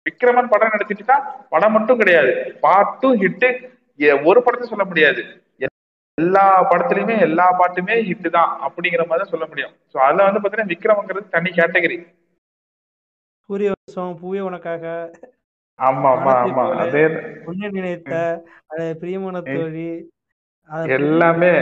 விக்ரமன் 0.06 0.52
படம் 0.52 0.74
நடிச்சிட்டுனா 0.74 1.18
படம் 1.54 1.76
மட்டும் 1.76 2.00
கிடையாது. 2.02 2.32
பாட்டும் 2.66 3.20
ஹிட்டு 3.24 3.50
ஒரு 4.30 4.40
படத்தை 4.46 4.66
சொல்ல 4.70 4.86
முடியாது. 4.92 5.22
எல்லா 6.18 6.46
படத்துலயுமே 6.72 7.16
எல்லா 7.26 7.46
பாட்டுமே 7.60 7.96
ஹிட் 8.08 8.28
தான் 8.38 8.52
அப்படிங்கிற 8.66 9.04
மாதிரி 9.08 9.22
தான் 9.24 9.34
சொல்ல 9.34 9.46
முடியும். 9.52 9.74
சோ 9.92 9.98
அதுல 10.08 10.26
வந்து 10.28 10.42
பாத்தீங்கன்னா 10.42 10.72
விக்ரமங்கிறது 10.74 11.34
தனி 11.36 11.50
கேட்டகரி. 11.60 11.98
சூரிய 13.50 13.70
வருஷம் 13.74 14.18
பூவே 14.22 14.42
உனக்காக. 14.50 14.84
ஆமா 15.80 16.10
ஆமா 16.16 16.34
ஆமா. 16.46 16.64
அதே 16.84 17.04
உன்னை 17.50 17.70
நினைத்த 17.78 18.14
பிரியமான 19.02 19.42
தோழி 19.48 19.88
எல்லாமே. 20.98 21.54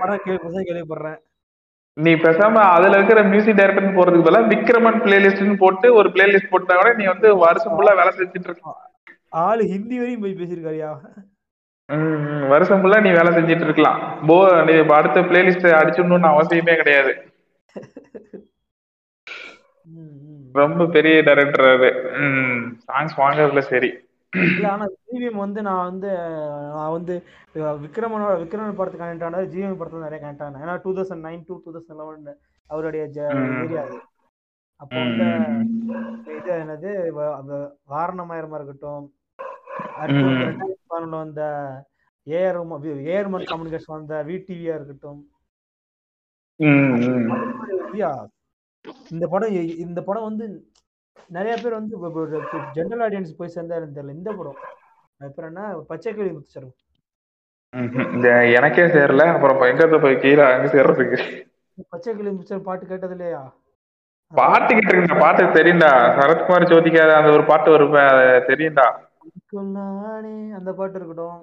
படம் 0.00 0.24
கேள்விப்படுறேன். 0.24 1.20
நீ 1.96 2.12
பேசாம 2.24 2.60
அதுல 2.74 2.96
இருக்கிற 2.98 3.20
மியூசிக் 3.30 3.58
டைரக்டர் 3.58 3.96
போறதுக்கு 3.96 4.26
பதிலா 4.26 4.40
விக்ரமன் 4.52 5.02
பிளேலிஸ்ட்னு 5.04 5.56
போட்டு 5.62 5.86
ஒரு 5.98 6.08
பிளேலிஸ்ட் 6.14 6.52
போட்டா 6.52 6.74
கூட 6.80 6.92
நீ 7.00 7.04
வந்து 7.12 7.28
வருஷம் 7.44 7.74
ஃபுல்லா 7.76 7.94
வேலை 8.00 8.12
செஞ்சுட்டு 8.18 8.48
இருக்க. 8.50 8.72
ஆளு 9.44 9.62
ஹிந்தி 9.72 9.96
வரையும் 10.00 10.24
போய் 10.24 10.38
பேசியிருக்காருயா? 10.40 10.90
ம். 11.88 12.44
வருஷம் 12.48 12.80
ஃபுல்லா 12.80 12.98
நீ 13.00 13.10
வேலை 13.10 13.30
செஞ்சுட்டு 13.36 13.66
இருக்கலாம். 13.68 13.98
போ 14.26 14.36
நீ 14.68 14.74
அடுத்த 14.98 15.20
பிளேலிஸ்ட் 15.20 15.66
அடிச்சிடணும்னு 15.80 16.32
அவசியமே 16.32 16.74
கிடையாது. 16.76 17.12
ரொம்ப 20.54 20.86
பெரிய 20.86 21.22
டைரக்டர் 21.22 21.68
அது. 21.74 21.88
ம். 22.22 22.62
சாங்ஸ் 22.86 23.14
வாங்குறதுல 23.16 23.62
சரி. 23.72 23.90
ஆனா 24.70 24.84
ஜிவிஎம் 25.02 25.42
வந்து 25.44 25.60
நான் 25.62 25.88
வந்து 25.90 26.10
நான் 26.76 26.90
வந்து 26.90 27.14
விக்ரமனோட 27.84 28.32
விக்ரமன் 28.42 28.78
படத்துக்கு 28.78 29.02
கனெக்ட் 29.02 29.24
ஆனது 29.24 29.50
ஜிவிஎம் 29.54 29.80
படத்துல 29.80 30.04
நிறைய 30.04 30.20
கனெக்ட் 30.24 30.44
ஆனேன். 30.46 30.62
ஏன்னா 30.64 30.76
2009 30.84 31.42
டூ 31.48 31.56
2011 31.66 32.32
அவருடைய 32.70 33.04
ஜ 33.16 33.28
ம். 33.38 33.56
ஏரியா 33.64 33.82
அது. 33.86 33.98
அப்போ 34.80 34.96
அந்த 34.98 35.24
இது 36.36 36.52
என்னது 36.62 36.90
வாரணமாயிரமா 37.92 38.56
இருக்கட்டும், 38.58 39.04
எஃப்ஆர்ல 40.92 41.18
வந்த 41.22 41.42
ஏஆர் 42.26 42.58
ஏஆர்மன் 43.12 43.46
கம்யூனிகேஷன் 43.50 43.96
வந்த 43.96 44.14
விடிவியா 44.28 44.74
இருக்கட்டும். 44.78 45.20
இந்த 49.14 49.24
படம் 49.32 49.54
இந்த 49.84 50.00
படம் 50.08 50.28
வந்து 50.28 50.46
நிறைய 51.36 51.54
பேர் 51.62 51.78
வந்து 51.78 51.94
ஜென்ரல் 52.76 53.02
ஆடியன்ஸ் 53.06 53.38
போய் 53.38 53.54
சேர்ந்தா 53.56 53.78
தெரியல. 53.80 54.16
இந்த 54.18 54.30
படம் 54.38 54.60
அப்புறம் 55.26 55.50
என்ன? 55.50 55.62
பச்சை 55.90 56.12
கிளி 56.14 56.30
முத்துச்சரும் 56.36 56.76
இந்த 58.16 58.28
எனக்கே 58.58 58.86
சேரல. 58.96 59.24
அப்புறம் 59.34 59.68
எங்க 59.72 59.98
போய் 60.04 60.22
கீழே 60.24 60.44
அங்க 60.54 60.68
சேர்றதுக்கு? 60.76 61.18
பச்சை 61.92 62.10
கிளி 62.16 62.30
முத்துச்சர் 62.32 62.66
பாட்டு 62.68 62.90
கேட்டது 62.90 63.14
இல்லையா 63.16 63.42
பாட்டு 64.32 64.72
கேட்டிருக்கேன் 64.76 65.22
பாட்டு 65.24 65.42
தெரியும்டா. 65.56 65.88
சரத்குமார் 66.18 66.70
ஜோதிக்காத 66.72 67.10
அந்த 67.20 67.30
ஒரு 67.36 67.44
பாட்டு 67.50 67.68
வருமே 67.74 68.04
தெரியும்டா. 68.50 68.86
நானே 69.76 70.30
அந்த 70.58 70.70
பாட்டு 70.74 70.98
இருக்கட்டும். 70.98 71.40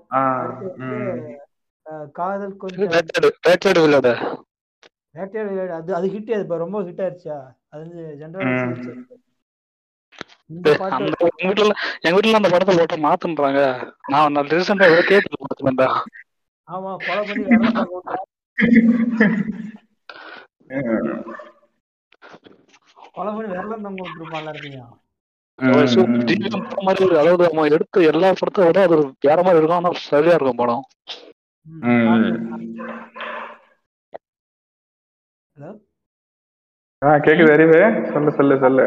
காதல் 2.16 2.56
கொஞ்சம் 2.64 2.96
விளையாடு. 3.82 4.12
வேட்டையாடு 5.16 5.50
விளையாடு. 5.50 5.74
அது 5.78 5.92
அது 5.98 6.08
ஹிட் 6.14 6.32
அது 6.38 6.62
ரொம்ப 6.64 6.80
ஹிட் 6.88 7.02
ஆயிருச்சா? 7.02 7.38
அது 7.70 7.82
வந்து 7.86 8.02
ஜென்ரல் 8.20 8.52
எங்க 10.50 11.48
வீட்டுல 11.48 11.74
எங்க 12.00 12.16
வீட்டுல 12.16 12.40
அந்த 12.40 12.52
படத்தை 12.54 12.74
போட்டு 12.76 12.98
மாத்துன்றாங்க. 13.06 13.62
நான் 14.08 14.34
நான் 14.36 14.52
ரீசெண்டா 14.54 14.88
கேட்டு 15.10 15.44
மாத்துனேன்டா 15.44 15.90
ஆமா 16.68 16.92
ஃபாலோ 17.04 17.24
பண்ணி 17.30 17.46
ஃபாலோ 23.14 23.32
பண்ணி 23.32 23.50
வேற 23.54 23.66
நம்ம 23.80 24.00
விட்டுருப்பான்ல 24.00 24.54
படம் 24.56 24.96
மாதிரி. 26.88 27.16
அதாவது 27.16 27.44
அவன் 27.50 27.72
எடுத்த 27.72 28.02
எல்லா 28.12 28.34
படத்தை 28.40 28.66
விட 28.66 28.82
அது 28.82 28.98
வேற 29.22 29.38
மாதிரி 29.44 29.58
இருக்கும். 29.58 29.80
ஆனா 29.80 29.92
சரியா 30.10 30.34
இருக்கும் 30.34 30.56
படம். 30.56 30.84
ஆ. 37.02 37.10
கேக்குது 37.26 37.52
அறிவு? 37.52 37.80
சொல்லு 38.14 38.32
சொல்லு 38.32 38.56
சொல்லு. 38.60 38.86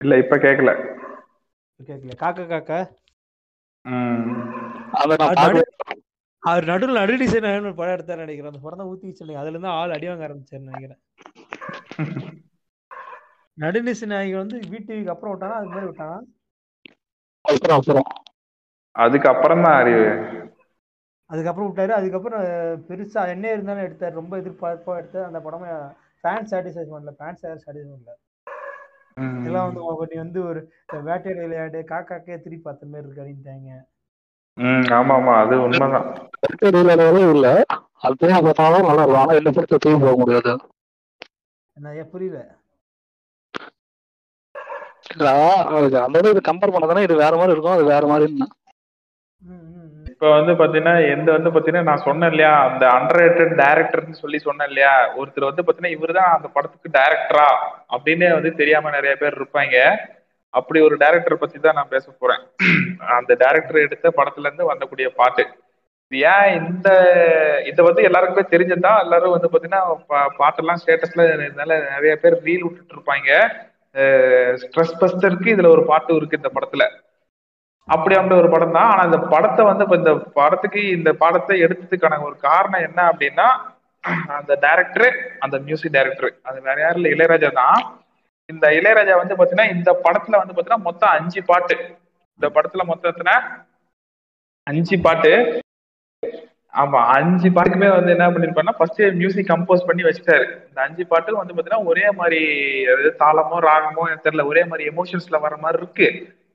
இல்ல 0.00 0.16
இப்ப 0.18 0.36
கேக்கல. 0.36 0.72
கேட்கல 1.80 2.14
காக்கா 2.22 2.44
காக்கா. 2.52 2.78
அவர் 6.42 6.64
நடுவில் 6.64 6.98
நடு 6.98 7.14
டிசைன் 7.16 7.46
படம் 7.74 7.94
எடுத்தாரு 7.96 8.24
நினைக்கிறேன். 8.24 8.52
அந்த 8.52 8.60
படம் 8.62 8.78
தான் 8.78 8.88
ஊத்தி 8.88 9.08
வச்சிருந்தீங்க 9.08 9.42
அதுல 9.42 9.56
இருந்து 9.56 9.68
ஆள் 9.78 9.90
அடி 9.90 10.06
வாங்க 10.06 10.28
ஆரம்பிச்சாரு 10.28 10.68
நினைக்கிறேன். 10.68 11.00
நடு 13.58 13.80
டிசைன் 13.86 14.12
நாயகன் 14.12 14.42
வந்து 14.42 14.58
வீட்டுக்கு 14.72 15.12
அப்புறம் 15.14 15.32
விட்டானா? 15.34 15.56
அது 15.60 15.70
மாதிரி 15.70 15.88
விட்டானா? 15.88 16.18
அப்புறம் 17.44 17.78
அப்புறம் 17.78 18.08
அதுக்கப்புறம் 18.96 19.64
தான் 19.64 19.78
அறிவு. 19.80 20.06
அதுக்கப்புறம் 21.30 21.68
விட்டாரு. 21.68 21.92
அதுக்கப்புறம் 21.92 22.44
பெருசா 22.88 23.22
என்ன 23.28 23.50
இருந்தாலும் 23.52 23.86
எடுத்தாரு. 23.86 24.12
ரொம்ப 24.12 24.34
எதிர்பார்ப்பா 24.38 24.94
எடுத்தாரு. 25.00 25.26
அந்த 25.26 25.40
படமே 25.40 25.70
ஃபேன் 26.24 26.48
சாட்டிஸ்ஃபை 26.50 26.84
பண்ணல 26.92 27.12
ஃபேன்ஸ் 27.18 27.44
யாரும் 27.44 27.64
சாட்டிஸ்ஃபை 27.64 27.92
பண்ணல 27.92 28.14
ம். 29.16 29.38
எல்லாம் 29.46 29.66
வந்து 29.66 29.80
அவங்க 29.84 30.04
நீ 30.10 30.16
வந்து 30.18 30.40
ஒரு 30.48 30.60
வேட்டையாடு 31.06 31.44
விளையாடு 31.44 31.78
காக்காக்கே 31.88 32.36
திருப்பி 32.36 32.64
பார்த்த 32.64 32.86
மாதிரி 32.86 33.04
இருக்கு 33.04 33.22
அப்படின்ட்டாங்க. 33.22 33.70
ம், 34.56 34.86
ஆமா 34.90 35.14
ஆமா. 35.16 35.32
அது 35.42 35.54
உண்மைதான். 35.64 36.06
வேட்டையாடு 36.42 36.78
விளையாடவே 36.82 37.22
இல்ல. 37.34 37.48
அது 38.02 38.16
போய் 38.16 38.34
பார்த்தாலும் 38.38 38.88
நல்லா 38.88 39.02
இருக்கும் 39.02 39.22
ஆனா 39.22 39.38
இந்த 39.40 39.50
படத்தை 39.50 39.76
தூக்கி 39.76 39.98
போக 40.04 40.16
முடியாது. 40.16 40.52
என்ன 41.76 41.94
ஏன் 41.94 42.10
புரியல? 42.12 42.38
அந்த 45.18 46.18
இது 46.18 46.40
கம்பேர் 46.48 46.74
பண்ணதானே 46.74 47.02
இது 47.02 47.16
வேற 47.16 47.36
மாதிரி 47.36 47.50
இருக்கும் 47.50 47.72
அது 47.72 47.84
வேற 47.84 48.06
மாதிரி 48.06 48.32
ம், 48.32 48.46
ம், 49.40 49.66
ம். 49.74 50.04
இப்ப 50.06 50.40
வந்து 50.40 50.52
பாத்தீங்கன்னா 50.52 51.10
எந்த 51.10 51.32
வந்து 51.32 51.50
பாத்தீங்கன்னா 51.50 51.82
நான் 51.82 52.02
சொன்னேன் 52.04 52.30
இல்லையா 52.30 52.70
அந்த 52.70 52.86
அண்டர் 52.86 53.58
டைரக்டர்னு 53.58 54.10
சொல்லி 54.10 54.38
சொன்னேன் 54.38 54.66
இல்லையா 54.66 55.14
ஒருத்தர் 55.16 55.44
வந்து 55.44 55.62
பாத்தீங்கன்னா 55.62 55.90
இவர்தான் 55.90 56.36
அந்த 56.36 56.48
படத்துக்கு 56.48 56.98
டைரக்டரா 56.98 57.48
அப்படின்னு 57.90 58.32
வந்து 58.32 58.54
தெரியாம 58.54 58.90
நிறைய 58.90 59.16
பேர் 59.16 59.42
இருப்பாங்க. 59.42 59.96
அப்படி 60.54 60.80
ஒரு 60.80 60.96
டைரக்டர் 60.96 61.38
பத்தி 61.38 61.58
தான் 61.58 61.74
நான் 61.74 61.88
பேச 61.88 62.12
போறேன். 62.18 62.40
அந்த 63.08 63.34
டைரக்டர் 63.34 63.76
எடுத்த 63.76 64.12
படத்துல 64.16 64.40
இருந்து 64.40 64.74
வந்தக்கூடிய 64.74 65.08
பாட்டு. 65.08 65.46
இது 66.12 66.26
ஏன் 66.28 66.64
இந்த 66.66 66.88
இதை 67.66 67.84
வந்து 67.84 68.02
எல்லாருக்குமே 68.02 68.46
தெரிஞ்சதா 68.50 69.00
எல்லாரும் 69.00 69.30
வந்து 69.30 69.48
பாத்தீங்கன்னா 69.52 69.80
பா- 70.08 70.28
பாட்டெல்லாம் 70.38 70.76
ஸ்டேட்டஸ்ல 70.86 71.36
நிறைய 71.90 72.16
பேர் 72.16 72.42
ரீல் 72.42 72.60
விட்டுட்டு 72.60 72.94
இருப்பாங்க. 72.96 73.30
ஸ்ட்ரெஸ் 74.62 74.98
பஸ்டருக்கு 75.00 75.54
இதுல 75.54 75.70
ஒரு 75.76 75.84
பாட்டு 75.84 76.16
இருக்கு 76.16 76.40
இந்த 76.40 76.50
படத்துல. 76.56 76.84
அப்படி 77.88 78.14
அந்த 78.14 78.34
ஒரு 78.36 78.48
படம் 78.50 78.76
தான் 78.76 78.90
ஆனா 78.92 79.02
இந்த 79.04 79.18
படத்தை 79.32 79.62
வந்து 79.64 79.84
இப்ப 79.84 79.96
இந்த 79.96 80.12
படத்துக்கு 80.38 80.80
இந்த 80.96 81.10
படத்தை 81.22 81.56
எடுத்ததுக்கான 81.66 82.18
ஒரு 82.22 82.36
காரணம் 82.48 82.84
என்ன 82.88 83.00
அப்படின்னா 83.12 83.46
அந்த 84.38 84.52
டைரக்டர் 84.64 85.08
அந்த 85.44 85.56
மியூசிக் 85.58 85.94
டைரக்டர் 85.96 86.32
அது 86.42 86.58
வேற 86.66 86.76
யாரும் 86.80 87.00
இல்லை 87.00 87.12
இளையராஜா 87.14 87.50
தான். 87.52 87.80
இந்த 88.48 88.66
இளையராஜா 88.78 89.14
வந்து 89.22 89.36
பாத்தீங்கன்னா 89.38 89.72
இந்த 89.76 89.90
படத்துல 90.04 90.38
வந்து 90.40 90.54
பாத்தீங்கன்னா 90.54 90.86
மொத்தம் 90.88 91.14
அஞ்சு 91.16 91.40
பாட்டு. 91.44 91.76
இந்த 92.40 92.48
படத்துல 92.56 92.84
மொத்தத்துல 92.92 93.32
அஞ்சு 94.66 94.96
பாட்டு. 95.06 95.32
ஆமா 96.74 96.98
அஞ்சு 97.16 97.48
பாட்டுக்குமே 97.56 97.88
வந்து 97.96 98.10
என்ன 98.14 98.26
பண்ணிருப்பாருன்னா 98.32 98.74
ஃபர்ஸ்ட் 98.78 99.00
மியூசிக் 99.20 99.50
கம்போஸ் 99.50 99.86
பண்ணி 99.88 100.02
வச்சுட்டாரு. 100.06 100.46
இந்த 100.68 100.80
அஞ்சு 100.86 101.04
பாட்டும் 101.12 101.40
வந்து 101.40 101.54
பாத்தீங்கன்னா 101.54 101.88
ஒரே 101.92 102.06
மாதிரி 102.18 102.40
அதாவது 102.90 103.10
தாளமோ 103.22 103.58
ராகமோ 103.68 104.02
எனக்கு 104.08 104.26
தெரியல 104.26 104.44
ஒரே 104.52 104.62
மாதிரி 104.70 104.90
எமோஷன்ஸ்ல 104.92 105.40
வர 105.44 105.56
மாதிரி 105.64 105.80
இருக்கு. 105.82 106.08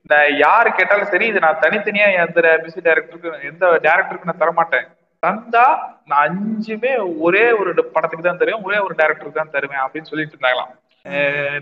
இந்த 0.04 0.16
யாரு 0.44 0.70
கேட்டாலும் 0.78 1.10
சரி 1.12 1.26
இது 1.32 1.44
நான் 1.46 1.62
தனித்தனியா 1.64 2.06
எந்த 2.24 2.40
மியூசிக் 2.62 2.86
டைரக்டருக்கு 2.88 3.48
எந்த 3.50 3.64
டேரக்டருக்கு 3.86 4.30
நான் 4.30 4.42
தரமாட்டேன். 4.44 4.86
தந்தா 5.22 5.66
நான் 6.10 6.24
அஞ்சுமே 6.28 6.94
ஒரே 7.26 7.44
ஒரு 7.60 7.70
படத்துக்கு 7.94 8.24
தான் 8.26 8.40
தருவேன் 8.40 8.64
ஒரே 8.68 8.78
ஒரு 8.86 8.94
டேரக்டருக்கு 8.98 9.40
தான் 9.42 9.54
தருவேன் 9.54 9.84
அப்படின்னு 9.84 10.10
சொல்லிட்டு 10.10 10.34
இருந்தாங்களாம். 10.36 10.72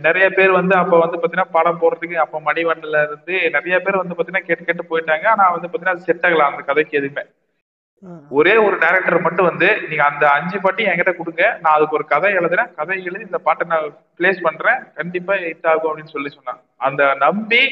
நிறைய 0.07 0.27
பேர் 0.39 0.59
வந்து 0.61 0.75
அப்ப 0.81 0.95
வந்து 1.05 1.19
பாத்தீங்கன்னா 1.21 1.53
படம் 1.57 1.79
போடுறதுக்கு 1.83 2.17
அப்ப 2.25 2.41
மணிவண்டல 2.49 3.01
இருந்து 3.07 3.37
நிறைய 3.57 3.77
பேர் 3.87 4.03
வந்து 4.03 4.17
பாத்தீங்கன்னா 4.17 4.49
கேட்டு 4.49 4.67
கேட்டு 4.69 4.91
போயிட்டாங்க. 4.91 5.27
ஆனா 5.35 5.47
வந்து 5.55 5.69
பாத்தீங்கன்னா 5.69 5.97
அது 5.97 6.09
செட் 6.09 6.27
ஆகலாம் 6.29 6.53
அந்த 6.53 6.65
கதைக்கு 6.71 6.99
எதுவுமே. 7.01 7.25
ஒரே 8.39 8.55
ஒரு 8.67 8.77
டேரக்டர் 8.85 9.25
மட்டும் 9.25 9.49
வந்து 9.49 9.69
நீங்க 9.89 10.05
அந்த 10.05 10.25
அஞ்சு 10.37 10.59
பாட்டையும் 10.63 10.91
என்கிட்ட 10.93 11.13
கொடுங்க. 11.17 11.45
நான் 11.63 11.77
அதுக்கு 11.77 11.99
ஒரு 11.99 12.07
கதை 12.13 12.31
எழுதுறேன். 12.39 12.71
கதை 12.79 12.97
எழுதி 13.09 13.25
இந்த 13.29 13.41
பாட்டை 13.47 13.65
நான் 13.73 13.87
பிளேஸ் 14.19 14.41
பண்றேன். 14.47 14.81
கண்டிப்பா 14.95 15.35
ஹிட் 15.45 15.69
ஆகும் 15.73 15.91
அப்படின்னு 15.91 16.15
சொல்லி 16.17 16.31
சொன்னான். 16.37 16.61
அந்த 16.89 17.03
நம்பி 17.25 17.63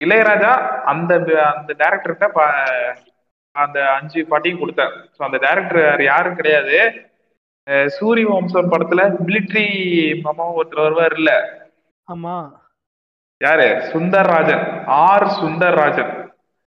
இளையராஜா 0.00 0.52
அந்த 0.92 1.12
அந்த 1.52 1.70
டேரக்டர்கிட்ட 1.82 2.46
அந்த 3.56 3.78
அஞ்சு 3.96 4.20
பாட்டையும் 4.30 4.60
கொடுத்தார். 4.60 4.94
ஸோ 5.16 5.20
அந்த 5.28 5.38
டேரக்டர் 5.46 6.02
யாரும் 6.10 6.38
கிடையாது. 6.40 6.76
சூரிய 7.96 8.26
வம்சம் 8.30 8.70
படத்துல 8.72 9.02
மிலிட்ரி 9.26 9.66
மாமாவும் 10.24 10.56
ஒருத்தர் 10.58 10.86
வருவார் 10.86 11.14
இல்ல 11.18 11.32
ஆமா. 12.08 12.34
யாரு? 13.40 13.66
சுந்தர்ராஜன். 13.92 14.64
ஆர். 15.04 15.26
சுந்தர்ராஜன். 15.40 16.10
அவர் 16.12 16.21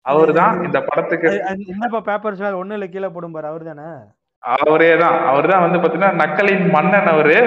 தான் 0.06 0.56
இந்த 0.68 0.80
படத்துக்கு 0.88 1.30
என்னப்பா 1.66 2.00
பேப்பர் 2.08 2.40
சார் 2.42 2.60
ஒண்ணு 2.62 2.78
இல்ல 2.78 2.88
கீழே 2.88 3.10
போடும் 3.10 3.36
பாரு 3.36 3.48
அவர் 3.52 3.70
தானே? 3.70 3.88
அவரே 4.44 4.90
தான். 5.02 5.18
அவர் 5.30 5.52
தான் 5.52 5.66
வந்து 5.66 5.82
பாத்தீங்கன்னா 5.82 6.14
நக்கலின் 6.22 6.66
மன்னன் 6.76 7.12
அவரு. 7.12 7.38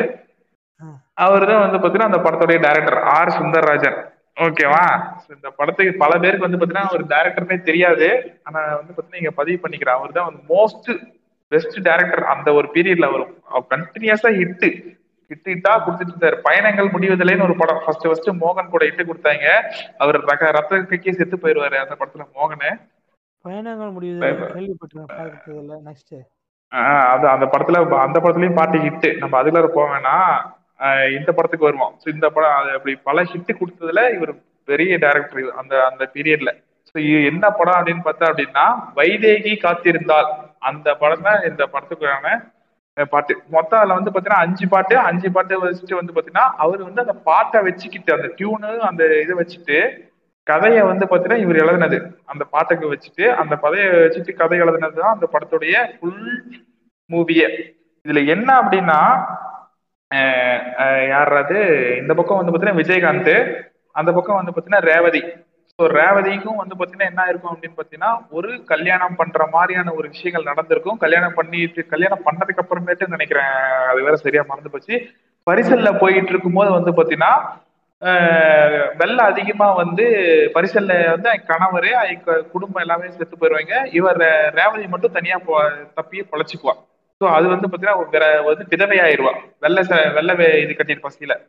அவர் 1.24 1.44
தான் 1.50 1.64
வந்து 1.64 1.78
பாத்தீங்கன்னா 1.78 2.10
அந்த 2.10 2.20
படத்துடைய 2.24 2.58
டைரக்டர் 2.64 2.98
ஆர். 3.14 3.36
சுந்தர்ராஜன். 3.38 3.98
ஓகேவா? 4.36 4.84
இந்த 5.34 5.48
படத்துக்கு 5.58 5.92
பல 6.02 6.12
பேருக்கு 6.22 6.46
வந்து 6.46 6.60
பாத்தீங்கன்னா 6.60 6.94
ஒரு 6.96 7.04
டைரக்டர்னே 7.12 7.58
தெரியாது. 7.68 8.08
ஆனா 8.46 8.60
வந்து 8.80 8.92
பாத்தீங்கன்னா 8.92 9.22
இங்க 9.22 9.34
பதிவு 9.40 9.58
பண்ணிக்கிறேன் 9.62 9.98
அவர் 9.98 10.16
தான் 10.18 10.28
வந்து 10.30 10.42
மோஸ்ட் 10.52 10.90
பெஸ்ட் 11.52 11.78
டைரக்டர் 11.88 12.24
அந்த 12.32 12.48
ஒரு 12.58 12.68
பீரியட்ல 12.74 13.08
வரும். 13.14 13.32
கண்டினியூஸா 13.72 14.30
ஹிட் 14.40 14.66
ஹிட் 15.30 15.50
ஹிட்டா 15.52 15.72
கொடுத்துட்டு 15.76 16.12
இருந்தாரு. 16.12 16.36
பயணங்கள் 16.40 16.92
முடிவதில்லைன்னு 16.92 17.46
ஒரு 17.48 17.56
படம். 17.56 17.80
ஃபர்ஸ்ட் 17.84 18.06
ஃபர்ஸ்ட் 18.06 18.30
மோகன் 18.42 18.70
கூட 18.70 18.84
ஹிட் 18.84 19.08
கொடுத்தாங்க. 19.08 19.46
அவர் 19.98 20.18
ரக 20.30 20.50
ரத்த 20.50 20.80
கைக்கே 20.90 21.14
செத்து 21.14 21.38
போயிருவாரு 21.38 21.78
அந்த 21.78 21.94
படத்துல 22.00 22.26
மோகனு. 22.36 22.70
பயணங்கள் 23.44 23.92
ஆஹ் 26.72 27.06
அது 27.10 27.26
அந்த 27.28 27.46
படத்துல 27.46 27.80
அந்த 27.98 28.18
படத்துலயும் 28.20 28.54
பாட்டு 28.54 28.78
ஹிட் 28.78 29.08
நம்ம 29.18 29.34
அதுல 29.38 29.60
வேணாம் 29.76 30.32
ஆஹ் 30.80 31.08
இந்த 31.18 31.30
படத்துக்கு 31.32 31.68
வருவோம். 31.68 31.92
ஸோ 32.02 32.06
இந்த 32.08 32.26
படம் 32.30 32.56
அது 32.56 32.70
அப்படி 32.70 32.94
பல 33.02 33.22
ஹிட் 33.24 33.52
கொடுத்ததுல 33.60 34.02
இவர் 34.14 34.32
பெரிய 34.68 34.92
டைரக்டர் 34.98 35.52
அந்த 35.52 35.74
அந்த 35.84 36.04
பீரியட்ல 36.14 36.50
ஸோ 36.88 36.96
என்ன 37.26 37.44
படம் 37.50 37.78
அப்படின்னு 37.78 38.02
பார்த்தா 38.04 38.26
அப்படின்னா 38.30 38.64
வைதேகி 38.96 39.52
காத்திருந்தால் 39.56 40.28
அந்த 40.60 40.88
படம் 40.94 41.22
தான் 41.22 41.40
இந்த 41.42 41.62
படத்துக்கான 41.72 42.26
பாட்டு. 43.12 43.34
மொத்தம் 43.54 43.80
அதுல 43.80 43.96
வந்து 43.98 44.10
பாத்தீங்கன்னா 44.10 44.42
அஞ்சு 44.46 44.66
பாட்டு. 44.74 44.94
அஞ்சு 45.08 45.28
பாட்டு 45.32 45.60
வச்சுட்டு 45.64 45.98
வந்து 46.00 46.14
பாத்தீங்கன்னா 46.16 46.46
அவர் 46.64 46.82
வந்து 46.88 47.02
அந்த 47.04 47.14
பாட்டை 47.28 47.60
வச்சுக்கிட்டு 47.68 48.12
அந்த 48.16 48.28
டியூனு 48.38 48.70
அந்த 48.90 49.02
இதை 49.24 49.34
வச்சுட்டு 49.40 49.78
கதையை 50.46 50.82
வந்து 50.82 51.04
பாத்தீங்கன்னா 51.10 51.42
இவர் 51.44 51.62
எழுதுனது. 51.64 51.98
அந்த 52.32 52.42
பாட்டுக்கு 52.54 52.86
வச்சுட்டு 52.92 53.24
அந்த 53.42 53.54
கதையை 53.64 53.88
வச்சுட்டு 54.04 54.32
கதை 54.34 54.58
எழுதுனது 54.64 54.96
தான் 55.00 55.14
அந்த 55.16 55.26
படத்துடைய 55.34 55.76
ஃபுல் 55.94 56.22
மூவியே 57.10 57.48
இதுல 58.06 58.20
என்ன 58.34 58.48
அப்படின்னா 58.62 59.00
யார் 61.10 61.32
அது 61.42 61.58
இந்த 62.02 62.12
பக்கம் 62.14 62.38
வந்து 62.40 62.52
பாத்தீங்கன்னா 62.52 62.80
விஜயகாந்த். 62.82 63.34
அந்த 63.94 64.10
பக்கம் 64.12 64.38
வந்து 64.40 64.52
பாத்தீங்கன்னா 64.54 64.86
ரேவதி. 64.90 65.22
ஸோ 65.82 65.86
ரேவதிக்கும் 65.86 66.56
வந்து 66.56 66.74
பார்த்தீங்கன்னா 66.74 67.06
என்ன 67.06 67.24
இருக்கும் 67.28 67.56
அப்படின்னு 67.56 67.76
பார்த்தீங்கன்னா 67.76 68.18
ஒரு 68.30 68.64
கல்யாணம் 68.64 69.16
பண்ணுற 69.18 69.50
மாதிரியான 69.50 69.92
ஒரு 69.92 70.08
விஷயங்கள் 70.08 70.54
நடந்திருக்கும். 70.54 70.96
கல்யாணம் 70.96 71.34
பண்ணிட்டு 71.34 71.86
கல்யாணம் 71.86 72.22
பண்ணதுக்கு 72.24 72.62
அப்புறமேட்டு 72.62 73.08
நினைக்கிறேன் 73.08 73.50
அது 73.90 74.02
வேற 74.02 74.16
சரியா 74.16 74.44
மறந்து 74.46 74.70
போச்சு. 74.70 75.12
பரிசல்ல 75.50 75.98
போயிட்டு 75.98 76.28
இருக்கும்போது 76.28 76.70
வந்து 76.70 76.90
பார்த்தீங்கன்னா 76.90 77.32
ஆஹ் 78.02 78.94
வெள்ளம் 78.96 79.56
வந்து 79.56 80.04
பரிசல்ல 80.54 81.10
வந்து 81.10 81.44
கணவர் 81.46 81.92
அவங்க 81.92 82.42
குடும்பம் 82.42 82.82
எல்லாமே 82.82 83.10
செத்து 83.10 83.36
போயிடுவாங்க 83.36 83.94
இவர் 83.94 84.16
ரேவதி 84.54 84.86
மட்டும் 84.86 85.12
தனியாக 85.12 85.44
போ 85.44 85.70
தப்பி 85.94 86.20
பொழைச்சிக்குவா. 86.20 86.74
ஸோ 87.20 87.28
அது 87.30 87.48
வந்து 87.48 87.68
பார்த்தீங்கன்னா 87.68 88.10
வேற 88.10 88.42
வந்து 88.42 88.64
விதவையாயிருவா. 88.64 89.34
வெள்ளை 89.60 89.82
வெள்ளை 90.12 90.62
இது 90.62 90.76
கட்டியிருப்பா 90.78 91.08
சீல. 91.20 91.46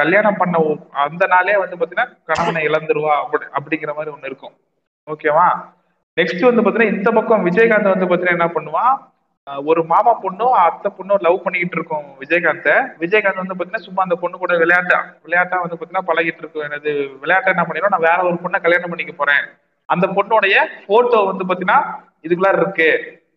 கல்யாணம் 0.00 0.40
பண்ண 0.40 0.58
அந்த 1.04 1.24
நாளே 1.34 1.54
வந்து 1.62 1.78
பாத்தீங்கன்னா 1.80 2.10
கணவனை 2.30 2.62
இழந்துருவா 2.68 3.14
அப்படி 3.22 3.44
அப்படிங்கிற 3.58 3.92
மாதிரி 3.96 4.14
ஒண்ணு 4.14 4.30
இருக்கும். 4.30 4.54
ஓகேவா 5.12 5.46
நெக்ஸ்ட் 6.16 6.48
வந்து 6.48 6.62
பாத்தீங்கன்னா 6.62 6.94
இந்த 6.96 7.10
பக்கம் 7.18 7.44
விஜயகாந்த் 7.48 7.94
வந்து 7.94 8.08
பாத்தீங்கன்னா 8.10 8.38
என்ன 8.38 8.48
பண்ணுவான் 8.56 8.94
ஒரு 9.70 9.80
மாமா 9.92 10.12
பொண்ணும் 10.24 10.56
அத்தை 10.64 10.88
பொண்ணும் 10.96 11.22
லவ் 11.26 11.38
பண்ணிக்கிட்டு 11.44 11.76
இருக்கோம் 11.78 12.04
விஜயகாந்த. 12.22 12.68
விஜயகாந்த் 13.02 13.42
வந்து 13.42 13.56
பாத்தீங்கன்னா 13.56 13.86
சும்மா 13.86 14.02
அந்த 14.06 14.16
பொண்ணு 14.22 14.36
கூட 14.42 14.58
விளையாட்டா 14.62 14.98
விளையாட்டா 15.24 15.56
வந்து 15.62 15.78
பாத்தீங்கன்னா 15.78 16.08
பழகிட்டு 16.10 16.42
இருக்கும். 16.42 16.66
எனது 16.68 16.90
விளையாட்டா 17.22 17.52
என்ன 17.54 17.64
பண்ணிடும் 17.68 17.94
நான் 17.94 18.06
வேற 18.08 18.18
ஒரு 18.28 18.38
பொண்ணை 18.44 18.60
கல்யாணம் 18.66 18.92
பண்ணிக்க 18.92 19.14
போறேன். 19.22 19.42
அந்த 19.88 20.06
பொண்ணுடைய 20.18 20.56
போட்டோ 20.90 21.20
வந்து 21.30 21.46
பாத்தீங்கன்னா 21.48 21.80
இதுக்குள்ளார 22.26 22.60
இருக்கு. 22.62 22.90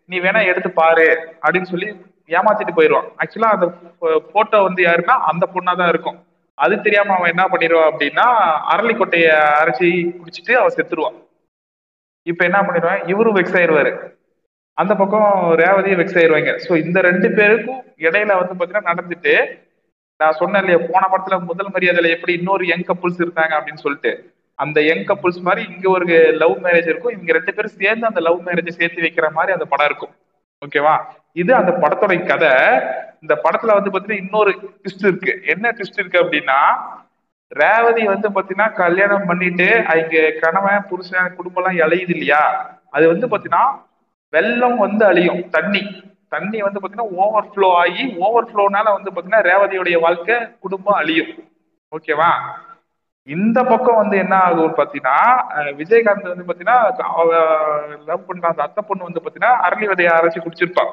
நீ 0.10 0.18
வேணா 0.26 0.41
எடுத்து 0.52 0.70
பாரு 0.82 1.07
அப்படின்னு 1.44 1.72
சொல்லி 1.72 1.90
ஏமாத்திட்டு 2.30 2.77
போயிடுவான். 2.77 3.07
ஆக்சுவலா 3.22 3.52
அந்த 3.56 3.65
போட்டோ 4.34 4.60
வந்து 4.68 4.81
யாருன்னா 4.88 5.15
அந்த 5.31 5.45
பொண்ணா 5.53 5.73
தான் 5.81 5.91
இருக்கும். 5.93 6.18
அது 6.57 6.76
தெரியாம 6.85 7.14
அவன் 7.15 7.31
என்ன 7.34 7.43
பண்ணிடுவான் 7.52 7.89
அப்படின்னா 7.91 8.26
அரளிக்கொட்டைய 8.73 9.26
அரைச்சி 9.61 9.89
குடிச்சிட்டு 10.19 10.53
அவன் 10.61 10.76
செத்துருவான். 10.77 11.18
இப்ப 12.31 12.41
என்ன 12.49 12.60
பண்ணிடுவான்? 12.68 13.02
இவரும் 13.14 13.38
வெக்ஸ் 13.38 13.57
ஆயிடுவாரு 13.60 13.91
அந்த 14.77 14.93
பக்கம் 15.02 15.30
ரேவதியும் 15.61 15.99
வெக்ஸ் 15.99 16.18
ஆயிடுவாங்க 16.19 16.53
ஸோ 16.64 16.72
இந்த 16.85 16.97
ரெண்டு 17.10 17.27
பேருக்கும் 17.38 17.81
இடையில 18.06 18.31
வந்து 18.39 18.56
பாத்தீங்கன்னா 18.57 18.89
நடந்துட்டு 18.91 19.34
நான் 20.19 20.38
சொன்னேன் 20.39 20.61
இல்லையா 20.64 20.80
போன 20.91 21.03
படத்துல 21.11 21.38
முதல் 21.49 21.72
மரியாதையில 21.76 22.11
எப்படி 22.15 22.34
இன்னொரு 22.39 22.65
யங் 22.72 22.88
கப்புள்ஸ் 22.89 23.22
இருந்தாங்க 23.23 23.53
அப்படின்னு 23.57 23.84
சொல்லிட்டு. 23.85 24.11
அந்த 24.60 24.77
யங் 24.89 25.06
கப்புள்ஸ் 25.10 25.39
மாதிரி 25.47 25.61
இங்க 25.73 25.88
ஒரு 25.89 26.06
லவ் 26.41 26.56
மேரேஜ் 26.65 26.89
இருக்கும். 26.91 27.14
இவங்க 27.15 27.34
ரெண்டு 27.38 27.53
பேரும் 27.56 27.77
சேர்ந்து 27.81 28.10
அந்த 28.10 28.22
லவ் 28.27 28.39
மேரேஜ் 28.47 28.77
சேர்த்து 28.80 29.06
வைக்கிற 29.06 29.30
மாதிரி 29.38 29.53
அந்த 29.56 29.65
படம் 29.72 29.89
இருக்கும். 29.89 30.14
ஓகேவா 30.61 30.95
இது 31.34 31.52
அந்த 31.56 31.72
படத்தோட 31.72 32.14
கதை. 32.26 32.52
இந்த 33.22 33.34
படத்துல 33.44 33.76
வந்து 33.77 33.91
பாத்தீங்கன்னா 33.91 34.23
இன்னொரு 34.23 34.52
ட்விஸ்ட் 34.84 35.06
இருக்கு. 35.07 35.41
என்ன 35.45 35.72
ட்விஸ்ட் 35.72 35.99
இருக்கு 36.02 36.23
அப்படின்னா 36.23 36.60
ரேவதி 37.48 38.03
வந்து 38.06 38.30
பாத்தீங்கன்னா 38.30 38.73
கல்யாணம் 38.73 39.26
பண்ணிட்டு 39.26 39.68
அங்க 39.86 40.32
கணவன் 40.41 40.88
புருஷன் 40.90 41.36
குடும்பம் 41.36 41.65
எல்லாம் 41.65 41.90
இழையுது 41.90 42.10
இல்லையா? 42.10 42.44
அது 42.90 43.07
வந்து 43.07 43.27
பாத்தீங்கன்னா 43.27 43.65
வெள்ளம் 44.30 44.77
வந்து 44.77 45.06
அழியும். 45.06 45.49
தண்ணி. 45.49 45.84
தண்ணி 46.30 46.61
வந்து 46.61 46.80
பாத்தீங்கன்னா 46.80 47.11
ஓவர் 47.23 47.49
ஃப்ளோ 47.52 47.68
ஆகி 47.76 48.15
ஓவர் 48.18 48.48
ஃப்ளோனால 48.52 48.88
வந்து 48.98 49.11
பாத்தீங்கன்னா 49.11 49.44
ரேவதியுடைய 49.49 49.99
வாழ்க்கை 49.99 50.36
குடும்பம் 50.60 50.95
அழியும். 50.95 51.34
ஓகேவா 51.91 52.32
இந்த 53.27 53.64
பக்கம் 53.64 53.95
வந்து 53.95 54.18
என்ன 54.18 54.35
ஆகும் 54.38 54.76
பாத்தீங்கன்னா 54.76 55.18
விஜயகாந்த் 55.77 56.27
வந்து 56.27 56.47
பாத்தீங்கன்னா 56.49 56.77
லவ் 58.06 58.26
பண்ண 58.26 58.47
அந்த 58.47 58.64
அத்தை 58.64 58.84
பொண்ணு 58.88 59.03
வந்து 59.03 59.22
பாத்தீங்கன்னா 59.22 59.53
அரளி 59.68 59.85
விதையை 59.88 60.11
அரைச்சி 60.18 60.39
குடிச்சிருப்பான் 60.39 60.91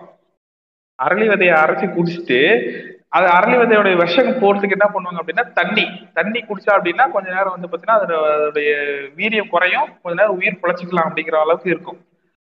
அரளி 0.99 1.27
விதையை 1.29 1.55
அரைச்சி 1.55 1.87
குடிச்சிட்டு 1.89 2.41
அது 3.09 3.27
அரளி 3.29 3.57
விதையோடைய 3.57 3.97
விஷம் 3.97 4.41
போறதுக்கு 4.43 4.77
என்ன 4.79 4.89
பண்ணுவாங்க 4.95 5.21
அப்படின்னா 5.23 5.53
தண்ணி 5.53 5.85
தண்ணி 6.15 6.41
குடிச்சா 6.41 6.73
அப்படின்னா 6.77 7.11
கொஞ்ச 7.11 7.31
நேரம் 7.31 7.55
வந்து 7.57 7.69
பாத்தீங்கன்னா 7.69 7.99
அதோட- 7.99 8.23
அதோடைய 8.37 8.71
வீரியம் 9.17 9.49
குறையும். 9.49 9.89
கொஞ்ச 10.03 10.21
நேரம் 10.21 10.37
உயிர் 10.37 10.61
பிழைச்சிக்கலாம் 10.63 11.09
அப்படிங்கிற 11.09 11.37
அளவுக்கு 11.37 11.71
இருக்கும். 11.71 12.01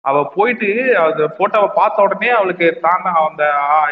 அவ 0.06 0.32
போயிட்டு 0.36 0.70
அந்த 1.00 1.36
போட்டோவை 1.38 1.70
பார்த்த 1.76 2.02
உடனே 2.02 2.30
அவளுக்கு 2.30 2.78
தாங்க 2.82 3.10
அந்த 3.28 3.44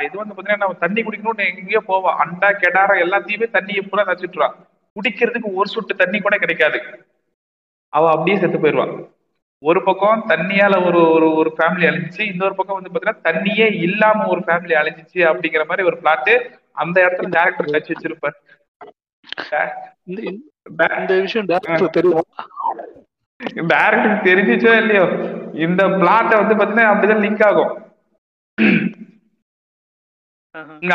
இது 0.03 0.17
வந்து 0.17 0.33
பாத்தீங்கன்னா 0.33 0.57
நம்ம 0.57 0.79
தண்ணி 0.79 1.03
குடிக்கணும்னு 1.03 1.49
எங்கேயோ 1.51 1.83
போவா. 1.87 2.11
அண்டா 2.23 2.49
கெடாரம் 2.61 3.03
எல்லாத்தையுமே 3.05 3.47
தண்ணியை 3.57 3.89
பூரா 3.89 4.03
நச்சுட்டுறான் 4.03 4.55
குடிக்கிறதுக்கு 4.95 5.49
ஒரு 5.59 5.67
சொட்டு 5.73 5.93
தண்ணி 5.95 6.19
கூட 6.25 6.35
கிடைக்காது. 6.43 6.79
அவ 7.93 8.09
அப்படியே 8.13 8.37
செத்து 8.41 8.59
போயிடுவா. 8.59 8.87
ஒரு 9.61 9.79
பக்கம் 9.83 10.23
தண்ணியால 10.29 10.75
ஒரு 10.87 11.01
ஒரு 11.15 11.27
ஒரு 11.39 11.49
ஃபேமிலி 11.57 11.85
அழிஞ்சிச்சு 11.89 12.23
இன்னொரு 12.31 12.55
பக்கம் 12.55 12.77
வந்து 12.77 12.91
பாத்தீங்கன்னா 12.93 13.25
தண்ணியே 13.27 13.67
இல்லாம 13.87 14.25
ஒரு 14.33 14.41
ஃபேமிலி 14.47 14.73
அழிஞ்சிச்சு 14.81 15.19
அப்படிங்கிற 15.29 15.63
மாதிரி 15.69 15.87
ஒரு 15.89 15.97
பிளாட் 16.01 16.31
அந்த 16.83 16.97
இடத்துல 17.05 17.29
டேரக்டர் 17.35 17.73
கட்சி 17.75 17.93
வச்சிருப்பார். 17.93 18.37
இந்த 21.01 21.13
விஷயம் 21.25 21.47
டேரக்டர் 21.51 21.95
தெரியும்? 21.97 22.27
டேரக்டருக்கு 23.71 24.27
தெரிஞ்சிச்சோ 24.29 24.73
இல்லையோ? 24.81 25.05
இந்த 25.65 25.81
பிளாட்டை 26.01 26.35
வந்து 26.41 26.57
பாத்தீங்கன்னா 26.59 26.91
அப்படிதான் 26.91 27.23
லிங்க் 27.25 27.45
ஆகும். 27.49 27.73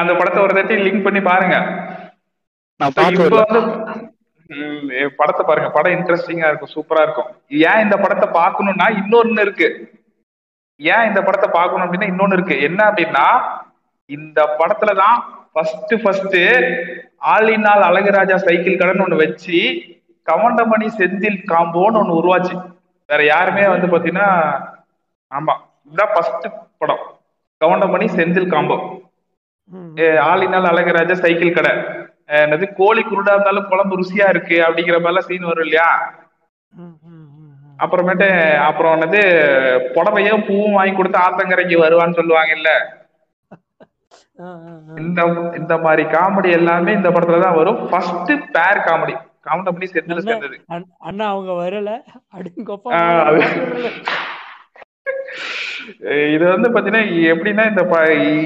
அந்த 0.02 0.12
படத்தை 0.18 0.38
ஒரு 0.42 0.54
தாட்டி 0.56 0.76
லிங்க் 0.86 1.06
பண்ணி 1.06 1.20
பாருங்க. 1.30 1.56
நான் 2.80 2.96
படத்தை 5.18 5.42
பாருங்க. 5.48 5.68
படம் 5.76 5.94
இன்ட்ரெஸ்டிங்கா 5.96 6.48
இருக்கும் 6.50 6.74
சூப்பரா 6.76 7.02
இருக்கும். 7.06 7.28
ஏன் 7.70 7.82
இந்த 7.84 7.96
படத்தை 8.02 8.28
பார்க்கணும்னா 8.40 8.86
இன்னொன்னு 9.00 9.44
இருக்கு. 9.46 9.68
ஏன் 10.80 11.06
இந்த 11.08 11.20
படத்தை 11.26 11.48
பார்க்கணும் 11.58 11.84
அப்படின்னா 11.86 12.10
இன்னொன்னு 12.12 12.36
இருக்கு. 12.38 12.56
என்ன 12.68 12.80
அப்படின்னா 12.90 13.26
இந்த 14.10 14.40
படத்துல 14.60 14.94
தான் 15.02 15.18
ஃபர்ஸ்ட் 15.52 15.94
ஃபர்ஸ்ட் 16.02 16.38
ஆளினால் 17.34 17.82
அழகுராஜா 17.90 18.36
சைக்கிள் 18.46 18.80
கடன் 18.80 19.04
ஒண்ணு 19.04 19.22
வச்சு 19.24 19.58
கவண்டமணி 20.26 20.88
செந்தில் 20.98 21.38
காம்போன்னு 21.52 22.00
ஒண்ணு 22.02 22.18
உருவாச்சு. 22.20 22.54
வேற 23.10 23.20
யாருமே 23.32 23.64
வந்து 23.74 23.86
பாத்தீங்கன்னா 23.92 24.30
ஆமா 25.32 25.54
இதுதான் 25.86 26.12
ஃபர்ஸ்ட் 26.14 26.46
படம். 26.80 27.02
கவண்டமணி 27.60 28.06
செந்தில் 28.18 28.52
காம்போ. 28.54 28.76
ஆளினால் 30.30 30.70
அழகுராஜா 30.72 31.16
சைக்கிள் 31.24 31.56
கடை. 31.58 31.72
என்னது 32.30 32.74
கோழி 32.74 33.02
குருடா 33.02 33.32
இருந்தாலும் 33.32 33.68
குழம்பு 33.68 33.98
ருசியா 33.98 34.28
இருக்கு 34.28 34.56
அப்படிங்கிற 34.60 34.96
மாதிரிலாம் 34.98 35.28
சீன் 35.28 35.42
வரும் 35.42 35.64
இல்லையா. 35.64 35.88
அப்புறமேட்டு 37.78 38.26
அப்புறம் 38.60 38.94
என்னது 38.94 39.20
புடவையும் 39.94 40.46
பூவும் 40.46 40.72
வாங்கி 40.72 40.94
கொடுத்து 40.94 41.18
ஆத்தங்கரைக்கு 41.18 41.76
வருவான்னு 41.78 42.14
சொல்லுவாங்க 42.14 42.52
இல்ல. 42.52 42.70
இந்த 45.00 45.20
இந்த 45.56 45.78
மாதிரி 45.78 46.02
காமெடி 46.08 46.50
எல்லாமே 46.50 46.92
இந்த 46.92 47.10
படத்துல 47.10 47.42
தான் 47.42 47.54
வரும். 47.54 47.88
ஃபர்ஸ்ட் 47.88 48.30
பேர் 48.52 48.84
காமெடி 48.86 49.14
காமெடி 49.46 49.64
பண்ணி 49.66 49.86
சேர்ந்தது. 49.86 50.32
அண்ணா- 51.00 51.28
அவங்க 51.28 51.52
வரல. 51.60 51.90
அடிங்கப்பா 52.34 52.90
ஆ, 52.92 53.00
மேல 53.02 53.22
அது- 53.24 53.40
பாட்டு 53.40 53.62
வரல. 53.66 53.90
அஹ் 55.06 55.19
இது 56.34 56.44
வந்து 56.46 56.68
பாத்தீங்கன்னா 56.68 57.02
எப்படின்னா 57.30 57.64
இந்த 57.68 57.82
ப- 57.84 58.00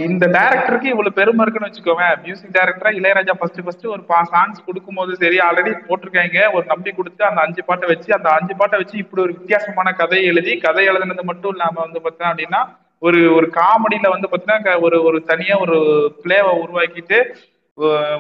இந்த 0.07 0.27
டைரக்டருக்கு 0.29 0.89
இவ்வளவு 0.89 1.13
பெருமை 1.13 1.43
இருக்குன்னு 1.43 1.69
வச்சுக்கோங்க 1.69 2.07
மியூசிக் 2.23 2.55
டைரக்டரா 2.57 2.91
இளையராஜா 2.95 3.35
ஃபர்ஸ்ட் 3.35 3.63
ஃபர்ஸ்ட் 3.65 3.87
ஒரு 3.87 4.03
சாங்ஸ் 4.33 4.65
கொடுக்கும்போது 4.67 5.17
சரி 5.17 5.39
ஆல்ரெடி 5.39 5.73
போட்டிருக்காங்க. 5.89 6.53
ஒரு 6.53 6.67
நம்பி 6.67 6.91
கொடுத்து 6.93 7.25
அந்த 7.25 7.41
அஞ்சு 7.41 7.65
பாட்டை 7.65 7.89
வச்சு 7.89 8.15
அந்த 8.15 8.29
அஞ்சு 8.31 8.57
பாட்டை 8.57 8.79
வச்சு 8.79 8.97
இப்படி 8.99 9.23
ஒரு 9.23 9.33
வித்தியாசமான 9.33 9.93
கதையை 9.93 10.27
எழுதி 10.27 10.59
கதை 10.59 10.89
எழுதுனது 10.89 11.23
மட்டும் 11.23 11.51
இல்லாம 11.51 11.81
வந்து 11.81 12.01
பார்த்தா 12.01 12.31
அப்படின்னா 12.31 12.63
ஒரு 13.03 13.35
ஒரு 13.35 13.47
காமெடியில 13.55 14.09
வந்து 14.09 14.29
பாத்தீங்கன்னா 14.29 14.81
ஒரு 14.81 15.05
ஒரு 15.05 15.23
தனியா 15.23 15.59
ஒரு 15.59 15.79
பிளேவை 16.25 16.53
உருவாக்கிட்டு 16.61 17.19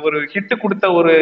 ஒரு 0.02 0.18
ஹிட் 0.32 0.60
கொடுத்த 0.60 0.92
ஒரு 0.92 1.12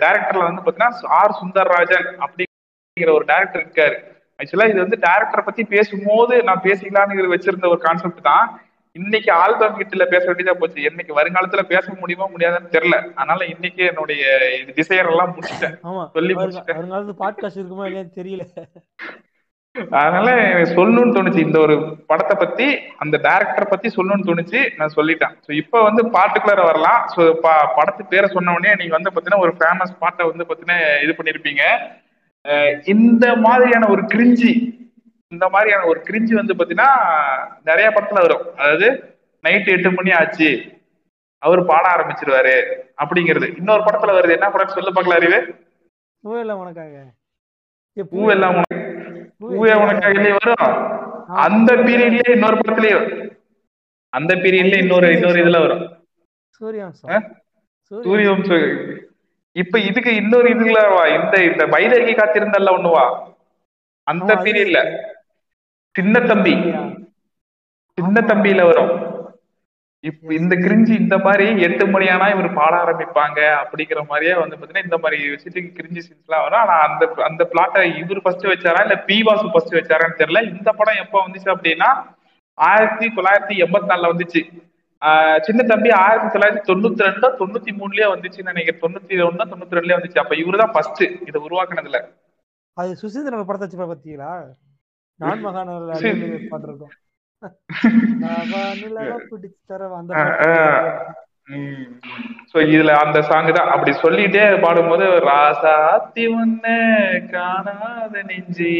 டைரக்டர்ல 0.00 0.48
வந்து 0.48 0.62
பாத்தீங்கன்னா 0.62 0.90
ஆர் 1.18 1.38
சுந்தர்ராஜன் 1.40 2.08
அப்படிங்கிற 2.24 3.10
ஒரு 3.12 3.24
டைரக்டர் 3.24 3.64
இருக்காரு. 3.64 3.96
ஆக்சுவலா 4.40 4.68
இது 4.70 4.80
வந்து 4.84 4.98
டைரக்டரை 5.06 5.42
பத்தி 5.44 5.62
பேசும்போது 5.74 6.36
நான் 6.48 6.64
பேசிக்கலாம்னு 6.68 7.34
வச்சிருந்த 7.34 7.68
ஒரு 7.74 7.80
கான்செப்ட் 7.84 8.28
தான். 8.30 8.46
இன்னைக்கு 8.96 9.30
ஆல்பம் 9.42 9.78
கிட்ட 9.78 10.04
பேச 10.12 10.24
வேண்டியதா 10.28 10.54
போச்சு. 10.60 10.86
என்னைக்கு 10.88 11.12
வருங்காலத்துல 11.18 11.62
பேச 11.72 11.86
முடியுமா 12.00 12.26
முடியாதுன்னு 12.34 12.74
தெரியல. 12.76 12.98
அதனால 13.20 13.46
இன்னைக்கு 13.54 13.82
என்னுடைய 13.90 14.22
டிசைர் 14.78 15.10
எல்லாம் 15.12 15.32
முடிச்சிட்டேன். 15.36 15.76
சொல்லி 16.16 16.34
முடிச்சிட்டேன். 16.34 16.78
வருங்காலத்து 16.80 17.16
பாட்காஸ்ட் 17.22 17.60
இருக்குமா 17.60 17.86
இல்லையான்னு 17.88 18.18
தெரியல. 18.20 18.44
அதனால 20.00 20.28
சொல்லணும்னு 20.76 21.16
தோணுச்சு. 21.16 21.40
இந்த 21.46 21.58
ஒரு 21.64 21.74
படத்தை 22.10 22.34
பத்தி 22.44 22.66
அந்த 23.04 23.16
டைரக்டரை 23.26 23.66
பத்தி 23.72 23.88
சொல்லணும்னு 23.96 24.28
தோணுச்சு. 24.30 24.60
நான் 24.78 24.96
சொல்லிட்டேன். 24.98 25.34
ஸோ 25.46 25.50
இப்போ 25.62 25.78
வந்து 25.88 26.04
பாட்டுக்குள்ளார 26.16 26.64
வரலாம். 26.70 27.02
ஸோ 27.14 27.22
படத்து 27.78 28.04
பேரை 28.12 28.28
சொன்ன 28.36 28.54
உடனே 28.58 28.74
நீங்க 28.80 28.94
வந்து 28.98 29.12
பாத்தீங்கன்னா 29.12 29.44
ஒரு 29.46 29.54
ஃபேமஸ் 29.60 30.00
பாட்டை 30.04 30.26
வந்து 30.30 30.46
பாத்தீங்கன்னா 30.48 30.78
இது 31.06 31.14
பண்ணிருப்பீங்க. 31.18 31.64
இந்த 32.84 33.36
மாதிரியான 33.36 33.88
ஒரு 33.88 34.02
கிரிஞ்சி 34.02 34.50
இந்த 35.28 35.48
மாதிரியான 35.48 35.84
ஒரு 35.84 36.00
கிரிஞ்சி 36.00 36.34
வந்து 36.34 36.54
பாத்தீங்கன்னா 36.54 36.90
நிறைய 37.64 37.90
படத்துல 37.90 38.20
வரும். 38.20 38.56
அதாவது 38.56 38.88
நைட்டு 39.44 39.68
எட்டு 39.68 39.90
மணி 39.90 40.10
ஆச்சு 40.10 40.48
அவர் 41.38 41.64
பாட 41.64 41.84
ஆரம்பிச்சிருவாரு 41.94 42.54
அப்படிங்கிறது. 43.04 43.56
இன்னொரு 43.56 43.82
படத்துல 43.82 44.14
வருது. 44.16 44.30
என்ன 44.30 44.50
படம்? 44.50 44.68
சொல்லு 44.68 44.92
பார்க்கலாம் 44.92 45.20
அறிவு. 45.20 45.38
பூவே 46.24 46.38
இல்லை 46.40 46.54
உனக்காக. 46.54 46.94
ஏ, 47.98 48.02
பூ 48.02 48.30
எல்லாம் 48.30 48.54
உனக்கு. 48.54 48.78
பூவே 49.40 49.72
உனக்காகவே 49.84 50.36
வரும். 50.38 50.94
அந்த 51.26 51.74
பீரியட்லயே 51.74 52.30
இன்னொரு 52.30 52.56
படத்துலயே 52.56 52.98
அந்த 54.12 54.34
பீரியட்ல 54.34 54.78
இன்னொரு 54.78 55.12
இன்னொரு 55.12 55.44
இதுல 55.44 55.60
வரும். 55.60 55.84
சூரியவம்சம் 56.60 57.10
ஆ? 57.10 57.18
இப்ப 59.62 59.78
இதுக்கு 59.88 60.10
இன்னொரு 60.14 60.48
இதுல 60.54 60.78
வா. 60.94 61.04
இந்த 61.16 61.36
இந்த 61.50 61.62
வைதேகி 61.66 62.12
காத்திருந்தல்ல 62.16 62.74
ஒண்ணு 62.76 62.90
வா. 62.90 63.04
அந்த 64.06 64.34
பீரியட்ல 64.34 64.80
சின்ன 65.96 66.20
தம்பி. 66.20 66.54
சின்ன 67.98 68.20
தம்பியில 68.30 68.62
வரும். 68.70 68.94
இப்ப 70.00 70.34
இந்த 70.34 70.54
கிரிஞ்சி 70.56 70.94
இந்த 71.00 71.16
மாதிரி 71.18 71.46
எட்டு 71.60 71.84
மணி 71.86 72.08
ஆனா 72.08 72.26
இவர் 72.28 72.48
பாட 72.52 72.74
ஆரம்பிப்பாங்க 72.84 73.38
அப்படிங்கிற 73.62 74.00
மாதிரியே 74.06 74.34
வந்து 74.34 74.56
பாத்தீங்கன்னா 74.56 74.86
இந்த 74.88 74.98
மாதிரி 74.98 75.28
விஷயத்து 75.30 75.62
கிரிஞ்சி 75.78 76.02
சீன்ஸ் 76.06 76.26
எல்லாம் 76.26 76.44
வரும். 76.46 76.60
ஆனா 76.60 76.76
அந்த 76.86 77.04
அந்த 77.28 77.42
பிளாட்டை 77.52 77.82
இவர் 77.98 78.22
ஃபர்ஸ்ட் 78.22 78.46
வச்சாரா 78.46 78.80
இல்ல 78.80 78.96
பி 79.08 79.22
வாசு 79.22 79.50
ஃபர்ஸ்ட் 79.52 79.74
வச்சாரான்னு 79.74 80.20
தெரியல. 80.20 80.42
இந்த 80.58 80.72
படம் 80.72 81.00
எப்ப 81.00 81.16
வந்துச்சு 81.26 81.50
அப்படின்னா 81.54 81.90
ஆயிரத்தி 82.54 83.06
தொள்ளாயிரத்தி 83.06 83.56
எண்பத்தி 83.64 83.88
நாலுல 83.88 84.10
வந்துச்சு. 84.12 84.42
சின்ன 85.46 85.60
தம்பி 85.70 85.90
ஆயிரத்தி 86.02 86.28
தொள்ளாயிரத்தி 86.34 86.68
தொண்ணூத்தி 86.70 87.06
ரெண்டோ 87.08 87.28
தொண்ணூத்தி 87.40 87.72
மூணுலயே 87.80 88.06
வந்துச்சுன்னு 88.12 88.52
நினைக்கிறேன். 88.52 88.82
தொண்ணூத்தி 88.84 89.14
ஒண்ணோ 89.28 89.44
தொண்ணூத்தி 89.52 89.76
ரெண்டுலயே 89.78 89.98
வந்துச்சு. 89.98 90.22
அப்ப 90.22 90.34
இவரு 90.42 90.62
தான் 90.62 90.74
ஃபர்ஸ்ட் 90.74 91.02
இதை 91.28 91.38
உருவாக்குனதுல. 91.46 92.00
அது 92.76 92.90
சுசீந்திரன் 93.02 93.48
படத்தை 93.48 93.66
வச்சு 93.66 93.80
பாத்தீங்களா 93.82 94.32
நான் 95.20 95.42
பாட்டு 96.50 96.94
சோ 102.50 102.56
இதுல 102.74 102.92
அந்த 103.02 103.18
சாங் 103.28 103.50
தான். 103.56 103.70
அப்படி 103.74 103.92
சொல்லிட்டே 104.04 104.44
பாடும்போது 104.64 105.04
ராசாத்தி 105.26 106.24
ஒண்ணு 106.38 106.76
காணாத 107.34 108.14
நெஞ்சி 108.30 108.72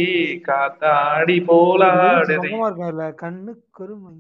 காத்தாடி 0.49 1.37
போலாடுதே 1.51 2.39
சுகமா 2.39 2.67
இருக்கும் 2.71 4.17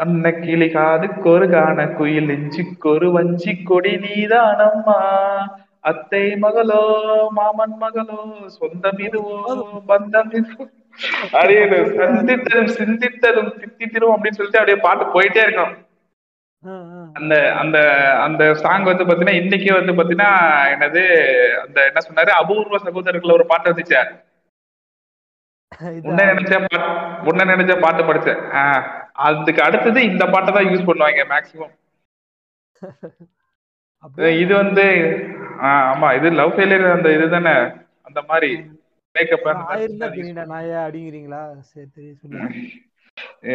அன்ன 0.00 0.30
கிளி 0.32 0.66
காதுக்கொரு 0.74 1.46
காண 1.50 1.86
குயில் 1.96 2.28
நெஞ்சுக்கொரு 2.30 3.08
வஞ்சி 3.16 3.52
கொடி 3.62 3.92
நீதானம்மா. 4.04 4.98
அத்தை 5.90 6.22
மகளோ 6.44 6.82
மாமன் 7.38 7.76
மகளோ 7.82 8.18
சொந்தம் 8.58 9.00
இதுவோ 9.06 9.38
பந்தம் 9.90 10.32
இதுவோ. 10.40 10.64
அப்படியே 11.32 11.62
சந்தித்ததும் 12.00 12.72
சிந்தித்ததும் 12.80 13.52
தித்தித்திரும் 13.60 14.14
அப்படின்னு 14.14 14.38
சொல்லிட்டு 14.38 14.60
அப்படியே 14.62 14.78
பாட்டு 14.86 15.04
போயிட்டே 15.14 15.42
இருக்கும். 15.46 15.74
அந்த 17.18 17.34
அந்த 17.60 17.78
அந்த 18.24 18.42
சாங் 18.62 18.88
வந்து 18.88 19.04
பாத்தீங்கன்னா 19.04 19.36
இன்னைக்கு 19.42 19.70
வந்து 19.78 19.92
பாத்தீங்கன்னா 19.98 20.32
என்னது 20.72 21.02
அந்த 21.64 21.78
என்ன 21.88 22.00
சொன்னாரு? 22.08 22.32
அபூர்வ 22.40 22.78
சகோதரர்கள் 22.86 23.36
ஒரு 23.38 23.46
பாட்டு 23.52 23.70
வந்துச்சு. 23.70 24.00
உன்ன 26.08 26.24
நினைச்ச 26.30 26.54
பாட்டு 26.62 26.78
உன்ன 27.30 27.44
நினைச்ச 27.52 27.74
பாட்டு 27.80 28.02
படிச்சேன். 28.04 28.40
ஆஹ் 28.60 28.84
அதுக்கு 29.20 29.60
அடுத்தது 29.62 30.00
இந்த 30.02 30.24
பாட்டை 30.26 30.50
தான் 30.52 30.68
யூஸ் 30.68 30.88
பண்ணுவாங்க 30.88 31.24
அப்படியே 34.04 34.30
இது 34.42 34.52
வந்து 34.54 34.84
ஆமா 35.70 36.10
இது 36.18 36.28
லவ் 36.32 36.54
ஃபெயிலியர் 36.54 36.84
அந்த 36.92 37.08
இதுதானே 37.12 37.56
அந்த 38.04 38.20
மாதிரி 38.28 38.50
மேக்கப் 39.14 39.48
அடிங்கிறீங்களா 40.84 41.42
சரி 41.70 41.88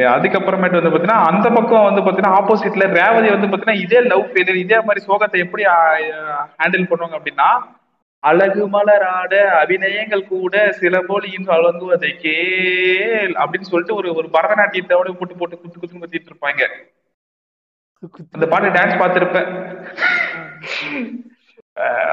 அதுக்கப்புறமேட்டு 0.10 0.78
வந்து 0.78 0.92
பாத்தீங்கன்னா 0.92 1.22
அந்த 1.30 1.48
பக்கம் 1.50 1.88
வந்து 1.88 2.02
பாத்தீங்கன்னா 2.02 2.38
ஆப்போசிட்ல 2.40 2.88
ரேவதி 2.98 3.30
வந்து 3.30 3.48
பாத்தீங்கன்னா 3.48 3.84
இதே 3.86 4.02
லவ் 4.12 4.26
ஃபெயிலியர் 4.28 4.64
இதே 4.64 4.80
மாதிரி 4.88 5.06
சோகத்தை 5.08 5.40
எப்படி 5.46 5.66
ஹேண்டில் 6.60 6.90
பண்ணுவாங்க 6.90 7.18
அப்படின்னா 7.20 7.50
அழகு 8.28 8.64
மலராட 8.70 9.34
அபிநயங்கள் 9.62 10.30
கூட 10.34 10.54
சில 10.80 11.02
போலியின் 11.08 11.48
வழங்குவதை 11.48 12.12
கேள் 12.24 13.34
அப்படின்னு 13.42 13.70
சொல்லிட்டு 13.72 13.96
ஒரு 13.96 14.10
ஒரு 14.20 14.28
பரதநாட்டியத்தோட 14.34 15.10
போட்டு 15.20 15.36
போட்டு 15.40 15.60
குத்து 15.62 15.80
குத்து 15.80 16.02
குத்திட்டு 16.02 16.30
இருப்பாங்க. 16.32 16.64
அந்த 18.32 18.46
பாட்டு 18.54 18.76
டான்ஸ் 18.78 19.00
பார்த்திருப்பேன். 19.02 19.50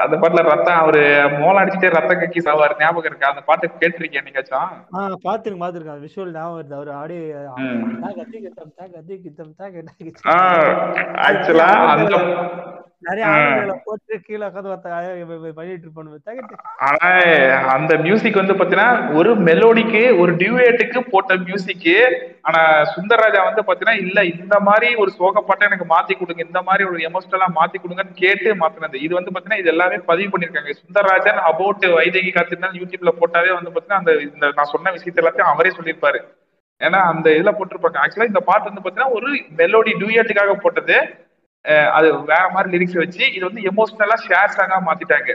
அந்த 0.03 0.15
பாட்டுல 0.17 0.41
ரத்தம் 0.45 0.79
அவரு 0.79 1.01
மோளம் 1.35 1.59
அடிச்சுட்டே 1.59 1.89
ரத்தம் 1.89 2.21
கக்கி 2.21 2.39
சாவாரு. 2.39 2.73
ஞாபகம் 2.79 3.09
இருக்கா? 3.09 3.29
அந்த 3.29 3.41
பாட்டு 3.41 3.69
கேட்டிருக்கேன் 3.75 4.25
நீங்கச்சாம் 4.27 4.71
ஆ 4.93 5.03
பாத்துருங்க 5.25 5.95
விஷுவல் 6.03 6.35
ஞாபகம் 6.35 6.57
வருது. 6.57 6.75
அவர் 6.79 6.91
ஆடியோ. 6.95 7.21
ஆஹ் 10.33 10.67
அந்த 11.93 12.17
நிறைய 13.07 13.23
போட்டு 13.85 14.13
கீழே 14.25 14.43
உட்காந்து 14.45 14.69
ஒருத்த 14.69 14.89
பண்ணிட்டு 15.57 15.85
இருப்பானு 15.85 16.19
தாக் 16.19 16.53
ஆனா 16.85 17.07
அந்த 17.73 17.93
மியூசிக் 17.97 18.39
வந்து 18.39 18.53
பாத்தீங்கன்னா 18.53 18.87
ஒரு 19.13 19.31
மெலோடிக்கு 19.47 20.03
ஒரு 20.19 20.31
டியூயேட்டுக்கு 20.35 20.99
போட்ட 21.09 21.35
மியூசிக் 21.43 21.89
ஆனா 22.47 22.61
சுந்தரராஜா 22.93 23.41
வந்து 23.47 23.61
பாத்தீங்கன்னா 23.61 23.97
இல்ல 24.05 24.19
இந்த 24.33 24.55
மாதிரி 24.59 24.87
ஒரு 24.95 25.11
சோக 25.11 25.41
பாட்டை 25.41 25.67
எனக்கு 25.67 25.87
மாத்தி 25.91 26.13
கொடுங்க. 26.13 26.41
இந்த 26.47 26.61
மாதிரி 26.61 26.83
ஒரு 26.89 26.99
எமோஷனலா 27.09 27.49
மாத்தி 27.59 27.77
கொடுங்கன்னு 27.79 28.21
கேட்டு 28.23 28.49
மாத்தினது. 28.55 28.95
இது 29.05 29.13
வந்து 29.15 29.31
பாத்தீங்கன்னா 29.31 29.52
இது 29.61 29.69
எல்லாமே 29.73 29.97
பதிவு 30.09 30.29
பண்ணிருக்காங்க. 30.31 30.71
சுந்தரராஜன் 30.81 31.39
அபவுட் 31.51 31.85
வைதேகி 31.97 32.31
காத்திருந்தால் 32.35 32.79
யூடியூப்ல 32.81 33.11
போட்டாவே 33.19 33.51
வந்து 33.57 33.71
பாத்தீங்கன்னா 33.73 34.01
அந்த 34.01 34.13
இந்த 34.27 34.51
நான் 34.57 34.71
சொன்ன 34.73 34.93
விஷயத்த 34.97 35.23
எல்லாத்தையும் 35.23 35.51
அவரே 35.53 35.71
சொல்லியிருப்பாரு. 35.77 36.21
ஏன்னா 36.81 36.99
அந்த 37.11 37.27
இதுல 37.37 37.51
போட்டிருப்பாங்க. 37.57 37.97
ஆக்சுவலா 38.03 38.31
இந்த 38.31 38.41
பாட்டு 38.49 38.69
வந்து 38.69 38.83
பாத்தீங்கன்னா 38.85 39.15
ஒரு 39.17 39.29
மெலோடி 39.61 39.91
டூயட்டுக்காக 40.01 40.55
போட்டது. 40.65 40.97
அது 41.97 42.07
வேற 42.31 42.45
மாதிரி 42.55 42.71
லிரிக்ஸ் 42.75 43.01
வச்சு 43.01 43.23
இது 43.35 43.43
வந்து 43.49 43.61
எமோஷனலா 43.71 44.17
ஷேர் 44.27 44.55
சாங்கா 44.57 44.79
மாத்திட்டாங்க. 44.89 45.31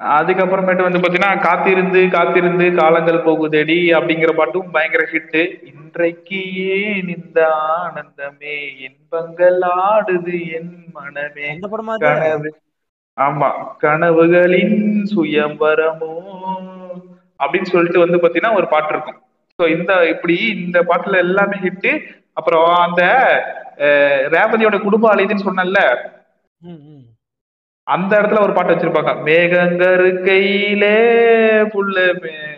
அதுக்கப்புறமேட்டு 0.00 0.82
வந்து 0.82 0.98
பாத்தீங்கன்னா 0.98 1.40
காத்திருந்து 1.40 2.08
காத்திருந்து 2.08 2.74
காலங்கள் 2.74 3.24
போகுதடி 3.24 3.78
அப்படிங்கிற 3.92 4.32
பாட்டும் 4.36 4.70
பயங்கர 4.70 5.06
ஹிட் 5.12 5.38
இன்றைக்கு 5.62 6.40
ஏன் 6.66 7.08
இந்த 7.08 7.38
ஆனந்தமே? 7.78 8.56
இன்பங்கள் 8.80 9.60
ஆடுது 9.88 10.52
என் 10.52 10.84
மனமே. 10.92 11.46
கனவு. 11.98 12.50
ஆமா. 13.16 13.48
கனவுகளின் 13.82 14.76
சுயம்பரமோ? 15.16 16.12
அப்படின்னு 17.40 17.62
சொல்லிட்டு 17.62 17.98
வந்து 17.98 18.16
பாத்தீங்கன்னா 18.16 18.54
ஒரு 18.54 18.68
பாட்டு 18.68 18.92
இருக்கும். 18.92 19.20
ஸோ 19.58 19.78
இந்த 19.78 20.08
இப்படி 20.08 20.36
இந்த 20.64 20.82
பாட்டுல 20.82 21.16
எல்லாமே 21.16 21.56
ஹிட்டு 21.56 21.92
அப்புறம் 22.32 22.74
அந்த 22.76 23.02
ரேவதியோட 24.28 24.80
குடும்ப 24.80 25.14
அழிதுன்னு 25.14 25.46
ம். 26.62 27.05
அந்த 27.88 28.20
இடத்துல 28.20 28.42
ஒரு 28.42 28.52
பாட்டு 28.52 28.74
வச்சிருப்பாங்க. 28.74 29.12
மேகங்கரு 29.28 30.24
கையிலே 30.24 30.94
புள்ள 31.62 31.98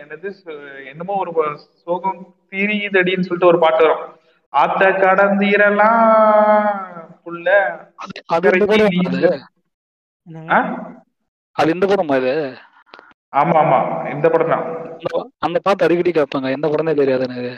என்னது 0.03 0.31
சு- 0.45 0.87
என்னமோ 0.87 1.17
ஒரு 1.17 1.57
சோகம் 1.57 2.35
திரியுதடின்னு 2.49 3.19
சொல்லிட்டு 3.19 3.45
ஒரு 3.45 3.59
பாட்டு 3.59 3.87
வரும். 3.87 4.17
ஆத்த 4.51 4.83
கடந்தீரெல்லாம் 4.83 6.79
புள்ள 7.25 7.49
அது 11.51 11.73
இந்த 11.73 11.85
படம் 11.85 12.07
அது? 12.07 12.57
ஆமா 13.35 13.57
ஆமா. 13.61 14.13
இந்த 14.13 14.29
படம் 14.29 14.49
தான். 14.49 14.63
அந்த- 14.91 15.29
அந்த 15.37 15.59
பாட்டு 15.63 15.85
அடிக்கடி 15.85 16.11
கேட்பாங்க. 16.11 16.51
எந்த 16.51 16.67
படமே 16.67 16.95
தெரியாது 16.95 17.23
எனக்கு. 17.23 17.57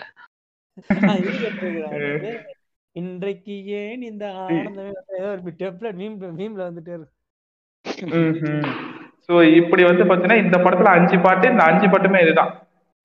இன்றைக்கு 2.92 3.66
ஏன் 3.66 4.02
இந்த 4.02 4.26
ஆனந்தமே 4.26 4.92
ஏதோ 5.18 5.28
ஒரு 5.28 5.42
டெப்லெட் 5.58 5.98
மீம் 6.02 6.32
மீம்ல 6.38 6.64
வந்துட்டே 6.64 6.94
இருக்கு. 6.94 7.20
ஸோ 9.26 9.34
இப்படி 9.60 9.84
வந்து 9.90 10.04
பாத்தீங்கன்னா 10.10 10.44
இந்த 10.44 10.58
படத்துல 10.66 10.94
அஞ்சு 10.98 11.18
பாட்டு 11.26 11.52
இந்த 11.54 11.64
அஞ்சு 11.70 11.88
பாட்டுமே 11.92 12.22
இதுதான். 12.26 12.52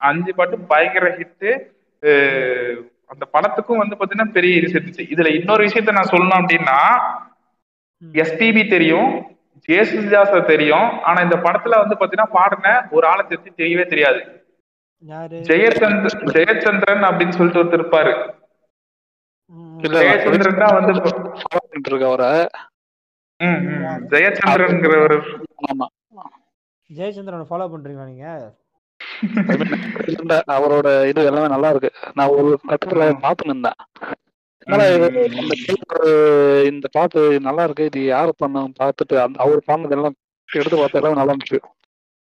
அஞ்சு 0.01 0.31
பாட்டு 0.37 0.55
பயங்கர 0.71 1.09
ஹிட்டு 1.19 1.51
அந்த 3.11 3.23
படத்துக்கும் 3.33 3.81
வந்து 3.81 3.97
பாத்தீங்கன்னா 3.97 4.35
பெரிய 4.37 4.59
இது 4.59 4.71
சேர்த்துச்சு. 4.73 5.03
இதுல 5.13 5.29
இன்னொரு 5.39 5.61
விஷயத்த 5.67 5.97
நான் 5.97 6.13
சொல்லணும் 6.13 6.39
அப்படின்னா. 6.39 6.79
எஸ்பிபி 8.23 8.63
தெரியும் 8.75 9.11
ஜேசுதாச 9.69 10.41
தெரியும் 10.49 10.89
ஆனா 11.07 11.19
இந்த 11.27 11.37
படத்துல 11.45 11.77
வந்து 11.83 11.95
பாத்தீங்கன்னா 11.99 12.33
பாடின 12.35 12.73
ஒரு 12.95 13.05
ஆளை 13.11 13.23
பத்தி 13.23 13.49
தெரியவே 13.61 13.85
தெரியாது. 13.93 14.19
யாரு? 15.03 15.37
ஜெயச்சந்திர 15.49 16.11
ஜெயச்சந்திரன் 16.35 17.07
அப்படின்னு 17.09 17.37
சொல்லிட்டு 17.37 17.61
ஒருத்தர் 17.61 17.81
இருப்பாரு. 17.81 18.13
ஜெயச்சந்திரன் 19.95 20.61
தான் 20.63 20.77
வந்து 20.77 20.93
follow 23.39 23.55
பண்ணிட்டு 23.57 24.15
இருக்க 24.27 24.49
அவரை 24.49 24.67
ம், 24.67 24.77
ம். 24.77 24.83
ஜெயச்சந்திரன்ங்கிற 24.83 24.95
ஒரு 25.05 25.17
ஆமா. 25.71 25.87
ஜெயச்சந்திரனை 26.89 27.45
ஃபாலோ 27.49 27.67
பண்றீங்களா 27.73 28.07
நீங்க? 28.11 28.27
அவரோட 30.55 30.87
இது 31.09 31.27
எல்லாமே 31.29 31.49
நல்லா 31.53 31.69
இருக்கு. 31.73 31.89
நான் 32.17 32.33
ஒரு 32.37 32.49
கட்டத்துல 32.69 33.07
பார்த்துன்னு 33.25 33.53
இருந்தேன் 33.53 33.79
இந்த 36.69 36.87
பாட்டு 36.95 37.19
நல்லா 37.47 37.63
இருக்கு. 37.63 37.83
இது 37.91 37.99
யாரு 38.05 38.31
பண்ண 38.37 38.63
பார்த்துட்டு 38.79 39.15
அவர் 39.43 39.67
பாடினது 39.67 39.95
எல்லாம் 39.97 40.15
எடுத்து 40.49 40.79
பார்த்த 40.79 40.99
எல்லாம் 41.01 41.19
நல்லா 41.19 41.33
இருந்துச்சு. 41.33 41.59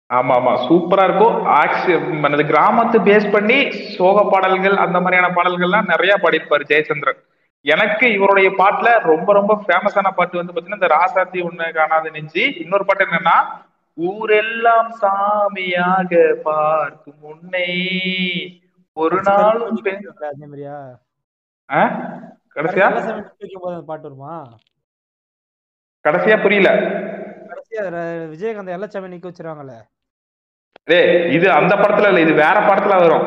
ஆமா 0.10 0.34
ஆமா. 0.38 0.54
சூப்பரா 0.68 1.04
இருக்கும். 1.08 1.36
கிராமத்து 2.52 2.98
பேஸ் 3.08 3.28
பண்ணி 3.34 3.58
சோக 3.98 4.24
பாடல்கள் 4.32 4.78
அந்த 4.86 4.98
மாதிரியான 5.04 5.34
பாடல்கள்லாம் 5.36 5.92
நிறைய 5.94 6.14
பாடியிருப்பாரு 6.24 6.70
ஜெயச்சந்திரன். 6.72 7.20
எனக்கு 7.66 8.06
இவருடைய 8.14 8.50
பாட்டுல 8.58 8.90
ரொம்ப 9.04 9.34
ரொம்ப 9.34 9.54
ஃபேமஸான 9.64 10.12
பாட்டு 10.12 10.38
வந்து 10.38 10.54
பாத்தீங்கன்னா 10.54 10.80
இந்த 10.82 10.92
ராசாத்தி 10.94 11.40
ஒண்ணு 11.44 11.66
காணாத 11.74 12.10
நெஞ்சு. 12.10 12.44
இன்னொரு 12.60 12.86
பாட்டு 12.86 13.06
என்னன்னா 13.06 13.38
ஊரெல்லாம் 13.98 14.90
சாமியாக 15.02 16.12
பார்க்கும் 16.44 17.20
முன்னே 17.22 17.68
ஒரு 18.98 19.18
ஆ? 21.70 21.82
கடைசியா? 22.56 22.86
பாட்டு 23.88 24.08
வருமா? 24.08 24.34
கடைசியா 26.06 26.36
புரியல. 26.42 26.70
கடைசியா 27.50 27.84
விஜயகாந்த் 28.32 28.76
எல்லாச்சாமி 28.76 29.12
நிக்க 29.12 29.28
வச்சிருவாங்கல்ல 29.30 29.76
டேய் 30.88 31.10
இது 31.32 31.48
அந்த 31.52 31.74
படத்துல 31.76 32.10
இல்ல 32.12 32.20
இது 32.20 32.34
வேற 32.36 32.58
படத்துல 32.62 32.96
வரும். 33.02 33.26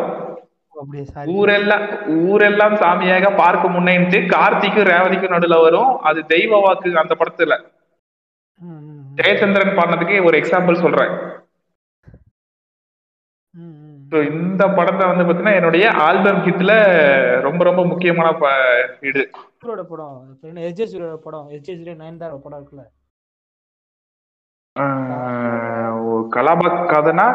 ஊரெல்லாம் 1.38 1.86
ஊரெல்லாம் 2.28 2.74
சாமியாக 2.82 3.36
பார்க்க 3.36 3.74
முன்னேன்ட்டு 3.74 4.18
கார்த்திக்கும் 4.34 4.88
ரேவதிக்கும் 4.90 5.34
நடுவுல 5.34 5.60
வரும். 5.66 5.92
அது 6.10 6.26
தெய்வ 6.26 6.60
வாக்கு 6.60 6.98
அந்த 7.02 7.16
படத்துல. 7.20 7.52
ஜெயச்சந்திரன் 9.20 9.76
பாடினதுக்கு 9.78 10.24
ஒரு 10.24 10.36
எக்ஸாம்பிள் 10.38 10.82
சொல்றேன். 10.84 11.14
இந்த 14.12 14.64
படத்தை 14.76 15.04
வந்து 15.10 15.24
பாத்தீங்கன்னா 15.28 15.54
என்னுடைய 15.54 15.84
ஆல்பம் 16.06 16.40
ஹிட்ல 16.46 16.72
ரொம்ப 17.40 17.64
ரொம்ப 17.64 17.82
முக்கியமான 17.86 18.28
இது. 19.00 19.22
படம். 19.92 20.38
எஸ்ஜே 20.42 20.86
சூரியோட 20.92 21.16
படம். 21.26 21.46
எஸ்ஜே 21.50 21.76
சூரிய 21.78 21.94
நயன்தாரா 22.02 22.38
படம் 22.46 22.60
இருக்குல்ல? 22.62 22.84
கலாப 26.34 26.62
காதனா 26.92 27.26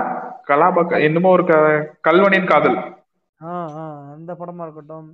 கலாப 0.47 1.01
என்னமோ 1.07 1.29
ஒரு 1.29 1.43
கல்வனின் 2.07 2.51
காதல். 2.51 2.77
ஆ 3.41 3.51
ஆ 3.75 3.83
அந்த 4.13 4.31
படமா 4.39 4.65
இருக்கட்டும் 4.65 5.09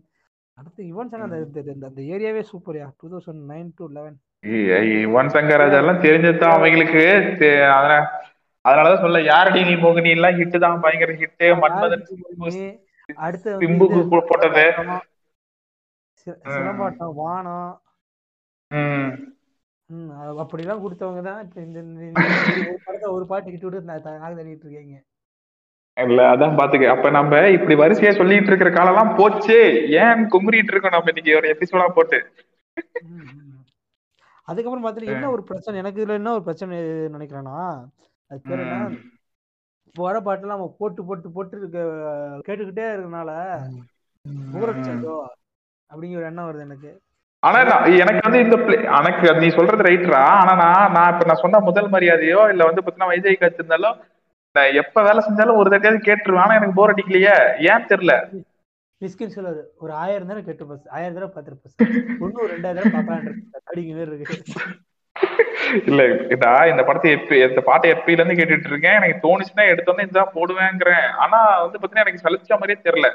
அடுத்து 0.58 0.82
யுவன் 0.90 1.10
சங்கர் 1.12 1.28
அந்த 1.30 1.62
அந்த 1.88 2.02
ஏரியாவே 2.14 2.42
சூப்பர்யா 2.50 2.88
two 2.98 3.08
thousand 3.12 3.44
nine 3.50 3.70
to 3.78 3.86
eleven 3.96 4.18
Yuvan 5.00 5.34
Shankar 5.34 5.62
ராஜாலாம் 5.62 6.04
தெரிஞ்சதுதான் 6.06 6.56
அவங்களுக்கு 6.56 7.04
அதனால 7.70 7.94
அதனாலதான் 8.66 9.04
சொல்ல 9.04 9.22
யாரடி 9.26 9.62
நீ 9.64 9.76
மோகினி 9.80 10.12
எல்லாம் 10.14 10.38
ஹிட் 10.38 10.58
தான் 10.64 10.84
பயங்கர 10.84 11.16
ஹிட் 11.22 11.34
மன்மதன் 11.64 12.06
அடுத்து 13.20 13.50
வந்து 13.50 13.64
சிம்புக்கு 13.64 13.98
இது 13.98 14.12
போ- 14.12 14.26
போட்டது 14.30 14.66
சிலம்பாட்டம் 16.18 17.16
வானம் 17.18 17.72
அப்படிலாம் 20.44 20.84
கொடுத்தவங்க 20.84 21.22
தான் 21.26 21.40
இப்ப 21.46 21.58
இந்த 21.64 21.80
ஒரு 22.68 22.78
படத்தை 22.86 23.10
ஒரு 23.16 23.26
பாட்டு 23.32 23.48
கிட்ட 23.50 23.66
விட்டு 23.68 23.90
நா- 23.90 24.04
த- 24.06 24.18
நாக்கு 24.18 24.38
தள்ளிட்டு 24.40 24.66
இருக்கீங்க 24.68 25.00
இல்ல 25.98 26.22
அதான் 26.30 26.58
பாத்துக்க 26.58 26.86
அப்ப 26.94 27.10
நம்ம 27.12 27.40
இப்படி 27.56 27.76
வரிசையா 27.82 28.12
சொல்லிட்டு 28.16 28.50
இருக்கிற 28.52 28.70
காலம்லாம் 28.72 29.16
போச்சு. 29.18 29.58
ஏன் 30.02 30.22
குமுறிட்டு 30.34 30.74
இருக்கோம் 30.74 30.96
நம்ம 30.96 31.12
இன்னைக்கு? 31.12 31.38
ஒரு 31.40 31.48
எபிசோடா 31.54 31.88
போட்டு. 31.98 32.20
அதுக்கப்புறம் 34.48 34.84
பார்த்துட்டு 34.84 35.14
என்ன 35.14 35.28
ஒரு 35.34 35.44
பிரச்சனை? 35.50 35.76
எனக்கு 35.82 36.00
இதுல 36.00 36.16
என்ன 36.20 36.32
ஒரு 36.34 36.44
பிரச்சனை 36.44 36.78
நினைக்கிறேன்னா 37.14 37.58
அது 38.32 38.40
பேர் 38.46 38.64
என்ன? 38.66 38.78
வர 39.96 40.16
பாட்டுலாம் 40.22 40.56
நம்ம 40.56 40.68
போட்டு 40.80 41.02
போட்டு 41.08 41.28
போட்டு 41.32 41.56
இருக்க 41.58 41.80
கேட்டுக்கிட்டே 42.48 42.86
இருக்கனால 42.94 43.32
அப்படிங்கிற 45.90 46.20
ஒரு 46.20 46.30
எண்ணம் 46.30 46.48
வருது 46.48 46.68
எனக்கு. 46.68 46.92
ஆனா 47.44 47.60
எனக்கு 48.02 48.26
வந்து 48.26 48.42
இந்த 48.44 48.56
எனக்கு 48.98 49.32
நீ 49.40 49.50
சொல்றது 49.56 49.88
ரைட்ரா 49.88 50.22
ஆனா 50.34 50.54
நான் 50.62 50.94
நான் 50.96 51.12
இப்ப 51.14 51.28
நான் 51.30 51.44
சொன்ன 51.44 51.62
முதல் 51.68 51.90
மரியாதையோ 51.94 52.42
இல்ல 52.52 52.68
வந்து 52.70 52.84
பாத்தீங்கன்னா 52.84 53.12
வைஜய் 53.12 53.40
காய்ச்சிருந்தாலும் 53.40 53.98
நான் 54.56 54.76
எப்ப 54.82 55.04
வேலை 55.06 55.20
செஞ்சாலும் 55.26 55.60
ஒரு 55.60 55.70
தட்டியாவது 55.74 56.08
கேட்டுருவேன். 56.08 56.44
ஆனா 56.46 56.58
எனக்கு 56.58 56.78
போர் 56.80 56.92
அடிக்கலையே. 56.94 57.36
ஏன் 57.72 57.88
தெரியல. 57.92 58.16
மிஸ்கின் 59.02 59.34
சொல்லுவாரு 59.36 59.62
ஒரு 59.84 59.94
ஆயிரம் 60.02 60.28
தடவை 60.28 60.44
கேட்டு 60.44 60.66
பஸ் 60.68 60.92
ஆயிரம் 60.98 61.16
தடவை 61.16 61.32
பார்த்துருப்பேன் 61.36 62.20
ஒன்னும் 62.24 62.50
ரெண்டாயிரம் 62.52 62.84
தடவை 62.84 62.92
பார்க்கலான் 62.94 63.40
அடிக்க 63.72 63.96
மாதிரி 63.98 64.12
இருக்கு. 64.12 64.38
இல்ல 65.90 66.02
இதா 66.36 66.52
இந்த 66.72 66.82
படத்தை 66.88 67.10
எப்ப 67.18 67.38
இந்த 67.50 67.62
பாட்டை 67.70 67.88
எப்பயில 67.94 68.20
இருந்து 68.20 68.38
கேட்டுட்டு 68.40 68.72
இருக்கேன். 68.72 68.98
எனக்கு 69.00 69.24
தோணுச்சுன்னா 69.26 69.66
எடுத்தோன்னே 69.74 70.06
இதுதான் 70.08 70.36
போடுவேங்கிறேன். 70.38 71.08
ஆனா 71.24 71.40
வந்து 71.64 71.80
பாத்தீங்கன்னா 71.80 72.06
எனக்கு 72.06 72.26
சலிச்ச 72.26 72.52
மாதிரியே 72.60 72.80
தெரியல. 72.88 73.10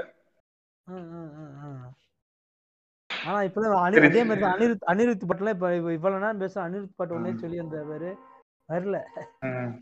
ஆனா 3.10 3.38
இப்பதான் 3.46 3.76
அதே 4.06 4.24
மாதிரி 4.30 4.46
அனிருத் 4.54 4.88
அனிருத் 4.92 5.28
பாட்டுலாம் 5.30 5.56
இப்ப 5.56 5.70
இப்ப 5.78 5.92
இவ்வளவு 5.98 6.22
நேரம் 6.24 6.42
பேச 6.44 6.54
அனிருத் 6.66 6.98
பாட்டு 6.98 7.16
ஒன்னே 7.18 7.32
சொல்லி 7.44 7.58
அந்த 7.64 7.78
பேரு 7.90 8.10
வரல. 8.72 8.96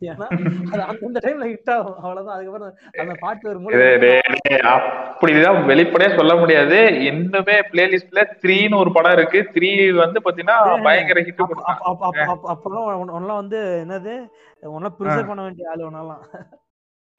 ஏன்னா 0.01 0.27
அது 0.73 0.99
அந்த 1.07 1.21
டைம்ல 1.23 1.49
ஹிட் 1.49 1.71
ஆகும். 1.71 1.97
அவ்வளவுதான். 1.97 2.37
அதுக்கப்புறம் 2.37 2.75
அந்த 2.99 3.15
பாட்டு 3.19 3.61
டேய், 3.99 4.21
அப்படிதான் 4.63 5.69
வெளிப்படையா 5.71 6.17
சொல்ல 6.17 6.35
முடியாது. 6.35 6.77
இன்னுமே 6.93 7.63
பிளேலிஸ்ட்ல 7.73 8.25
த்ரீன்னு 8.43 8.77
ஒரு 8.77 8.93
படம் 8.93 9.13
இருக்கு. 9.13 9.49
த்ரீ 9.53 9.95
வந்து 9.97 10.21
பாத்தீங்கன்னா 10.25 10.83
பயங்கர 10.83 11.21
ஹிட் 11.21 11.35
அப்ப- 11.37 11.63
அப்ப- 11.65 11.85
அப்ப- 11.85 12.07
அப்ப- 12.07 12.25
அப்ப- 12.27 12.53
அப்பெல்லாம் 12.55 12.95
உன்ன- 12.95 13.13
உன்னெல்லாம் 13.13 13.35
வந்து 13.35 13.85
என்னது? 13.89 14.27
உன்ன 14.67 14.91
ப்ரிசர்வ் 14.99 15.27
பண்ண 15.27 15.43
வேண்டிய 15.43 15.71
ஆளு 15.71 15.91
உன்னெல்லாம் 15.91 16.21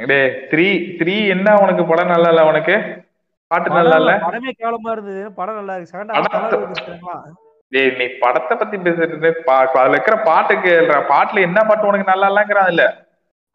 டே 0.05 0.29
த்ரீ 0.29 0.65
த்ரீ 0.99 1.27
என்ன 1.27 1.59
உனக்கு? 1.61 1.85
படம் 1.85 2.07
நல்லா 2.07 2.29
இல்ல 2.29 2.45
உனக்கு? 2.45 3.05
பாட்டு 3.47 3.69
நல்லா 3.69 3.95
இல்ல? 3.95 4.17
படம் 4.17 4.43
படமே 4.43 4.51
கேவலமா 4.59 4.91
இருந்தது. 4.91 5.31
படம் 5.31 5.55
நல்லா 5.55 5.75
இருக்கு. 5.75 5.97
செகண்ட் 5.97 7.31
டேய் 7.71 7.89
நீ 7.97 8.05
படத்தை 8.19 8.53
பத்தி 8.55 8.77
பேசுறது 8.83 9.29
பா- 9.47 9.55
அதுல 9.75 9.95
இருக்கிற 9.95 10.17
பாட்டு 10.27 10.53
கேள்ற 10.65 10.99
பாட்டுல 11.09 11.45
என்ன 11.47 11.59
பாட்டு 11.65 11.89
உனக்கு 11.89 12.11
நல்லா 12.11 12.27
இல்லங்கிறான் 12.31 12.69
இல்ல? 12.73 12.83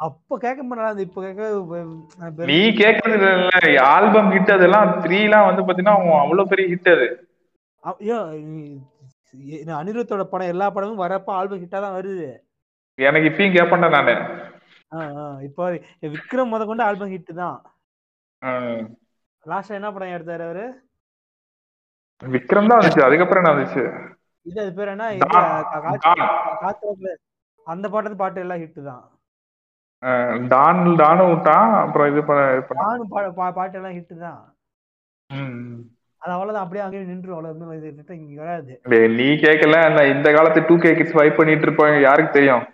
அப்ப 0.00 0.36
கேட்க 0.38 0.60
நல்லா 0.70 1.02
இப்ப 1.04 1.20
கேட்க 1.22 2.46
நீ 2.48 2.58
கேக்குறது 2.80 3.26
இல்ல 3.34 3.52
ஆல்பம் 3.90 4.30
ஹிட் 4.34 4.54
அதெல்லாம் 4.54 4.88
த்ரீ 5.04 5.18
எல்லாம் 5.26 5.48
வந்து 5.48 5.62
பாத்தீங்கன்னா 5.62 5.94
அவ்வளவு 6.20 6.50
பெரிய 6.52 6.66
ஹிட் 6.72 6.90
அது. 6.94 7.06
அனிருத்தோட 9.76 10.22
படம் 10.26 10.52
எல்லா 10.52 10.66
படமும் 10.70 11.02
வரப்ப 11.02 11.28
ஆல்பம் 11.36 11.62
ஹிட்டா 11.62 11.78
தான் 11.80 11.96
வருது. 11.96 12.26
எனக்கு 12.98 13.28
இப்பயும் 13.30 13.54
கேப்பேன்டா 13.54 13.88
நானு. 13.94 14.14
இப்போ 15.46 15.62
விக்ரம் 16.14 16.50
முத 16.50 16.62
கொண்டு 16.66 16.82
ஆல்பம் 16.84 17.12
ஹிட் 17.12 17.32
தான். 17.38 17.56
லாஸ்டா 19.44 19.74
என்ன 19.74 19.90
படம் 19.92 20.14
எடுத்தாரு 20.14 20.44
அவரு? 20.48 20.64
விக்ரம் 22.22 22.66
தான் 22.66 22.80
வந்துச்சு. 22.80 23.00
அதுக்கப்புறம் 23.00 23.44
என்ன 23.44 23.50
வந்துச்சு? 23.52 24.10
இது 24.42 24.60
அது 24.60 24.74
பேர் 24.74 24.88
என்ன? 24.88 25.16
டான். 25.18 25.96
டான். 26.00 27.16
அந்த 27.64 27.88
பாட்டு 27.88 28.16
பாட்டு 28.16 28.40
எல்லாம் 28.40 28.58
ஹிட் 28.58 28.82
தான். 28.82 29.10
டான் 30.48 30.94
டானும் 30.96 31.34
விட்டான் 31.34 31.72
அப்புறம் 31.72 32.10
இது 32.10 32.20
பா- 32.20 33.52
பாட்டு 33.52 33.72
எல்லாம் 33.72 33.92
ஹிட் 33.92 34.18
தான். 34.18 34.54
அது 36.18 36.32
அவ்வளவுதான். 36.32 36.62
அப்படியே 36.62 36.84
அங்கேயே 36.84 37.04
நின்று 37.04 37.34
அவ்வளவு 37.34 37.76
இது 37.76 38.18
இங்க 38.18 38.42
வராது. 38.42 38.80
நீ 39.08 39.24
கேட்கல 39.24 40.14
இந்த 40.16 40.32
காலத்து 40.32 40.64
டூ 40.66 40.78
கே 40.78 40.94
கிட்ஸ் 40.94 41.12
வைப் 41.12 41.36
பண்ணிட்டு 41.36 41.66
இருப்பாங்க. 41.66 42.00
யாருக்கு 42.00 42.32
தெரியும்? 42.32 42.66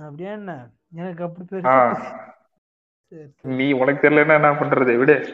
அப்படியா 0.00 0.30
என்ன? 0.30 0.68
எனக்கு 0.94 1.24
அப்படி 1.24 1.60
சரி. 3.06 3.32
நீ 3.42 3.72
உனக்கு 3.72 4.08
தெரியலன்னா 4.08 4.34
என்ன 4.34 4.52
பண்றது? 4.52 4.96
விடு. 4.96 5.32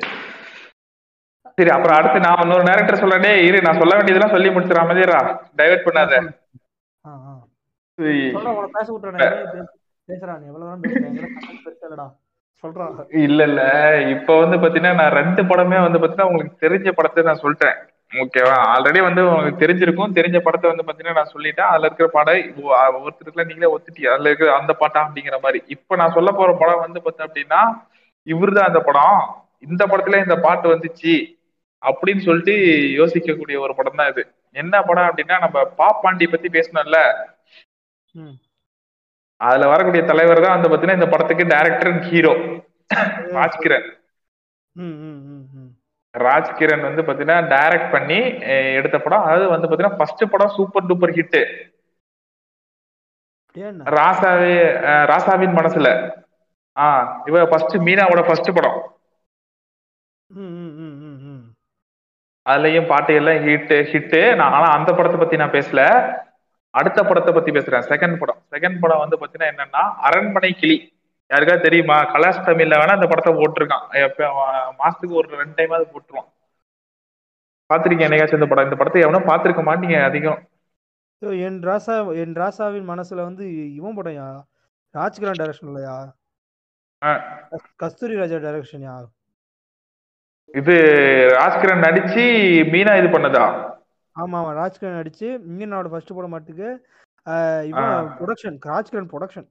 சரி 1.59 1.71
அப்புறம் 1.71 1.97
அடுத்து 1.97 2.21
நான் 2.21 2.41
இன்னொரு 2.43 2.63
நேரக்டர் 2.63 3.01
சொல்றேன். 3.03 3.25
டேய் 3.25 3.45
இரு 3.47 3.59
நான் 3.63 3.81
சொல்ல 3.81 3.95
வேண்டியதெல்லாம் 3.97 4.35
சொல்லி 4.35 4.49
முடிச்சிட 4.55 4.79
அமைதியரா 4.85 5.19
டைவர்ட் 5.59 5.87
பண்ணாத. 5.89 6.15
இல்ல 13.27 13.41
இல்ல. 13.45 13.63
இப்ப 14.15 14.39
வந்து 14.43 14.57
பாத்தீங்கன்னா 14.63 14.95
நான் 14.95 15.17
ரெண்டு 15.21 15.43
படமே 15.43 15.79
வந்து 15.87 15.99
பாத்தீங்கன்னா 15.99 16.29
உங்களுக்கு 16.31 16.63
தெரிஞ்ச 16.67 16.93
படத்தை 16.93 17.25
நான் 17.25 17.43
சொல்லிட்டேன். 17.43 17.77
ஓகேவா 18.23 18.57
ஆல்ரெடி 18.73 19.01
வந்து 19.03 19.23
உங்களுக்கு 19.29 19.63
தெரிஞ்சிருக்கும். 19.65 20.17
தெரிஞ்ச 20.19 20.39
படத்தை 20.41 20.67
வந்து 20.73 20.87
பாத்தீங்கன்னா 20.89 21.17
நான் 21.21 21.33
சொல்லிட்டேன். 21.35 21.71
அதுல 21.73 21.89
இருக்கிற 21.89 22.09
படம் 22.09 22.43
ஒருத்தருக்குலாம் 23.05 23.51
நீங்களே 23.51 23.71
ஒத்துட்டீங்க 23.75 24.11
அதுல 24.15 24.29
இருக்கிற 24.29 24.51
அந்த 24.57 24.73
பாட்டா 24.73 25.01
அப்படிங்கிற 25.07 25.39
மாதிரி. 25.43 25.63
இப்ப 25.67 25.97
நான் 25.97 26.17
சொல்ல 26.19 26.33
போற 26.33 26.53
படம் 26.53 26.85
வந்து 26.87 27.03
பார்த்தேன் 27.03 27.29
அப்படின்னா 27.29 27.63
இவருதான் 28.27 28.71
அந்த 28.71 28.81
படம். 28.81 29.19
இந்த 29.69 29.83
படத்துல 29.87 30.23
இந்த 30.23 30.37
பாட்டு 30.37 30.69
வந்துச்சு. 30.75 31.15
அப்படின்னு 31.89 32.23
சொல்லிட்டு 32.29 32.55
யோசிக்கக்கூடிய 33.01 33.57
ஒரு 33.65 33.73
படம் 33.79 33.99
தான் 34.01 34.11
இது. 34.13 34.23
என்ன 34.57 34.75
படம் 34.89 35.09
அப்படின்னா 35.09 35.37
நம்ம 35.45 35.59
பாப்பாண்டி 35.81 36.27
பத்தி 36.35 36.49
பேசணும்ல. 36.57 36.99
அதுல 39.41 39.67
வரக்கூடிய 39.73 40.03
தலைவர் 40.11 40.45
தான் 40.45 40.57
வந்து 40.57 40.71
பாத்தீங்கன்னா 40.71 40.99
இந்த 41.01 41.09
படத்துக்கு 41.15 41.45
director 41.55 41.91
and 41.93 42.07
hero 42.11 42.33
Rajkiran. 43.39 43.89
Rajkiran 46.15 46.85
வந்து 46.89 47.03
பாத்தீங்கன்னா 47.07 47.39
டைரக்ட் 47.53 47.93
பண்ணி 47.95 48.19
எடுத்த 48.79 48.97
படம். 49.07 49.25
அதாவது 49.27 49.47
வந்து 49.55 49.69
பாத்தீங்கன்னா 49.69 49.99
ஃபர்ஸ்ட் 50.01 50.25
படம் 50.35 50.55
சூப்பர் 50.59 50.89
டூப்பர் 50.91 51.15
ஹிட் 51.19 51.39
ராசாவே 53.97 54.55
ராசாவின் 55.11 55.59
மனசுல. 55.59 55.89
ஆ 56.77 56.87
இவ 57.29 57.45
ஃபர்ஸ்ட் 57.51 57.77
மீனாவோட 57.89 58.23
ஃபர்ஸ்ட் 58.29 58.51
படம் 58.57 58.79
ம் 60.31 60.55
ம் 60.63 60.73
ம் 60.85 60.97
ம் 61.09 61.19
ம் 61.33 61.43
அதுலயும் 62.49 62.87
பாட்டு 62.87 63.15
எல்லாம் 63.15 63.35
ஹிட் 63.35 63.71
ஹிட்டு 63.71 64.35
நான் 64.35 64.53
ஆனா 64.53 64.67
அந்த 64.67 64.93
படத்தை 64.93 65.21
பத்தி 65.21 65.37
நான் 65.37 65.51
பேசல. 65.51 66.13
அடுத்த 66.71 67.03
படத்தை 67.03 67.35
பத்தி 67.35 67.51
பேசுறேன். 67.51 67.91
செகண்ட் 67.93 68.19
படம். 68.19 68.43
செகண்ட் 68.51 68.79
படம் 68.81 68.99
வந்து 68.99 69.19
பாத்தீங்கன்னா 69.19 69.43
என்னன்னா 69.43 69.95
அரண்மனை 69.95 70.53
கிளி. 70.53 70.99
யாருக்காவது 71.29 71.65
தெரியுமா? 71.65 72.13
கலாஷ் 72.13 72.45
தமிழ்ல 72.45 72.75
வேணா 72.75 72.99
அந்த 72.99 73.07
படத்தை 73.07 73.33
போட்டிருக்கான். 73.33 74.09
எப்ப 74.09 74.47
மாசத்துக்கு 74.79 75.13
ஒரு 75.13 75.29
ரெண்டு 75.29 75.65
டைமாவது 75.65 75.89
போட்டுருவான். 75.89 76.33
பாத்திருக்கேன் 77.75 78.07
என்னைக்காச்சும் 78.09 78.33
இந்த 78.33 78.47
படம்? 78.47 78.65
இந்த 78.65 78.77
படத்தை 78.77 79.03
எவனும் 79.03 79.29
பாத்திருக்க 79.29 79.61
மாட்டீங்க 79.61 80.05
அதிகம். 80.05 80.49
என் 81.19 81.61
ராசா 81.61 82.15
என் 82.15 82.33
ராசாவின் 82.33 82.89
மனசுல 82.89 83.15
வந்து 83.15 83.75
இவன் 83.75 83.97
படம்யா? 83.97 84.43
ராஜ்கிரண் 84.95 85.33
டைரக்ஷன் 85.39 85.67
இல்லையா 85.67 86.15
ஆ. 87.05 87.15
கஸ்- 87.51 87.75
கஸ்தூரி 87.77 88.17
ராஜா 88.17 88.37
டைரக்ஷன்யா 88.37 89.05
இது 90.55 90.75
ராஜ்கிரண் 91.39 91.85
நடிச்சு 91.87 92.25
மீனா 92.73 92.93
இது 93.01 93.09
பண்ணதா? 93.15 93.45
ஆமா 94.17 94.37
ஆமா. 94.41 94.51
ராஜ்கிரண் 94.61 94.99
நடிச்சு 95.01 95.29
மீனோட 95.57 95.89
ஃபர்ஸ்ட் 95.93 96.17
படம் 96.17 96.35
மட்டுக்கு. 96.37 96.69
Production 98.19 98.59
Rajkiran 98.73 99.09
production. 99.13 99.49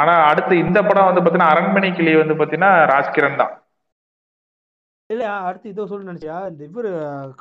ஆனா 0.00 0.12
அடுத்து 0.30 0.54
இந்த 0.64 0.78
படம் 0.88 1.08
வந்து 1.08 1.22
பாத்தீங்கன்னா 1.22 1.52
அரண்மனை 1.54 1.90
கிளி 1.98 2.12
வந்து 2.22 2.34
பாத்தீங்கன்னா 2.40 2.72
ராஜ்கிரண் 2.92 3.40
தான். 3.42 3.54
இல்ல 5.10 5.24
அடுத்து 5.48 5.72
இதோ 5.72 5.86
சொல்லு 5.90 6.10
நினைச்சியா? 6.10 6.38
இந்த 6.50 6.62
இவரு 6.70 6.90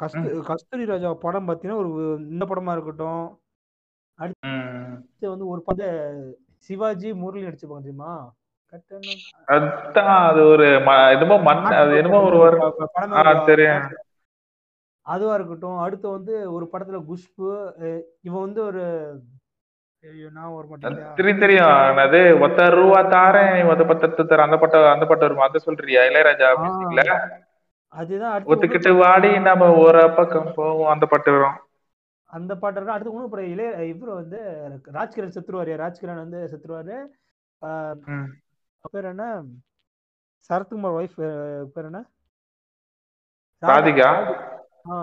கஸ்து 0.02 0.28
கஸ்தூரி 0.49 0.86
ராஜா 0.91 1.10
படம் 1.26 1.48
பார்த்தீங்கன்னா 1.48 1.80
ஒரு 1.84 1.90
இந்த 2.34 2.44
படமா 2.52 2.74
இருக்கட்டும். 2.76 3.26
அடுத்து 4.19 5.34
வந்து 5.34 5.48
ஒரு 5.53 5.61
படம் 5.68 5.98
சிவாஜி 6.68 7.10
முரளி 7.24 7.45
நடிச்சிருப்பாங்க 7.48 7.86
தெரியுமா? 7.88 8.14
அதான் 9.53 10.11
அது 10.30 10.41
ஒரு 10.53 10.65
என்னமோ 11.14 11.38
மண் 11.48 11.64
அது 11.81 11.91
என்னமோ 11.99 12.19
ஒரு 12.27 12.38
வரும் 12.38 13.45
தெரியும். 13.52 13.85
அதுவா 15.06 15.34
இருக்கட்டும். 15.35 15.77
அடுத்து 15.85 16.07
வந்து 16.10 16.34
ஒரு 16.56 16.65
படத்துல 16.72 16.98
குஷ்பு 17.10 17.49
இவன் 18.27 18.45
வந்து 18.45 18.61
ஒரு 18.69 18.84
தெரியும் 21.19 21.41
தெரியும். 21.44 21.99
அது 22.06 22.19
ஒத்த 22.45 22.69
ரூபா 22.76 22.99
தாரேன் 23.14 23.69
ஒத்த 23.72 23.84
பத்து 23.91 24.26
தர 24.31 24.44
அந்த 24.48 24.57
பட்ட 24.64 24.76
அந்த 24.95 25.06
பட்ட 25.06 25.23
வரும்? 25.27 25.45
அதை 25.48 25.61
சொல்றியா? 25.68 26.02
இளையராஜா. 26.10 26.49
மியூசிக்ல 26.64 27.03
அதுதான் 27.94 28.45
ஒத்துக்கிட்டு 28.53 28.91
வாடி 28.98 29.31
நம்ம 29.48 29.69
ஒரு 29.85 30.02
பக்கம் 30.18 30.52
போவோம். 30.57 30.91
அந்த 30.95 31.06
பாட்டு 31.11 31.31
வரும். 31.35 31.57
அந்த 32.30 32.52
பாட்டு 32.61 32.77
இருக்கு 32.77 32.95
அடுத்து 32.95 33.14
இன்னும் 33.14 33.31
படம் 33.34 33.52
இளைய 33.53 33.85
இவர் 33.94 34.14
வந்து 34.19 34.39
ராஜ்கிரண் 34.98 35.35
செத்துருவாரு. 35.35 35.73
ராஜ்கிரண் 35.84 36.22
வந்து 36.23 36.39
செத்துருவாரு. 36.52 36.98
பேர் 38.94 39.12
என்ன? 39.12 39.26
சரத்குமார் 40.50 40.98
ஒய்ஃப் 41.00 41.18
பேர் 41.76 41.90
என்ன? 41.90 42.02
ராதிகா? 43.64 44.10
ஆ. 44.92 44.98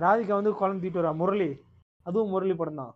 ராதிகா 0.00 0.34
வந்து 0.38 0.52
தூக்கிட்டு 0.52 1.00
வரா 1.00 1.12
முரளி. 1.20 1.50
அதுவும் 2.06 2.32
முரளி 2.34 2.54
படம் 2.54 2.80
தான். 2.80 2.92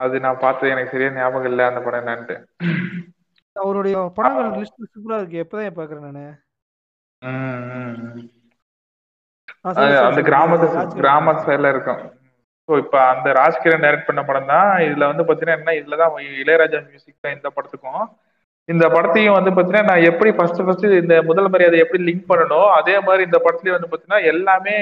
அது 0.00 0.20
நான் 0.24 0.42
பார்த்தது 0.42 0.72
எனக்கு 0.72 0.92
சரியா 0.92 1.10
ஞாபகம் 1.12 1.50
இல்ல 1.50 1.62
அந்த 1.70 1.80
படம் 1.80 2.00
என்னன்ட்டு. 2.02 2.36
அவருடைய 3.56 3.96
படங்கள் 4.18 4.54
லிஸ்ட் 4.58 4.92
சூப்பரா 4.92 5.18
இருக்கு. 5.20 5.42
எப்பதான் 5.44 5.78
பாக்குறேன் 5.78 6.06
நானு? 6.08 6.24
அந்த. 9.64 10.22
கிராமத்து. 10.30 10.66
கிராம 11.00 11.34
சைடுல 11.46 11.72
இருக்கும். 11.74 12.02
ஸோ 12.68 12.78
இப்போ 12.78 12.98
அந்த 13.12 13.28
ராஜ்கிரண் 13.32 13.84
டைரக்ட் 13.84 14.08
பண்ண 14.08 14.22
படம் 14.24 14.50
தான். 14.52 14.70
இதுல 14.86 15.08
வந்து 15.10 15.26
பாத்தீங்கன்னா 15.28 15.58
என்ன 15.60 15.74
இதுலதான் 15.80 16.12
இளையராஜா 16.42 16.80
மியூசிக் 16.88 17.34
இந்த 17.36 17.50
படத்துக்கும் 17.56 18.04
இந்த 18.72 18.84
படத்தையும் 18.94 19.36
வந்து 19.36 19.50
பாத்தீங்கன்னா 19.54 19.88
நான் 19.90 20.06
எப்படி 20.08 20.30
ஃபர்ஸ்ட் 20.36 20.60
ஃபர்ஸ்ட் 20.64 20.84
இந்த 21.02 21.14
முதல் 21.28 21.48
மரியாதை 21.52 21.78
எப்படி 21.84 22.00
லிங்க் 22.08 22.26
பண்ணனோ 22.30 22.60
அதே 22.78 22.96
மாதிரி 23.06 23.22
இந்த 23.28 23.38
படத்துலயும் 23.44 23.76
வந்து 23.76 23.90
பாத்தீங்கன்னா 23.92 24.20
எல்லாமே 24.32 24.74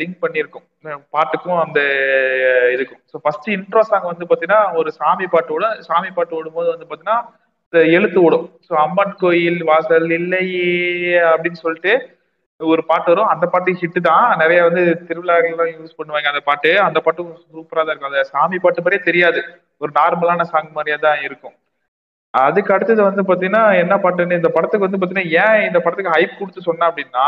லிங்க் 0.00 0.18
பண்ணியிருக்கும். 0.24 0.66
பாட்டுக்கும் 1.14 1.60
அந்த 1.64 1.80
இதுக்கும். 2.74 3.02
ஸோ 3.12 3.18
ஃபர்ஸ்ட் 3.24 3.48
இன்ட்ரோ 3.56 3.82
சாங் 3.90 4.10
வந்து 4.12 4.28
பாத்தீங்கன்னா 4.32 4.60
ஒரு 4.80 4.90
சாமி 4.98 5.28
பாட்டு 5.34 5.54
விடும் 5.56 5.78
சாமி 5.88 6.10
பாட்டு 6.18 6.36
விடும்போது 6.38 6.68
வந்து 6.74 6.88
பாத்தீங்கன்னா 6.90 7.18
இந்த 7.66 7.82
எழுத்து 7.96 8.20
விடும் 8.24 8.46
ஸோ 8.68 8.72
அம்மன் 8.84 9.14
கோயில் 9.22 9.60
வாசல் 9.70 10.10
இல்லையே 10.20 10.66
அப்படின்னு 11.30 11.60
சொல்லிட்டு 11.64 11.94
ஒரு 12.60 12.82
பாட்டு 12.90 13.08
வரும். 13.12 13.30
அந்த 13.32 13.44
பாட்டு 13.52 13.70
ஹிட்டு 13.80 14.00
தான். 14.08 14.26
நிறைய 14.42 14.58
வந்து 14.66 14.82
திருவிழாக்கள்லாம் 15.08 15.72
யூஸ் 15.76 15.98
பண்ணுவாங்க 16.00 16.28
அந்த 16.32 16.42
பாட்டு. 16.48 16.70
அந்த 16.88 16.98
பாட்டு 17.04 17.22
சூப்பரா 17.54 17.82
தான் 17.82 17.92
இருக்கும். 17.92 18.12
அந்த 18.12 18.22
சாமி 18.32 18.58
பாட்டு 18.64 18.84
மாதிரியே 18.84 19.02
தெரியாது. 19.08 19.40
ஒரு 19.82 19.92
நார்மலான 20.00 20.46
சாங் 20.52 20.70
மாதிரியே 20.76 20.98
தான் 21.06 21.22
இருக்கும். 21.28 21.56
அதுக்கு 22.34 22.74
அடுத்தது 22.74 23.02
வந்து 23.02 23.22
பாத்தீங்கன்னா 23.22 23.78
என்ன 23.78 23.96
பாட்டுன்னு 23.96 24.36
இந்த 24.36 24.48
படத்துக்கு 24.48 24.88
வந்து 24.88 25.00
பாத்தீங்கன்னா 25.00 25.30
ஏன் 25.42 25.66
இந்த 25.66 25.80
படத்துக்கு 25.80 26.14
ஹைப் 26.14 26.38
கொடுத்து 26.38 26.60
சொன்னா 26.60 26.90
அப்படின்னா 26.90 27.26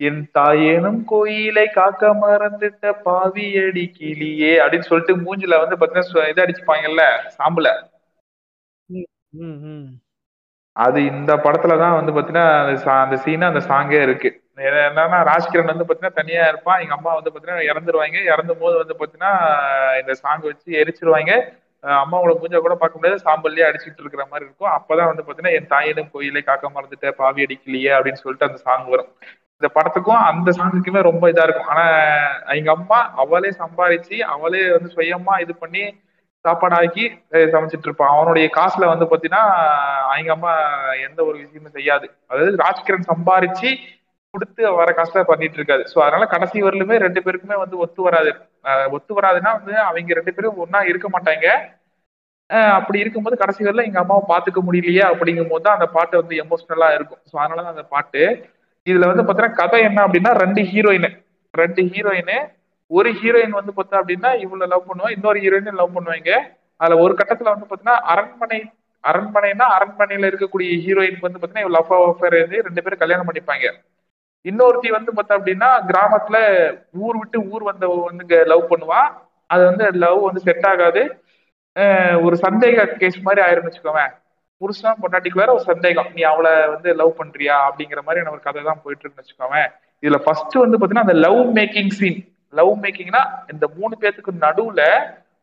என் 0.00 0.30
தாயேனும் 0.34 1.04
கோயிலை 1.04 1.66
காக்க 1.68 2.14
மறந்துட்ட 2.14 2.92
பாவியடி 3.04 3.84
கிளியே 3.98 4.52
அப்படின்னு 4.62 4.88
சொல்லிட்டு 4.90 5.16
மூஞ்சில 5.24 5.58
வந்து 5.62 5.76
பாத்தீங்கன்னா 5.76 6.28
இதை 6.28 6.44
அடிச்சுப்பாங்கல்ல 6.44 7.04
சாம்பல. 7.38 7.68
அது 10.76 11.04
இந்த 11.04 11.36
படத்துல 11.36 11.78
தான் 11.78 12.04
வந்து 12.04 12.12
பாத்தீங்கன்னா 12.12 12.46
அந்த 13.02 13.16
சீன் 13.16 13.42
அந்த 13.42 13.60
சாங்கே 13.68 14.02
இருக்கு. 14.02 14.28
என்ன- 14.56 14.88
என்னன்னா 14.88 15.18
ராஜ்கிரண் 15.30 15.70
வந்து 15.72 15.84
பாத்தீங்கன்னா 15.84 16.12
தனியா 16.12 16.48
இருப்பான். 16.48 16.80
எங்க 16.80 16.94
அம்மா 16.94 17.14
வந்து 17.14 17.30
பாத்தீங்கன்னா 17.30 17.66
இறந்துருவாங்க. 17.70 18.18
இறந்தும் 18.32 18.58
போது 18.58 18.76
வந்து 18.82 18.96
பாத்தீங்கன்னா 19.00 19.32
இந்த 20.00 20.14
சாங் 20.14 20.40
வச்சு 20.40 20.70
எரிச்சிருவாங்க. 20.82 21.32
அம்மாவோட 21.84 22.32
மூஞ்ச 22.40 22.56
கூட 22.64 22.74
பார்க்க 22.80 22.98
முடியாது. 22.98 23.24
சாம்பல்லே 23.26 23.66
அடிச்சுட்டு 23.68 24.02
இருக்கிற 24.02 24.24
மாதிரி 24.30 24.46
இருக்கும். 24.48 24.72
அப்பதான் 24.78 25.10
வந்து 25.10 25.24
பாத்தீங்கன்னா 25.26 25.56
என் 25.58 25.70
தாயிடம் 25.74 26.12
கோயிலே 26.12 26.42
காக்க 26.48 26.70
மறந்துட்ட 26.74 27.10
பாவி 27.20 27.44
அடிக்கலையே 27.46 27.90
அப்படின்னு 27.96 28.22
சொல்லிட்டு 28.24 28.48
அந்த 28.48 28.60
சாங் 28.66 28.86
வரும். 28.94 29.10
இந்த 29.60 29.68
படத்துக்கும் 29.74 30.22
அந்த 30.28 30.50
சாங்குக்குமே 30.58 31.00
ரொம்ப 31.10 31.24
இதா 31.32 31.44
இருக்கும். 31.46 31.70
ஆனா 31.72 31.84
எங்க 32.58 32.70
அம்மா 32.76 33.00
அவளே 33.24 33.50
சம்பாதிச்சு 33.62 34.16
அவளே 34.34 34.62
வந்து 34.76 34.90
சுயமா 34.96 35.34
இது 35.44 35.54
பண்ணி 35.56 35.82
சாப்பாடு 36.44 36.74
ஆக்கி 36.78 37.04
சமைச்சிட்டு 37.52 37.88
இருப்பான் 37.88 38.12
அவனுடைய 38.14 38.46
காசுல 38.56 38.84
வந்து 38.92 39.06
பாத்தீங்கன்னா 39.10 39.42
அவங்க 40.12 40.32
அம்மா 40.36 40.52
எந்த 41.06 41.20
ஒரு 41.24 41.36
விஷயமும் 41.42 41.76
செய்யாது. 41.76 42.06
அதாவது 42.30 42.56
ராஜ்கிரண் 42.64 43.10
சம்பாரிச்சு 43.12 43.70
கொடுத்து 44.34 44.62
வர 44.80 44.90
காசுல 44.98 45.22
பண்ணிட்டு 45.30 45.58
இருக்காது 45.58 45.82
ஸோ 45.92 45.98
அதனால 46.04 46.24
கடைசி 46.34 46.58
வரலுமே 46.66 46.96
ரெண்டு 47.02 47.20
பேருக்குமே 47.24 47.56
வந்து 47.62 47.76
ஒத்து 47.84 48.00
வராது. 48.06 48.30
ஒத்து 48.96 49.12
வராதுன்னா 49.18 49.50
வந்து 49.58 49.74
அவங்க 49.88 50.14
ரெண்டு 50.18 50.32
பேரும் 50.36 50.60
ஒன்னா 50.64 50.80
இருக்க 50.90 51.08
மாட்டாங்க. 51.14 51.46
அப்படி 52.78 52.98
இருக்கும்போது 53.02 53.36
கடைசி 53.42 53.62
வரல 53.66 53.84
எங்க 53.88 53.98
அம்மாவை 54.02 54.24
பாத்துக்க 54.32 54.60
முடியலையே 54.68 55.02
அப்படிங்கும் 55.10 55.52
போது 55.52 55.64
தான் 55.66 55.76
அந்த 55.78 55.88
பாட்டு 55.96 56.14
வந்து 56.22 56.34
எமோஷனலா 56.44 56.88
இருக்கும். 56.96 57.20
ஸோ 57.30 57.34
அதனாலதான் 57.42 57.74
அந்த 57.74 57.84
பாட்டு. 57.94 58.22
இதுல 58.86 59.10
வந்து 59.10 59.24
பாத்தீங்கன்னா 59.26 59.58
கதை 59.60 59.80
என்ன 59.88 60.00
அப்படின்னா 60.06 60.32
ரெண்டு 60.44 60.62
ஹீரோயின் 60.72 61.08
ரெண்டு 61.54 61.82
ஹீரோயின் 61.92 62.34
ஒரு 62.90 63.10
ஹீரோயின் 63.20 63.58
வந்து 63.60 63.72
பார்த்தா 63.78 64.00
அப்படின்னா 64.02 64.30
இவளை 64.44 64.66
லவ் 64.72 64.88
பண்ணுவா 64.90 65.10
இன்னொரு 65.16 65.38
ஹீரோயின் 65.44 65.80
லவ் 65.80 65.96
பண்ணுவாங்க. 65.96 66.32
அதுல 66.80 66.98
ஒரு 67.04 67.14
கட்டத்துல 67.20 67.52
வந்து 67.54 67.68
பாத்தீங்கன்னா 67.70 67.98
அரண்மனை 68.14 68.60
அரண்மனைனா 69.04 69.66
அரண்மனையில 69.76 70.28
இருக்கக்கூடிய 70.30 70.70
ஹீரோயினுக்கு 70.84 71.28
வந்து 71.28 71.40
பாத்தீங்கன்னா 71.40 71.64
இவள் 71.66 71.76
லவ் 71.78 71.94
அஃபேர் 72.10 72.36
ரெண்டு 72.68 72.82
பேரும் 72.84 73.02
கல்யாணம் 73.04 73.28
பண்ணிப்பாங்க. 73.28 73.66
இன்னொருத்தி 74.44 74.88
வந்து 74.96 75.10
பார்த்தா 75.16 75.36
அப்படின்னா 75.38 75.68
கிராமத்துல 75.90 76.38
ஊர் 77.04 77.18
விட்டு 77.20 77.38
ஊர் 77.52 77.64
வந்த 77.70 77.86
வந்து 78.08 78.38
லவ் 78.52 78.64
பண்ணுவா. 78.72 79.02
அது 79.50 79.62
வந்து 79.70 79.84
லவ் 80.04 80.18
வந்து 80.28 80.40
செட் 80.48 80.66
ஆகாது. 80.72 81.02
ஒரு 82.26 82.36
சந்தேக 82.46 82.86
கேஸ் 83.02 83.18
மாதிரி 83.26 83.40
ஆயிரும்னு 83.46 83.70
வச்சுக்கோவேன் 83.70 84.12
புருஷன் 84.60 85.00
பொண்டாட்டிக்கு 85.02 85.40
வேற 85.42 85.50
ஒரு 85.56 85.64
சந்தேகம். 85.70 86.10
நீ 86.16 86.22
அவளை 86.32 86.52
வந்து 86.74 86.88
லவ் 87.00 87.12
பண்றியா? 87.20 87.56
அப்படிங்கிற 87.68 88.00
மாதிரி 88.08 88.24
நம்ம 88.26 88.40
கதை 88.48 88.60
தான் 88.68 88.82
போயிட்டு 88.82 89.02
இருக்குன்னு 89.02 89.24
வச்சுக்கோவேன் 89.24 89.68
இதுல 90.02 90.18
ஃபர்ஸ்ட் 90.24 90.54
வந்து 90.64 90.78
பாத்தீங்கன்னா 90.78 91.06
அந்த 91.08 91.18
லவ் 91.26 91.40
மேக்கிங் 91.58 91.92
சீன் 91.98 92.20
லவ் 92.52 92.72
மேக்கிங்னா 92.84 93.22
இந்த 93.52 93.64
மூணு 93.76 93.94
பேத்துக்கு 94.00 94.32
நடுவுல 94.46 94.82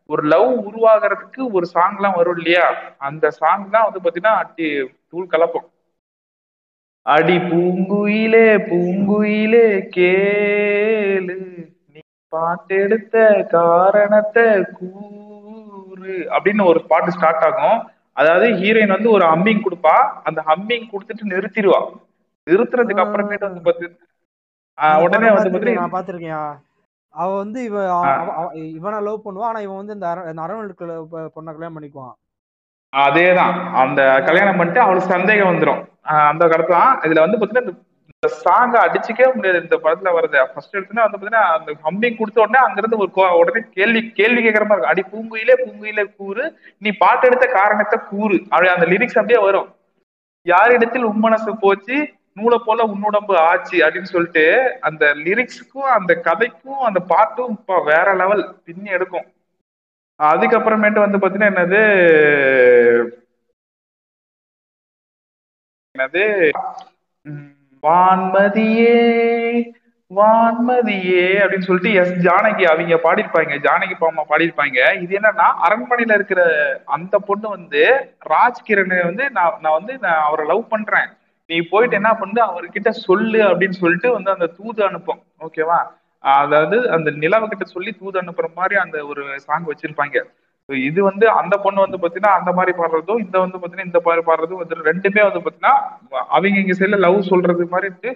ஒரு 0.09 0.21
லவ் 0.33 0.51
உருவாகிறதுக்கு 0.67 1.41
ஒரு 1.57 1.65
சாங்லாம் 1.73 2.15
வரும் 2.19 2.37
இல்லையா? 2.39 2.65
அந்த 3.07 3.25
சாங் 3.39 3.65
தான் 3.75 3.85
வந்து 3.87 4.01
பாத்தீங்கன்னா 4.03 4.35
அடி 4.41 4.67
தூள் 5.11 5.31
கலப்பம் 5.33 5.67
அடி 7.05 7.35
பூங்குயிலே 7.49 8.47
பூங்குயிலே 8.69 9.67
கேளு. 9.95 11.37
நீ 11.93 11.99
பாட்டெடுத்த 12.35 13.15
காரணத்தை 13.53 14.45
கூறு. 14.79 16.15
அப்படின்னு 16.35 16.63
ஒரு 16.71 16.81
பாட்டு 16.91 17.11
ஸ்டார்ட் 17.11 17.45
ஆகும். 17.47 17.79
அதாவது 18.19 18.47
ஹீரோயின் 18.61 18.95
வந்து 18.95 19.09
ஒரு 19.15 19.25
ஹம்மிங் 19.31 19.63
கொடுப்பா. 19.65 19.95
அந்த 20.27 20.39
ஹம்மிங் 20.49 20.87
கொடுத்துட்டு 20.91 21.31
நிறுத்திடுவா. 21.33 21.81
நிறுத்துறதுக்கு 22.49 23.03
அப்புறமேட்டு 23.05 23.49
வந்து 23.49 23.65
பாத்து 23.67 23.87
உடனே 25.05 25.29
வந்து 25.35 25.49
பாத்தீங்கன்னா 25.53 25.81
நான் 25.81 25.95
பார்த்திருக்கேன் 25.97 26.49
அவ 27.21 27.29
வந்து 27.37 27.59
இவ 27.69 27.77
இவனை 28.77 28.99
லவ் 29.07 29.25
பண்ணுவா. 29.25 29.47
ஆனா 29.51 29.59
இவன் 29.65 29.79
வந்து 29.81 29.95
இந்த 29.97 30.07
அரவணைக்கு 30.45 30.85
பொண்ணை 31.35 31.51
கல்யாணம் 31.53 31.77
பண்ணிக்குவான். 31.77 32.15
அதேதான். 32.95 33.71
அந்த 33.71 34.23
கல்யாணம் 34.25 34.55
பண்ணிட்டு 34.55 34.81
அவளுக்கு 34.81 35.07
சந்தேகம் 35.07 35.47
வந்துடும் 35.47 35.85
அந்த 36.01 36.45
கடத்து 36.45 36.67
தான் 36.67 36.99
இதுல 36.99 37.19
வந்து 37.19 37.37
பாத்தீங்கன்னா 37.37 37.77
இந்த 38.21 38.35
சாங்க 38.45 38.85
அடிச்சுக்கவே 38.87 39.33
முடியாது. 39.33 39.61
இந்த 39.61 39.77
படத்துல 39.77 40.07
வரது 40.07 40.45
ஃபர்ஸ்ட் 40.53 40.75
எடுத்தோன்னா 40.75 41.11
வந்து 41.11 41.17
பாத்தீங்கன்னா 41.17 41.57
அந்த 41.57 41.73
ஹம்மிங் 41.83 42.17
கொடுத்த 42.17 42.41
உடனே 42.41 42.65
அங்கிருந்து 42.65 42.97
ஒரு 42.97 43.11
கோ- 43.15 43.37
உடனே 43.37 43.65
கேள்வி 43.71 44.09
கேள்வி 44.09 44.47
கேட்கற 44.47 44.65
மாதிரி 44.65 44.87
இருக்கும். 44.87 44.89
அடி 44.89 45.03
பூங்குயிலே 45.11 45.55
பூங்குயிலே 45.55 46.15
கூறு. 46.15 46.59
நீ 46.77 46.91
பாட்டு 46.91 47.27
எடுத்த 47.27 47.45
காரணத்தை 47.45 47.99
கூறு. 48.09 48.41
அப்படி 48.49 48.67
அந்த 48.67 48.85
லிரிக்ஸ் 48.85 49.19
அப்படியே 49.19 49.43
வரும். 49.43 49.75
யாரிடத்தில் 50.41 51.07
உம்மனசு 51.07 51.53
போச்சு? 51.59 52.13
நூலை 52.33 52.61
போல 52.65 52.83
உன்னுடம்பு 52.83 53.35
ஆச்சு. 53.35 53.77
அப்படின்னு 53.77 54.03
சொல்லிட்டு 54.03 54.77
அந்த 54.81 55.05
லிரிக்ஸுக்கும் 55.05 55.77
அந்த 55.77 56.21
கதைக்கும் 56.23 56.77
அந்த 56.77 56.99
பாட்டும் 56.99 57.49
இப்ப 57.49 57.83
வேற 57.83 58.13
லெவல் 58.13 58.55
பின்னி 58.65 58.89
எடுக்கும். 58.89 59.25
அதுக்கப்புறமேட்டு 60.19 60.99
வந்து 60.99 61.17
பாத்தீங்கன்னா 61.17 61.51
என்னது? 61.53 61.81
என்னது? 65.95 66.23
வான்மதியே 67.83 68.95
வான்மதியே 70.11 71.25
அப்படின்னு 71.41 71.67
சொல்லிட்டு 71.67 71.91
எஸ் 72.01 72.15
ஜானகி 72.27 72.63
அவங்க 72.69 72.95
பாடியிருப்பாங்க. 73.03 73.53
ஜானகி 73.65 73.95
பாமா 73.99 74.23
பாடியிருப்பாங்க. 74.29 74.79
இது 75.01 75.19
என்னன்னா 75.19 75.47
அரண்மனையில 75.67 76.13
இருக்கிற 76.13 76.41
அந்த 76.85 77.17
பொண்ணு 77.17 77.49
வந்து 77.49 77.83
ராஜ்கிரனை 78.29 79.05
வந்து 79.05 79.29
நான் 79.29 79.57
நான் 79.61 79.77
வந்து 79.79 79.97
நான் 79.97 80.25
அவரை 80.27 80.45
லவ் 80.47 80.63
பண்றேன். 80.69 81.09
நீ 81.45 81.59
போயிட்டு 81.71 81.95
என்ன 81.95 82.13
பண்ணு 82.13 82.41
அவர்கிட்ட 82.47 82.89
சொல்லு 82.89 83.39
அப்படின்னு 83.49 83.81
சொல்லிட்டு 83.83 84.11
வந்து 84.11 84.31
அந்த 84.31 84.47
தூது 84.57 84.81
அனுப்பும். 84.87 85.21
ஓகேவா 85.39 85.79
அதாவது 86.23 86.77
அந்த 86.95 87.09
நிலவுகிட்ட 87.23 87.65
சொல்லி 87.75 87.91
தூது 87.99 88.17
அனுப்புற 88.21 88.47
மாதிரி 88.57 88.75
அந்த 88.83 88.97
ஒரு 89.11 89.23
சாங் 89.45 89.69
வச்சிருப்பாங்க. 89.71 90.17
இது 90.69 90.99
வந்து 91.03 91.25
அந்த 91.41 91.55
பொண்ணு 91.63 91.79
வந்து 91.85 91.99
பாத்தீங்கன்னா 92.01 92.33
அந்த 92.39 92.51
மாதிரி 92.57 92.73
பாடுறதும் 92.79 93.21
இந்த 93.25 93.37
வந்து 93.43 93.59
பாத்தீங்கன்னா 93.59 93.89
இந்த 93.89 94.01
மாதிரி 94.07 94.23
பாடுறதும் 94.27 94.61
வந்து 94.63 94.89
ரெண்டுமே 94.89 95.21
வந்து 95.27 95.41
பாத்தீங்கன்னா 95.45 95.75
அவங்க 96.35 96.55
இங்க 96.63 96.75
சைட்ல 96.79 96.99
லவ் 97.05 97.29
சொல்றது 97.31 97.65
மாதிரி 97.73 98.13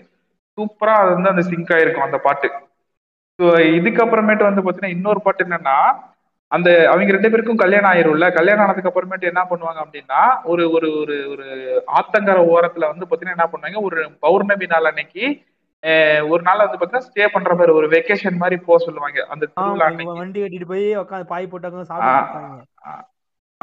சூப்பரா 0.58 0.96
அது 1.04 1.12
வந்து 1.18 1.32
அந்த 1.34 1.44
சிங்க் 1.52 1.72
ஆயிருக்கும் 1.76 2.08
அந்த 2.08 2.18
பாட்டு. 2.26 2.50
ஸோ 3.40 3.46
இதுக்கப்புறமேட்டு 3.78 4.44
வந்து 4.50 4.64
பாத்தீங்கன்னா 4.64 4.96
இன்னொரு 4.98 5.22
பாட்டு 5.26 5.46
என்னன்னா 5.46 5.78
அந்த 6.52 6.70
அவங்க 6.92 7.14
ரெண்டு 7.16 7.30
பேருக்கும் 7.32 7.62
கல்யாணம் 7.62 7.92
ஆயிரும்ல. 7.92 8.26
கல்யாணம் 8.38 8.64
ஆனதுக்கு 8.66 8.90
அப்புறமேட்டு 8.90 9.30
என்ன 9.32 9.42
பண்ணுவாங்க 9.52 9.80
அப்படின்னா 9.84 10.20
ஒரு 10.52 10.64
ஒரு 10.76 10.90
ஒரு 11.02 11.16
ஒரு 11.34 11.46
ஆத்தங்கர 12.00 12.44
ஓரத்துல 12.54 12.90
வந்து 12.92 13.08
பாத்தீங்கன்னா 13.08 13.38
என்ன 13.38 13.48
பண்ணுவாங்க 13.54 13.82
ஒரு 13.90 14.02
பௌர்ணமி 14.26 14.68
நாள் 14.74 14.90
அன்னைக்கு 14.92 15.24
ஒரு 16.28 16.42
நாள் 16.42 16.68
வந்து 16.68 16.78
பாத்தீங்கன்னா 16.78 17.02
ஸ்டே 17.02 17.28
பண்ற 17.32 17.54
மாதிரி 17.54 17.72
ஒரு 17.72 17.88
வெக்கேஷன் 17.88 18.36
மாதிரி 18.36 18.62
போக 18.62 18.84
சொல்லுவாங்க. 18.84 19.26
அந்த 19.30 19.48
வண்டி 20.04 20.42
கட்டிட்டு 20.42 20.66
போய் 20.66 20.98
உட்காந்து 20.98 21.24
பாய் 21.24 21.48
போட்டு 21.48 21.70
உட்காந்து 21.70 21.82
சாப்பிட்டு 21.82 22.66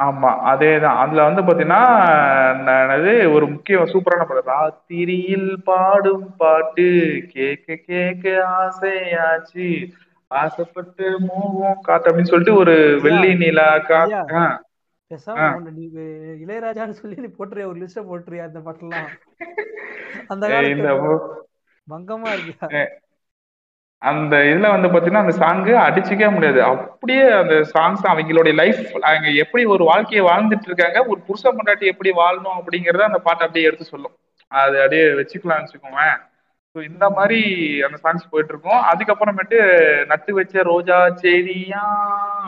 ஆமா 0.03 0.29
அதேதான். 0.51 0.97
அதுல 0.97 1.23
வந்து 1.23 1.41
பாத்தீங்கன்னா 1.41 3.31
ஒரு 3.33 3.47
முக்கிய 3.47 3.77
சூப்பரான 3.77 4.25
படம். 4.25 4.47
ராத்திரியில் 4.47 5.57
பாடும் 5.63 6.35
பாட்டு 6.37 6.87
கேட்க 7.29 7.75
கேட்க 7.75 8.29
ஆசையாச்சு. 8.59 9.91
ஆசைப்பட்டு 10.27 11.19
மூவோம் 11.19 11.79
காத்து 11.81 12.09
அப்படின்னு 12.09 12.21
சொல்லிட்டு 12.21 12.55
ஒரு 12.55 12.99
வெள்ளி 13.01 13.35
நிலா 13.35 13.79
கா 13.79 14.01
ஐயா. 14.01 14.25
ஆ, 14.33 14.63
பேசாம 15.11 15.37
ஆ. 15.37 15.55
உன்னை 15.55 15.71
நீ 15.75 15.89
வே- 15.95 16.37
இளையராஜான்னு 16.45 16.89
சொல்லி 16.89 17.15
நீ 17.15 17.27
போட்டுறிய 17.27 17.65
ஒரு 17.65 17.75
லிஸ்ட 17.75 17.99
போட்டுறியா 18.01 18.43
அந்த 18.43 18.59
பாட்டெல்லாம் 18.59 19.09
அந்த 20.27 20.47
மங்கமா 21.87 22.31
இருக்கு? 22.35 22.81
அந்த 24.01 24.35
இதுல 24.51 24.69
வந்து 24.73 24.89
பாத்தீங்கன்னா 24.91 25.23
அந்த 25.25 25.35
சாங்கு 25.41 25.73
அடிச்சுக்கவே 25.85 26.29
முடியாது. 26.35 26.59
அப்படியே 26.69 27.25
அந்த 27.41 27.55
சாங்ஸ் 27.73 28.03
அவங்களுடைய 28.11 28.53
லைஃப் 28.61 28.79
அவங்க 29.09 29.27
எப்படி 29.43 29.63
ஒரு 29.73 29.83
வாழ்க்கையை 29.83 30.23
வாழ்ந்துட்டு 30.29 30.67
இருக்காங்க 30.69 30.99
ஒரு 31.11 31.19
புருஷ 31.27 31.43
பொண்டாட்டி 31.57 31.91
எப்படி 31.93 32.11
வாழணும் 32.21 32.57
அப்படிங்கறத 32.59 33.05
அந்த 33.09 33.19
பாட்டு 33.27 33.45
அப்படியே 33.45 33.67
எடுத்து 33.69 33.91
சொல்லும். 33.93 34.15
அது 34.51 34.75
அப்படியே 34.83 35.03
வச்சுக்கலாம்னு 35.19 35.65
வச்சுக்கோவேன் 35.67 36.17
ஸோ 36.75 36.79
இந்த 36.89 37.05
மாதிரி 37.09 37.39
அந்த 37.87 37.97
சாங்ஸ் 38.03 38.29
போயிட்டு 38.31 38.53
இருக்கோம். 38.53 38.81
அதுக்கப்புறமேட்டு 38.91 39.57
நட்டு 40.11 40.31
வச்ச 40.39 40.63
ரோஜா 40.71 40.97
செடியா 41.21 41.81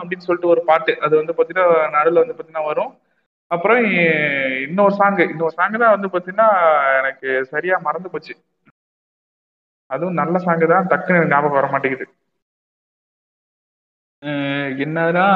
அப்படின்னு 0.00 0.26
சொல்லிட்டு 0.28 0.52
ஒரு 0.54 0.62
பாட்டு. 0.70 0.92
அது 1.06 1.14
வந்து 1.20 1.36
பாத்தீங்கன்னா 1.38 1.66
நடுவில் 1.96 2.22
வந்து 2.22 2.36
பாத்தீங்கன்னா 2.36 2.68
வரும். 2.70 2.92
அப்புறம் 3.50 3.80
இன்னொரு 4.66 4.94
சாங் 5.00 5.18
இன்னொரு 5.32 5.54
சாங் 5.58 5.82
தான் 5.82 5.94
வந்து 5.96 6.08
பாத்தீங்கன்னா 6.14 6.48
எனக்கு 7.00 7.28
சரியா 7.52 7.78
மறந்து 7.88 8.12
போச்சு. 8.14 8.34
அதுவும் 9.90 10.18
நல்ல 10.20 10.36
சாங்கு 10.44 10.66
தான். 10.68 10.88
டக்குன்னு 10.90 11.18
எனக்கு 11.18 11.34
ஞாபகம் 11.34 11.58
வர 11.58 11.68
மாட்டேங்குது. 11.72 12.06
அஹ் 14.22 14.50
என்னதுன்னா 14.84 15.26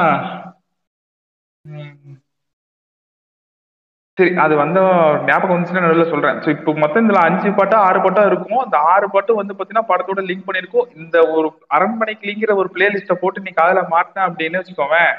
சரி 4.17 4.31
அது 4.43 4.53
வந்து 4.57 4.81
ஞாபகம் 5.27 5.53
வந்துச்சுன்னா 5.53 5.83
நடுவில் 5.83 6.11
சொல்றேன். 6.11 6.39
ஸோ 6.43 6.55
இப்போ 6.55 6.71
மொத்தம் 6.81 7.05
இதுல 7.05 7.19
அஞ்சு 7.27 7.49
பாட்டா 7.53 7.77
ஆறு 7.85 7.99
பாட்டா 8.01 8.23
இருக்கும் 8.27 8.63
அந்த 8.63 8.77
ஆறு 8.91 9.07
பாட்டும் 9.09 9.39
வந்து 9.39 9.53
பாத்தீங்கன்னா 9.53 9.89
படத்தோட 9.91 10.23
லிங்க் 10.27 10.47
பண்ணிருக்கோம் 10.47 10.89
இந்த 10.97 11.17
ஒரு 11.33 11.47
அரண்மனைக்குலிங்கிற 11.75 12.53
ஒரு 12.61 12.71
பிளேலிஸ்ட்டை 12.75 13.17
போட்டு 13.21 13.45
நீ 13.45 13.53
காதல 13.53 13.83
மாட்டின 13.93 14.25
அப்படின்னு 14.27 14.61
வச்சுக்கோவேன். 14.61 15.13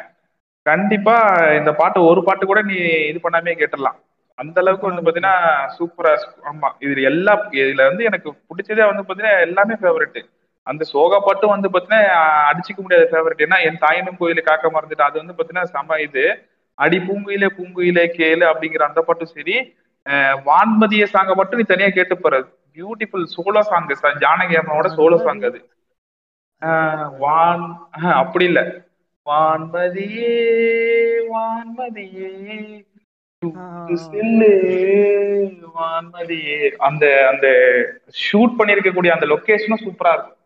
கண்டிப்பா 0.66 1.14
இந்த 1.58 1.70
பாட்டு 1.76 1.98
ஒரு 2.10 2.22
பாட்டு 2.22 2.44
கூட 2.46 2.62
நீ 2.64 2.76
இது 3.10 3.18
பண்ணாமே 3.20 3.54
கேட்டுடலாம். 3.56 3.98
அந்த 4.40 4.56
அளவுக்கு 4.62 4.88
வந்து 4.88 5.04
பாத்தீங்கன்னா 5.06 5.34
சூப்பரா 5.76 6.12
ஆமா. 6.50 6.68
இதுல 6.84 7.00
எல்லா 7.10 7.32
இதுல 7.60 7.82
வந்து 7.88 8.04
எனக்கு 8.04 8.28
பிடிச்சதே 8.48 8.84
வந்து 8.90 9.02
பாத்தீங்கன்னா 9.02 9.34
எல்லாமே 9.46 9.74
ஃபேவரட் 9.80 10.20
அந்த 10.66 10.82
சோகா 10.92 11.18
பாட்டும் 11.20 11.54
வந்து 11.54 11.68
பாத்தீங்கன்னா 11.72 12.02
அடிச்சுக்க 12.48 12.80
முடியாத 12.82 13.06
ஃபேவரட் 13.12 13.44
ஏன்னா 13.46 13.58
என் 13.68 13.82
தாயினும் 13.84 14.18
கோயில 14.20 14.40
காக்க 14.44 14.66
மறந்துட்டு. 14.70 15.08
அது 15.08 15.20
வந்து 15.22 15.36
பாத்தீங்கன்னா 15.36 15.70
செம 15.72 15.98
இது. 16.06 16.24
அடி 16.78 16.98
பூங்குயிலே 17.06 17.48
பூங்குயிலே 17.56 18.04
கேளு 18.12 18.44
அப்படிங்கிற 18.50 18.82
அந்த 18.88 19.00
பாட்டும் 19.02 19.32
சரி. 19.32 19.56
வான்மதிய 20.46 21.04
சாங்க 21.06 21.32
மட்டும் 21.36 21.60
நீ 21.60 21.66
தனியா 21.66 21.88
கேட்டு 21.90 22.14
போற 22.18 22.34
பியூட்டிஃபுல் 22.76 23.26
சோலோ 23.34 23.62
சாங் 23.68 23.88
ஜானகி 24.22 24.54
அம்மாவோட 24.60 24.88
சோலோ 24.96 25.18
சாங் 25.24 25.42
அது. 25.48 25.58
ஆஹ் 26.62 27.08
வான் 27.18 27.66
ஆஹ் 27.98 28.16
அப்படி 28.22 28.44
இல்ல. 28.44 28.60
வான்மதியே 29.26 30.30
வான்மதியே 31.30 32.30
வான்மதியே 35.74 36.56
அந்த 36.78 37.04
அந்த 37.30 37.46
ஷூட் 38.24 38.58
பண்ணிருக்கக்கூடிய 38.58 39.10
அந்த 39.10 39.26
லொகேஷனும் 39.26 39.82
சூப்பரா 39.84 40.12
இருக்கும். 40.12 40.36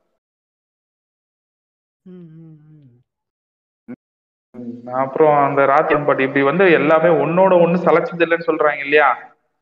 அப்புறம் 4.95 5.37
அந்த 5.45 5.61
ராத்தியம் 5.67 6.07
பாட்டு 6.07 6.23
இப்படி 6.23 6.43
வந்து 6.43 6.65
எல்லாமே 6.73 7.11
ஒன்னோட 7.25 7.53
ஒண்ணு 7.65 7.85
சலைச்சது 7.87 8.25
இல்லைன்னு 8.27 8.49
சொல்றாங்க 8.51 8.79
இல்லையா? 8.79 9.09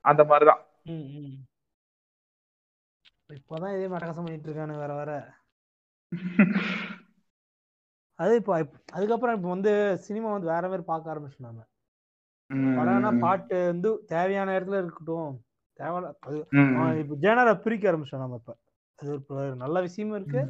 அந்த 0.04 0.22
மாதிரிதான். 0.24 0.62
இப்போதான் 3.30 3.74
இதே 3.74 3.86
மட்டகாசம் 3.86 4.24
பண்ணிட்டு 4.24 4.48
இருக்கானு 4.48 4.76
வேற 4.76 4.92
வேற. 4.94 5.12
அது 8.18 8.32
இப்போ 8.36 8.52
அதுக்கப்புறம் 8.92 9.36
இப்போ 9.36 9.48
வந்து 9.48 9.72
சினிமா 9.98 10.28
வந்து 10.32 10.46
வேற 10.46 10.64
மாதிரி 10.68 10.84
பார்க்க 10.84 11.12
ஆரம்பிச்சிட்டோம் 11.12 11.48
நாம 11.48 11.62
படம்னா 12.76 13.10
பாட்டு 13.24 13.56
வந்து 13.70 13.88
தேவையான 14.12 14.48
இடத்துல 14.58 14.80
இருக்கட்டும். 14.82 15.30
அவன் 15.80 16.06
இப்போ 17.02 17.14
ஜேனரை 17.24 17.52
பிரிக்க 17.64 17.90
ஆரம்பிச்சோம் 17.90 18.22
நம்ம 18.24 18.38
இப்ப. 18.40 18.52
அது 18.98 19.12
ஒரு 19.36 19.48
நல்ல 19.62 19.76
விஷயமும் 19.86 20.16
இருக்கு. 20.18 20.40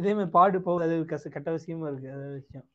இதே 0.00 0.12
மாதிரி 0.16 0.30
பாடு 0.36 0.58
போகுது 0.66 0.86
அது 0.86 0.96
கெட்ட 1.36 1.48
விஷயமும் 1.58 1.88
இருக்கு. 1.90 2.08
அது 2.16 2.26
விஷயம். 2.40 2.66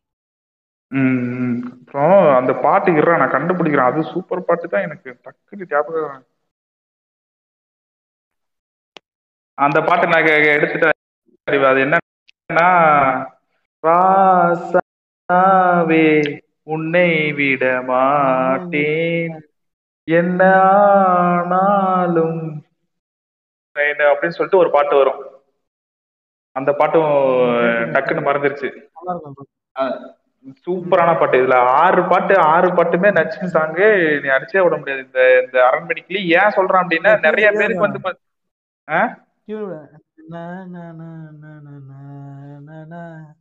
அப்புறம் 1.72 2.14
அந்த 2.40 2.52
பாட்டு 2.66 2.92
இருறா 3.00 3.16
நான் 3.22 3.36
கண்டுபிடிக்கிறேன். 3.36 3.90
அது 3.92 4.10
சூப்பர் 4.14 4.48
பாட்டு 4.48 4.72
தான் 4.74 4.86
எனக்கு 4.88 5.10
டக்குனு 5.26 5.70
ஞாபகம். 5.74 6.24
அந்த 9.58 9.78
பாட்டு 9.88 10.06
நான் 10.12 10.28
எடுத்துட்டேன். 10.56 10.96
அது 11.72 11.80
என்னன்னா 11.86 12.68
ராசாவே 13.84 16.06
உன்னை 16.70 17.34
விட 17.34 17.82
மாட்டேன். 17.82 19.42
என்ன 20.04 20.62
ஆனாலும். 20.62 22.64
அப்படின்னு 23.76 24.28
சொல்லிட்டு 24.28 24.58
ஒரு 24.58 24.72
பாட்டு 24.72 24.96
வரும். 24.96 25.42
அந்த 26.52 26.74
பாட்டும் 26.74 27.04
டக்குன்னு 27.94 28.30
மறந்துருச்சு. 28.30 28.72
சூப்பரான 30.66 31.20
பாட்டு. 31.20 31.38
இதுல 31.38 31.56
ஆறு 31.56 32.04
பாட்டு 32.04 32.40
ஆறு 32.40 32.74
பாட்டுமே 32.74 33.12
நச்சுமி 33.12 33.50
சாங்கு. 33.54 34.22
நீ 34.22 34.30
அடிச்சே 34.30 34.64
விட 34.64 34.78
முடியாது. 34.78 35.06
இந்த 35.06 35.42
இந்த 35.44 35.64
அரண்மனைக்குள்ளே 35.64 36.26
ஏன் 36.26 36.50
சொல்றான் 36.56 36.84
அப்படின்னா 36.84 37.20
நிறைய 37.20 37.52
பேருக்கு 37.52 37.80
வந்து 37.80 38.00
ஆஹ் 38.92 39.16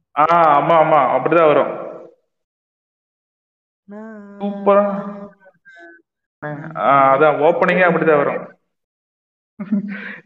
ஆமா 0.19 0.83
ஆமா. 0.83 1.17
அப்படிதான் 1.17 1.47
வரும். 1.47 1.88
சூப்பரா. 4.41 4.85
ஆ, 6.77 6.89
அதான் 7.15 7.39
ஓப்பனிங்கே 7.47 7.85
அப்படிதான் 7.89 8.23
வரும். 8.23 8.43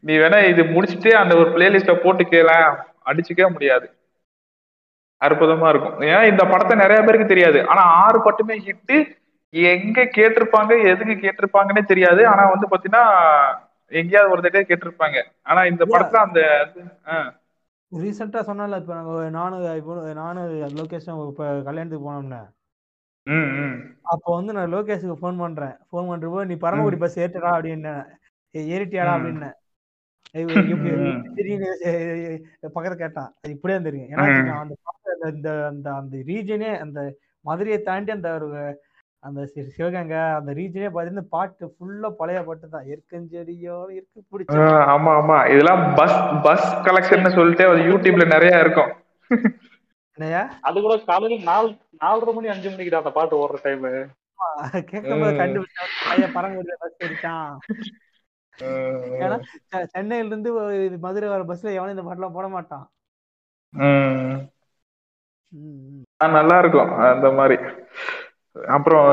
நீ 0.00 0.14
வேணா 0.22 0.38
இது 0.48 0.62
முடிச்சிட்டு 0.64 1.10
அந்த 1.16 1.36
ஒரு 1.36 1.50
பிளேலிஸ்ட 1.50 1.92
போட்டு 2.04 2.24
கேளேன் 2.24 2.76
அடிச்சுக்கவே 3.04 3.52
முடியாது. 3.52 3.86
அற்புதமா 5.20 5.68
இருக்கும். 5.68 6.00
ஏன்னா 6.00 6.28
இந்த 6.28 6.44
படத்தை 6.44 6.76
நிறைய 6.76 7.02
பேருக்கு 7.02 7.26
தெரியாது. 7.26 7.58
ஆனா 7.66 7.82
ஆறு 8.04 8.18
பாட்டுமே 8.20 8.56
ஹிட்டு 8.68 8.96
எங்க 9.50 10.02
கேட்டிருப்பாங்க 10.16 10.72
எதுக்கு 10.90 11.14
கேட்டிருப்பாங்கன்னே 11.24 11.82
தெரியாது. 11.84 12.22
ஆனா 12.26 12.42
வந்து 12.52 12.66
பாத்தீங்கன்னா 12.72 13.04
எங்கேயாவது 13.86 14.32
ஒரு 14.32 14.42
தடவை 14.42 14.64
கேட்டிருப்பாங்க. 14.68 15.18
ஆனா 15.42 15.64
இந்த 15.64 15.84
படத்துல 15.84 16.24
அந்த 16.26 16.40
ரீசெண்டா 17.92 18.40
சொன்னால 18.50 18.80
இப்ப 18.80 19.28
நானும் 19.30 19.76
இப்போ 19.76 20.12
நானும் 20.12 20.50
லோகேஷும் 20.76 21.28
இப்ப 21.28 21.60
கல்யாணத்துக்கு 21.68 22.06
போனோம்னு 22.06 22.42
அப்போ 24.02 24.34
வந்து 24.34 24.52
நான் 24.52 24.74
லோகேஷுக்கு 24.74 25.16
ஃபோன் 25.20 25.38
பண்றேன். 25.38 25.74
ஃபோன் 25.88 26.08
பண்றப்போ 26.10 26.44
நீ 26.44 26.54
பரமக்குடி 26.54 26.96
பஸ் 26.96 27.18
ஏற்றுடா 27.18 27.50
அப்படின்னு 27.54 27.92
ஏறிட்டியாடா. 28.54 29.12
அப்படின்னு 29.14 29.50
பக்கத்துல 32.74 32.94
கேட்டான். 32.94 33.34
அது 33.38 33.52
இப்படியே 33.52 33.80
தெரியும் 33.80 34.08
ஏன்னா 34.08 34.24
அந்த 34.60 34.74
அந்த- 35.22 35.66
அந்த 35.66 35.88
அந்த 35.94 36.16
ரீஜனே 36.26 36.78
அந்த 36.78 37.00
மதுரையை 37.44 37.82
தாண்டி 37.82 38.12
அந்த 38.12 38.34
ஒரு 38.34 38.48
அந்த 39.22 39.46
சிவகங்கை 39.68 40.18
அந்த 40.34 40.52
ரீஜனே 40.52 40.88
பார்த்தீங்கன்னா 40.88 41.26
பாட்டு 41.28 41.74
ஃபுல்லா 41.74 42.10
பழைய 42.10 42.42
பாட்டு 42.42 42.68
தான் 42.68 42.86
எற்கஞ்செடியோ 42.86 43.76
இருக்கு 43.90 44.20
பிடிச்ச 44.30 44.56
ஆமா 44.94 45.12
ஆமா. 45.20 45.36
இதெல்லாம் 45.46 45.94
பஸ் 45.94 46.16
பஸ் 46.42 46.66
கலெக்ஷன் 46.82 47.34
சொல்லிட்டு 47.34 47.66
அது 47.66 47.78
யூடியூப்ல 47.82 48.26
நிறைய 48.26 48.60
இருக்கும். 48.60 48.92
அது 50.68 50.76
கூட 50.84 50.94
காலையில 51.10 51.44
நாலு 51.50 51.68
நாலரை 52.02 52.32
மணி 52.36 52.52
அஞ்சு 52.54 52.68
மணிக்கு 52.70 53.00
அந்த 53.00 53.12
பாட்டு 53.18 53.40
ஓடுற 53.42 53.58
டைம் 53.66 53.84
கேட்கும்போது. 54.90 55.32
கண்டுபிடிச்சான் 55.40 55.92
பையன் 56.08 56.34
பரமக்குடியில 56.36 56.76
பஸ் 56.82 57.02
ஏறிட்டான். 57.04 57.52
ஏன்னா 59.24 59.36
சென்னையில 59.94 60.30
இருந்து 60.30 60.50
மதுரை 61.04 61.28
வர 61.32 61.42
பஸ்ல 61.50 61.76
எவனும் 61.76 61.94
இந்த 61.94 62.04
பாட்டுலாம் 62.08 62.36
போட 62.38 62.48
மாட்டான். 62.56 62.84
நல்லா 66.38 66.56
இருக்கும் 66.62 66.92
அந்த 67.12 67.30
மாதிரி. 67.38 67.56
அப்புறம் 68.76 69.06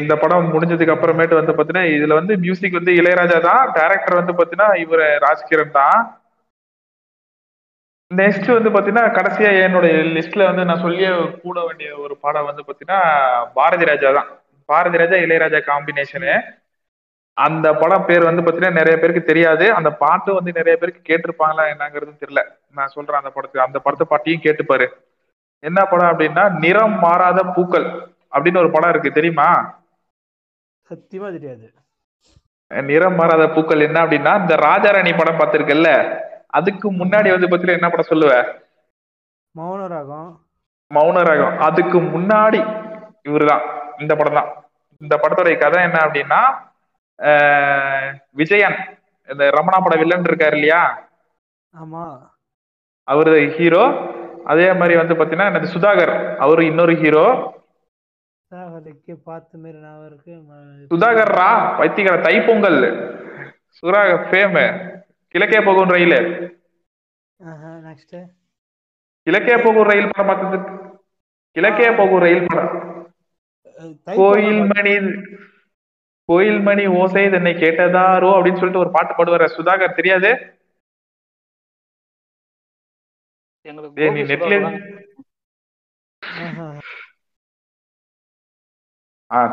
இந்த 0.00 0.14
படம் 0.22 0.50
முடிஞ்சதுக்கு 0.54 0.94
அப்புறமேட்டு 0.94 1.38
வந்து 1.38 1.54
பாத்தீங்கன்னா 1.56 1.90
இதுல 1.96 2.18
வந்து 2.20 2.34
மியூசிக் 2.44 2.78
வந்து 2.78 2.92
இளையராஜா 3.00 3.38
தான் 3.48 3.72
டைரக்டர் 3.78 4.20
வந்து 4.20 4.36
பாத்தீங்கன்னா 4.38 4.70
இவரு 4.84 5.06
ராஜ்கிரண் 5.26 5.76
தான். 5.80 6.00
நெக்ஸ்ட் 8.10 8.48
வந்து 8.54 8.70
பாத்தீங்கன்னா 8.74 9.04
கடைசியா 9.16 9.50
என்னுடைய 9.64 9.94
லிஸ்ட்ல 10.14 10.46
வந்து 10.48 10.62
நான் 10.68 10.84
சொல்லிய 10.84 11.08
கூட 11.42 11.58
வேண்டிய 11.66 11.90
ஒரு 12.04 12.14
பாடம் 12.22 12.48
வந்து 12.48 12.62
பாத்தீங்கன்னா 12.68 13.00
பாரதி 13.58 13.84
ராஜா 13.90 14.08
தான். 14.18 14.30
பாரதி 14.68 15.00
ராஜா 15.02 15.16
இளையராஜா 15.24 15.60
காம்பினேஷனு 15.68 16.32
அந்த 17.36 17.66
படம் 17.82 18.06
பேர் 18.08 18.28
வந்து 18.28 18.42
பாத்தீங்கன்னா 18.44 18.78
நிறைய 18.78 18.94
பேருக்கு 18.98 19.22
தெரியாது. 19.28 19.66
அந்த 19.78 19.90
பாட்டு 20.02 20.30
வந்து 20.38 20.52
நிறைய 20.58 20.74
பேருக்கு 20.80 21.02
கேட்டிருப்பாங்களா 21.10 21.64
என்னங்கிறது 21.72 22.12
தெரியல. 22.22 22.42
நான் 22.78 22.92
சொல்றேன் 22.96 23.20
அந்த 23.20 23.30
படத்துக்கு. 23.36 23.66
அந்த 23.66 23.78
படத்தை 23.84 24.06
பாட்டையும் 24.10 24.44
கேட்டுப்பாரு. 24.46 24.86
என்ன 25.62 25.80
படம் 25.92 26.10
அப்படின்னா 26.12 26.44
நிறம் 26.64 26.96
மாறாத 27.04 27.40
பூக்கள் 27.56 27.86
அப்படின்னு 28.34 28.62
ஒரு 28.64 28.70
படம் 28.74 28.92
இருக்கு. 28.92 29.10
தெரியுமா? 29.18 29.48
சத்தியமா 30.90 31.28
தெரியாது. 31.36 31.66
நிறம் 32.70 33.16
மாறாத 33.20 33.44
பூக்கள் 33.54 33.86
என்ன 33.88 33.98
அப்படின்னா 34.04 34.32
இந்த 34.42 34.54
ராஜாராணி 34.66 35.12
படம் 35.20 35.40
பார்த்திருக்கல்ல? 35.40 35.90
அதுக்கு 36.50 36.92
முன்னாடி 36.92 37.30
வந்து 37.30 37.48
பாத்தீங்கன்னா 37.48 37.72
என்ன 37.72 37.90
படம் 37.90 38.06
சொல்லுவ? 38.08 38.58
மௌன 39.58 39.86
ராகம் 39.86 40.46
மௌன 40.94 41.22
ராகம் 41.22 41.58
அதுக்கு 41.58 42.00
முன்னாடி 42.00 42.88
இவருதான். 43.28 43.66
இந்த 43.98 44.16
படம் 44.16 44.32
தான் 44.32 44.64
இந்த 44.98 45.16
படத்தோட 45.16 45.58
கதை 45.58 45.82
என்ன 45.82 45.98
அப்படின்னா 45.98 46.68
விஜயன் 48.30 48.76
இந்த 49.26 49.44
ரமணா 49.44 49.80
பட 49.82 49.96
வில்லன் 49.96 50.22
இருக்காரு 50.22 50.52
இல்லையா? 50.52 51.08
ஆமா. 51.80 52.30
அவரு 53.04 53.50
ஹீரோ. 53.50 53.86
அதே 54.44 54.72
மாதிரி 54.72 54.96
வந்து 54.96 55.14
பாத்தீங்கன்னா 55.14 55.38
என்னது 55.38 55.66
சுதாகர். 55.74 56.36
அவரு 56.36 56.66
இன்னொரு 56.66 56.94
ஹீரோ. 56.94 57.54
பார்த்து 59.24 59.58
மாரி 59.58 59.74
நான் 59.74 60.06
இருக்கு. 60.06 60.32
ம- 60.32 60.98
சுதாகர் 60.98 61.32
ரா 61.34 61.76
வைத்திகர 61.76 62.20
தைப்பொங்கல். 62.20 63.10
சுரா 63.82 64.00
ஃபேம் 64.30 64.99
கிழக்கே 65.34 65.60
போகும் 65.66 65.90
ರೈಲ್ 65.94 66.14
கிழக்கே 69.26 69.56
போகும் 69.64 69.88
ரயில் 69.90 70.10
படம் 70.10 70.28
ಮತ್ತೆ 70.30 70.58
கிழக்கே 71.56 71.88
போகும் 71.98 72.22
ரயில் 72.24 72.48
படம். 72.50 72.72
கோயில் 74.18 74.62
மணி 74.72 74.94
கோயில் 76.28 76.60
மணி 76.68 76.84
ஓசை 77.00 77.22
தன்னை 77.34 77.52
கேட்டதாரோ 77.62 78.30
அப்படின்னு 78.36 78.60
சொல்லிட்டு 78.60 78.82
ஒரு 78.84 78.90
பாட்டு 78.96 79.12
பாடுவாரு. 79.14 79.46
சுதாகர் 79.56 79.98
தெரியாது? 79.98 80.30
நீ 83.64 84.22
நெட்ல 84.30 84.54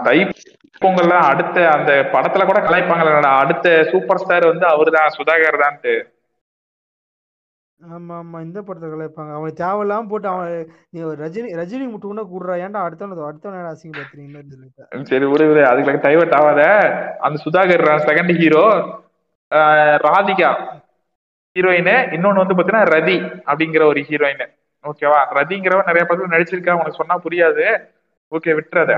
தை 0.05 0.17
பொங்கல்ல 0.81 1.15
அடுத்த 1.29 1.57
அந்த 1.75 1.91
படத்துல 2.13 2.45
கூட 2.45 2.59
கலாய்ப்பாங்களா 2.61 3.31
அடுத்த 3.41 3.67
சூப்பர் 3.91 4.21
ஸ்டார் 4.23 4.51
வந்து 4.51 4.65
அவருதான் 4.73 5.15
சுதாகர் 5.17 5.63
தான்ட்டு 5.63 5.95
ஆமா 7.79 8.15
ஆமா. 8.19 8.37
இந்த 8.45 8.59
படத்தை 8.67 8.87
கலைப்பாங்க 8.89 9.31
அவன் 9.37 9.57
தேவையில்லாம 9.59 10.07
போட்டு 10.11 10.27
அவன் 10.29 10.53
நீ 10.93 10.99
ஒரு 11.09 11.17
ரஜினி 11.23 11.49
ரஜினி 11.59 11.85
முட்டு 11.89 12.07
கூட 12.07 12.21
கூடுறா. 12.31 12.53
ஏன்டா 12.65 12.79
அடுத்தவன 12.85 13.25
அடுத்தவன 13.27 13.67
அசிங்க 13.73 13.97
பத்துறீங்கன்னு 13.97 15.05
சரி 15.11 15.25
விடு 15.33 15.45
விடு. 15.49 15.61
அதுக்கு 15.71 16.05
டைவர்ட் 16.07 16.35
ஆகாத 16.39 16.61
அந்த 17.27 17.37
Sudhakar 17.45 17.85
second 18.07 18.33
hero 18.41 18.65
Radhika 20.07 20.51
heroine 21.55 21.87
இன்னொன்னு 22.15 22.41
வந்து 22.43 22.57
பாத்தீங்கன்னா 22.57 22.89
ரதி 22.95 23.17
அப்படிங்கிற 23.49 23.83
ஒரு 23.91 24.01
ஹீரோயின் 24.09 24.43
ஓகேவா 24.83 25.19
ரதிங்கிறவ 25.37 25.85
நிறைய 25.87 26.03
படத்துல 26.05 26.33
நடிச்சிருக்கா. 26.33 26.75
உனக்கு 26.77 26.99
சொன்னா 26.99 27.15
புரியாது. 27.25 27.63
ஓகே 28.31 28.51
விட்டுறாத. 28.57 28.91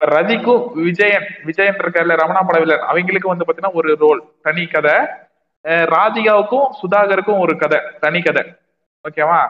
ரதிக்கும் 0.00 0.62
விஜயன் 0.86 1.26
விஜயன் 1.48 1.80
இருக்கார்ல 1.82 2.14
ரமணா 2.20 2.42
படவில்லன் 2.48 2.86
அவங்களுக்கு 2.90 3.32
வந்து 3.32 3.46
பாத்தீங்கன்னா 3.46 3.78
ஒரு 3.80 3.90
ரோல் 4.04 4.20
தனி 4.46 4.64
கதை. 4.74 4.94
ராதிகாவுக்கும் 5.94 6.68
சுதாகருக்கும் 6.80 7.42
ஒரு 7.44 7.54
கதை 7.62 7.80
தனி 8.04 8.20
கதை. 8.26 8.42
ஓகேவா 9.04 9.40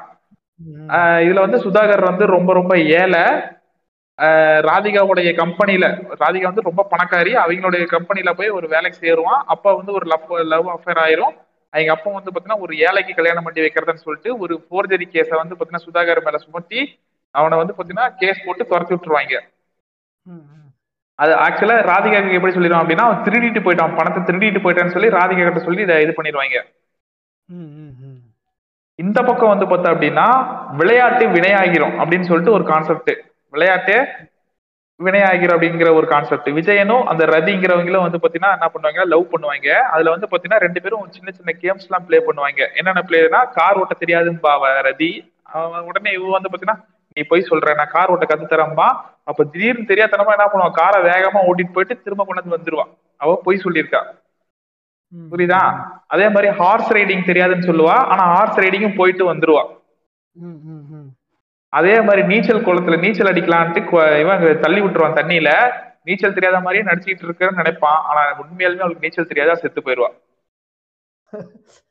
இதுல 1.25 1.43
வந்து 1.45 1.59
சுதாகர் 1.67 2.09
வந்து 2.09 2.25
ரொம்ப 2.37 2.51
ரொம்ப 2.59 2.73
ஏழை. 3.01 3.23
ராதிகாவுடைய 4.69 5.31
கம்பெனில 5.43 5.85
ராதிகா 6.23 6.49
வந்து 6.51 6.67
ரொம்ப 6.69 6.83
பணக்காரி. 6.91 7.33
அவங்களுடைய 7.43 7.85
கம்பெனில 7.95 8.33
போய் 8.39 8.57
ஒரு 8.57 8.67
வேலைக்கு 8.73 8.99
சேருவான். 9.05 9.45
அப்ப 9.55 9.75
வந்து 9.79 9.93
ஒரு 9.99 10.07
லவ் 10.13 10.35
லவ் 10.55 10.69
அஃபேர் 10.75 11.01
ஆயிரும். 11.05 11.35
அவங்க 11.73 11.93
அப்பா 11.95 12.11
வந்து 12.17 12.33
பாத்தீங்கன்னா 12.33 12.65
ஒரு 12.67 12.75
ஏழைக்கு 12.87 13.13
கல்யாணம் 13.19 13.47
பண்ணி 13.47 13.65
வைக்கிறதுன்னு 13.65 14.05
சொல்லிட்டு 14.07 14.31
ஒரு 14.45 14.55
போர்ஜரி 14.71 15.07
கேஸை 15.15 15.37
வந்து 15.43 15.57
பாத்தீங்கன்னா 15.57 15.87
சுதாகர் 15.87 16.25
மேல 16.27 16.41
சுமத்தி 16.47 16.81
அவனை 17.35 17.57
வந்து 17.63 17.77
பாத்தீங்கன்னா 17.79 18.09
கேஸ் 18.23 18.45
போட்டு 18.47 18.71
துரத்தி 18.71 18.95
விட்டுருவாங்க. 18.95 19.37
அது 21.23 21.33
ஆக்சுவலா 21.45 21.77
ராதிகாக்கு 21.93 22.37
எப்படி 22.39 22.55
சொல்லிடுவான் 22.57 22.83
அப்படின்னா 22.83 23.07
அவன் 23.09 23.25
திருடிட்டு 23.27 23.61
போயிட்டான். 23.65 23.95
பணத்தை 23.99 24.21
திருடிட்டு 24.29 24.63
போயிட்டான்னு 24.65 24.95
சொல்லி 24.97 25.09
ராதிகா 25.19 25.47
கிட்ட 25.47 25.63
சொல்லி 25.67 25.83
இதை 25.87 25.97
இது 26.05 26.13
பண்ணிடுவாங்க. 26.19 26.59
இந்த 28.99 29.19
பக்கம் 29.29 29.53
வந்து 29.53 29.67
பார்த்தா 29.71 29.93
அப்படின்னா 29.95 30.27
விளையாட்டு 30.81 31.25
வினையாகிரும் 31.37 31.95
அப்படின்னு 32.01 32.29
சொல்லிட்டு 32.31 32.57
ஒரு 32.59 32.65
கான்செப்ட் 32.73 33.13
விளையாட்டு 33.55 33.97
வினையாகிற 35.01 35.51
அப்படிங்கிற 35.57 35.91
ஒரு 35.99 36.07
கான்செப்ட் 36.13 36.49
விஜயனும் 36.57 37.05
அந்த 37.11 37.23
ரதிங்கிறவங்களும் 37.35 38.05
வந்து 38.07 38.19
பாத்தீங்கன்னா 38.23 38.55
என்ன 38.57 38.67
பண்ணுவாங்க? 38.73 39.05
லவ் 39.13 39.31
பண்ணுவாங்க. 39.33 39.69
அதுல 39.93 40.13
வந்து 40.15 40.29
பாத்தீங்கன்னா 40.31 40.63
ரெண்டு 40.65 40.81
பேரும் 40.85 41.07
சின்ன 41.17 41.33
சின்ன 41.39 41.55
கேம்ஸ் 41.63 41.87
எல்லாம் 41.89 42.07
பிளே 42.09 42.19
பண்ணுவாங்க. 42.27 42.61
என்னென்ன 42.81 43.03
பிளேனா 43.09 43.41
கார் 43.59 43.81
ஓட்ட 43.83 43.97
தெரியாதுன்னு 44.03 44.43
பாவ 44.49 44.73
ரதி. 44.89 45.13
உடனே 45.91 46.11
இவ 46.19 46.33
வந்து 46.37 46.51
பாத்தீங்கன்னா 46.51 46.81
நீ 47.17 47.23
போய் 47.31 47.49
சொல்ற 47.51 47.75
நான் 47.79 47.93
கார் 47.95 48.13
ஓட்ட 48.13 48.27
கத்து 48.27 48.47
தரம்பா 48.47 48.89
அப்ப 49.31 49.45
திடீர்னு 49.53 49.89
தெரியாதனமா 49.91 50.35
என்ன 50.37 50.47
பண்ணுவான்? 50.51 50.77
காரை 50.81 50.99
வேகமா 51.09 51.41
ஓட்டிட்டு 51.49 51.77
போயிட்டு 51.77 51.95
திரும்ப 52.05 52.25
கொண்டு 52.25 52.43
வந்து 52.43 52.57
வந்துருவான். 52.57 52.91
அவ 53.21 53.31
போய் 53.47 53.65
சொல்லியிருக்கா. 53.65 54.01
புரியுதா? 55.13 55.61
அதே 56.15 56.27
மாதிரி 56.35 56.49
ஹார்ஸ் 56.61 56.91
ரைடிங் 56.97 57.29
தெரியாதுன்னு 57.31 57.69
சொல்லுவா. 57.71 57.97
ஆனா 58.13 58.25
ஹார்ஸ் 58.35 58.61
ரைடிங்கும் 58.65 58.99
போயிட்டு 59.01 59.25
வந்துருவா. 59.33 59.65
அதே 61.73 61.97
மாதிரி 62.07 62.23
நீச்சல் 62.31 62.65
குளத்துல 62.67 62.97
நீச்சல் 63.05 63.31
அடிக்கலான்ட்டு 63.33 63.81
இவன் 64.23 64.63
தள்ளி 64.65 64.81
விட்டுருவான் 64.83 65.19
தண்ணியில. 65.21 65.51
நீச்சல் 66.09 66.37
தெரியாத 66.37 66.59
மாதிரியே 66.65 66.89
நடிச்சிட்டு 66.89 67.27
இருக்கேன்னு 67.29 67.61
நினைப்பான். 67.63 68.01
ஆனா 68.11 68.23
உண்மையாலுமே 68.43 68.85
அவளுக்கு 68.85 69.07
நீச்சல் 69.07 69.31
தெரியாதா 69.33 69.57
செத்து 69.63 69.83
போயிடுவா 69.87 70.11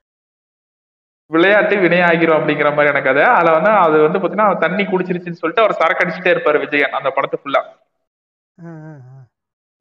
விளையாட்டு 1.29 1.75
வினையாகிரும் 1.83 2.37
அப்படிங்கிற 2.37 2.69
மாதிரி 2.75 2.91
எனக்கு 2.91 3.09
கதை 3.09 3.23
அதுல 3.37 3.55
வந்து 3.57 3.71
அது 3.85 3.97
வந்து 4.05 4.19
பாத்தீங்கன்னா 4.21 4.59
தண்ணி 4.63 4.83
குடிச்சிருச்சுன்னு 4.85 5.41
சொல்லிட்டு 5.41 5.63
அவர் 5.63 5.79
சரக்கு 5.79 6.03
அடிச்சுட்டே 6.03 6.33
இருப்பாரு 6.33 6.59
விஜயன் 6.63 6.95
அந்த 6.99 7.09
படத்தை 7.17 7.37
ஃபுல்லா. 7.41 7.61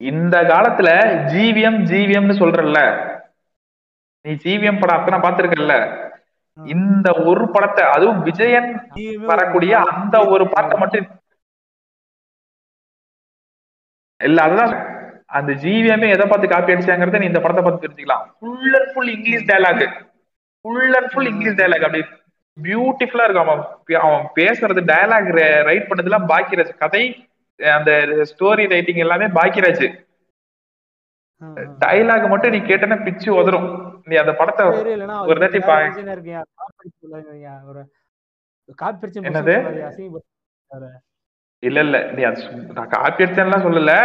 இந்த 0.00 0.36
காலத்துல 0.50 0.88
ஜிவிஎம் 1.32 1.78
ஜிவிஎம்னு 1.90 2.36
சொல்றல்ல. 2.42 2.80
நீ 4.24 4.32
ஜிவிஎம் 4.44 4.80
படம் 4.82 4.98
அத்தனை 4.98 5.18
பாத்திருக்கல்ல 5.24 5.74
இந்த 6.58 7.08
ஒரு 7.30 7.44
படத்தை 7.54 7.82
அதுவும் 7.94 8.20
விஜயன் 8.28 8.70
வரக்கூடிய 9.30 9.72
அந்த 9.90 10.16
ஒரு 10.34 10.44
பாட்டை 10.54 10.76
மட்டும் 10.82 11.08
இல்ல 14.20 14.38
அதுதான் 14.46 14.72
அந்த 15.38 15.50
ஜிவிஎம்மே 15.62 16.08
எதை 16.14 16.24
பார்த்து 16.26 16.52
காப்பி 16.52 16.74
அடிச்சாங்கிறத 16.74 17.18
நீ 17.22 17.26
இந்த 17.30 17.40
படத்தை 17.42 17.62
பார்த்து 17.64 17.84
தெரிஞ்சுக்கலாம். 17.84 18.24
Full 18.38 18.74
and 18.78 18.90
full 18.92 19.12
English 19.16 19.48
dialogue 19.50 19.84
full 20.60 20.94
and 20.94 21.10
full 21.12 21.26
English 21.26 21.54
dialogue 21.54 21.84
அப்படி 21.84 22.04
பியூட்டிஃபுல்லா 22.62 23.24
இருக்கும். 23.24 23.48
அவன் 23.48 23.64
அவன் 24.00 24.26
பேசுறது 24.34 24.82
டயலாக் 24.84 25.62
ரைட் 25.62 25.90
பண்ணதெல்லாம் 25.90 26.28
பாக்கியராஜ். 26.28 26.76
கதை 26.76 27.28
அந்த 27.56 27.90
ஸ்டோரி 28.06 28.68
ரைட்டிங் 28.68 28.96
எல்லாமே 28.96 29.24
பாக்கியராஜ். 29.24 30.06
டயலாக் 31.78 32.28
மட்டும் 32.28 32.50
நீ 32.50 32.58
கேட்டனா 32.58 33.04
பிச்சு 33.04 33.34
உதறும். 33.34 34.00
நீ 34.04 34.16
அந்த 34.16 34.32
படத்தை 34.32 34.66
ஒரு 34.66 35.10
அவருக்கு 35.12 35.48
தாட்டி 35.48 35.58
வேற 35.58 35.88
பா- 35.88 35.90
பிரச்சனை 35.90 36.14
இருக்குயா. 36.14 36.42
காப்பி 36.54 36.90
சொல்லுங்கய்யா. 37.00 37.64
ஒரு 37.68 37.90
காப்பி 38.74 39.06
அடிச்சு 39.06 39.22
என்னது? 39.22 39.62
இல்ல 41.58 41.80
இல்ல. 41.80 42.02
நீ 42.02 42.22
நான் 42.74 42.88
காப்பி 42.88 43.24
அடிச்சேன்லாம் 43.24 43.64
சொல்லல. 43.66 43.96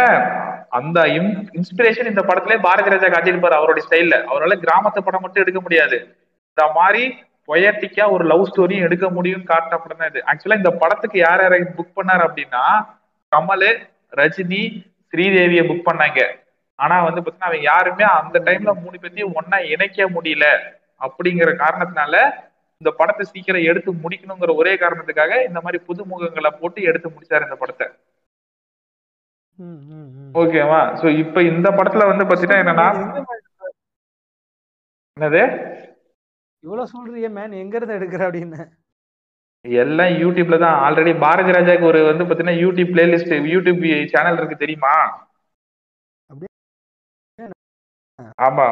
அந்த 0.68 1.02
இன்ஸ்பிரேஷன் 1.02 2.06
இந்த 2.06 2.22
படத்திலே 2.22 2.58
பாரதி 2.58 2.90
ராஜா 2.90 3.06
காட்டியிருப்பாரு 3.06 3.48
அவருடைய 3.48 3.88
ஸ்டைல்ல 3.88 4.28
அவரால 4.28 4.56
கிராமத்து 4.56 5.00
படம் 5.00 5.20
மட்டும் 5.20 5.42
எடுக்க 5.42 5.60
முடியாது. 5.60 6.16
இந்த 6.54 6.64
மாதிரி 6.78 7.02
பொயட்டிக்கா 7.48 8.04
ஒரு 8.14 8.24
லவ் 8.32 8.48
ஸ்டோரியும் 8.50 8.84
எடுக்க 8.86 9.06
முடியும்னு 9.16 9.50
காட்டின 9.50 9.78
படம் 9.80 10.00
தான் 10.02 10.10
இது 10.12 10.20
ஆக்சுவலா 10.30 10.58
இந்த 10.60 10.70
படத்துக்கு 10.82 11.18
யார் 11.20 11.42
யாரை 11.44 11.58
புக் 11.78 11.96
பண்ணாரு 11.98 12.22
அப்படின்னா 12.26 12.62
கமல் 13.32 13.66
ரஜினி 14.20 14.62
ஸ்ரீதேவியை 15.12 15.64
புக் 15.70 15.88
பண்ணாங்க. 15.88 16.20
ஆனா 16.78 16.94
வந்து 17.06 17.20
பாத்தீங்கன்னா 17.22 17.50
அவங்க 17.50 17.66
யாருமே 17.72 18.04
அந்த 18.20 18.38
டைம்ல 18.46 18.72
மூணு 18.84 18.96
பேர்த்தையும் 19.02 19.34
ஒன்னா 19.40 19.58
இணைக்க 19.74 20.06
முடியல. 20.16 20.46
அப்படிங்கிற 21.06 21.50
காரணத்தினால 21.64 22.14
இந்த 22.80 22.90
படத்தை 23.00 23.24
சீக்கிரம் 23.32 23.68
எடுத்து 23.70 23.90
முடிக்கணுங்கிற 24.04 24.54
ஒரே 24.60 24.72
காரணத்துக்காக 24.82 25.42
இந்த 25.48 25.58
மாதிரி 25.64 25.78
புதுமுகங்களை 25.88 26.50
போட்டு 26.60 26.80
எடுத்து 26.90 27.08
முடிச்சாரு 27.14 27.46
இந்த 27.48 27.58
படத்தை. 27.62 27.86
ஓகேவா 30.42 30.80
சோ 31.00 31.06
இப்ப 31.24 31.42
இந்த 31.52 31.68
படத்துல 31.78 32.06
வந்து 32.12 32.24
பாத்தீங்கன்னா 32.30 32.62
என்னன்னா 32.64 32.88
என்னது? 35.16 35.42
இவ்வளவு 36.64 36.90
சொல்றியே 36.92 37.28
மேன் 37.36 37.60
எங்க 37.62 37.74
இருந்து 37.78 37.96
எடுக்கிற 37.98 38.22
அப்படின்னு. 38.26 38.62
எல்லாம் 39.64 40.14
யூடியூப்ல 40.22 40.56
தான். 40.64 40.78
ஆல்ரெடி 40.86 41.12
பாரதி 41.24 41.52
ராஜாக்கு 41.56 41.90
ஒரு 41.90 42.00
வந்து 42.08 42.24
பாத்தீங்கன்னா 42.24 42.62
யூடியூப் 42.64 42.90
பிளேலிஸ்ட் 42.94 43.34
யூடியூப் 43.54 43.82
சேனல் 44.14 44.38
இருக்கு 44.40 44.62
தெரியுமா? 44.64 44.94
ஆமா. 48.46 48.64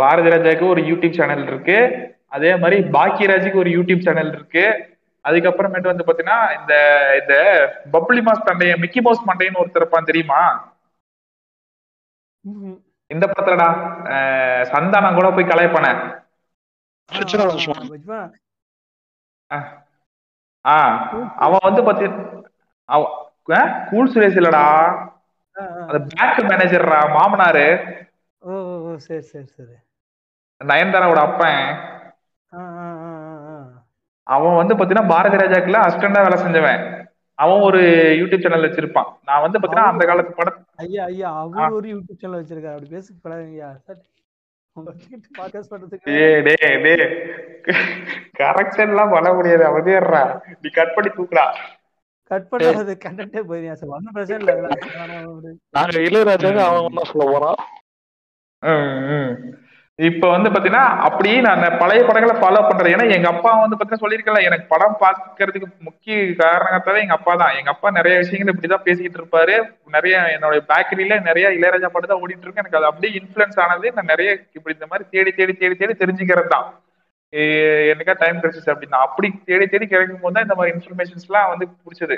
பாரதி 0.00 0.32
ராஜாக்கு 0.34 0.66
ஒரு 0.72 0.82
யூடியூப் 0.90 1.18
சேனல் 1.20 1.46
இருக்கு. 1.50 1.78
அதே 2.36 2.50
மாதிரி 2.62 2.76
பாக்கியராஜுக்கு 2.96 3.62
ஒரு 3.62 3.70
யூடியூப் 3.76 4.06
சேனல் 4.06 4.32
இருக்கு. 4.36 4.64
அதுக்கப்புறமேட்டு 5.24 5.90
வந்து 5.90 6.06
பாத்தீங்கன்னா 6.06 6.38
இந்த 6.58 6.74
இந்த 7.20 7.34
பப்ளி 7.94 8.20
மாஸ் 8.26 8.46
மண்டையன் 8.48 8.82
மிக்கி 8.84 9.00
மவுஸ் 9.06 9.26
மண்டையன் 9.28 9.60
ஒருத்தர் 9.62 9.82
இருப்பான் 9.82 10.10
தெரியுமா. 10.10 10.40
இந்த 13.10 13.24
படத்துலடா 13.30 13.68
சந்தானம் 14.72 15.16
கூட 15.18 15.28
போய் 15.36 15.50
கலாய்ப்பானே. 15.52 15.92
ஆ 20.64 20.76
அவன் 21.44 21.64
வந்து 21.64 21.82
பாத்தி 21.86 22.06
அவன் 22.88 23.12
கூல் 23.88 24.12
சுரேஷ் 24.12 24.38
இல்லடா. 24.40 24.64
அந்த 25.88 25.98
பேங்க் 26.12 26.40
மேனேஜர்ரா 26.50 27.00
மாமனாரு. 27.16 27.66
ஓ 28.42 28.52
சரி 29.04 29.24
சரி 29.30 29.48
சரி. 29.54 29.76
நயன்தாராவோட 30.60 31.20
அப்பன். 31.26 31.62
அவன் 34.26 34.58
வந்து 34.60 34.74
பாத்தீங்கன்னா 34.74 35.10
பாரதி 35.12 35.40
ராஜாக்குல 35.40 35.80
அசிஸ்டண்டா 35.86 36.20
வேலை 36.24 36.38
செஞ்சவன். 36.38 36.82
அவன் 37.38 37.64
ஒரு 37.68 37.80
யூடியூப் 38.20 38.44
சேனல் 38.44 38.66
வச்சிருப்பான். 38.66 39.10
நான் 39.28 39.44
வந்து 39.44 39.60
பாத்தீங்கன்னா 39.60 39.92
அந்த 39.92 40.04
காலத்து 40.10 40.34
படம் 40.34 40.58
ஐயா 40.82 41.02
ஐயா 41.10 41.28
அவர் 41.36 41.76
ஒரு 41.78 41.86
யூடியூப் 41.92 42.20
சேனல் 42.20 42.40
வச்சிருக்காரு. 42.40 42.76
அப்படி 42.76 42.94
பேச 42.94 43.06
பழகுங்கய்யா 43.24 43.70
உங்ககிட்ட 44.78 45.28
பாட்காஸ்ட் 45.38 45.72
பண்றதுக்கு 45.72 45.98
டே 46.04 46.40
டே 46.40 46.54
டே 46.82 46.94
கரெக்ஷன் 48.38 48.88
எல்லாம் 48.88 49.10
பண்ண 49.10 49.32
முடியாது. 49.32 49.64
அவதேறா 49.64 50.40
நீ 50.60 50.68
கட் 50.68 50.94
பண்ணி 50.94 51.10
தூக்குடா. 51.10 51.54
கட் 52.22 52.46
பண்ணாது 52.50 52.98
கண்டென்ட்டே 53.04 53.42
போயிருந்தா 53.48 53.72
சார்? 53.72 53.88
ஒன்றும் 53.88 54.12
பிரச்சனை 54.12 54.46
இல்லை. 54.46 54.64
அதெல்லாம். 54.64 55.10
ஆனா 55.10 55.30
ஒரு- 55.30 55.58
நாங்க 55.70 55.98
இளையராஜாக்கு 55.98 56.58
அவன் 56.58 56.92
தான் 56.94 57.12
சொல்ல 57.12 57.54
ம். 58.60 59.63
இப்ப 59.96 60.30
வந்து 60.30 60.50
பாத்தீங்கன்னா 60.50 60.86
அப்படியே 61.08 61.40
நான் 61.40 61.78
பழைய 61.78 62.04
படங்களை 62.04 62.40
ஃபாலோ 62.40 62.68
பண்றேன். 62.68 62.94
ஏன்னா 62.94 63.14
எங்க 63.14 63.28
அப்பா 63.28 63.60
வந்து 63.60 63.76
பாத்தீங்கன்னா 63.76 64.02
சொல்லியிருக்கல 64.04 64.42
எனக்கு 64.42 64.66
படம் 64.68 64.96
பார்க்கறதுக்கு 65.00 65.78
முக்கிய 65.78 66.16
காரணத்தாவே 66.16 67.00
எங்க 67.00 67.12
அப்பா 67.12 67.34
தான். 67.34 67.56
எங்க 67.56 67.70
அப்பா 67.70 67.90
நிறைய 67.90 68.18
விஷயங்கள் 68.18 68.54
இப்படிதான் 68.54 68.82
பேசிக்கிட்டு 68.82 69.18
இருப்பாரு. 69.20 69.70
நிறைய 69.86 70.38
என்னோட 70.38 70.58
பேக்கரியில 70.70 71.22
நிறைய 71.22 71.48
இளையராஜா 71.48 71.86
பாட்டு 71.86 72.08
தான் 72.08 72.20
ஓடிட்டு 72.22 72.44
இருக்கு. 72.46 72.62
எனக்கு 72.62 72.76
அது 72.76 72.86
அப்படியே 72.86 73.20
இன்ஃபுளுன்ஸ் 73.20 73.60
ஆனது 73.60 73.92
நான் 73.92 74.04
நிறைய 74.04 74.38
இப்படி 74.52 74.74
இந்த 74.74 74.86
மாதிரி 74.86 75.08
தேடி 75.10 75.32
தேடி 75.32 75.52
தேடி 75.52 75.74
தேடி 75.74 75.92
தெரிஞ்சுக்கிறது 75.92 76.46
தான். 76.46 76.82
ஏ- 77.34 77.94
டைம் 78.18 78.40
கிடைச்சிச்சு 78.40 78.72
அப்படின்னா 78.74 78.98
அப்படி 79.06 79.32
தேடி 79.44 79.66
தேடி 79.66 79.86
கிடைக்கும் 79.86 80.20
போது 80.20 80.34
தான் 80.34 80.42
இந்த 80.42 80.54
மாதிரி 80.54 80.76
இன்ஃபர்மேஷன்ஸ் 80.76 81.28
எல்லாம் 81.28 81.48
வந்து 81.48 81.66
பிடிச்சது. 81.84 82.16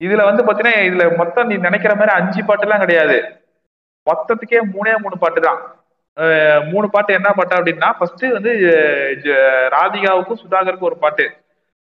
இதுல 0.00 0.24
வந்து 0.24 0.42
பாத்தீங்கன்னா 0.44 0.76
இதுல 0.90 1.16
மொத்தம் 1.16 1.46
நீ 1.46 1.56
நினைக்கிற 1.56 1.94
மாதிரி 1.94 2.14
அஞ்சு 2.16 2.44
பாட்டு 2.44 2.62
எல்லாம் 2.62 2.78
கிடையாது. 2.78 3.22
மொத்தத்துக்கே 4.06 4.58
மூணே 4.74 4.96
மூணு 4.98 5.18
பாட்டு 5.18 5.40
தான். 5.40 5.60
மூணு 6.70 6.90
பாட்டு 6.90 7.14
என்ன 7.14 7.32
பாட்டு 7.32 7.56
அப்படின்னா 7.56 7.92
ஃபர்ஸ்ட் 7.98 8.26
வந்து 8.26 8.52
ஜ- 9.22 9.72
ராதிகாவுக்கும் 9.74 10.42
சுதாகருக்கும் 10.44 10.88
ஒரு 10.90 10.96
பாட்டு. 10.96 11.30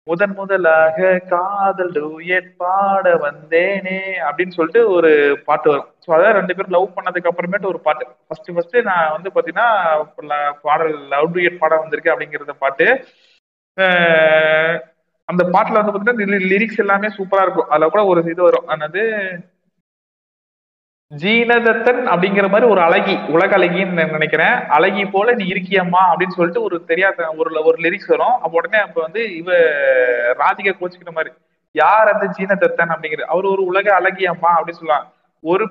முதன் 0.03 0.33
முதலாக 0.33 1.19
காதல் 1.19 1.93
டூயட் 1.93 2.49
பாட 2.57 3.15
வந்தேனே 3.15 3.99
அப்படின்னு 4.29 4.51
சொல்லிட்டு 4.51 4.91
ஒரு 4.91 5.41
பாட்டு 5.45 5.71
வரும். 5.71 5.87
ஸோ 6.07 6.11
அதான் 6.11 6.33
ரெண்டு 6.33 6.55
பேரும் 6.57 6.71
லவ் 6.71 6.93
பண்ணதுக்கு 6.97 7.29
அப்புறமேட்டு 7.29 7.67
ஒரு 7.67 7.81
பாட்டு. 7.81 8.07
ஃபர்ஸ்ட் 8.29 8.51
ஃபர்ஸ்ட் 8.55 8.77
நான் 8.77 9.11
வந்து 9.11 9.31
பாத்தீங்கன்னா 9.35 9.69
பாடல் 10.63 11.09
லவ் 11.09 11.37
டூயட் 11.37 11.59
பாட 11.59 11.85
வந்திருக்கேன் 11.85 12.15
அப்படிங்கிறத 12.15 12.51
பாட்டு. 12.59 13.05
அந்த 15.25 15.45
பாட்டுல 15.45 15.85
வந்து 15.85 15.99
பாத்தீங்கன்னா 15.99 16.41
லிரிக்ஸ் 16.53 16.79
எல்லாமே 16.79 17.07
சூப்பரா 17.07 17.43
இருக்கும். 17.43 17.69
அதுல 17.69 17.89
கூட 17.89 18.05
ஒரு 18.05 18.25
இது 18.25 18.43
வரும். 18.43 18.67
அதாவது 18.67 19.03
ஜீனதத்தன் 21.13 22.01
அப்படிங்கிற 22.13 22.47
மாதிரி 22.53 22.67
ஒரு 22.73 22.81
அழகி 22.87 23.15
உலக 23.35 23.51
அழகின்னு 23.59 23.97
நான் 23.99 24.17
நினைக்கிறேன். 24.17 24.57
அழகி 24.77 25.05
போல 25.13 25.35
நீ 25.39 25.45
இருக்கியம்மா 25.53 26.03
அப்படின்னு 26.09 26.37
சொல்லிட்டு 26.39 26.65
ஒரு 26.67 26.77
தெரியாத 26.91 27.29
ஒரு 27.41 27.51
ஒரு 27.69 27.79
லிரிக்ஸ் 27.85 28.11
வரும். 28.13 28.35
அப்ப 28.43 28.59
உடனே 28.61 28.81
அப்ப 28.87 28.99
வந்து 29.07 29.21
இவ 29.37 29.49
ராதிகா 30.41 30.73
கோச்சிக்கிற 30.81 31.13
மாதிரி 31.19 31.31
யார் 31.75 32.13
அந்த 32.13 32.27
ஜீனதத்தன்? 32.37 32.93
அப்படிங்கிறது 32.95 33.33
அவர் 33.35 33.47
ஒரு 33.53 33.63
உலக 33.71 33.87
அழகி 33.99 34.27
அம்மா 34.33 34.51
அப்படின்னு 34.57 34.81
சொல்லுவாங்க. 34.81 35.09
ஒரு 35.45 35.65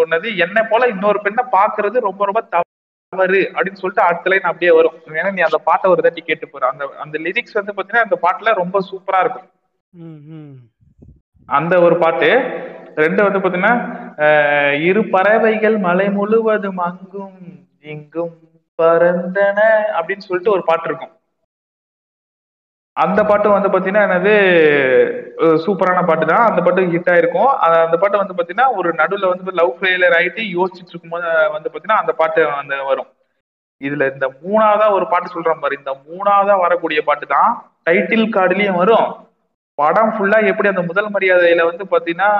ஒன்னது 0.00 0.28
என்ன 0.44 0.58
போல 0.72 0.88
இன்னொரு 0.94 1.20
பெண்ணை 1.26 1.44
பாக்குறது 1.56 2.06
ரொம்ப 2.08 2.24
ரொம்ப 2.30 2.42
தவறு 2.54 3.40
அப்படின்னு 3.54 3.80
சொல்லிட்டு 3.82 4.06
அடுத்த 4.08 4.30
லைன் 4.30 4.50
அப்படியே 4.50 4.72
வரும். 4.78 4.96
ஏன்னா 5.20 5.32
நீ 5.36 5.42
அந்த 5.48 5.60
பாட்டை 5.68 5.86
ஒரு 5.94 6.04
தாட்டி 6.06 6.22
கேட்டு 6.22 6.48
போற. 6.48 6.62
அந்த 6.72 6.84
அந்த 7.04 7.16
லிரிக்ஸ் 7.26 7.58
வந்து 7.60 7.74
பாத்தீங்கன்னா 7.76 8.06
அந்த 8.08 8.18
பாட்டுல 8.26 8.54
ரொம்ப 8.62 8.82
சூப்பரா 8.90 9.20
இருக்கும். 9.24 9.48
அந்த 11.48 11.74
ஒரு 11.86 11.96
பாட்டு 12.02 12.30
ரெண்டு 13.04 13.20
வந்து 13.26 13.40
பாத்தீங்கன்னா 13.42 13.74
இரு 14.88 15.02
பறவைகள் 15.14 15.76
மலை 15.86 16.06
முழுவதும் 16.18 16.80
அங்கும் 16.88 17.38
இங்கும் 17.92 18.36
பறந்தன 18.78 19.58
அப்படின்னு 19.96 20.26
சொல்லிட்டு 20.26 20.54
ஒரு 20.56 20.62
பாட்டு 20.68 20.88
இருக்கும். 20.90 21.14
அந்த 22.96 23.20
பாட்டு 23.28 23.48
வந்து 23.54 23.68
பாத்தீங்கன்னா 23.72 24.04
என்னது 24.06 24.32
சூப்பரான 25.64 26.00
பாட்டு 26.08 26.24
தான் 26.30 26.46
அந்த 26.48 26.60
பாட்டு 26.64 26.82
ஹிட் 26.94 27.10
ஆயிருக்கும். 27.12 27.52
அந்த 27.84 27.96
பாட்டு 28.02 28.22
வந்து 28.22 28.36
பாத்தீங்கன்னா 28.38 28.68
ஒரு 28.78 28.88
நடுவுல 29.00 29.30
வந்து 29.32 29.56
லவ் 29.60 29.72
ஃபெயிலியர் 29.78 30.16
ஆயிட்டு 30.18 30.42
யோசிச்சுட்டு 30.56 30.92
இருக்கும்போது 30.92 31.28
வந்து 31.56 31.70
பாத்தீங்கன்னா 31.70 32.02
அந்த 32.02 32.14
பாட்டு 32.20 32.42
வந்து 32.60 32.78
வரும். 32.90 33.10
இதுல 33.80 34.06
இந்த 34.14 34.26
மூணாவதா 34.42 34.86
ஒரு 34.96 35.06
பாட்டு 35.12 35.34
சொல்றேன் 35.34 35.62
பாரு 35.64 35.80
இந்த 35.80 35.92
மூணாவதா 36.06 36.56
வரக்கூடிய 36.64 37.02
பாட்டு 37.08 37.26
தான் 37.36 37.50
டைட்டில் 37.88 38.26
கார்டுலயும் 38.36 38.80
வரும். 38.82 39.08
படம் 39.80 40.12
ஃபுல்லா 40.14 40.38
எப்படி 40.50 40.70
அந்த 40.70 40.82
முதல் 40.88 41.10
மரியாதையில 41.14 41.64
வந்து 41.68 41.84
பாத்தீங்கன்னா 41.92 42.30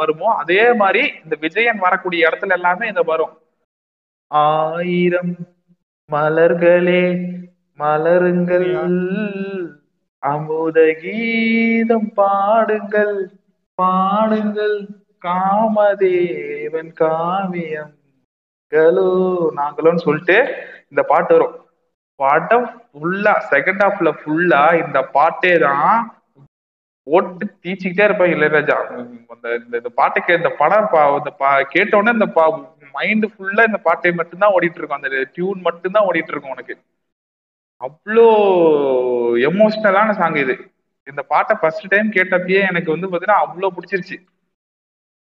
வருமோ 0.00 0.28
அதே 0.42 0.62
மாதிரி 0.80 1.02
இந்த 1.24 1.34
விஜயன் 1.44 1.84
வரக்கூடிய 1.84 2.28
இடத்துல 2.28 2.56
எல்லாமே 2.58 2.84
இந்த 2.92 3.02
வரும். 3.10 3.34
ஆயிரம் 4.30 5.32
மலர்களே 6.10 7.04
மலருங்கள். 7.78 8.68
அமுத 10.22 10.78
கீதம் 11.02 12.10
பாடுங்கள் 12.18 13.16
பாடுங்கள். 13.78 14.78
காமதேவன் 15.24 16.92
காவியம். 17.00 17.92
கலோ 18.72 19.10
நாங்களும் 19.60 20.04
சொல்லிட்டு 20.04 20.38
இந்த 20.90 21.02
பாட்டு 21.10 21.32
வரும். 21.36 21.56
பாட்டம் 22.20 22.66
ஃபுல்லா 22.90 23.34
செகண்ட் 23.52 23.82
ஹாஃப்ல 23.84 24.10
ஃபுல்லா 24.20 24.62
இந்த 24.82 24.98
பாட்டே 25.16 25.52
தான் 25.64 26.02
ஓட்டு 27.06 27.44
தீச்சிக்கிட்டே 27.64 28.04
இருப்பாங்க 28.06 28.36
இளையராஜா. 28.36 28.76
அந்த 29.34 29.46
இந்த 29.62 29.74
இந்த 29.80 29.90
பாட்டை 30.00 30.20
கே 30.26 30.36
இந்த 30.40 30.50
படம் 30.60 30.90
பா 30.92 31.02
இந்த 31.20 31.32
பா 31.40 31.48
கேட்ட 31.74 32.02
இந்த 32.18 32.28
பா 32.36 32.44
மைண்ட் 32.96 33.26
ஃபுல்லா 33.32 33.62
இந்த 33.70 33.78
பாட்டை 33.86 34.12
மட்டும்தான் 34.20 34.54
ஓடிட்டு 34.56 34.78
இருக்கும் 34.80 35.00
அந்த 35.00 35.10
டியூன் 35.36 35.60
மட்டும்தான் 35.68 36.06
ஓடிட்டு 36.08 36.32
இருக்கும் 36.32 36.54
உனக்கு 36.56 36.74
அவ்வளோ 37.86 38.26
எமோஷ்னலான 39.48 40.12
சாங் 40.18 40.36
இது. 40.42 40.54
இந்த 41.06 41.22
பாட்டை 41.32 41.54
ஃபர்ஸ்ட் 41.60 41.88
டைம் 41.92 42.08
கேட்டப்பயே 42.16 42.60
எனக்கு 42.70 42.90
வந்து 42.94 43.06
பார்த்தீங்கன்னா 43.06 43.42
அவ்வளோ 43.44 43.70
பிடிச்சிருச்சு. 43.76 44.16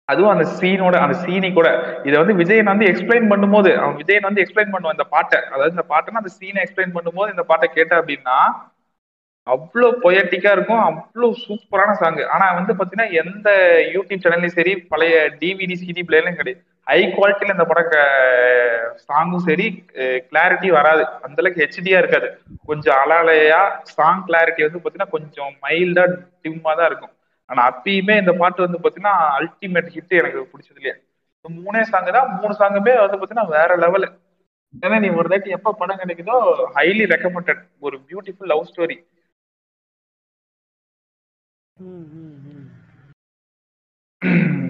அதுவும் 0.09 0.33
அந்த 0.33 0.45
சீனோட 0.59 0.97
அந்த 1.05 1.17
சீனி 1.25 1.49
கூட. 1.59 1.69
இதை 2.09 2.17
வந்து 2.23 2.35
விஜயன் 2.41 2.71
வந்து 2.73 2.89
எக்ஸ்பிளைன் 2.91 3.31
பண்ணும்போது 3.33 3.71
அவன் 3.81 3.97
விஜயன் 4.03 4.29
வந்து 4.29 4.43
எக்ஸ்பிளைன் 4.45 4.73
பண்ணுவான் 4.75 4.97
இந்த 4.99 5.07
பாட்டை. 5.15 5.39
அதாவது 5.53 5.75
இந்த 5.77 5.87
பாட்டுன்னா 5.93 6.23
அந்த 6.23 6.33
சீனை 6.39 6.63
எக்ஸ்பிளைன் 6.65 6.95
பண்ணும்போது 6.97 7.35
இந்த 7.35 7.45
பாட்டை 7.51 7.69
கேட்ட 7.79 7.95
அப்படின்னா 8.01 8.37
அவ்வளோ 9.53 9.89
பொயட்டிக்கா 10.03 10.51
இருக்கும் 10.57 10.83
அவ்வளோ 10.91 11.29
சூப்பரான 11.47 11.95
சாங் 12.03 12.21
ஆனா 12.35 12.47
வந்து 12.59 12.73
பாத்தீங்கன்னா 12.77 13.09
எந்த 13.23 13.49
யூடியூப் 13.95 14.23
சேனல்லையும் 14.25 14.57
சரி 14.59 14.73
பழைய 14.93 15.17
டிவிடி 15.41 15.77
சிடி 15.81 16.03
பிளேலையும் 16.09 16.39
கிடையாது. 16.39 16.61
ஹை 16.91 17.01
குவாலிட்டியில 17.17 17.55
இந்த 17.57 17.67
படம் 17.71 17.91
சாங்கும் 19.09 19.45
சரி 19.49 19.67
கிளாரிட்டி 20.29 20.69
வராது. 20.79 21.05
அந்த 21.27 21.39
அளவுக்கு 21.43 21.63
ஹெச்டியா 21.65 22.01
இருக்காது. 22.03 22.29
கொஞ்சம் 22.71 22.99
அலாலையா 23.03 23.61
சாங் 23.97 24.25
கிளாரிட்டி 24.29 24.67
வந்து 24.67 24.83
பாத்தீங்கன்னா 24.83 25.15
கொஞ்சம் 25.17 25.53
மைல்டா 25.65 26.05
டிம்மா 26.45 26.73
தான் 26.81 26.89
இருக்கும். 26.91 27.15
ஆனா 27.51 27.63
அப்பயுமே 27.71 28.15
இந்த 28.23 28.33
பாட்டு 28.41 28.67
வந்து 28.67 28.83
பாத்தீங்கன்னா 28.85 29.17
அல்டிமேட் 29.39 29.95
ஹிட் 29.97 30.19
எனக்கு 30.21 30.51
பிடிச்சது 30.53 30.79
இல்லையா. 30.81 30.97
மூணே 31.45 31.81
சாங் 31.93 32.15
தான் 32.19 32.29
மூணு 32.41 32.55
சாங்குமே 32.61 32.93
வந்து 33.05 33.19
பாத்தீங்கன்னா 33.21 33.49
வேற 33.57 33.73
லெவலு 33.85 34.09
ஏன்னா 34.75 34.97
நீ 35.03 35.09
ஒரு 35.21 35.29
தாட்டி 35.33 35.51
எப்ப 35.57 35.73
படம் 35.81 36.01
கிடைக்குதோ 36.03 36.37
ஹைலி 36.77 37.05
ரெக்கமெண்டட் 37.15 37.61
ஒரு 37.87 37.97
பியூட்டிஃபுல் 38.09 38.51
லவ் 38.53 38.69
ஸ்டோரி 38.71 38.97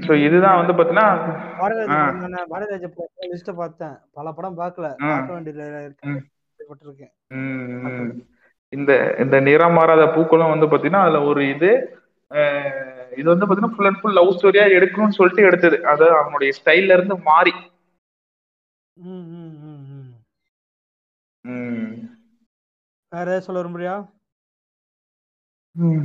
ஸோ 0.03 0.13
இதுதான் 0.25 0.59
வந்து 0.61 0.73
பாத்தீங்கன்னா 0.73 1.09
பாரதிராஜா 2.51 2.89
லிஸ்ட் 3.33 3.51
பார்த்தேன் 3.55 3.97
பல 4.13 4.33
படம் 4.33 4.59
பார்க்கல. 4.59 4.87
பார்க்க 5.05 5.37
வேண்டியதுல 5.37 5.83
இருக்கு 5.85 6.09
ம். 6.11 6.23
பட்டிருக்கேன் 6.61 7.13
ம், 7.37 7.69
ம். 7.91 8.11
இந்த 8.73 8.93
இந்த 9.19 9.37
நிறம் 9.41 9.77
மாறாத 9.79 10.05
பூக்களும் 10.15 10.53
வந்து 10.53 10.67
பாத்தீங்கன்னா 10.67 11.05
அதுல 11.05 11.21
ஒரு 11.25 11.43
இது 11.49 11.71
இது 13.13 13.27
வந்து 13.31 13.47
பாத்தீங்கன்னா 13.47 13.75
ஃபுல் 13.75 13.89
அண்ட் 13.89 14.01
ஃபுல் 14.01 14.17
லவ் 14.17 14.35
ஸ்டோரியா 14.37 14.65
எடுக்கணும்னு 14.77 15.19
சொல்லிட்டு 15.19 15.43
எடுத்தது. 15.43 15.77
அது 15.85 16.05
அவனுடைய 16.21 16.51
ஸ்டைல்ல 16.59 16.97
இருந்து 16.97 17.17
மாறி. 17.27 17.55
வேற 23.13 23.29
சொல்ல 23.41 23.59
விரும்புறியா? 23.61 23.95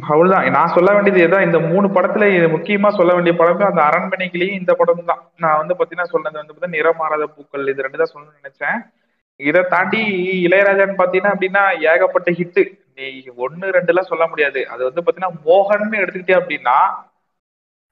அவ்வளவுதான். 0.01 0.49
நான் 0.49 0.67
சொல்ல 0.67 0.93
வேண்டியது 0.93 1.21
இதுதான் 1.21 1.45
இந்த 1.45 1.59
மூணு 1.59 1.87
படத்துல 1.87 2.25
முக்கியமா 2.55 2.89
சொல்ல 2.89 3.13
வேண்டிய 3.13 3.43
படமே 3.43 3.63
அந்த 3.63 3.81
அரண்மனைக்கிலேயும் 3.81 4.51
இந்த 4.51 4.73
படம் 4.73 5.05
தான். 5.05 5.29
நான் 5.37 5.57
வந்து 5.57 5.73
பாத்தீங்கன்னா 5.73 6.03
சொன்னது 6.03 6.37
வந்து 6.37 6.53
பாத்தீங்கன்னா 6.53 6.69
நிறம் 6.69 7.31
பூக்கள் 7.35 7.67
இது 7.67 7.81
ரெண்டு 7.81 7.97
தான் 7.97 8.07
சொல்லணும்னு 8.13 8.45
நினைச்சேன். 8.45 8.93
இதை 9.35 9.63
தாண்டி 9.69 10.01
இளையராஜான்னு 10.45 10.93
பாத்தீங்கன்னா 10.97 11.33
அப்படின்னா 11.35 11.93
ஏகப்பட்ட 11.93 12.31
ஹிட் 12.31 12.79
நீ 12.95 13.23
ஒன்னு 13.35 13.71
ரெண்டு 13.71 13.87
எல்லாம் 13.87 14.05
சொல்ல 14.05 14.27
முடியாது. 14.27 14.67
அது 14.67 14.83
வந்து 14.83 15.01
பாத்தீங்கன்னா 15.01 15.31
மோகன் 15.45 15.99
எடுத்துக்கிட்டே 15.99 16.39
அப்படின்னா 16.39 17.07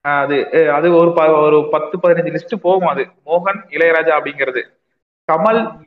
அது 0.00 0.70
அது 0.72 0.94
ஒரு 0.94 1.12
ப- 1.12 1.40
ஒரு 1.40 1.68
பத்து 1.70 1.98
பதினஞ்சு 1.98 2.38
லிஸ்ட் 2.38 2.54
போகும் 2.62 2.88
அது. 2.88 3.08
மோகன் 3.26 3.60
இளையராஜா 3.68 4.12
அப்படிங்கிறது. 4.20 4.62
கமல் 5.32 5.78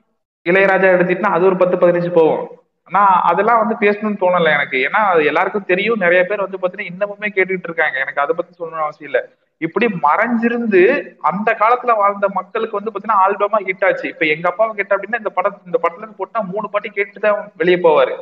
இளையராஜா 0.50 0.88
எடுத்துட்டுனா 0.96 1.32
அது 1.38 1.46
ஒரு 1.46 1.58
பத்து 1.58 1.78
பதினஞ்சு 1.78 2.12
போகும். 2.12 2.61
நான் 2.92 3.22
அதெல்லாம் 3.24 3.68
வந்து 3.68 3.76
பேசணும்னு 3.76 4.22
தோணல 4.24 4.52
எனக்கு. 4.52 4.78
ஏன்னா 4.78 5.02
அது 5.12 5.26
எல்லாருக்கும் 5.26 5.66
தெரியும். 5.66 6.00
நிறைய 6.00 6.24
பேர் 6.24 6.46
வந்து 6.46 6.58
பாத்தீங்கன்னா 6.58 6.90
இன்னமுமே 6.92 7.30
கேட்டுட்டு 7.38 7.70
இருக்காங்க. 7.70 8.00
எனக்கு 8.00 8.22
அதை 8.22 8.36
பத்தி 8.36 8.64
சொல்லணும்னு 8.64 8.86
அவசியம் 8.88 9.14
இல்ல. 9.14 9.30
இப்படி 9.58 9.86
மறைஞ்சிருந்து 9.86 10.82
அந்த 11.20 11.56
காலத்துல 11.60 11.96
வாழ்ந்த 11.96 12.30
மக்களுக்கு 12.30 12.80
வந்து 12.80 12.92
பாத்தீங்கன்னா 12.94 13.20
ஆல்பமா 13.26 13.58
ஹிட் 13.68 13.86
ஆச்சு. 13.86 14.08
இப்ப 14.08 14.26
எங்க 14.26 14.50
அப்பாவை 14.50 14.76
கேட்ட 14.76 14.98
அப்படின்னா 14.98 15.18
இந்த 15.18 15.30
படம் 15.30 15.62
இந்த 15.66 15.80
படத்துல 15.84 15.98
இருந்து 15.98 16.16
போட்டா 16.16 16.42
மூணு 16.42 16.70
பாட்டி 16.70 16.90
கேட்டு 16.90 17.20
தான் 17.20 17.52
வெளியே 17.58 17.78
போவாரு. 17.78 18.16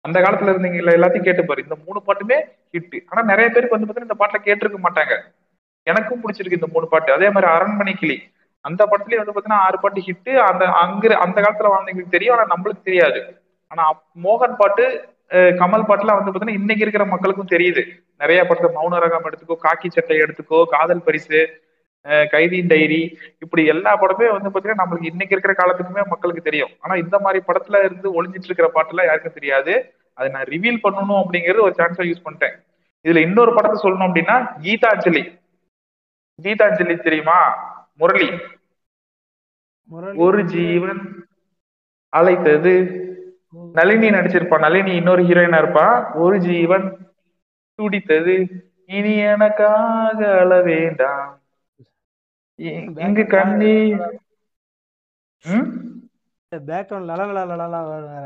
அந்த 0.00 0.20
காலத்துல 0.20 0.52
இருந்தீங்க 0.52 0.78
எல்லாத்தையும் 0.98 1.26
கேட்டுப்பாரு 1.28 1.58
இந்த 1.58 1.76
மூணு 1.86 2.02
பாட்டுமே 2.06 2.38
ஹிட் 2.72 2.98
ஆனா 3.08 3.22
நிறைய 3.22 3.50
பேருக்கு 3.50 3.76
வந்து 3.76 3.88
பாத்தீங்கன்னா 3.88 4.08
இந்த 4.10 4.18
பாட்டுல 4.18 4.38
கேட்டிருக்க 4.44 4.78
மாட்டாங்க. 4.86 5.14
எனக்கும் 5.82 6.22
பிடிச்சிருக்கு 6.22 6.52
இந்த 6.52 6.66
மூணு 6.72 6.88
பாட்டு. 6.88 7.12
அதே 7.12 7.30
மாதிரி 7.30 7.52
அரண்மனை 7.52 7.94
கிளி. 7.94 8.32
அந்த 8.60 8.86
படத்துலயே 8.86 9.16
வந்து 9.16 9.32
பாத்தீங்கன்னா 9.32 9.62
ஆறு 9.66 9.78
பாட்டு 9.80 10.00
ஹிட் 10.00 10.36
அந்த 10.36 10.64
அங்க 10.66 11.16
அந்த 11.16 11.40
காலத்துல 11.40 11.70
வாழ்ந்தவங்களுக்கு 11.74 12.16
தெரியும். 12.16 12.38
ஆனா 12.38 12.56
நம்மளுக்கு 12.56 12.82
தெரியாது. 12.82 13.39
ஆனா 13.72 13.84
மோகன் 14.26 14.60
பாட்டு 14.60 14.84
கமல் 15.60 15.88
பாட்டுலாம் 15.88 16.18
வந்து 16.18 16.30
பாத்தீங்கன்னா 16.30 16.60
இன்னைக்கு 16.60 16.84
இருக்கிற 16.84 17.04
மக்களுக்கும் 17.10 17.52
தெரியுது. 17.52 17.82
நிறைய 18.22 18.40
படத்தை 18.46 18.70
மௌன 18.78 19.00
ரகம் 19.04 19.26
எடுத்துக்கோ 19.28 19.56
காக்கி 19.66 19.88
சட்டை 19.96 20.16
எடுத்துக்கோ 20.24 20.60
காதல் 20.72 21.04
பரிசு 21.08 21.40
கைதியின் 22.32 22.70
டைரி 22.72 23.00
இப்படி 23.44 23.62
எல்லா 23.72 23.92
படமே 24.02 24.28
வந்து 24.34 24.50
பாத்தீங்கன்னா 24.52 24.82
நம்மளுக்கு 24.82 25.10
இன்னைக்கு 25.12 25.34
இருக்கிற 25.36 25.54
காலத்துக்குமே 25.58 26.02
மக்களுக்கு 26.12 26.42
தெரியும். 26.48 26.72
ஆனா 26.82 26.94
இந்த 27.02 27.16
மாதிரி 27.24 27.40
படத்துல 27.48 27.82
இருந்து 27.86 28.08
ஒளிஞ்சிட்டு 28.18 28.48
இருக்கிற 28.50 28.68
பாட்டுலாம் 28.76 29.08
யாருக்கும் 29.08 29.36
தெரியாது. 29.38 29.74
அதை 30.18 30.28
நான் 30.36 30.50
ரிவீல் 30.54 30.82
பண்ணணும் 30.84 31.20
அப்படிங்கிறது 31.22 31.66
ஒரு 31.66 31.74
சான்ஸா 31.80 32.06
யூஸ் 32.08 32.24
பண்ணிட்டேன். 32.26 32.56
இதுல 33.04 33.22
இன்னொரு 33.26 33.52
படத்தை 33.56 33.78
சொல்லணும் 33.82 34.08
அப்படின்னா 34.08 34.36
கீதாஞ்சலி. 34.64 35.22
கீதாஞ்சலி 36.38 36.96
தெரியுமா? 37.06 37.38
முரளி. 38.00 38.28
ஒரு 40.24 40.40
ஜீவன் 40.54 41.02
அழைத்தது. 42.12 42.74
நளினி 43.74 44.08
நடிச்சிருப்பா. 44.10 44.56
நளினி 44.64 44.92
இன்னொரு 45.00 45.22
ஹீரோயினா 45.22 45.58
இருப்பா. 45.62 45.86
ஒரு 46.24 46.36
ஜீவன் 46.48 46.86
துடித்தது 47.78 48.36
இனி 48.96 49.12
எனக்காக 49.32 50.18
அழ 50.38 50.50
வேண்டாம் 50.62 51.28
இங்கு 53.06 53.24
கண்ணி? 53.26 53.76
பேக்ரவுண்ட் 56.52 57.08
லல 57.10 57.22
லல 57.34 57.52
லல 57.60 57.76
வேற. 57.88 58.24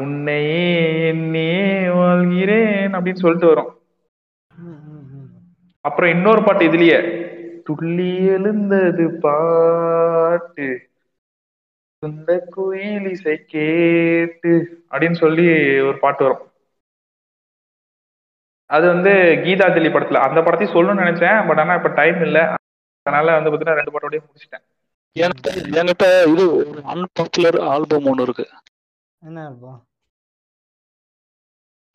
உன்னையே 0.00 0.62
என்னே 1.08 1.50
வாழ்கிறேன் 1.98 2.94
அப்படின்னு 2.96 3.22
சொல்லிட்டு 3.22 3.50
வரும். 3.52 3.70
அப்புறம் 5.84 6.10
இன்னொரு 6.10 6.42
பாட்டு 6.42 6.64
இதுலயே 6.70 6.98
துள்ளி 7.64 8.10
எழுந்தது 8.26 9.04
பாட்டு 9.24 10.68
இந்த 12.02 12.32
குயில் 12.48 13.06
இசை 13.10 13.34
கேட்டு 13.46 14.52
அப்படின்னு 14.90 15.18
சொல்லி 15.18 15.46
ஒரு 15.88 15.98
பாட்டு 15.98 16.24
வரும். 16.24 16.44
அது 18.70 18.84
வந்து 18.86 19.10
கீதாஞ்சலி 19.44 19.90
படத்துல. 19.90 20.22
அந்த 20.26 20.40
படத்தையும் 20.40 20.74
சொல்லணும்னு 20.74 21.04
நினைச்சேன் 21.04 21.46
பட் 21.48 21.60
ஆனா 21.60 21.74
இப்ப 21.74 21.92
டைம் 21.94 22.20
இல்ல. 22.22 22.38
அதனால 23.06 23.34
வந்து 23.36 23.50
பாத்தீங்கன்னா 23.50 23.78
ரெண்டு 23.78 23.92
பாட்டோடய 23.92 24.22
முடிச்சிட்டேன். 24.24 24.64
என்கிட்ட 25.16 26.08
இது 26.30 26.44
ஒரு 26.62 26.80
அன்பாப்புலர் 26.92 27.58
ஆல்பம் 27.70 28.08
ஒன்று 28.10 28.26
இருக்கு. 28.26 28.46
என்ன 29.22 29.38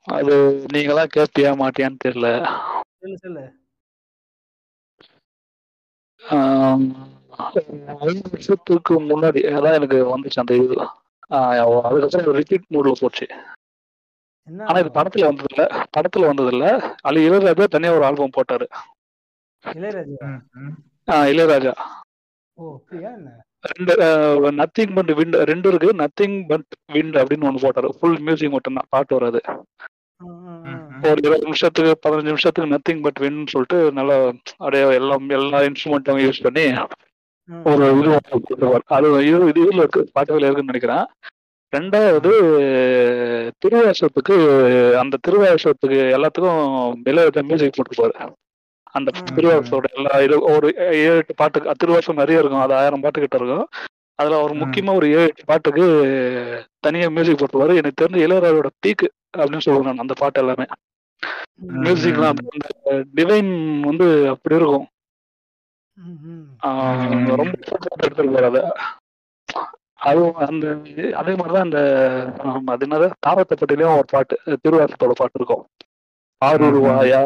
அது 0.08 0.36
நீங்களாம் 0.74 1.14
கேட்பியா 1.16 1.52
மாட்டியான்னு 1.58 2.04
தெரியல. 2.06 2.30
சொல்லு 3.18 3.44
ஐந்து 8.08 8.30
வருஷத்துக்கு 8.32 8.94
முன்னாடி 9.02 9.42
அதான் 9.56 9.78
எனக்கு 9.80 9.98
வந்துச்சு 10.14 10.42
அந்த 10.44 10.56
இது. 10.56 10.78
அதுக்கப்புறம் 11.30 12.36
ரிப்பீட் 12.40 12.72
மூட்ல 12.74 12.92
போச்சு. 13.00 13.28
என்ன 14.48 14.66
ஆனா 14.66 14.80
இது 14.80 14.90
படத்துல 14.90 15.26
வந்தது 15.30 15.50
இல்ல 15.54 15.64
படத்துல 15.96 16.26
வந்தது 16.26 16.52
இல்ல 16.56 16.66
அது 17.02 17.24
இளையராஜா 17.26 17.66
தனியா 17.76 17.94
ஒரு 17.94 18.06
ஆல்பம் 18.06 18.36
போட்டாரு. 18.38 18.68
இளையராஜா? 19.64 20.30
ஆஹ் 21.12 21.28
இளையராஜா. 21.32 21.74
ரெண்டு 23.70 23.94
நத்திங் 24.60 24.94
பட் 24.96 25.12
விண்ட் 25.20 25.38
ரெண்டு 25.52 25.68
இருக்கு. 25.70 25.90
நத்திங் 26.02 26.36
பட் 26.48 26.70
விண்ட் 26.94 27.18
அப்படின்னு 27.22 27.48
ஒன்று 27.50 27.64
போட்டாரு. 27.64 27.90
ஃபுல் 28.00 28.20
மியூசிக் 28.20 28.56
மட்டும்தான். 28.56 28.90
பாட்டு 28.90 29.18
வராது. 29.20 29.42
ஒரு 31.02 31.20
இருபது 31.22 31.44
நிமிஷத்துக்கு 31.44 31.94
பதினஞ்சு 32.04 32.30
நிமிஷத்துக்கு 32.30 32.74
நத்திங் 32.76 33.02
பட் 33.06 33.20
வின்னு 33.22 33.52
சொல்லிட்டு 33.54 33.80
நல்லா 33.98 34.18
அப்படியே 34.58 34.84
எல்லாம் 35.00 35.26
எல்லா 35.30 35.60
இன்ஸ்ட்ருமெண்ட்டும் 35.68 36.22
யூஸ் 36.26 36.44
பண்ணி 36.46 36.66
ஒரு 37.70 37.86
இது 38.00 38.12
அது 38.98 39.08
இது 39.30 39.40
இது 39.50 39.60
இதுல 39.64 39.82
இருக்கு 39.84 40.02
பாட்டுகள் 40.16 40.46
இருக்குன்னு 40.46 40.72
நினைக்கிறேன். 40.72 41.06
ரெண்டாவது 41.74 42.32
திருவாசத்துக்கு 43.64 44.36
அந்த 45.02 45.16
திருவாசத்துக்கு 45.26 46.00
எல்லாத்துக்கும் 46.18 46.64
இளையராஜா 47.12 47.44
மியூசிக் 47.50 47.78
போட்டுருப்பாரு. 47.78 48.16
அந்த 48.98 49.10
திருவாசோட 49.38 49.86
எல்லா 49.98 50.14
இது 50.26 50.36
ஒரு 50.54 50.68
ஏழு 51.02 51.18
எட்டு 51.22 51.34
பாட்டுக்கு 51.42 51.80
திருவாசம் 51.82 52.22
நிறைய 52.22 52.42
இருக்கும் 52.42 52.64
அது 52.66 52.76
ஆயிரம் 52.82 53.04
பாட்டு 53.06 53.24
கிட்ட 53.24 53.38
இருக்கும். 53.42 53.68
அதுல 54.20 54.38
ஒரு 54.46 54.54
முக்கியமா 54.62 54.92
ஒரு 55.00 55.08
ஏழு 55.16 55.28
எட்டு 55.30 55.50
பாட்டுக்கு 55.52 55.86
தனியா 56.86 57.08
மியூசிக் 57.16 57.40
போட்டுருவாரு 57.42 57.80
எனக்கு 57.82 58.02
தெரிஞ்ச 58.02 58.20
இளையராஜோட 58.28 58.70
பீக் 58.86 59.06
அப்படின்னு 59.38 59.66
சொல்லுவேன் 59.68 59.90
நான் 59.90 60.04
அந்த 60.06 60.16
பாட்டு 60.22 60.42
எல்லாமே. 60.44 60.68
மியூசிக்லாம் 61.86 62.40
டிவைன் 63.18 63.52
வந்து 63.90 64.08
அப்படி 64.34 64.60
இருக்கும். 64.62 64.88
ரொம்ப 67.42 67.54
எடுத்துருப்பாரு 68.06 68.48
அதை 68.52 68.62
அதுவும் 70.06 70.40
அந்த 70.46 70.66
அதே 71.22 71.34
மாதிரிதான் 71.36 71.68
அந்த 71.68 71.80
அது 72.74 72.86
என்னது? 72.86 73.08
தாரத்தப்பட்டிலையும் 73.26 73.98
ஒரு 74.00 74.08
பாட்டு 74.12 74.36
திருவாசத்தோட 74.64 75.14
பாட்டு 75.20 75.40
இருக்கும். 75.40 75.64
வாயா 76.88 77.22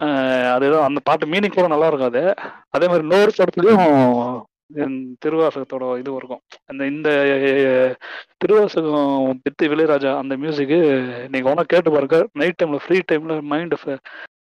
ஆஹ் 0.00 0.48
அதுதான் 0.52 0.86
அந்த 0.86 1.00
பாட்டு 1.04 1.24
மீனிங் 1.26 1.54
கூட 1.54 1.66
நல்லா 1.66 1.86
இருக்கும் 1.86 2.12
அது. 2.12 2.22
அதே 2.68 2.86
மாதிரி 2.86 3.04
இன்னொரு 3.06 3.32
படத்துலயும் 3.38 3.84
திருவாசகத்தோட 5.24 5.84
இது 5.98 6.10
இருக்கும். 6.14 6.42
அந்த 6.70 6.82
இந்த 6.86 7.08
திருவாசகம் 8.36 9.40
பித்து 9.42 9.68
இளையராஜா 9.72 10.12
அந்த 10.18 10.36
மியூசிக்கு 10.36 10.78
நீங்க 11.28 11.50
ஒன்றா 11.50 11.64
கேட்டு 11.68 11.90
பாருங்க. 11.90 12.18
நைட் 12.32 12.58
டைம்ல 12.62 12.80
ஃப்ரீ 12.86 12.98
டைம்ல 13.12 13.36
மைண்ட் 13.52 13.76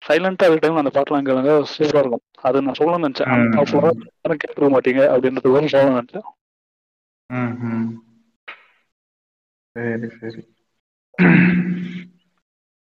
சைலண்டா 0.08 0.44
இருக்க 0.46 0.68
டைம்ல 0.68 0.82
அந்த 0.82 0.92
பாட்டெல்லாம் 0.94 1.26
கேளுங்க 1.28 1.52
சூப்பரா 1.78 1.98
இருக்கும். 1.98 2.22
அது 2.40 2.62
நான் 2.62 2.78
சொல்லணும்னு 2.78 3.08
நினைச்சேன். 3.08 4.36
கேட்க 4.36 4.68
மாட்டீங்க 4.68 5.02
அப்படின்றது 5.14 5.52
சொல்லணும்னு 5.74 6.00
நினைச்சேன். 6.00 6.26
ம், 7.30 7.54
ம். 7.66 7.90
சரி 9.76 10.08
சரி. 10.20 10.42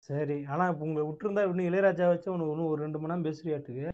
சரி. 0.10 0.46
ஆனா 0.46 0.68
இப்ப 0.68 0.86
உங்களை 0.86 1.10
விட்டுருந்தா 1.10 1.50
இன்னும் 1.50 1.74
இளையராஜா 1.74 2.08
வச்சு 2.08 2.32
உனக்கு 2.32 2.52
இன்னும் 2.52 2.68
ஒரு 2.68 2.82
ரெண்டு 2.82 3.00
மணி 3.00 3.14
நேரம் 3.14 3.26
பேசுறியாட்டுக்கு. 3.26 3.86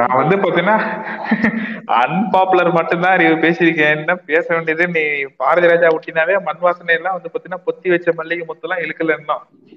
நான் 0.00 0.18
வந்து 0.18 0.36
பாத்தீங்கன்னா 0.36 0.76
அன்பாப்புலர் 2.00 2.72
மட்டும்தான் 2.72 3.18
பேசியிருக்கேன். 3.44 3.92
என்ன 3.98 4.16
பேச 4.30 4.54
வேண்டியது? 4.54 4.84
நீ 4.88 5.02
பாரதி 5.36 5.66
ராஜா 5.66 5.88
விட்டினாவே 5.88 6.36
மண் 6.42 6.62
வாசனை 6.66 6.94
எல்லாம் 6.94 7.16
வந்து 7.16 7.32
பாத்தீங்கன்னா 7.32 7.60
பொத்தி 7.66 7.88
வச்ச 7.88 8.12
மல்லிகை 8.12 8.46
முத்தெல்லாம் 8.46 8.82
இழுக்கலன்னா 8.84 9.36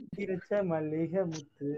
கட்டி 0.10 0.26
வச்ச 0.32 0.64
மல்லிகை 0.64 1.24
முத்து. 1.24 1.72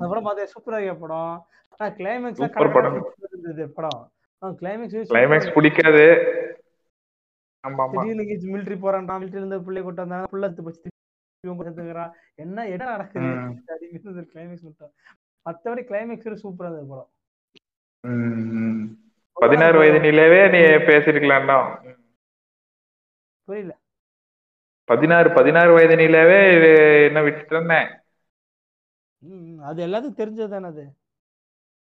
அப்புறம் 0.00 0.24
பார்த்தா 0.26 0.46
சூப்பரா 0.54 0.78
இருக்க 0.78 0.94
படம். 1.04 1.34
ஆனா 1.78 1.90
கிளைமேக்ஸ் 1.98 2.72
படம். 2.74 2.98
இருந்தது 3.28 3.64
படம். 3.70 4.02
கிளைமேக்ஸ் 4.42 5.12
கிளைமேக்ஸ் 5.14 5.54
பிடிக்காது. 5.54 6.04
மிலிட்டரி 7.64 8.78
போறான் 8.78 9.08
மிலிட்டரி 9.08 9.40
இருந்து 9.40 9.62
பிள்ளை 9.62 9.82
கொண்டு 9.82 10.00
வந்தாங்க. 10.02 10.28
புள்ள 10.32 10.46
என்ன 12.34 12.68
என்ன 12.68 12.84
நடக்குது? 12.84 13.30
கிளைமேக்ஸ் 14.32 14.66
மட்டும். 14.68 14.92
மத்தபடி 15.46 15.82
கிளைமேக்ஸ் 15.88 16.42
சூப்பரா 16.42 16.68
இருந்தது 16.68 16.88
படம். 16.90 17.10
பதினாறு 19.36 19.78
வயது 19.78 19.98
நிலையவே 19.98 20.40
நீ 20.54 20.60
பேசிருக்கலாம்டா. 20.88 21.56
புரியல. 23.48 23.72
பதினாறு 24.88 25.28
பதினாறு 25.30 25.72
வயது 25.72 25.96
நிலையவே 25.96 26.38
என்ன 27.06 27.20
விட்டுட்டேன்னே 27.22 27.80
ம், 29.22 29.42
ம். 29.48 29.58
அது 29.60 29.86
எல்லாத்துக்கும் 29.86 30.20
தெரிஞ்சது 30.20 30.48
தானே 30.48 30.66
அது? 30.66 30.84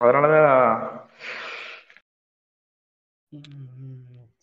அதனாலதான். 0.02 0.74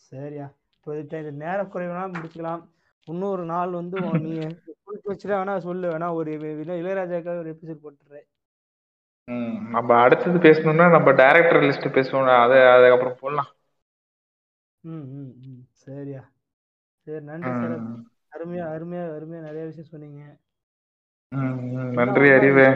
சரியா. 0.08 0.46
இப்போ 0.76 0.98
இது 0.98 1.18
இது 1.20 1.32
நேர 1.42 1.62
குறைவுனா 1.64 2.04
முடிச்சுக்கலாம். 2.12 2.62
இன்னொரு 3.08 3.44
நாள் 3.44 3.70
வந்து 3.70 3.96
நீ 4.24 4.32
வச்சுட்டு 5.06 5.34
வேணா 5.40 5.58
சொல்லு. 5.58 5.86
வேணா 5.92 6.08
ஒரு 6.12 6.30
இளையராஜாக்காக 6.82 7.38
ஒரு 7.38 7.50
எபிசோட் 7.54 7.84
போட்டுறேன் 7.84 8.26
நம்ம 9.70 9.90
அடுத்தது 10.00 10.38
பேசணும்னா 10.38 10.90
நம்ம 10.90 11.12
டைரக்டர் 11.12 11.62
லிஸ்ட் 11.62 11.94
பேசுவோம் 11.94 12.28
அது 12.36 12.68
அதுக்கப்புறம் 12.68 13.20
போடலாம். 13.20 13.50
ம் 14.84 15.62
சரியா. 15.84 16.22
சரி 17.06 17.24
நன்றி 17.24 17.50
சார் 17.50 17.74
அருமையா 18.32 18.64
அருமையா 18.72 19.04
அருமையா 19.16 19.40
நிறைய 19.40 19.64
விஷயம் 19.64 19.90
சொன்னீங்க. 19.90 20.22
நன்றி 21.92 22.30
அறிவு. 22.30 22.66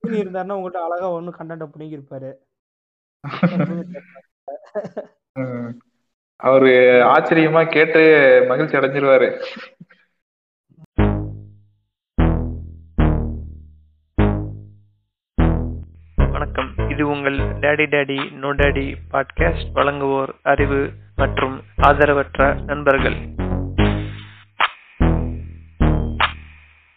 நீ 0.00 0.22
இருந்தாருன்னா 0.22 0.56
உங்கள்கிட்ட 0.56 0.80
அழகா 0.82 1.06
ஒண்ணு 1.10 1.30
கண்டென்ட் 1.38 1.72
பிடிங்கிருப்பாரு 1.74 2.30
ம். 5.36 5.70
அவரு 6.40 6.70
ஆச்சரியமா 7.06 7.68
கேட்டு 7.68 8.00
மகிழ்ச்சி 8.48 8.76
அடைஞ்சிருவாரு. 8.76 9.28
இது 16.94 17.08
உங்கள் 17.08 17.38
daddy 17.60 17.86
daddy 17.86 18.30
no 18.34 18.52
daddy 18.52 18.84
podcast 19.12 19.70
வழங்குவோர் 19.74 20.32
அறிவு 20.42 20.80
மற்றும் 21.16 21.56
ஆதரவற்ற 21.82 22.40
நண்பர்கள். 22.66 23.16